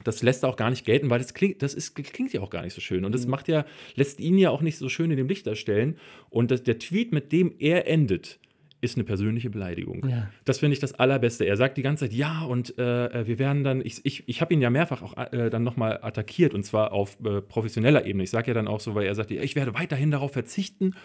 Das 0.04 0.24
lässt 0.24 0.44
er 0.44 0.50
auch 0.50 0.56
gar 0.56 0.70
nicht 0.70 0.86
gelten, 0.86 1.10
weil 1.10 1.20
das 1.20 1.34
klingt, 1.34 1.62
das 1.62 1.74
ist, 1.74 1.96
klingt 1.96 2.34
ja 2.34 2.42
auch 2.42 2.50
gar 2.50 2.64
nicht 2.64 2.74
so 2.74 2.82
schön. 2.82 3.06
Und 3.06 3.12
Mhm. 3.12 3.14
das 3.14 3.28
macht 3.28 3.48
ja, 3.48 3.66
lässt 3.96 4.20
ihn 4.20 4.38
ja 4.38 4.50
auch 4.50 4.62
nicht 4.62 4.78
so 4.78 4.90
schön 4.90 5.12
in 5.12 5.18
dem 5.18 5.28
Licht 5.28 5.48
darstellen. 5.48 5.98
Und 6.30 6.52
das, 6.52 6.64
der 6.64 6.80
Tweet, 6.80 7.12
mit 7.12 7.32
dem 7.32 7.54
er 7.60 7.88
endet, 7.88 8.40
ist 8.82 8.98
eine 8.98 9.04
persönliche 9.04 9.50
Beleidigung. 9.50 10.06
Ja. 10.10 10.30
Das 10.44 10.60
finde 10.60 10.74
ich 10.74 10.80
das 10.80 10.94
Allerbeste. 10.94 11.46
Er 11.46 11.56
sagt 11.56 11.78
die 11.78 11.84
ganze 11.84 12.06
Zeit, 12.06 12.14
ja, 12.14 12.42
und 12.44 12.78
äh, 12.80 13.28
wir 13.28 13.38
werden 13.40 13.64
dann, 13.64 13.82
ich, 13.86 14.02
ich, 14.04 14.28
ich 14.28 14.42
habe 14.42 14.54
ihn 14.54 14.62
ja 14.62 14.72
mehrfach 14.72 15.04
auch 15.04 15.16
äh, 15.32 15.50
dann 15.50 15.64
nochmal 15.64 16.00
attackiert 16.02 16.54
und 16.54 16.64
zwar 16.64 16.92
auf 16.92 17.18
äh, 17.24 17.42
professioneller 17.42 18.06
Ebene. 18.06 18.24
Ich 18.24 18.32
sage 18.32 18.48
ja 18.48 18.54
dann 18.56 18.68
auch 18.68 18.80
so, 18.80 18.96
weil 18.96 19.06
er 19.06 19.14
sagt, 19.14 19.30
ich 19.32 19.56
werde 19.56 19.76
weiterhin 19.76 20.10
darauf 20.10 20.34
verzichten, 20.34 20.96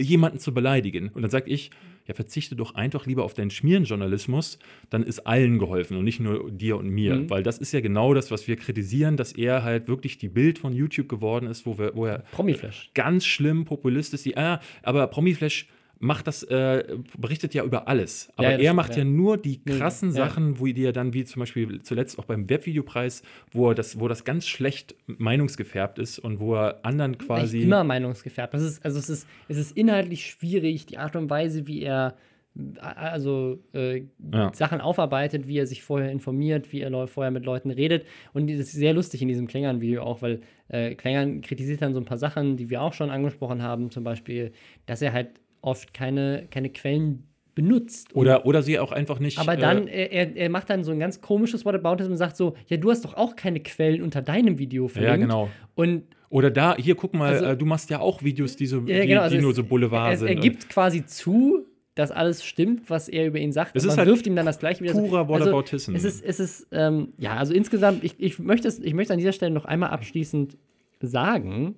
jemanden 0.00 0.38
zu 0.38 0.52
beleidigen. 0.52 1.10
Und 1.10 1.22
dann 1.22 1.30
sage 1.30 1.48
ich, 1.48 1.70
ja, 2.06 2.14
verzichte 2.14 2.56
doch 2.56 2.74
einfach 2.74 3.06
lieber 3.06 3.24
auf 3.24 3.34
deinen 3.34 3.50
Schmierenjournalismus, 3.50 4.58
dann 4.90 5.04
ist 5.04 5.20
allen 5.20 5.58
geholfen 5.58 5.96
und 5.96 6.04
nicht 6.04 6.18
nur 6.18 6.50
dir 6.50 6.76
und 6.76 6.88
mir. 6.88 7.14
Mhm. 7.14 7.30
Weil 7.30 7.44
das 7.44 7.58
ist 7.58 7.72
ja 7.72 7.80
genau 7.80 8.14
das, 8.14 8.32
was 8.32 8.48
wir 8.48 8.56
kritisieren, 8.56 9.16
dass 9.16 9.32
er 9.32 9.62
halt 9.62 9.86
wirklich 9.86 10.18
die 10.18 10.28
Bild 10.28 10.58
von 10.58 10.72
YouTube 10.72 11.08
geworden 11.08 11.46
ist, 11.46 11.66
wo, 11.66 11.78
wir, 11.78 11.94
wo 11.94 12.06
er 12.06 12.24
Promiflash. 12.32 12.90
ganz 12.94 13.24
schlimm 13.24 13.64
populistisch 13.64 14.22
die, 14.22 14.36
ah, 14.36 14.60
aber 14.82 15.06
Promiflash 15.06 15.68
macht 16.02 16.26
das, 16.26 16.42
äh, 16.42 16.96
berichtet 17.16 17.54
ja 17.54 17.62
über 17.62 17.86
alles. 17.86 18.28
Aber 18.34 18.42
Ja, 18.42 18.50
ja, 18.50 18.56
er 18.56 18.62
stimmt, 18.64 18.76
macht 18.76 18.90
ja, 18.92 18.98
ja. 18.98 19.04
nur 19.04 19.38
die 19.38 19.62
krassen. 19.62 20.10
Sachen, 20.10 20.58
wo 20.58 20.66
die 20.66 20.84
er 20.84 20.92
dann, 20.92 21.14
wie 21.14 21.24
zum 21.24 21.40
Beispiel 21.40 21.80
zuletzt 21.82 22.18
auch 22.18 22.24
beim 22.24 22.50
Webvideopreis, 22.50 23.22
wo 23.52 23.68
er 23.68 23.76
das, 23.76 24.00
wo 24.00 24.08
das 24.08 24.24
ganz 24.24 24.48
schlecht 24.48 24.96
meinungsgefärbt 25.06 26.00
ist 26.00 26.18
und 26.18 26.40
wo 26.40 26.56
er 26.56 26.84
anderen 26.84 27.14
Echt 27.14 27.26
quasi. 27.26 27.62
immer 27.62 27.84
meinungsgefärbt. 27.84 28.52
Das 28.52 28.62
ist, 28.62 28.84
also 28.84 28.98
es 28.98 29.08
ist, 29.08 29.28
es 29.46 29.56
ist 29.58 29.76
inhaltlich 29.76 30.26
schwierig, 30.26 30.86
die 30.86 30.98
Art 30.98 31.14
und 31.14 31.30
Weise, 31.30 31.68
wie 31.68 31.82
er 31.82 32.16
also 32.80 33.60
äh. 33.72 34.02
Sachen 34.52 34.80
aufarbeitet, 34.80 35.48
wie 35.48 35.56
er 35.56 35.66
sich 35.66 35.82
vorher 35.82 36.10
informiert, 36.10 36.70
wie 36.72 36.80
er 36.80 37.06
vorher 37.06 37.30
mit 37.30 37.44
Leuten 37.46 37.70
redet. 37.70 38.04
Und 38.34 38.50
das 38.50 38.58
ist 38.58 38.72
sehr 38.72 38.92
lustig 38.92 39.22
in 39.22 39.28
diesem 39.28 39.46
Klängern-Video 39.46 40.02
auch, 40.02 40.20
weil 40.20 40.42
äh, 40.68 40.94
Klängern 40.94 41.40
kritisiert 41.40 41.80
dann 41.80 41.94
so 41.94 42.00
ein 42.00 42.04
paar 42.04 42.18
Sachen, 42.18 42.56
die 42.56 42.68
wir 42.68 42.82
auch 42.82 42.92
schon 42.92 43.10
angesprochen 43.10 43.62
haben, 43.62 43.90
zum 43.90 44.04
Beispiel, 44.04 44.52
dass 44.84 45.00
er 45.00 45.12
halt 45.12 45.30
oft 45.62 45.94
keine, 45.94 46.46
keine 46.50 46.68
Quellen 46.68 47.24
benutzt. 47.54 48.14
Oder, 48.16 48.46
oder 48.46 48.62
sie 48.62 48.78
auch 48.78 48.92
einfach 48.92 49.18
nicht. 49.18 49.38
Aber 49.38 49.56
dann, 49.56 49.86
Äh, 49.88 50.06
er, 50.06 50.36
er- 50.36 50.48
macht 50.48 50.70
dann 50.70 50.84
so 50.84 50.92
ein 50.92 50.98
ganz 50.98 51.20
komisches 51.20 51.64
Whataboutism 51.64 52.10
und 52.12 52.16
sagt 52.16 52.36
so, 52.36 52.54
ja, 52.66 52.76
du 52.78 52.90
hast 52.90 53.04
doch 53.04 53.14
auch 53.14 53.36
keine 53.36 53.60
Quellen 53.60 54.02
unter 54.02 54.22
deinem 54.22 54.58
Video 54.58 54.88
verlinkt. 54.88 55.18
ja, 55.18 55.22
genau. 55.22 55.48
Und 55.74 56.04
Oder 56.30 56.50
da, 56.50 56.76
hier, 56.78 56.94
guck 56.94 57.12
mal, 57.14 57.34
Also- 57.34 57.44
äh, 57.44 57.56
du 57.56 57.66
machst 57.66 57.90
ja 57.90 58.00
auch 58.00 58.22
Videos, 58.22 58.56
die, 58.56 58.64
so, 58.66 58.78
Ja, 58.86 59.02
die, 59.02 59.06
genau, 59.08 59.20
also 59.20 59.36
die 59.36 59.42
nur 59.42 59.50
es- 59.50 59.56
so 59.56 59.64
Boulevard 59.64 60.18
sind. 60.18 60.28
er 60.28 60.34
gibt 60.36 60.68
quasi 60.70 61.04
zu, 61.04 61.66
dass 61.94 62.10
alles 62.10 62.42
stimmt, 62.42 62.88
was 62.88 63.10
er 63.10 63.26
über 63.26 63.38
ihn 63.38 63.52
sagt. 63.52 63.76
Es 63.76 63.82
ist 63.84 63.88
man 63.90 63.98
halt 63.98 64.08
wirft 64.08 64.26
ihm 64.26 64.34
dann 64.34 64.46
das 64.46 64.58
gleiche 64.58 64.82
wieder. 64.82 64.94
purer 64.94 65.18
also, 65.20 65.28
Whataboutism. 65.28 65.94
es 65.94 66.04
ist, 66.04 66.24
es 66.24 66.40
ist 66.40 66.66
ähm, 66.72 67.12
ja, 67.18 67.36
also 67.36 67.52
insgesamt, 67.52 68.02
ich, 68.02 68.14
ich, 68.18 68.38
möchte 68.38 68.66
es, 68.66 68.78
ich 68.80 68.94
möchte 68.94 69.12
an 69.12 69.18
dieser 69.18 69.32
Stelle 69.34 69.52
noch 69.52 69.66
einmal 69.66 69.90
abschließend 69.90 70.56
sagen, 71.02 71.74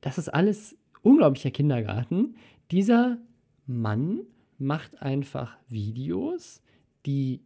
das 0.00 0.16
ist 0.16 0.28
alles 0.30 0.76
unglaublicher 1.02 1.50
Kindergarten. 1.50 2.36
Dieser 2.70 3.18
Mann 3.66 4.20
macht 4.58 5.00
einfach 5.00 5.56
Videos, 5.68 6.62
die 7.06 7.42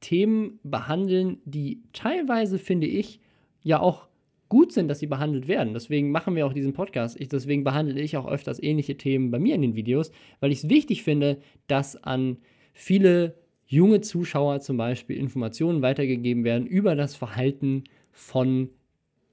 Themen 0.00 0.60
behandeln, 0.62 1.38
die 1.44 1.82
teilweise, 1.92 2.58
finde 2.58 2.86
ich, 2.86 3.20
ja 3.62 3.80
auch 3.80 4.08
gut 4.48 4.72
sind, 4.72 4.88
dass 4.88 4.98
sie 4.98 5.06
behandelt 5.06 5.48
werden. 5.48 5.74
Deswegen 5.74 6.10
machen 6.10 6.34
wir 6.34 6.46
auch 6.46 6.52
diesen 6.52 6.72
Podcast. 6.72 7.20
Ich, 7.20 7.28
deswegen 7.28 7.64
behandle 7.64 8.00
ich 8.00 8.16
auch 8.16 8.26
öfters 8.26 8.62
ähnliche 8.62 8.96
Themen 8.96 9.30
bei 9.30 9.38
mir 9.38 9.54
in 9.54 9.62
den 9.62 9.74
Videos, 9.74 10.10
weil 10.40 10.52
ich 10.52 10.58
es 10.58 10.68
wichtig 10.68 11.02
finde, 11.02 11.38
dass 11.66 11.96
an 11.96 12.38
viele 12.72 13.36
junge 13.66 14.00
Zuschauer 14.00 14.60
zum 14.60 14.76
Beispiel 14.78 15.16
Informationen 15.16 15.82
weitergegeben 15.82 16.44
werden 16.44 16.66
über 16.66 16.96
das 16.96 17.14
Verhalten 17.14 17.84
von 18.12 18.70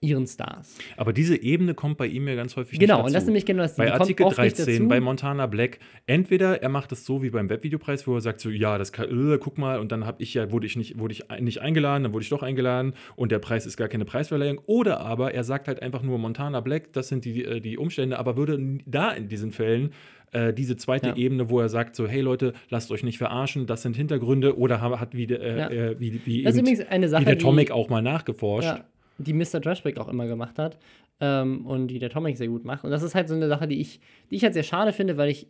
ihren 0.06 0.28
Stars. 0.28 0.78
Aber 0.98 1.12
diese 1.14 1.42
Ebene 1.42 1.74
kommt 1.74 1.98
bei 1.98 2.08
ihm 2.08 2.28
ja 2.28 2.36
ganz 2.36 2.56
häufig 2.56 2.80
Genau, 2.80 2.96
nicht 2.98 3.00
und 3.00 3.06
dazu. 3.08 3.14
das 3.14 3.24
ist 3.24 3.28
nämlich 3.28 3.46
genau 3.46 3.64
das. 3.64 3.76
Bei 3.76 3.92
Artikel 3.94 4.24
oft 4.26 4.38
nicht 4.38 4.58
13, 4.58 4.76
dazu. 4.78 4.88
bei 4.88 5.00
Montana 5.02 5.46
Black, 5.48 5.80
entweder 6.06 6.62
er 6.62 6.70
macht 6.70 6.92
es 6.92 7.06
so 7.06 7.24
wie 7.24 7.30
beim 7.30 7.50
Webvideopreis, 7.50 8.08
wo 8.08 8.16
er 8.16 8.22
sagt 8.22 8.40
so, 8.40 8.50
ja, 8.50 8.78
das 8.78 8.92
kann, 8.92 9.10
äh, 9.10 9.38
guck 9.40 9.58
mal, 9.58 9.80
und 9.80 9.92
dann 9.92 10.06
habe 10.06 10.22
ich 10.24 10.34
ja, 10.34 10.52
wurde 10.52 10.68
ich 10.68 10.76
nicht, 10.76 11.00
wurde 11.00 11.14
ich 11.14 11.24
nicht 11.40 11.62
eingeladen, 11.62 12.04
dann 12.04 12.14
wurde 12.14 12.24
ich 12.24 12.30
doch 12.30 12.44
eingeladen 12.44 12.94
und 13.16 13.32
der 13.32 13.40
Preis 13.40 13.66
ist 13.66 13.78
gar 13.78 13.88
keine 13.88 14.06
Preisverleihung. 14.06 14.60
Oder 14.66 15.00
aber 15.02 15.34
er 15.34 15.44
sagt 15.44 15.68
halt 15.68 15.82
einfach 15.82 16.04
nur 16.04 16.18
Montana 16.18 16.60
Black, 16.62 16.94
das 16.94 17.08
sind 17.08 17.26
die, 17.26 17.44
äh, 17.44 17.60
die 17.60 17.78
Umstände, 17.78 18.20
aber 18.20 18.38
würde 18.38 18.60
da 18.86 19.12
in 19.12 19.28
diesen 19.28 19.52
Fällen 19.52 19.92
äh, 20.32 20.54
diese 20.54 20.76
zweite 20.76 21.10
Ja. 21.10 21.16
Ebene, 21.16 21.50
wo 21.50 21.60
er 21.62 21.70
sagt 21.70 21.96
so, 21.96 22.08
hey 22.08 22.20
Leute, 22.20 22.54
lasst 22.70 22.92
euch 22.92 23.04
nicht 23.04 23.18
verarschen, 23.20 23.68
das 23.68 23.84
sind 23.84 23.96
Hintergründe 23.96 24.58
oder 24.58 24.82
ha- 24.82 25.00
hat 25.00 25.16
wie, 25.16 25.26
äh, 25.26 25.58
Ja. 25.58 25.70
äh, 25.70 26.00
wie, 26.00 26.20
wie, 26.26 26.44
Das 26.44 26.56
ist 26.56 26.60
eben- 26.60 26.68
übrigens 26.68 26.90
eine 26.92 27.08
Sache, 27.08 27.22
wie 27.22 27.26
der 27.26 27.38
Tomic 27.38 27.72
auch 27.72 27.90
mal 27.90 28.02
nachgeforscht. 28.02 28.68
Ja, 28.68 28.84
die 29.18 29.34
Mr. 29.34 29.62
Trashback 29.62 29.98
auch 29.98 30.08
immer 30.08 30.28
gemacht 30.28 30.60
hat 30.60 30.78
ähm, 31.20 31.66
und 31.66 31.88
die 31.88 32.00
der 32.00 32.10
Tomic 32.10 32.38
sehr 32.38 32.48
gut 32.48 32.66
macht. 32.66 32.84
Und 32.84 32.92
das 32.92 33.04
ist 33.04 33.16
halt 33.16 33.30
so 33.30 33.36
eine 33.36 33.48
Sache, 33.48 33.68
die 33.68 33.80
ich, 33.80 34.00
die 34.30 34.36
ich 34.36 34.44
halt 34.44 34.54
sehr 34.54 34.64
schade 34.64 34.94
finde, 34.94 35.18
weil 35.18 35.30
ich 35.30 35.48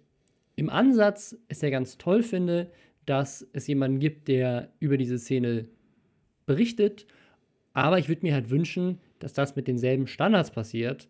im 0.56 0.70
Ansatz 0.70 1.36
es 1.48 1.62
ja 1.62 1.70
ganz 1.70 1.98
toll 1.98 2.24
finde, 2.24 2.72
dass 3.06 3.48
es 3.54 3.68
jemanden 3.68 4.00
gibt, 4.00 4.28
der 4.28 4.70
über 4.80 4.98
diese 4.98 5.20
Szene 5.20 5.68
berichtet. 6.46 7.06
Aber 7.74 8.00
ich 8.00 8.08
würde 8.08 8.22
mir 8.22 8.34
halt 8.34 8.50
wünschen, 8.50 9.00
dass 9.20 9.34
das 9.34 9.56
mit 9.56 9.68
denselben 9.68 10.08
Standards 10.08 10.52
passiert, 10.52 11.10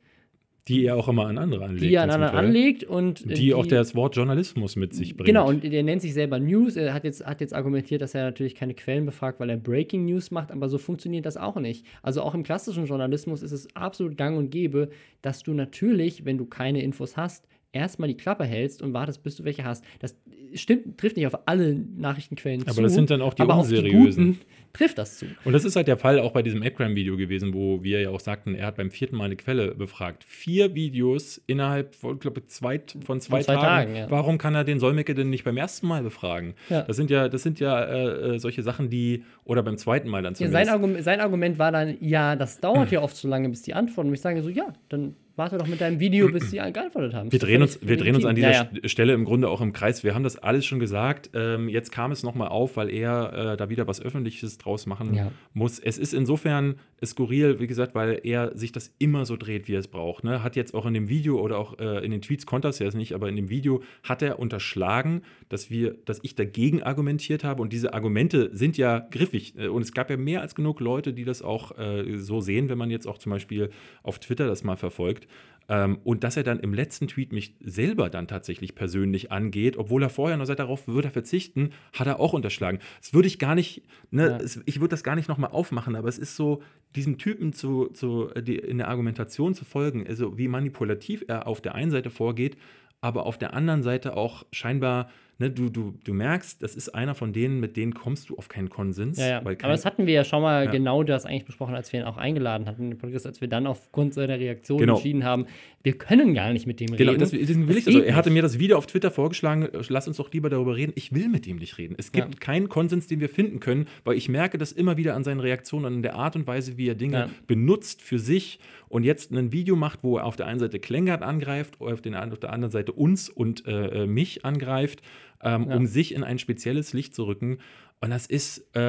Die 0.68 0.86
er 0.86 0.98
auch 0.98 1.08
immer 1.08 1.28
an 1.28 1.38
andere 1.38 1.66
anlegt. 1.66 1.84
die 1.84 1.94
er 1.94 2.04
an 2.04 2.10
anderen 2.10 2.36
anlegt 2.36 2.84
und 2.84 3.30
äh, 3.30 3.36
Die, 3.36 3.54
auch 3.54 3.68
das 3.68 3.94
Wort 3.94 4.16
Journalismus 4.16 4.76
mit 4.76 4.96
sich 4.96 5.16
bringt. 5.16 5.28
Genau, 5.28 5.48
und 5.48 5.64
der 5.64 5.84
nennt 5.84 6.02
sich 6.02 6.14
selber 6.16 6.40
News. 6.40 6.76
Er 6.76 6.92
hat 6.94 7.04
jetzt, 7.04 7.24
hat 7.24 7.40
jetzt 7.40 7.54
argumentiert, 7.54 8.02
dass 8.02 8.16
er 8.16 8.24
natürlich 8.24 8.56
keine 8.56 8.74
Quellen 8.74 9.06
befragt, 9.06 9.40
weil 9.40 9.50
er 9.52 9.58
Breaking 9.58 10.06
News 10.06 10.32
macht, 10.32 10.52
aber 10.52 10.68
so 10.68 10.80
funktioniert 10.80 11.26
das 11.28 11.38
auch 11.38 11.58
nicht. 11.58 11.86
Also 12.02 12.24
auch 12.24 12.34
im 12.34 12.42
klassischen 12.42 12.86
Journalismus 12.86 13.44
ist 13.44 13.52
es 13.52 13.68
absolut 13.76 14.18
gang 14.18 14.38
und 14.38 14.50
gäbe, 14.50 14.90
dass 15.22 15.44
du 15.44 15.54
natürlich, 15.54 16.26
wenn 16.26 16.40
du 16.40 16.46
keine 16.46 16.82
Infos 16.82 17.16
hast, 17.16 17.48
erstmal 17.76 18.08
die 18.08 18.18
Klappe 18.18 18.46
hältst 18.46 18.82
und 18.82 18.94
wartest, 18.94 19.22
bis 19.22 19.36
du 19.36 19.44
welche 19.44 19.64
hast. 19.64 19.84
Das 20.00 20.16
stimmt, 20.54 20.98
trifft 20.98 21.18
nicht 21.18 21.28
auf 21.28 21.38
alle 21.48 21.76
Nachrichtenquellen 21.76 22.62
Aber 22.64 22.72
zu. 22.72 22.82
das 22.82 22.94
sind 22.94 23.10
dann 23.10 23.22
auch 23.22 23.34
die 23.34 23.42
aber 23.42 23.56
auf 23.56 23.68
die 23.68 23.76
unseriösen. 23.76 24.26
guten 24.26 24.40
trifft 24.76 24.98
das 24.98 25.18
zu. 25.20 25.26
Und 25.46 25.54
das 25.54 25.64
ist 25.64 25.76
halt 25.76 25.88
der 25.88 25.98
Fall 25.98 26.20
auch 26.20 26.32
bei 26.32 26.42
diesem 26.42 26.62
Eggram-Video 26.62 27.16
gewesen, 27.18 27.54
wo 27.54 27.82
wir 27.84 28.02
ja 28.02 28.10
auch 28.10 28.20
sagten, 28.20 28.56
er 28.56 28.68
hat 28.68 28.76
beim 28.76 28.92
vierten 28.92 29.16
Mal 29.16 29.26
eine 29.26 29.36
Quelle 29.36 29.74
befragt. 29.74 30.24
Vier 30.26 30.76
Videos 30.76 31.42
innerhalb 31.48 31.96
von, 31.96 32.20
glaube 32.20 32.46
zwei, 32.48 32.82
von 33.06 33.22
zwei, 33.22 33.42
zwei 33.42 33.56
Tagen. 33.56 33.66
Tagen, 33.66 33.96
ja. 33.96 34.12
Warum 34.12 34.38
kann 34.38 34.54
er 34.56 34.64
den 34.64 34.80
Solmecke 34.80 35.14
denn 35.14 35.30
nicht 35.30 35.44
beim 35.46 35.58
ersten 35.58 35.88
Mal 35.88 36.04
befragen? 36.04 36.56
Ja. 36.70 36.82
Das 36.82 36.98
sind 36.98 37.10
ja, 37.10 37.30
das 37.30 37.44
sind 37.44 37.60
ja 37.60 37.84
äh, 37.84 38.36
äh, 38.36 38.40
solche 38.40 38.64
Sachen, 38.64 38.90
die, 38.90 39.24
oder 39.46 39.64
beim 39.64 39.78
zweiten 39.78 40.10
Mal 40.10 40.24
dann 40.24 40.34
Ja, 40.34 40.38
zumindest. 40.40 40.66
sein, 40.66 40.74
Argument, 40.74 41.04
sein 41.04 41.20
Argument 41.22 41.58
war 41.58 41.72
dann, 41.72 41.98
ja, 42.02 42.36
das 42.36 42.60
dauert 42.60 42.92
ja 42.92 43.02
oft 43.02 43.16
so 43.16 43.28
lange, 43.28 43.48
bis 43.50 43.62
die 43.62 43.74
antworten. 43.74 44.10
Und 44.10 44.16
ich 44.16 44.22
sage 44.22 44.42
so, 44.44 44.50
ja, 44.50 44.74
dann 44.90 45.16
warte 45.36 45.58
doch 45.58 45.68
mit 45.68 45.82
deinem 45.82 46.00
Video, 46.00 46.30
bis 46.32 46.50
sie 46.52 46.58
geantwortet 46.58 47.14
haben. 47.14 47.32
Wir 47.32 47.40
drehen, 47.40 47.62
uns, 47.62 47.80
wir 47.82 47.98
drehen 47.98 48.16
uns 48.16 48.26
an 48.26 48.36
dieser 48.36 48.52
Ja, 48.52 48.64
ja. 48.64 48.70
St- 48.82 48.88
Stelle 48.90 49.14
im 49.14 49.26
Grunde 49.26 49.50
auch 49.50 49.62
im 49.62 49.74
Kreis. 49.74 50.04
Wir 50.04 50.16
haben 50.16 50.24
das 50.24 50.38
alles 50.38 50.66
schon 50.66 50.80
gesagt. 50.80 51.30
Ähm, 51.34 51.70
jetzt 51.70 51.92
kam 51.92 52.12
es 52.12 52.24
nochmal 52.24 52.48
auf, 52.48 52.78
weil 52.78 52.90
er 52.90 53.54
äh, 53.54 53.58
da 53.58 53.70
wieder 53.70 53.88
was 53.88 54.02
Öffentliches 54.02 54.58
draus 54.58 54.86
machen 54.86 55.14
Ja. 55.14 55.32
muss. 55.54 55.80
Es 55.80 55.98
ist 55.98 56.14
insofern 56.14 56.76
skurril, 57.06 57.60
wie 57.60 57.68
gesagt, 57.68 57.94
weil 57.96 58.20
er 58.24 58.58
sich 58.58 58.72
das 58.72 58.94
immer 59.00 59.26
so 59.26 59.36
dreht, 59.38 59.68
wie 59.68 59.74
er 59.76 59.80
es 59.80 59.88
braucht. 59.88 60.24
Ne? 60.24 60.42
Hat 60.44 60.56
jetzt 60.56 60.74
auch 60.74 60.86
in 60.86 60.94
dem 60.94 61.10
Video 61.10 61.40
oder 61.40 61.58
auch 61.58 61.78
äh, 61.80 62.04
in 62.06 62.12
den 62.12 62.22
Tweets 62.22 62.46
konnte 62.46 62.68
er 62.68 62.70
es 62.70 62.80
ja 62.80 62.90
nicht, 62.96 63.14
aber 63.14 63.30
in 63.30 63.36
dem 63.36 63.50
Video 63.50 63.84
hat 64.04 64.22
er 64.22 64.40
unterschlagen, 64.40 65.22
dass 65.50 65.70
wir, 65.70 65.96
dass 66.06 66.20
ich 66.24 66.36
dagegen 66.36 66.82
argumentiert 66.82 67.44
habe. 67.44 67.62
Und 67.62 67.74
diese 67.74 67.94
Argumente 67.94 68.50
sind 68.54 68.78
ja 68.78 69.00
griffig. 69.12 69.54
Äh, 69.58 69.68
Und 69.68 69.82
es 69.82 69.92
gab 69.94 70.10
ja 70.10 70.18
mehr 70.18 70.42
als 70.42 70.56
genug 70.56 70.80
Leute, 70.80 71.14
die 71.14 71.26
das 71.26 71.42
auch 71.42 71.78
äh, 71.78 72.18
so 72.18 72.40
sehen, 72.42 72.70
wenn 72.70 72.78
man 72.78 72.90
jetzt 72.90 73.08
auch 73.08 73.18
zum 73.18 73.32
Beispiel 73.32 73.70
auf 74.04 74.20
Twitter 74.20 74.48
das 74.48 74.64
mal 74.64 74.78
verfolgt. 74.78 75.25
Ähm, 75.68 75.98
und 76.04 76.24
dass 76.24 76.38
er 76.38 76.44
dann 76.44 76.60
im 76.60 76.74
letzten 76.74 77.08
Tweet 77.08 77.32
mich 77.32 77.56
selber 77.60 78.10
dann 78.10 78.28
tatsächlich 78.28 78.76
persönlich 78.76 79.32
angeht, 79.32 79.78
obwohl 79.78 80.04
er 80.04 80.10
vorher 80.10 80.38
noch 80.38 80.46
sagt, 80.46 80.60
darauf 80.60 80.88
würde 80.88 81.08
er 81.08 81.12
verzichten, 81.12 81.72
hat 81.94 82.06
er 82.06 82.20
auch 82.20 82.34
unterschlagen. 82.34 82.80
Das 83.02 83.14
würde 83.14 83.28
ich 83.28 83.40
gar 83.40 83.56
nicht, 83.56 83.82
ne, 84.12 84.28
Ja. 84.28 84.38
es, 84.38 84.62
ich 84.66 84.80
würde 84.80 84.90
das 84.90 85.04
gar 85.04 85.16
nicht 85.16 85.28
nochmal 85.28 85.50
aufmachen, 85.52 85.96
aber 85.96 86.08
es 86.08 86.20
ist 86.20 86.36
so, 86.36 86.62
diesem 86.96 87.18
Typen 87.18 87.52
zu, 87.52 87.88
zu 87.88 88.30
äh, 88.36 88.44
die, 88.44 88.58
in 88.58 88.78
der 88.78 88.90
Argumentation 88.90 89.56
zu 89.56 89.66
folgen, 89.66 90.06
also 90.08 90.38
wie 90.38 90.48
manipulativ 90.48 91.26
er 91.28 91.48
auf 91.48 91.62
der 91.62 91.74
einen 91.74 91.92
Seite 91.92 92.12
vorgeht, 92.12 92.58
aber 93.02 93.26
auf 93.26 93.38
der 93.38 93.54
anderen 93.54 93.82
Seite 93.82 94.16
auch 94.16 94.46
scheinbar, 94.52 95.10
ne, 95.40 95.50
du, 95.50 95.70
du, 95.70 95.94
du 96.04 96.14
merkst, 96.14 96.62
das 96.64 96.76
ist 96.76 96.90
einer 96.90 97.16
von 97.16 97.34
denen, 97.34 97.60
mit 97.60 97.76
denen 97.78 97.94
kommst 97.94 98.30
du 98.30 98.38
auf 98.38 98.48
keinen 98.48 98.70
Konsens. 98.70 99.18
Ja, 99.20 99.28
ja. 99.28 99.36
Weil 99.40 99.54
Aber 99.54 99.56
kein, 99.56 99.70
das 99.72 99.86
hatten 99.86 100.06
wir 100.08 100.14
ja 100.14 100.24
schon 100.24 100.42
mal 100.42 100.66
Ja. 100.66 100.72
genau 100.72 101.04
das 101.04 101.26
eigentlich 101.26 101.46
besprochen, 101.46 101.76
als 101.76 101.92
wir 101.94 102.00
ihn 102.02 102.06
auch 102.06 102.18
eingeladen 102.18 102.68
hatten 102.68 102.84
in 102.84 102.90
den 102.92 102.98
Podcast, 102.98 103.26
als 103.26 103.42
wir 103.42 103.48
dann 103.48 103.68
aufgrund 103.68 104.14
seiner 104.14 104.40
Reaktion 104.40 104.80
Genau. 104.80 104.96
entschieden 104.96 105.24
haben, 105.24 105.46
wir 105.84 105.98
können 105.98 106.34
gar 106.34 106.52
nicht 106.54 106.66
mit 106.66 106.80
dem 106.80 106.96
Genau, 106.96 107.12
reden. 107.12 107.20
das, 107.22 107.32
deswegen 107.32 107.68
will 107.68 107.76
Das 107.76 107.88
ich 107.88 107.96
also, 107.96 108.00
Er 108.02 108.16
hatte 108.16 108.30
mir 108.32 108.42
das 108.42 108.58
Video 108.60 108.78
auf 108.78 108.88
Twitter 108.88 109.12
vorgeschlagen, 109.12 109.64
äh, 109.64 109.82
lass 109.90 110.08
uns 110.08 110.18
doch 110.18 110.32
lieber 110.32 110.50
darüber 110.50 110.76
reden. 110.76 110.94
Ich 110.96 111.14
will 111.14 111.28
mit 111.30 111.46
ihm 111.48 111.58
nicht 111.58 111.78
reden. 111.78 111.96
Es 111.98 112.12
gibt 112.12 112.40
keinen 112.42 112.70
Konsens, 112.70 113.08
den 113.08 113.20
wir 113.20 113.30
finden 113.30 113.60
können, 113.60 113.88
weil 114.04 114.18
ich 114.18 114.30
merke 114.30 114.58
das 114.58 114.72
immer 114.72 114.98
wieder 114.98 115.16
an 115.16 115.24
seinen 115.24 115.40
Reaktionen 115.42 115.86
und 115.86 115.94
an 115.96 116.02
der 116.02 116.16
Art 116.16 116.36
und 116.36 116.48
Weise, 116.48 116.78
wie 116.78 116.88
er 116.88 116.96
Dinge 116.96 117.30
benutzt 117.48 118.02
für 118.02 118.20
sich 118.20 118.60
und 118.88 119.04
jetzt 119.04 119.32
ein 119.32 119.52
Video 119.52 119.76
macht, 119.76 120.00
wo 120.04 120.18
er 120.18 120.26
auf 120.26 120.36
der 120.36 120.48
einen 120.48 120.60
Seite 120.60 120.80
Klengert 120.80 121.22
angreift, 121.22 121.80
auf, 121.82 122.02
den, 122.02 122.16
auf 122.16 122.40
der 122.40 122.54
anderen 122.54 122.72
Seite 122.72 122.92
uns 122.94 123.30
und 123.30 123.68
äh, 123.68 124.04
äh, 124.04 124.08
mich 124.08 124.46
angreift, 124.46 125.02
ähm, 125.44 125.68
Ja. 125.70 125.76
um 125.76 125.86
sich 125.86 126.14
in 126.14 126.24
ein 126.24 126.40
spezielles 126.40 126.94
Licht 126.94 127.14
zu 127.16 127.24
rücken. 127.26 127.58
Und 128.02 128.10
das 128.12 128.26
ist, 128.28 128.60
äh, 128.76 128.80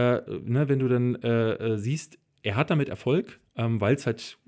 ne, 0.45 0.69
wenn 0.69 0.79
du 0.79 0.89
dann 0.89 1.15
äh, 1.23 1.53
äh, 1.53 1.77
siehst, 1.79 2.19
er 2.43 2.57
hat 2.57 2.71
damit 2.71 2.89
Erfolg, 2.89 3.39
ähm, 3.57 3.81
weil 3.81 3.95
es 3.95 4.07
halt 4.07 4.39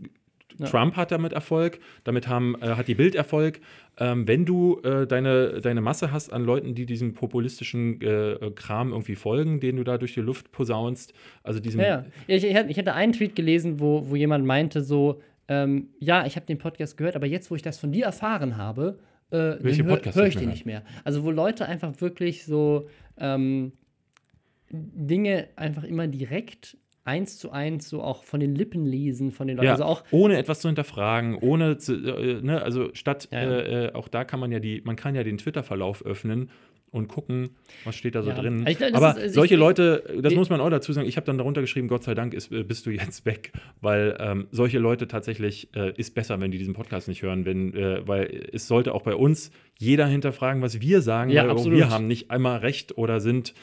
Ja. 0.58 0.66
Trump 0.66 0.96
hat 0.96 1.12
damit 1.12 1.32
Erfolg, 1.34 1.78
damit 2.04 2.26
haben, 2.26 2.56
äh, 2.60 2.70
hat 2.74 2.88
die 2.88 2.94
Bild 2.96 3.14
Erfolg. 3.14 3.60
Ähm, 3.98 4.26
wenn 4.26 4.44
du 4.44 4.80
äh, 4.82 5.06
deine, 5.06 5.60
deine 5.60 5.80
Masse 5.80 6.10
hast 6.10 6.32
an 6.32 6.42
Leuten, 6.44 6.74
die 6.74 6.86
diesem 6.86 7.12
populistischen 7.14 8.00
äh, 8.00 8.32
äh, 8.32 8.50
Kram 8.52 8.90
irgendwie 8.92 9.14
folgen, 9.14 9.60
den 9.60 9.76
du 9.76 9.84
da 9.84 9.98
durch 9.98 10.14
die 10.14 10.20
Luft 10.20 10.50
posaunst, 10.50 11.12
also 11.44 11.60
diesem. 11.60 11.80
Ja, 11.80 11.86
ja. 11.86 12.04
Ich, 12.26 12.44
ich, 12.44 12.54
hatte- 12.56 12.70
ich 12.70 12.78
hatte 12.78 12.94
einen 12.94 13.12
Tweet 13.12 13.36
gelesen, 13.36 13.78
wo, 13.78 14.08
wo 14.08 14.16
jemand 14.16 14.46
meinte 14.46 14.82
so, 14.82 15.20
ähm, 15.48 15.88
ja, 16.00 16.26
ich 16.26 16.34
habe 16.36 16.46
den 16.46 16.58
Podcast 16.58 16.96
gehört, 16.96 17.14
aber 17.14 17.26
jetzt, 17.26 17.50
wo 17.50 17.54
ich 17.54 17.62
das 17.62 17.78
von 17.78 17.92
dir 17.92 18.06
erfahren 18.06 18.56
habe, 18.56 18.98
äh, 19.30 19.56
Welche 19.60 19.84
hör, 19.84 20.00
höre 20.14 20.26
ich 20.26 20.36
den 20.36 20.50
nicht 20.50 20.66
mehr. 20.66 20.82
Also 21.04 21.24
wo 21.24 21.30
Leute 21.30 21.66
einfach 21.66 22.00
wirklich 22.00 22.44
so 22.44 22.88
ähm, 23.18 23.72
Dinge 24.70 25.48
einfach 25.56 25.84
immer 25.84 26.06
direkt 26.06 26.76
eins 27.04 27.38
zu 27.38 27.50
eins 27.50 27.88
so 27.88 28.02
auch 28.02 28.22
von 28.22 28.38
den 28.38 28.54
Lippen 28.54 28.84
lesen, 28.84 29.32
von 29.32 29.46
den 29.46 29.56
Leuten. 29.56 29.66
Ja, 29.66 29.72
Also 29.72 29.84
auch 29.84 30.04
ohne 30.10 30.36
etwas 30.36 30.60
zu 30.60 30.68
hinterfragen, 30.68 31.36
ohne 31.36 31.78
zu, 31.78 31.94
äh, 31.94 32.42
ne, 32.42 32.62
also 32.62 32.90
statt, 32.92 33.28
Ja, 33.32 33.42
ja. 33.42 33.50
Äh, 33.50 33.86
äh, 33.86 33.92
auch 33.94 34.08
da 34.08 34.24
kann 34.24 34.38
man 34.38 34.52
ja 34.52 34.60
die, 34.60 34.82
man 34.84 34.94
kann 34.96 35.14
ja 35.14 35.24
den 35.24 35.38
Twitter-Verlauf 35.38 36.04
öffnen 36.04 36.50
und 36.90 37.08
gucken, 37.08 37.50
was 37.84 37.96
steht 37.96 38.14
da 38.14 38.22
so 38.22 38.30
Ja. 38.30 38.36
drin. 38.40 38.64
Also 38.66 38.78
glaub, 38.78 38.94
Aber 38.94 39.10
ist- 39.10 39.22
also 39.22 39.34
solche 39.34 39.56
Leute, 39.56 40.02
das 40.22 40.34
muss 40.34 40.48
man 40.50 40.60
auch 40.60 40.70
dazu 40.70 40.92
sagen, 40.92 41.06
ich 41.08 41.16
habe 41.16 41.26
dann 41.26 41.38
darunter 41.38 41.60
geschrieben, 41.60 41.88
Gott 41.88 42.04
sei 42.04 42.14
Dank 42.14 42.34
ist, 42.34 42.50
äh, 42.52 42.62
bist 42.62 42.86
du 42.86 42.90
jetzt 42.90 43.26
weg, 43.26 43.52
weil 43.80 44.16
ähm, 44.20 44.46
solche 44.50 44.78
Leute 44.78 45.06
tatsächlich 45.08 45.68
äh, 45.74 45.92
ist 45.96 46.14
besser, 46.14 46.40
wenn 46.40 46.50
die 46.50 46.58
diesen 46.58 46.74
Podcast 46.74 47.08
nicht 47.08 47.22
hören, 47.22 47.44
wenn, 47.44 47.74
äh, 47.74 48.06
weil 48.06 48.48
es 48.52 48.66
sollte 48.68 48.94
auch 48.94 49.02
bei 49.02 49.14
uns 49.14 49.50
jeder 49.78 50.06
hinterfragen, 50.06 50.62
was 50.62 50.80
wir 50.80 51.02
sagen, 51.02 51.30
Ja, 51.30 51.42
weil 51.42 51.50
absolut. 51.50 51.78
wir 51.78 51.90
haben 51.90 52.06
nicht 52.06 52.30
einmal 52.30 52.58
recht 52.58 52.96
oder 52.98 53.20
sind 53.20 53.54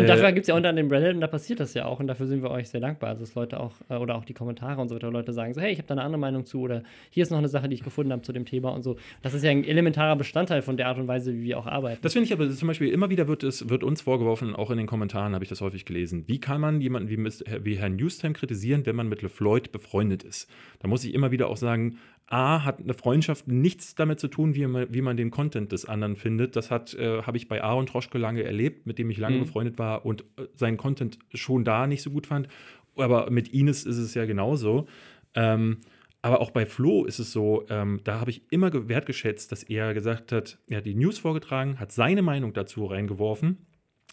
Und 0.00 0.04
äh, 0.04 0.08
dafür 0.08 0.32
gibt 0.32 0.44
es 0.44 0.48
ja 0.48 0.54
unter 0.54 0.72
dem 0.72 0.90
Reddit 0.90 1.14
und 1.14 1.20
da 1.20 1.26
passiert 1.26 1.60
das 1.60 1.74
ja 1.74 1.84
auch 1.84 2.00
und 2.00 2.06
dafür 2.06 2.26
sind 2.26 2.42
wir 2.42 2.50
euch 2.50 2.68
sehr 2.68 2.80
dankbar. 2.80 3.10
Also 3.10 3.20
dass 3.20 3.34
Leute 3.34 3.60
auch, 3.60 3.72
äh, 3.88 3.96
oder 3.96 4.16
auch 4.16 4.24
die 4.24 4.34
Kommentare 4.34 4.80
und 4.80 4.88
so 4.88 4.94
weiter, 4.94 5.10
Leute 5.10 5.32
sagen 5.32 5.54
so, 5.54 5.60
hey, 5.60 5.72
ich 5.72 5.78
habe 5.78 5.88
da 5.88 5.94
eine 5.94 6.02
andere 6.02 6.18
Meinung 6.18 6.44
zu 6.44 6.60
oder 6.60 6.82
hier 7.10 7.22
ist 7.22 7.30
noch 7.30 7.38
eine 7.38 7.48
Sache, 7.48 7.68
die 7.68 7.74
ich 7.74 7.82
gefunden 7.82 8.12
habe 8.12 8.22
zu 8.22 8.32
dem 8.32 8.44
Thema 8.44 8.70
und 8.70 8.82
so. 8.82 8.96
Das 9.22 9.34
ist 9.34 9.44
ja 9.44 9.50
ein 9.50 9.64
elementarer 9.64 10.16
Bestandteil 10.16 10.62
von 10.62 10.76
der 10.76 10.88
Art 10.88 10.98
und 10.98 11.08
Weise, 11.08 11.34
wie 11.34 11.42
wir 11.42 11.58
auch 11.58 11.66
arbeiten. 11.66 12.00
Das 12.02 12.12
finde 12.12 12.26
ich 12.26 12.32
aber 12.32 12.50
zum 12.50 12.68
Beispiel 12.68 12.88
immer 12.88 13.10
wieder 13.10 13.28
wird 13.28 13.42
es 13.42 13.68
wird 13.68 13.84
uns 13.84 14.02
vorgeworfen, 14.02 14.54
auch 14.54 14.70
in 14.70 14.78
den 14.78 14.86
Kommentaren 14.86 15.34
habe 15.34 15.44
ich 15.44 15.48
das 15.48 15.60
häufig 15.60 15.84
gelesen. 15.84 16.24
Wie 16.26 16.40
kann 16.40 16.60
man 16.60 16.80
jemanden 16.80 17.08
wie, 17.08 17.18
wie 17.64 17.76
Herrn 17.76 17.96
Newstime 17.96 18.34
kritisieren, 18.34 18.86
wenn 18.86 18.96
man 18.96 19.08
mit 19.08 19.22
LeFloid 19.22 19.72
befreundet 19.72 20.22
ist? 20.22 20.50
Da 20.80 20.88
muss 20.88 21.04
ich 21.04 21.14
immer 21.14 21.30
wieder 21.30 21.48
auch 21.48 21.56
sagen, 21.56 21.98
A, 22.30 22.64
hat 22.64 22.78
eine 22.80 22.94
Freundschaft 22.94 23.48
nichts 23.48 23.94
damit 23.96 24.20
zu 24.20 24.28
tun, 24.28 24.54
wie 24.54 24.66
man, 24.66 24.86
wie 24.94 25.02
man 25.02 25.16
den 25.16 25.30
Content 25.30 25.72
des 25.72 25.84
anderen 25.84 26.16
findet. 26.16 26.54
Das 26.56 26.70
hat, 26.70 26.94
äh, 26.94 27.22
habe 27.22 27.36
ich 27.36 27.48
bei 27.48 27.62
Aaron 27.62 27.86
Troschke 27.86 28.18
lange 28.18 28.42
erlebt, 28.44 28.86
mit 28.86 28.98
dem 28.98 29.10
ich 29.10 29.18
lange 29.18 29.36
Mhm. 29.36 29.40
befreundet 29.40 29.78
war 29.78 30.06
und 30.06 30.22
äh, 30.38 30.46
seinen 30.54 30.76
Content 30.76 31.18
schon 31.34 31.64
da 31.64 31.86
nicht 31.86 32.02
so 32.02 32.10
gut 32.10 32.26
fand. 32.28 32.48
Aber 32.96 33.30
mit 33.30 33.48
Ines 33.48 33.84
ist 33.84 33.98
es 33.98 34.14
ja 34.14 34.24
genauso. 34.26 34.86
Ähm, 35.34 35.78
aber 36.22 36.40
auch 36.40 36.50
bei 36.50 36.66
Flo 36.66 37.04
ist 37.04 37.18
es 37.18 37.32
so, 37.32 37.64
ähm, 37.70 38.00
da 38.04 38.20
habe 38.20 38.30
ich 38.30 38.42
immer 38.52 38.70
ge- 38.70 38.88
wertgeschätzt, 38.88 39.50
dass 39.52 39.62
er 39.62 39.94
gesagt 39.94 40.32
hat, 40.32 40.58
er 40.68 40.78
hat 40.78 40.86
die 40.86 40.94
News 40.94 41.18
vorgetragen, 41.18 41.80
hat 41.80 41.92
seine 41.92 42.22
Meinung 42.22 42.52
dazu 42.52 42.84
reingeworfen. 42.84 43.66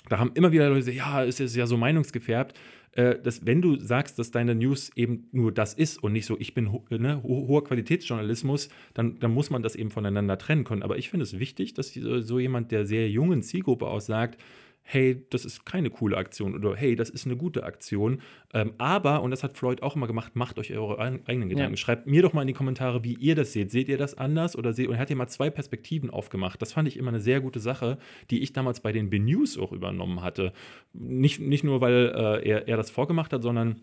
Da 0.09 0.17
haben 0.19 0.31
immer 0.35 0.51
wieder 0.53 0.69
Leute 0.69 0.79
gesagt, 0.79 0.97
ja, 0.97 1.23
es 1.25 1.39
ist 1.39 1.55
ja 1.55 1.67
so 1.67 1.75
meinungsgefärbt. 1.75 2.57
Äh, 2.97 3.21
dass, 3.21 3.45
wenn 3.45 3.61
du 3.61 3.79
sagst, 3.79 4.17
dass 4.17 4.31
deine 4.31 4.55
News 4.55 4.91
eben 4.95 5.27
nur 5.31 5.51
das 5.51 5.75
ist 5.75 6.01
und 6.03 6.13
nicht 6.13 6.25
so, 6.25 6.35
ich 6.39 6.55
bin 6.55 6.71
ho 6.71 6.83
ne, 6.89 7.21
ho 7.21 7.47
hoher 7.47 7.63
Qualitätsjournalismus, 7.63 8.69
dann, 8.95 9.19
dann 9.19 9.31
muss 9.31 9.51
man 9.51 9.61
das 9.61 9.75
eben 9.75 9.91
voneinander 9.91 10.39
trennen 10.39 10.63
können. 10.63 10.81
Aber 10.81 10.97
ich 10.97 11.11
finde 11.11 11.23
es 11.23 11.37
wichtig, 11.37 11.75
dass 11.75 11.93
so 11.93 12.19
so 12.21 12.39
jemand 12.39 12.71
der 12.71 12.87
sehr 12.87 13.07
jungen 13.07 13.43
Zielgruppe 13.43 13.85
aussagt, 13.85 14.41
hey, 14.89 15.25
das 15.31 15.43
ist 15.43 15.65
keine 15.65 15.89
coole 15.89 16.15
Aktion 16.15 16.55
oder 16.55 16.73
hey, 16.73 16.95
das 16.95 17.09
ist 17.09 17.25
eine 17.25 17.35
gute 17.35 17.63
Aktion. 17.63 18.21
Ähm, 18.53 18.71
aber, 18.77 19.21
und 19.21 19.31
das 19.31 19.43
hat 19.43 19.57
Floyd 19.57 19.83
auch 19.83 19.97
immer 19.97 20.07
gemacht, 20.07 20.37
macht 20.37 20.57
euch 20.57 20.71
eure 20.71 20.97
eigenen 20.97 21.49
Gedanken. 21.49 21.73
Ja. 21.73 21.77
Schreibt 21.77 22.07
mir 22.07 22.21
doch 22.21 22.31
mal 22.31 22.43
in 22.43 22.47
die 22.47 22.53
Kommentare, 22.53 23.03
wie 23.03 23.13
ihr 23.15 23.35
das 23.35 23.51
seht. 23.51 23.69
Seht 23.69 23.89
ihr 23.89 23.97
das 23.97 24.17
anders 24.17 24.55
oder 24.55 24.71
seht, 24.71 24.87
und 24.87 24.93
er 24.93 24.99
hat 25.01 25.09
ja 25.09 25.17
mal 25.17 25.27
zwei 25.27 25.49
Perspektiven 25.49 26.09
aufgemacht. 26.09 26.61
Das 26.61 26.71
fand 26.71 26.87
ich 26.87 26.95
immer 26.95 27.09
eine 27.09 27.19
sehr 27.19 27.41
gute 27.41 27.59
Sache, 27.59 27.97
die 28.31 28.41
ich 28.41 28.53
damals 28.53 28.79
bei 28.79 28.93
den 28.93 29.09
B-News 29.09 29.57
auch 29.57 29.73
übernommen 29.73 30.21
hatte. 30.21 30.53
Nicht, 30.93 31.41
nicht 31.41 31.65
nur, 31.65 31.81
weil 31.81 32.13
äh, 32.15 32.47
er, 32.47 32.69
er 32.69 32.77
das 32.77 32.89
vorgemacht 32.89 33.33
hat, 33.33 33.43
sondern 33.43 33.81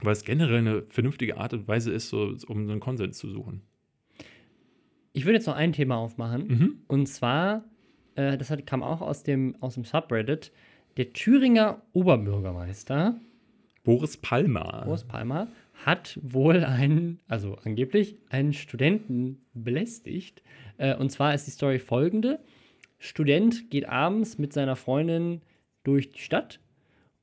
weil 0.00 0.12
es 0.12 0.24
generell 0.24 0.58
eine 0.58 0.82
vernünftige 0.82 1.38
Art 1.38 1.54
und 1.54 1.66
Weise 1.68 1.90
ist, 1.90 2.10
so, 2.10 2.36
um 2.48 2.68
einen 2.68 2.80
Konsens 2.80 3.16
zu 3.16 3.30
suchen. 3.30 3.62
Ich 5.14 5.24
würde 5.24 5.36
jetzt 5.36 5.46
noch 5.46 5.56
ein 5.56 5.72
Thema 5.72 5.96
aufmachen. 5.96 6.48
Mhm. 6.48 6.74
Und 6.86 7.06
zwar, 7.06 7.64
äh, 8.16 8.36
das 8.36 8.50
hat, 8.50 8.66
kam 8.66 8.82
auch 8.82 9.00
aus 9.00 9.22
dem, 9.22 9.56
aus 9.60 9.74
dem 9.74 9.84
Subreddit, 9.84 10.52
der 10.96 11.12
Thüringer 11.12 11.82
Oberbürgermeister, 11.92 13.16
Boris 13.82 14.16
Palmer. 14.16 14.82
Boris 14.84 15.04
Palmer, 15.04 15.48
hat 15.84 16.18
wohl 16.22 16.64
einen, 16.64 17.20
also 17.28 17.56
angeblich, 17.64 18.16
einen 18.30 18.52
Studenten 18.52 19.44
belästigt. 19.52 20.42
Äh, 20.78 20.96
und 20.96 21.10
zwar 21.10 21.34
ist 21.34 21.46
die 21.46 21.50
Story 21.50 21.78
folgende. 21.78 22.40
Student 22.98 23.70
geht 23.70 23.88
abends 23.88 24.38
mit 24.38 24.52
seiner 24.52 24.76
Freundin 24.76 25.42
durch 25.82 26.12
die 26.12 26.20
Stadt 26.20 26.60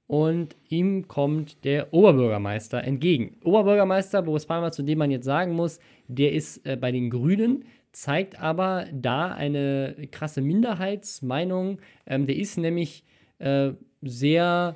und 0.05 0.55
ihm 0.67 1.07
kommt 1.07 1.63
der 1.63 1.93
Oberbürgermeister 1.93 2.83
entgegen. 2.83 3.37
Oberbürgermeister 3.43 4.21
Boris 4.21 4.45
Palmer, 4.45 4.71
zu 4.71 4.83
dem 4.83 4.99
man 4.99 5.09
jetzt 5.09 5.25
sagen 5.25 5.53
muss, 5.53 5.79
der 6.07 6.33
ist 6.33 6.65
äh, 6.67 6.75
bei 6.75 6.91
den 6.91 7.09
Grünen, 7.09 7.63
zeigt 7.91 8.39
aber 8.39 8.87
da 8.93 9.31
eine 9.31 9.95
krasse 10.11 10.41
Minderheitsmeinung. 10.41 11.79
Ähm, 12.05 12.25
der 12.25 12.35
ist 12.37 12.57
nämlich 12.57 13.03
äh, 13.39 13.71
sehr, 14.01 14.75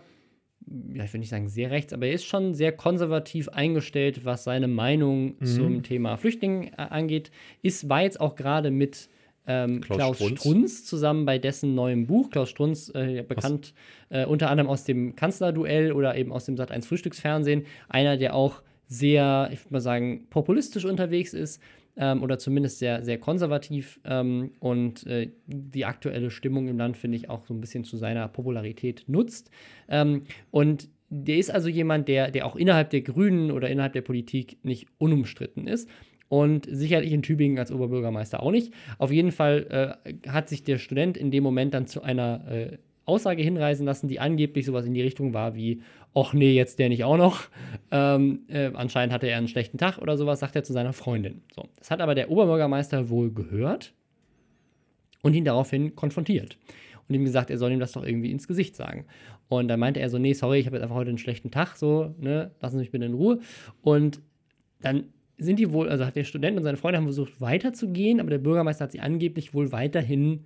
ja, 0.94 1.04
ich 1.04 1.14
will 1.14 1.20
nicht 1.20 1.30
sagen 1.30 1.48
sehr 1.48 1.72
rechts, 1.72 1.94
aber 1.94 2.08
er 2.08 2.14
ist 2.14 2.26
schon 2.26 2.54
sehr 2.54 2.72
konservativ 2.72 3.50
eingestellt, 3.50 4.26
was 4.26 4.44
seine 4.44 4.68
Meinung 4.68 5.36
mhm. 5.40 5.46
zum 5.46 5.84
Thema 5.84 6.18
Flüchtlinge 6.18 6.72
äh, 6.74 6.82
angeht. 6.82 7.32
Ist, 7.62 7.90
war 7.90 8.02
jetzt 8.02 8.20
auch 8.20 8.36
gerade 8.36 8.72
mit 8.72 9.10
ähm, 9.48 9.82
Klaus, 9.82 9.98
Klaus 9.98 10.18
Strunz. 10.18 10.40
Strunz. 10.40 10.86
zusammen 10.86 11.26
bei 11.26 11.38
dessen 11.38 11.76
neuem 11.76 12.08
Buch. 12.08 12.30
Klaus 12.32 12.50
Strunz, 12.50 12.92
äh, 12.96 13.24
bekannt 13.28 13.74
äh, 14.10 14.26
unter 14.26 14.50
anderem 14.50 14.70
aus 14.70 14.84
dem 14.84 15.16
Kanzlerduell 15.16 15.92
oder 15.92 16.16
eben 16.16 16.32
aus 16.32 16.46
dem 16.46 16.56
Sat1 16.56 16.86
Frühstücksfernsehen. 16.86 17.66
Einer, 17.88 18.18
der 18.18 18.36
auch 18.36 18.62
sehr, 18.88 19.50
ich 19.52 19.60
würde 19.62 19.74
mal 19.74 19.82
sagen, 19.82 20.28
populistisch 20.30 20.86
unterwegs 20.86 21.34
ist 21.34 21.62
ähm, 21.98 22.24
oder 22.24 22.38
zumindest 22.38 22.80
sehr, 22.80 23.04
sehr 23.04 23.18
konservativ. 23.18 24.00
Ähm, 24.06 24.52
und 24.60 25.06
äh, 25.08 25.32
die 25.48 25.86
aktuelle 25.86 26.32
Stimmung 26.32 26.68
im 26.68 26.78
Land, 26.78 26.98
finde 26.98 27.18
ich, 27.18 27.30
auch 27.30 27.46
so 27.46 27.54
ein 27.54 27.62
bisschen 27.62 27.84
zu 27.84 27.98
seiner 27.98 28.28
Popularität 28.28 29.04
nutzt. 29.08 29.50
Ähm, 29.88 30.24
und 30.52 30.90
der 31.10 31.38
ist 31.38 31.52
also 31.52 31.70
jemand, 31.70 32.08
der, 32.08 32.32
der 32.32 32.46
auch 32.46 32.56
innerhalb 32.56 32.90
der 32.90 33.02
Grünen 33.02 33.52
oder 33.52 33.70
innerhalb 33.70 33.94
der 33.94 34.02
Politik 34.02 34.58
nicht 34.64 34.88
unumstritten 34.98 35.68
ist. 35.68 35.90
Und 36.28 36.68
sicherlich 36.70 37.14
in 37.14 37.22
Tübingen 37.22 37.60
als 37.60 37.72
Oberbürgermeister 37.72 38.42
auch 38.42 38.52
nicht. 38.52 38.74
Auf 38.98 39.12
jeden 39.12 39.32
Fall 39.32 40.00
äh, 40.04 40.30
hat 40.30 40.50
sich 40.50 40.64
der 40.64 40.80
Student 40.80 41.18
in 41.18 41.30
dem 41.30 41.44
Moment 41.44 41.74
dann 41.76 41.86
zu 41.86 42.02
einer 42.02 42.48
äh, 42.48 42.78
Aussage 43.06 43.44
hinreisen 43.44 43.86
lassen, 43.86 44.08
die 44.08 44.20
angeblich 44.20 44.66
sowas 44.66 44.86
in 44.86 44.94
die 44.94 45.02
Richtung 45.02 45.34
war 45.34 45.56
wie, 45.56 45.82
ach 46.14 46.34
nee, 46.34 46.54
jetzt 46.54 46.80
der 46.80 46.90
nicht 46.90 47.04
auch 47.04 47.18
noch. 47.18 47.44
Ähm, 47.92 48.42
äh, 48.48 48.72
anscheinend 48.74 49.14
hatte 49.14 49.28
er 49.28 49.38
einen 49.38 49.48
schlechten 49.48 49.78
Tag 49.78 50.00
oder 50.00 50.18
sowas, 50.18 50.40
sagt 50.40 50.56
er 50.56 50.64
zu 50.64 50.74
seiner 50.74 50.94
Freundin. 50.94 51.42
So, 51.54 51.68
das 51.78 51.92
hat 51.92 52.02
aber 52.02 52.16
der 52.16 52.32
Oberbürgermeister 52.32 53.10
wohl 53.10 53.32
gehört 53.32 53.94
und 55.22 55.34
ihn 55.34 55.46
daraufhin 55.46 55.96
konfrontiert. 55.96 56.58
Und 57.08 57.14
ihm 57.14 57.24
gesagt, 57.24 57.52
er 57.52 57.60
soll 57.60 57.72
ihm 57.72 57.80
das 57.80 57.92
doch 57.92 58.04
irgendwie 58.04 58.32
ins 58.32 58.48
Gesicht 58.48 58.76
sagen. 58.76 59.06
Und 59.48 59.68
dann 59.68 59.80
meinte 59.80 60.00
er 60.00 60.10
so, 60.10 60.18
nee, 60.18 60.34
sorry, 60.34 60.58
ich 60.58 60.66
habe 60.66 60.78
jetzt 60.78 60.84
einfach 60.84 60.96
heute 60.96 61.10
einen 61.10 61.20
schlechten 61.20 61.52
Tag, 61.52 61.76
so, 61.76 62.16
ne, 62.20 62.52
lassen 62.62 62.78
Sie 62.78 62.82
mich 62.82 62.92
bitte 62.92 63.06
in 63.06 63.14
Ruhe. 63.14 63.40
Und 63.82 64.22
dann 64.82 65.06
sind 65.38 65.60
die 65.60 65.72
wohl, 65.72 65.90
also 65.90 66.06
hat 66.06 66.16
der 66.16 66.24
Student 66.24 66.58
und 66.58 66.64
seine 66.64 66.78
Freunde 66.78 66.98
haben 66.98 67.06
versucht 67.06 67.42
weiterzugehen, 67.42 68.20
aber 68.20 68.30
der 68.30 68.38
Bürgermeister 68.40 68.86
hat 68.86 68.92
sie 68.92 69.02
angeblich 69.02 69.54
wohl 69.54 69.72
weiterhin 69.72 70.46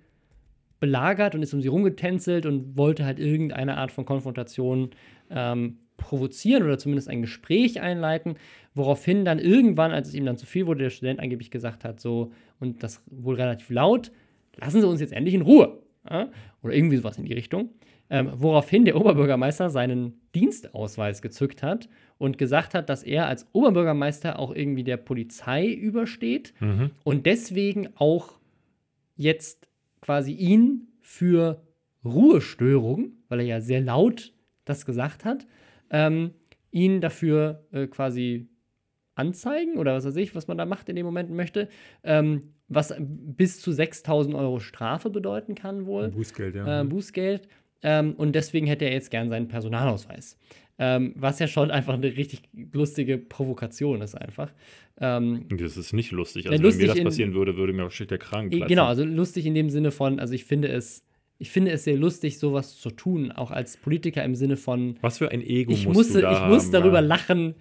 belagert 0.80 1.34
und 1.34 1.42
ist 1.42 1.54
um 1.54 1.60
sie 1.60 1.68
rumgetänzelt 1.68 2.46
und 2.46 2.76
wollte 2.76 3.04
halt 3.04 3.20
irgendeine 3.20 3.76
Art 3.76 3.92
von 3.92 4.04
Konfrontation 4.04 4.90
ähm, 5.30 5.78
provozieren 5.98 6.62
oder 6.62 6.78
zumindest 6.78 7.08
ein 7.08 7.20
Gespräch 7.20 7.80
einleiten, 7.80 8.36
woraufhin 8.74 9.24
dann 9.24 9.38
irgendwann, 9.38 9.92
als 9.92 10.08
es 10.08 10.14
ihm 10.14 10.24
dann 10.24 10.38
zu 10.38 10.46
viel 10.46 10.66
wurde, 10.66 10.82
der 10.82 10.90
Student 10.90 11.20
angeblich 11.20 11.50
gesagt 11.50 11.84
hat, 11.84 12.00
so, 12.00 12.32
und 12.58 12.82
das 12.82 13.02
wohl 13.06 13.36
relativ 13.36 13.70
laut, 13.70 14.10
lassen 14.56 14.80
Sie 14.80 14.88
uns 14.88 15.00
jetzt 15.00 15.12
endlich 15.12 15.34
in 15.34 15.42
Ruhe. 15.42 15.78
Ja? 16.08 16.30
Oder 16.62 16.74
irgendwie 16.74 16.96
sowas 16.96 17.18
in 17.18 17.26
die 17.26 17.34
Richtung. 17.34 17.70
Ähm, 18.12 18.32
woraufhin 18.34 18.84
der 18.84 18.96
Oberbürgermeister 18.96 19.70
seinen 19.70 20.20
Dienstausweis 20.34 21.22
gezückt 21.22 21.62
hat 21.62 21.88
und 22.18 22.38
gesagt 22.38 22.74
hat, 22.74 22.88
dass 22.88 23.04
er 23.04 23.26
als 23.26 23.46
Oberbürgermeister 23.52 24.38
auch 24.38 24.52
irgendwie 24.52 24.82
der 24.82 24.96
Polizei 24.96 25.68
übersteht 25.68 26.52
mhm. 26.58 26.90
und 27.04 27.26
deswegen 27.26 27.90
auch 27.94 28.40
jetzt 29.16 29.68
quasi 30.00 30.32
ihn 30.32 30.88
für 31.00 31.62
Ruhestörung, 32.04 33.12
weil 33.28 33.40
er 33.40 33.46
ja 33.46 33.60
sehr 33.60 33.80
laut 33.80 34.32
das 34.64 34.86
gesagt 34.86 35.24
hat, 35.24 35.46
ähm, 35.90 36.32
ihn 36.70 37.00
dafür 37.00 37.66
äh, 37.72 37.86
quasi 37.86 38.48
anzeigen 39.14 39.76
oder 39.76 39.94
was 39.94 40.04
weiß 40.04 40.16
ich, 40.16 40.34
was 40.34 40.48
man 40.48 40.56
da 40.56 40.64
macht 40.64 40.88
in 40.88 40.96
dem 40.96 41.04
Moment 41.04 41.30
möchte, 41.30 41.68
ähm, 42.04 42.54
was 42.68 42.94
bis 42.98 43.60
zu 43.60 43.72
6000 43.72 44.34
Euro 44.34 44.60
Strafe 44.60 45.10
bedeuten 45.10 45.54
kann 45.54 45.86
wohl. 45.86 46.08
Bußgeld, 46.08 46.54
ja. 46.54 46.80
Äh, 46.80 46.84
Bußgeld. 46.84 47.48
Ähm, 47.82 48.14
und 48.14 48.34
deswegen 48.34 48.66
hätte 48.66 48.84
er 48.84 48.92
jetzt 48.92 49.10
gern 49.10 49.28
seinen 49.28 49.48
Personalausweis. 49.48 50.38
Ähm, 50.82 51.12
was 51.14 51.38
ja 51.38 51.46
schon 51.46 51.70
einfach 51.70 51.92
eine 51.92 52.16
richtig 52.16 52.40
lustige 52.72 53.18
Provokation 53.18 54.00
ist, 54.00 54.14
einfach. 54.14 54.50
Ähm, 54.98 55.44
das 55.50 55.76
ist 55.76 55.92
nicht 55.92 56.10
lustig. 56.10 56.50
Also, 56.50 56.62
lustig 56.62 56.88
wenn 56.88 56.88
mir 56.88 56.94
das 56.94 57.04
passieren 57.04 57.34
würde, 57.34 57.58
würde 57.58 57.74
mir 57.74 57.82
wahrscheinlich 57.82 58.08
der 58.08 58.18
Kragen 58.18 58.48
platzen. 58.48 58.66
Genau, 58.68 58.86
also 58.86 59.04
lustig 59.04 59.44
in 59.44 59.54
dem 59.54 59.68
Sinne 59.68 59.90
von, 59.90 60.18
also 60.18 60.32
ich 60.32 60.44
finde 60.44 60.68
es. 60.68 61.04
Ich 61.42 61.50
finde 61.50 61.70
es 61.70 61.84
sehr 61.84 61.96
lustig, 61.96 62.38
sowas 62.38 62.76
zu 62.76 62.90
tun, 62.90 63.32
auch 63.32 63.50
als 63.50 63.78
Politiker 63.78 64.22
im 64.24 64.34
Sinne 64.34 64.58
von. 64.58 64.96
Was 65.00 65.16
für 65.16 65.30
ein 65.30 65.40
Ego 65.40 65.72
ich 65.72 65.86
musst 65.86 65.96
musste, 65.96 66.14
du 66.14 66.20
da 66.20 66.32
Ich 66.32 66.52
muss 66.52 66.70
darüber 66.70 67.00
ja. 67.00 67.06
lachen, 67.06 67.54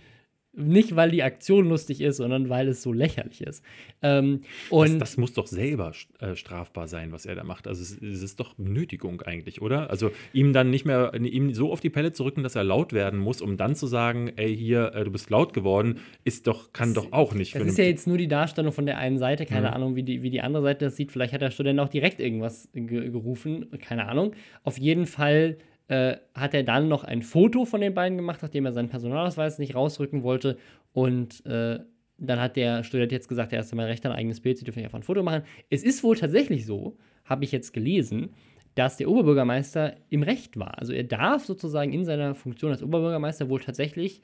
nicht, 0.59 0.95
weil 0.95 1.11
die 1.11 1.23
Aktion 1.23 1.69
lustig 1.69 2.01
ist, 2.01 2.17
sondern 2.17 2.49
weil 2.49 2.67
es 2.67 2.83
so 2.83 2.93
lächerlich 2.93 3.41
ist. 3.41 3.63
Ähm, 4.01 4.41
und 4.69 4.99
das, 4.99 5.11
das, 5.11 5.17
muss 5.17 5.33
doch 5.33 5.47
selber 5.47 5.91
äh, 6.19 6.35
strafbar 6.35 6.87
sein, 6.87 7.11
was 7.11 7.25
er 7.25 7.35
da 7.35 7.43
macht. 7.43 7.67
Also 7.67 7.81
es, 7.81 8.01
es, 8.01 8.21
ist 8.21 8.39
doch 8.39 8.57
Nötigung 8.57 9.21
eigentlich, 9.21 9.61
oder? 9.61 9.89
Also 9.89 10.11
ihm 10.33 10.53
dann 10.53 10.69
nicht 10.69 10.85
mehr, 10.85 11.13
ihm 11.13 11.53
so 11.53 11.71
auf 11.71 11.79
die 11.79 11.89
Pelle 11.89 12.11
zu 12.13 12.23
rücken, 12.23 12.43
dass 12.43 12.55
er 12.55 12.63
laut 12.63 12.93
werden 12.93 13.19
muss, 13.19 13.41
um 13.41 13.57
dann 13.57 13.75
zu 13.75 13.87
sagen, 13.87 14.31
ey, 14.35 14.55
hier, 14.55 14.93
äh, 14.93 15.03
du 15.03 15.11
bist 15.11 15.29
laut 15.29 15.53
geworden, 15.53 15.99
ist 16.23 16.47
doch, 16.47 16.73
kann 16.73 16.93
das, 16.93 17.05
doch 17.05 17.11
auch 17.11 17.33
nicht. 17.33 17.55
Das 17.55 17.63
ist 17.63 17.77
ja 17.77 17.85
jetzt 17.85 18.07
nur 18.07 18.17
die 18.17 18.27
Darstellung 18.27 18.71
von 18.71 18.85
der 18.85 18.97
einen 18.97 19.17
Seite, 19.17 19.45
keine 19.45 19.69
mhm. 19.69 19.73
Ahnung, 19.73 19.95
wie 19.95 20.03
die, 20.03 20.21
wie 20.21 20.29
die 20.29 20.41
andere 20.41 20.63
Seite 20.63 20.85
das 20.85 20.95
sieht. 20.95 21.11
Vielleicht 21.11 21.33
hat 21.33 21.41
der 21.41 21.51
Student 21.51 21.79
auch 21.79 21.89
direkt 21.89 22.19
irgendwas 22.19 22.69
gerufen, 22.73 23.67
keine 23.79 24.07
Ahnung. 24.07 24.33
Auf 24.63 24.77
jeden 24.77 25.05
Fall 25.05 25.57
äh, 25.89 26.17
hat 26.33 26.53
er 26.53 26.63
dann 26.63 26.87
noch 26.87 27.03
ein 27.03 27.21
Foto 27.21 27.65
von 27.65 27.81
den 27.81 27.93
beiden 27.93 28.17
gemacht, 28.17 28.41
nachdem 28.41 28.65
er 28.65 28.73
seinen 28.73 28.89
Personalausweis 28.89 29.59
nicht 29.59 29.75
rausrücken 29.75 30.23
wollte. 30.23 30.57
Und 30.93 31.45
äh, 31.45 31.79
dann 32.17 32.39
hat 32.39 32.55
der 32.55 32.83
Student 32.83 33.11
jetzt 33.11 33.27
gesagt, 33.27 33.53
er 33.53 33.59
ist 33.59 33.75
mein 33.75 33.85
Recht 33.85 34.05
ein 34.05 34.11
eigenes 34.11 34.39
Bild, 34.39 34.57
Sie 34.57 34.65
dürfen 34.65 34.83
einfach 34.83 34.99
ein 34.99 35.03
Foto 35.03 35.23
machen. 35.23 35.43
Es 35.69 35.83
ist 35.83 36.03
wohl 36.03 36.17
tatsächlich 36.17 36.65
so, 36.65 36.97
habe 37.25 37.43
ich 37.43 37.51
jetzt 37.51 37.73
gelesen, 37.73 38.29
dass 38.75 38.97
der 38.97 39.09
Oberbürgermeister 39.09 39.95
im 40.09 40.23
Recht 40.23 40.57
war. 40.57 40.77
Also 40.77 40.93
er 40.93 41.03
darf 41.03 41.45
sozusagen 41.45 41.91
in 41.91 42.05
seiner 42.05 42.35
Funktion 42.35 42.71
als 42.71 42.83
Oberbürgermeister 42.83 43.49
wohl 43.49 43.59
tatsächlich 43.59 44.21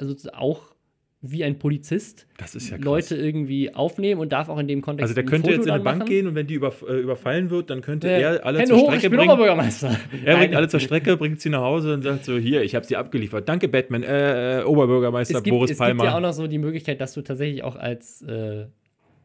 also 0.00 0.30
auch 0.32 0.74
wie 1.22 1.44
ein 1.44 1.58
Polizist 1.58 2.26
ja 2.38 2.76
Leute 2.78 3.14
irgendwie 3.14 3.74
aufnehmen 3.74 4.22
und 4.22 4.32
darf 4.32 4.48
auch 4.48 4.58
in 4.58 4.66
dem 4.66 4.80
Kontext. 4.80 5.02
Also 5.02 5.14
der 5.14 5.24
könnte 5.24 5.50
jetzt 5.50 5.66
in 5.66 5.70
eine 5.70 5.84
Bank 5.84 5.98
machen. 5.98 6.08
gehen 6.08 6.26
und 6.26 6.34
wenn 6.34 6.46
die 6.46 6.54
über, 6.54 6.72
äh, 6.88 6.98
überfallen 6.98 7.50
wird, 7.50 7.68
dann 7.68 7.82
könnte 7.82 8.08
äh, 8.08 8.22
er 8.22 8.46
alle 8.46 8.60
Hände 8.60 8.70
zur 8.70 8.78
hoch, 8.78 8.84
Strecke 8.86 9.04
ich 9.04 9.10
bin 9.10 9.18
bringen. 9.18 9.30
Oberbürgermeister. 9.30 9.98
Er 10.24 10.38
bringt 10.38 10.54
alle 10.56 10.68
zur 10.68 10.80
Strecke, 10.80 11.16
bringt 11.18 11.40
sie 11.40 11.50
nach 11.50 11.60
Hause 11.60 11.92
und 11.94 12.02
sagt 12.02 12.24
so: 12.24 12.38
Hier, 12.38 12.62
ich 12.62 12.74
habe 12.74 12.86
sie 12.86 12.96
abgeliefert. 12.96 13.48
Danke, 13.48 13.68
Batman. 13.68 14.02
Äh, 14.02 14.60
äh 14.60 14.64
Oberbürgermeister 14.64 15.38
es 15.38 15.42
gibt, 15.42 15.54
Boris 15.54 15.76
Palmer. 15.76 15.92
Es 15.92 15.98
gibt 15.98 16.10
ja 16.10 16.16
auch 16.16 16.22
noch 16.22 16.32
so 16.32 16.46
die 16.46 16.58
Möglichkeit, 16.58 17.00
dass 17.00 17.12
du 17.12 17.20
tatsächlich 17.20 17.64
auch 17.64 17.76
als, 17.76 18.22
äh, 18.22 18.66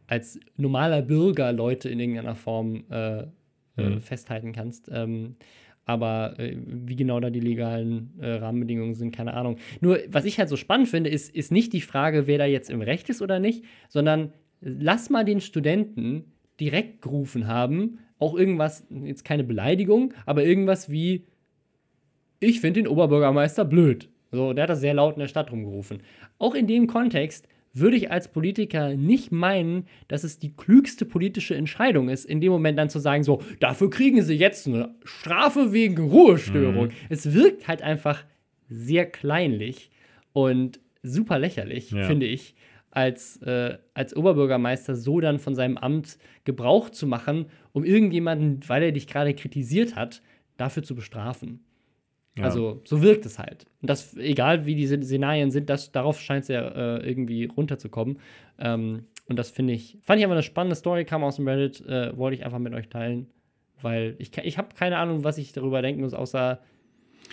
als 0.08 0.40
normaler 0.58 1.02
Bürger 1.02 1.54
Leute 1.54 1.88
in 1.88 2.00
irgendeiner 2.02 2.36
Form 2.36 2.84
äh, 2.90 3.24
mhm. 3.78 4.02
festhalten 4.02 4.52
kannst. 4.52 4.90
Ähm, 4.92 5.38
aber 5.86 6.38
äh, 6.40 6.58
wie 6.66 6.96
genau 6.96 7.20
da 7.20 7.30
die 7.30 7.40
legalen 7.40 8.14
äh, 8.20 8.34
Rahmenbedingungen 8.34 8.96
sind, 8.96 9.16
keine 9.16 9.34
Ahnung. 9.34 9.58
Nur, 9.82 10.00
was 10.10 10.26
ich 10.26 10.40
halt 10.40 10.50
so 10.50 10.58
spannend 10.58 10.90
finde, 10.90 11.10
ist, 11.10 11.34
ist 11.34 11.52
nicht 11.52 11.74
die 11.74 11.82
Frage, 11.82 12.28
wer 12.28 12.40
da 12.40 12.46
jetzt 12.46 12.70
im 12.70 12.82
Recht 12.82 13.10
ist 13.10 13.22
oder 13.22 13.40
nicht, 13.40 13.64
sondern 13.88 14.34
lass 14.62 15.10
mal 15.10 15.24
den 15.24 15.42
Studenten 15.42 16.34
direkt 16.60 17.02
gerufen 17.02 17.48
haben, 17.48 18.00
auch 18.18 18.36
irgendwas, 18.36 18.88
jetzt 19.04 19.26
keine 19.26 19.44
Beleidigung, 19.44 20.14
aber 20.26 20.44
irgendwas 20.44 20.90
wie, 20.90 21.26
ich 22.40 22.62
finde 22.62 22.82
den 22.82 22.88
Oberbürgermeister 22.88 23.66
blöd. 23.66 24.10
So, 24.32 24.54
der 24.54 24.64
hat 24.64 24.70
das 24.70 24.82
sehr 24.82 24.94
laut 24.94 25.16
in 25.16 25.20
der 25.20 25.28
Stadt 25.28 25.52
rumgerufen. 25.52 26.00
Auch 26.40 26.56
in 26.56 26.68
dem 26.68 26.88
Kontext 26.88 27.48
würde 27.76 27.98
ich 27.98 28.10
als 28.10 28.30
Politiker 28.30 28.96
nicht 28.96 29.32
meinen, 29.32 29.86
dass 30.08 30.24
es 30.24 30.40
die 30.40 30.56
klügste 30.56 31.06
politische 31.06 31.56
Entscheidung 31.56 32.10
ist, 32.10 32.26
in 32.26 32.42
dem 32.42 32.52
Moment 32.52 32.80
dann 32.80 32.90
zu 32.90 33.00
sagen, 33.00 33.24
so, 33.24 33.42
dafür 33.60 33.90
kriegen 33.90 34.22
sie 34.22 34.36
jetzt 34.36 34.68
eine 34.68 34.96
Strafe 35.04 35.74
wegen 35.74 36.10
Ruhestörung. 36.10 36.88
Mhm. 36.88 36.92
Es 37.10 37.34
wirkt 37.34 37.68
halt 37.68 37.82
einfach 37.82 38.24
sehr 38.70 39.06
kleinlich 39.06 39.92
und 40.34 40.80
super 41.04 41.38
lächerlich, 41.38 41.92
ja. 41.92 42.06
finde 42.06 42.26
ich, 42.26 42.56
als, 42.92 43.38
äh, 43.42 43.78
als 43.94 44.16
Oberbürgermeister 44.16 44.96
so 44.96 45.20
dann 45.20 45.38
von 45.38 45.54
seinem 45.54 45.78
Amt 45.78 46.18
Gebrauch 46.46 46.90
zu 46.90 47.08
machen, 47.08 47.48
um 47.74 47.84
irgendjemanden, 47.84 48.62
weil 48.68 48.84
er 48.84 48.92
dich 48.94 49.08
gerade 49.08 49.34
kritisiert 49.34 49.96
hat, 49.98 50.22
dafür 50.56 50.84
zu 50.84 50.96
bestrafen. 50.96 51.65
Ja. 52.38 52.44
Also 52.44 52.82
so 52.84 53.02
wirkt 53.02 53.26
es 53.26 53.40
halt. 53.40 53.66
Und 53.82 53.90
das, 53.90 54.16
egal 54.18 54.66
wie 54.66 54.76
die 54.76 54.88
Szenarien 54.88 55.52
sind, 55.52 55.70
das, 55.70 55.92
darauf 55.92 56.20
scheint 56.20 56.44
es 56.44 56.50
ja 56.50 56.68
äh, 56.68 57.08
irgendwie 57.08 57.46
runterzukommen. 57.46 58.20
Ähm, 58.60 59.06
und 59.28 59.40
das 59.40 59.50
finde 59.50 59.74
ich, 59.74 59.98
fand 60.02 60.20
ich 60.20 60.26
einfach 60.26 60.36
eine 60.36 60.44
spannende 60.44 60.76
Story, 60.76 61.06
kam 61.06 61.24
aus 61.24 61.38
dem 61.38 61.48
Reddit, 61.48 61.82
äh, 61.86 62.16
wollte 62.18 62.36
ich 62.36 62.46
einfach 62.46 62.60
mit 62.60 62.74
euch 62.74 62.90
teilen. 62.90 63.28
Weil 63.82 64.16
ich, 64.20 64.38
ich 64.38 64.58
habe 64.58 64.70
keine 64.76 64.98
Ahnung, 64.98 65.24
was 65.24 65.38
ich 65.38 65.54
darüber 65.54 65.82
denken 65.82 66.02
muss, 66.02 66.14
außer 66.14 66.60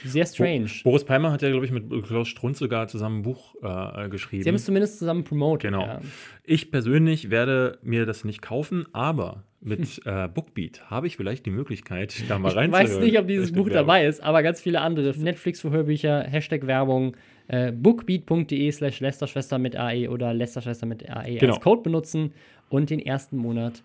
sehr 0.04 0.26
strange. 0.26 0.70
Boris 0.84 1.04
Palmer 1.04 1.32
hat 1.32 1.42
ja, 1.42 1.50
glaube 1.50 1.66
ich, 1.66 1.72
mit 1.72 1.88
Klaus 2.04 2.28
Strunz 2.28 2.58
sogar 2.58 2.88
zusammen 2.88 3.18
ein 3.18 3.22
Buch 3.22 3.54
äh, 3.62 4.08
geschrieben. 4.08 4.42
Sie 4.42 4.48
haben 4.48 4.56
es 4.56 4.64
zumindest 4.64 4.98
zusammen 4.98 5.24
promotet. 5.24 5.70
Genau. 5.70 5.84
Ja. 5.84 6.00
Ich 6.44 6.70
persönlich 6.70 7.30
werde 7.30 7.78
mir 7.82 8.06
das 8.06 8.24
nicht 8.24 8.42
kaufen, 8.42 8.86
aber 8.92 9.44
mit 9.62 10.00
äh, 10.06 10.28
Bookbeat 10.28 10.90
habe 10.90 11.06
ich 11.06 11.16
vielleicht 11.16 11.46
die 11.46 11.50
Möglichkeit, 11.50 12.14
da 12.28 12.38
mal 12.38 12.50
Ich 12.50 12.56
reinzuhören. 12.56 12.88
weiß 12.88 12.98
nicht, 13.00 13.18
ob 13.18 13.26
dieses 13.28 13.52
Buch 13.52 13.66
Werbung. 13.66 13.72
dabei 13.74 14.06
ist, 14.06 14.22
aber 14.22 14.42
ganz 14.42 14.60
viele 14.60 14.80
andere. 14.80 15.16
Netflix 15.18 15.60
für 15.60 15.70
Hörbücher, 15.70 16.22
Hashtag 16.24 16.66
Werbung, 16.66 17.16
äh, 17.48 17.72
bookbeat.de 17.72 18.70
slash 18.72 19.00
Lästerschwester 19.00 19.58
mit 19.58 19.76
AE 19.76 20.08
oder 20.08 20.32
Lästerschwester 20.34 20.86
mit 20.86 21.08
AE 21.08 21.36
Genau. 21.38 21.54
als 21.54 21.62
Code 21.62 21.82
benutzen 21.82 22.32
und 22.68 22.90
den 22.90 23.00
ersten 23.00 23.36
Monat 23.36 23.82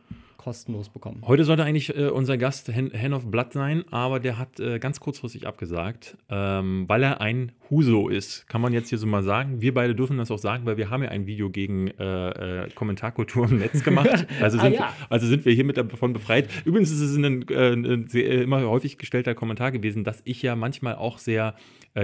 kostenlos 0.47 0.87
bekommen. 0.87 1.23
Heute 1.27 1.43
sollte 1.43 1.65
eigentlich 1.65 1.93
äh, 1.93 2.07
unser 2.07 2.37
Gast 2.37 2.69
Hen, 2.69 2.91
Hen 2.91 3.11
of 3.11 3.29
Blood 3.29 3.51
sein, 3.51 3.83
aber 3.91 4.21
der 4.21 4.37
hat 4.37 4.61
äh, 4.61 4.79
ganz 4.79 5.01
kurzfristig 5.01 5.45
abgesagt, 5.45 6.15
ähm, 6.29 6.85
weil 6.87 7.03
er 7.03 7.19
ein 7.19 7.51
Huso 7.69 8.07
ist. 8.07 8.47
Kann 8.47 8.61
man 8.61 8.71
jetzt 8.71 8.87
hier 8.87 8.97
so 8.97 9.07
mal 9.07 9.23
sagen. 9.23 9.59
Wir 9.59 9.73
beide 9.73 9.93
dürfen 9.93 10.17
das 10.17 10.31
auch 10.31 10.37
sagen, 10.37 10.65
weil 10.65 10.77
wir 10.77 10.89
haben 10.89 11.03
ja 11.03 11.09
ein 11.09 11.27
Video 11.27 11.49
gegen 11.49 11.89
äh, 11.99 12.63
äh, 12.63 12.69
Kommentarkultur 12.69 13.49
im 13.49 13.57
Netz 13.57 13.83
gemacht. 13.83 14.25
Also 14.41 14.57
Ah, 14.59 14.61
sind, 14.61 14.75
ja. 14.75 14.93
also 15.09 15.27
sind 15.27 15.43
wir 15.43 15.53
hiermit 15.53 15.75
davon 15.75 16.13
befreit. 16.13 16.47
Übrigens 16.63 16.91
ist 16.91 17.01
es 17.01 17.17
ein, 17.17 17.45
äh, 17.49 17.73
ein 17.73 18.07
sehr, 18.07 18.29
äh, 18.29 18.43
immer 18.43 18.61
häufig 18.61 18.97
gestellter 18.97 19.35
Kommentar 19.35 19.73
gewesen, 19.73 20.05
dass 20.05 20.21
ich 20.23 20.41
ja 20.41 20.55
manchmal 20.55 20.95
auch 20.95 21.17
sehr 21.17 21.55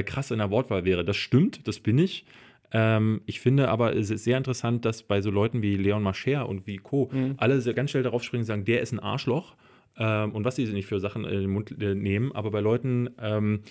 krass 0.06 0.32
in 0.32 0.40
der 0.40 0.50
Wortwahl 0.50 0.86
wäre. 0.86 1.06
Das 1.06 1.16
stimmt, 1.16 1.68
das 1.68 1.80
bin 1.80 2.00
ich. 2.00 2.26
Ähm, 2.74 3.22
ich 3.26 3.40
finde 3.40 3.70
aber, 3.70 3.96
es 3.96 4.10
ist 4.10 4.24
sehr 4.24 4.38
interessant, 4.38 4.84
dass 4.86 5.04
bei 5.04 5.22
so 5.22 5.30
Leuten 5.30 5.62
wie 5.62 5.76
Leon 5.78 6.02
Mascher 6.04 6.50
und 6.50 6.66
wie 6.68 6.78
Co. 6.78 7.10
Mhm. 7.12 7.36
alle 7.38 7.62
sehr 7.62 7.74
ganz 7.74 7.92
schnell 7.92 8.04
darauf 8.04 8.24
springen 8.24 8.42
und 8.42 8.48
sagen, 8.48 8.66
der 8.66 8.82
ist 8.82 8.92
ein 8.92 9.00
Arschloch. 9.00 9.56
Ähm, 9.98 10.32
und 10.32 10.44
was 10.44 10.56
sie 10.56 10.66
nicht 10.66 10.88
für 10.88 11.00
Sachen 11.00 11.24
in 11.24 11.42
den 11.42 11.50
Mund 11.52 11.76
äh, 11.80 11.94
nehmen. 11.94 12.32
Aber 12.34 12.50
bei 12.50 12.62
Leuten, 12.62 13.12
ähm, 13.22 13.62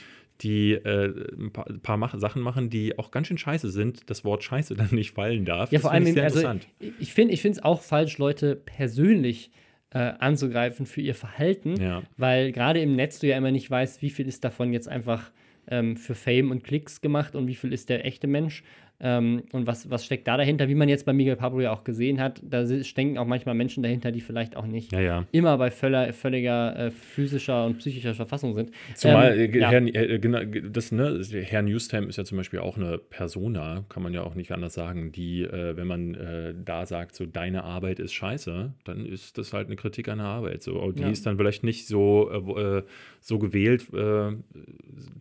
die 0.40 0.72
äh, 0.72 1.12
ein 1.36 1.53
paar, 1.53 1.68
ein 1.68 1.80
paar 1.80 1.96
mach 1.96 2.16
Sachen 2.18 2.42
machen, 2.42 2.70
die 2.70 2.96
auch 2.98 3.11
ganz 3.11 3.26
schön 3.26 3.38
scheiße 3.38 3.70
sind, 3.70 4.09
das 4.09 4.24
Wort 4.24 4.44
scheiße 4.44 4.74
dann 4.76 4.88
nicht 4.92 5.11
fallen 5.12 5.44
darf. 5.44 5.72
Ja, 5.72 5.76
Das 5.78 5.82
vor 5.82 5.90
allem, 5.90 6.07
ich 6.07 6.12
sehr 6.14 6.22
also, 6.24 6.38
interessant. 6.38 6.68
ich 7.00 7.12
finde 7.12 7.34
ich 7.34 7.44
es 7.44 7.62
auch 7.62 7.82
falsch, 7.82 8.18
Leute 8.18 8.55
persönlich 8.55 9.50
äh, 9.90 9.98
anzugreifen 9.98 10.86
für 10.86 11.00
ihr 11.00 11.14
Verhalten, 11.16 11.74
Ja. 11.80 12.03
weil 12.16 12.53
gerade 12.53 12.80
im 12.80 12.94
Netz 12.96 13.18
du 13.18 13.26
ja 13.26 13.36
immer 13.36 13.50
nicht 13.50 13.70
weißt, 13.70 14.00
wie 14.00 14.11
viel 14.11 14.26
ist 14.28 14.44
davon 14.44 14.72
jetzt 14.72 14.88
einfach 14.88 15.30
ähm, 15.68 15.96
für 15.96 16.14
Fame 16.14 16.50
und 16.50 16.64
Klicks 16.64 17.00
gemacht 17.00 17.34
und 17.36 17.46
wie 17.46 17.55
viel 17.55 17.72
ist 17.72 17.88
der 17.88 18.05
echte 18.07 18.26
Mensch. 18.26 18.62
Ähm, 19.03 19.42
und 19.50 19.66
was, 19.66 19.90
was 19.90 20.05
steckt 20.05 20.28
da 20.28 20.36
dahinter? 20.36 20.68
Wie 20.68 20.76
man 20.76 20.88
jetzt 20.88 21.05
bei 21.05 21.12
Miguel 21.12 21.34
Pablo 21.34 21.61
ja 21.61 21.72
auch 21.72 21.82
gesehen 21.82 22.20
hat, 22.20 22.40
da 22.42 22.64
stecken 22.84 23.18
auch 23.18 23.26
manchmal 23.26 23.57
Menschen 23.57 23.82
dahinter, 23.82 24.12
die 24.12 24.20
vielleicht 24.20 24.57
auch 24.57 24.66
nicht 24.66 24.92
Ja, 24.92 25.00
ja. 25.00 25.26
immer 25.32 25.59
bei 25.59 25.72
völler, 25.72 26.12
völliger 26.12 26.76
äh, 26.76 26.90
physischer 26.92 27.66
und 27.66 27.78
psychischer 27.78 28.14
Verfassung 28.14 28.55
sind. 28.55 28.70
Zumal 28.94 29.38
Ähm, 29.38 29.53
äh, 29.53 29.59
ja. 29.59 29.70
Herr, 29.70 29.82
äh, 29.82 30.18
genau, 30.20 30.40
das, 30.44 30.92
ne, 30.92 31.20
Herr 31.42 31.62
Newstam 31.62 32.09
ist 32.09 32.16
ja 32.16 32.24
zum 32.24 32.38
Beispiel 32.38 32.61
auch 32.61 32.76
eine 32.76 32.98
Persona, 32.98 33.84
kann 33.88 34.05
man 34.05 34.14
ja 34.14 34.22
auch 34.22 34.36
nicht 34.36 34.53
anders 34.53 34.74
sagen, 34.74 35.11
die, 35.11 35.42
äh, 35.42 35.76
wenn 35.76 35.88
man 35.88 36.14
äh, 36.14 36.55
da 36.64 36.86
sagt, 36.86 37.16
so 37.16 37.26
deine 37.26 37.64
Arbeit 37.64 37.98
ist 37.98 38.12
scheiße, 38.12 38.72
dann 38.84 39.07
ist 39.07 39.36
das 39.36 39.53
halt 39.53 39.66
eine 39.66 39.76
Kritik 39.76 40.09
an 40.09 40.18
der 40.18 40.28
Arbeit. 40.28 40.62
So, 40.62 40.80
Und 40.80 41.00
die 41.00 41.11
ist 41.11 41.26
dann 41.26 41.36
vielleicht 41.36 41.64
nicht 41.64 41.88
so, 41.88 42.30
äh, 42.30 42.78
äh, 42.78 42.82
so 43.22 43.38
gewählt, 43.38 43.86
äh, 43.94 44.32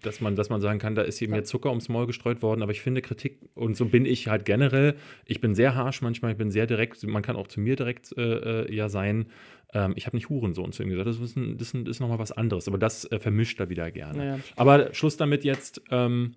dass, 0.01 0.21
man, 0.21 0.35
dass 0.35 0.49
man 0.49 0.59
sagen 0.59 0.79
kann, 0.79 0.95
da 0.95 1.03
ist 1.03 1.21
eben 1.21 1.35
jetzt 1.35 1.49
Zucker 1.49 1.69
ums 1.69 1.87
Maul 1.87 2.07
gestreut 2.07 2.41
worden, 2.41 2.63
aber 2.63 2.71
ich 2.71 2.81
finde 2.81 3.01
Kritik, 3.01 3.37
und 3.53 3.77
so 3.77 3.85
bin 3.85 4.05
ich 4.05 4.27
halt 4.27 4.43
generell, 4.43 4.95
ich 5.25 5.39
bin 5.39 5.53
sehr 5.53 5.75
harsh 5.75 6.01
manchmal, 6.01 6.31
ich 6.31 6.37
bin 6.37 6.49
sehr 6.49 6.65
direkt, 6.65 7.05
man 7.05 7.21
kann 7.21 7.35
auch 7.35 7.47
zu 7.47 7.61
mir 7.61 7.75
direkt 7.75 8.11
äh, 8.17 8.63
äh, 8.63 8.75
ja 8.75 8.89
sein. 8.89 9.27
Ähm, 9.73 9.93
ich 9.95 10.07
habe 10.07 10.17
nicht 10.17 10.29
Hurensohn 10.29 10.71
zu 10.71 10.81
ihm 10.81 10.89
gesagt, 10.89 11.07
das 11.07 11.19
ist, 11.19 11.37
ein, 11.37 11.57
das 11.57 11.73
ist, 11.73 11.99
nochmal 11.99 12.17
was 12.17 12.31
anderes, 12.31 12.67
aber 12.67 12.79
das 12.79 13.05
äh, 13.11 13.19
vermischt 13.19 13.59
er 13.59 13.69
wieder 13.69 13.91
gerne. 13.91 14.17
Naja. 14.17 14.39
Aber 14.55 14.93
Schluss 14.93 15.15
damit 15.17 15.43
jetzt. 15.43 15.81
Ähm, 15.91 16.33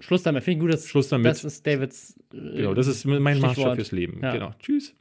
Schluss 0.00 0.22
damit. 0.22 0.44
Finde 0.44 0.58
ich 0.58 0.60
gut, 0.60 0.72
dass 0.72 0.86
Schluss 0.86 1.08
damit. 1.08 1.26
das 1.26 1.42
ist 1.42 1.66
Davids. 1.66 2.20
äh, 2.32 2.56
genau, 2.58 2.74
das 2.74 2.86
ist 2.86 3.04
mein 3.04 3.40
Maßstab 3.40 3.74
fürs 3.74 3.92
Leben. 3.92 4.20
Ja. 4.22 4.32
Genau. 4.32 4.54
Tschüss. 4.60 4.94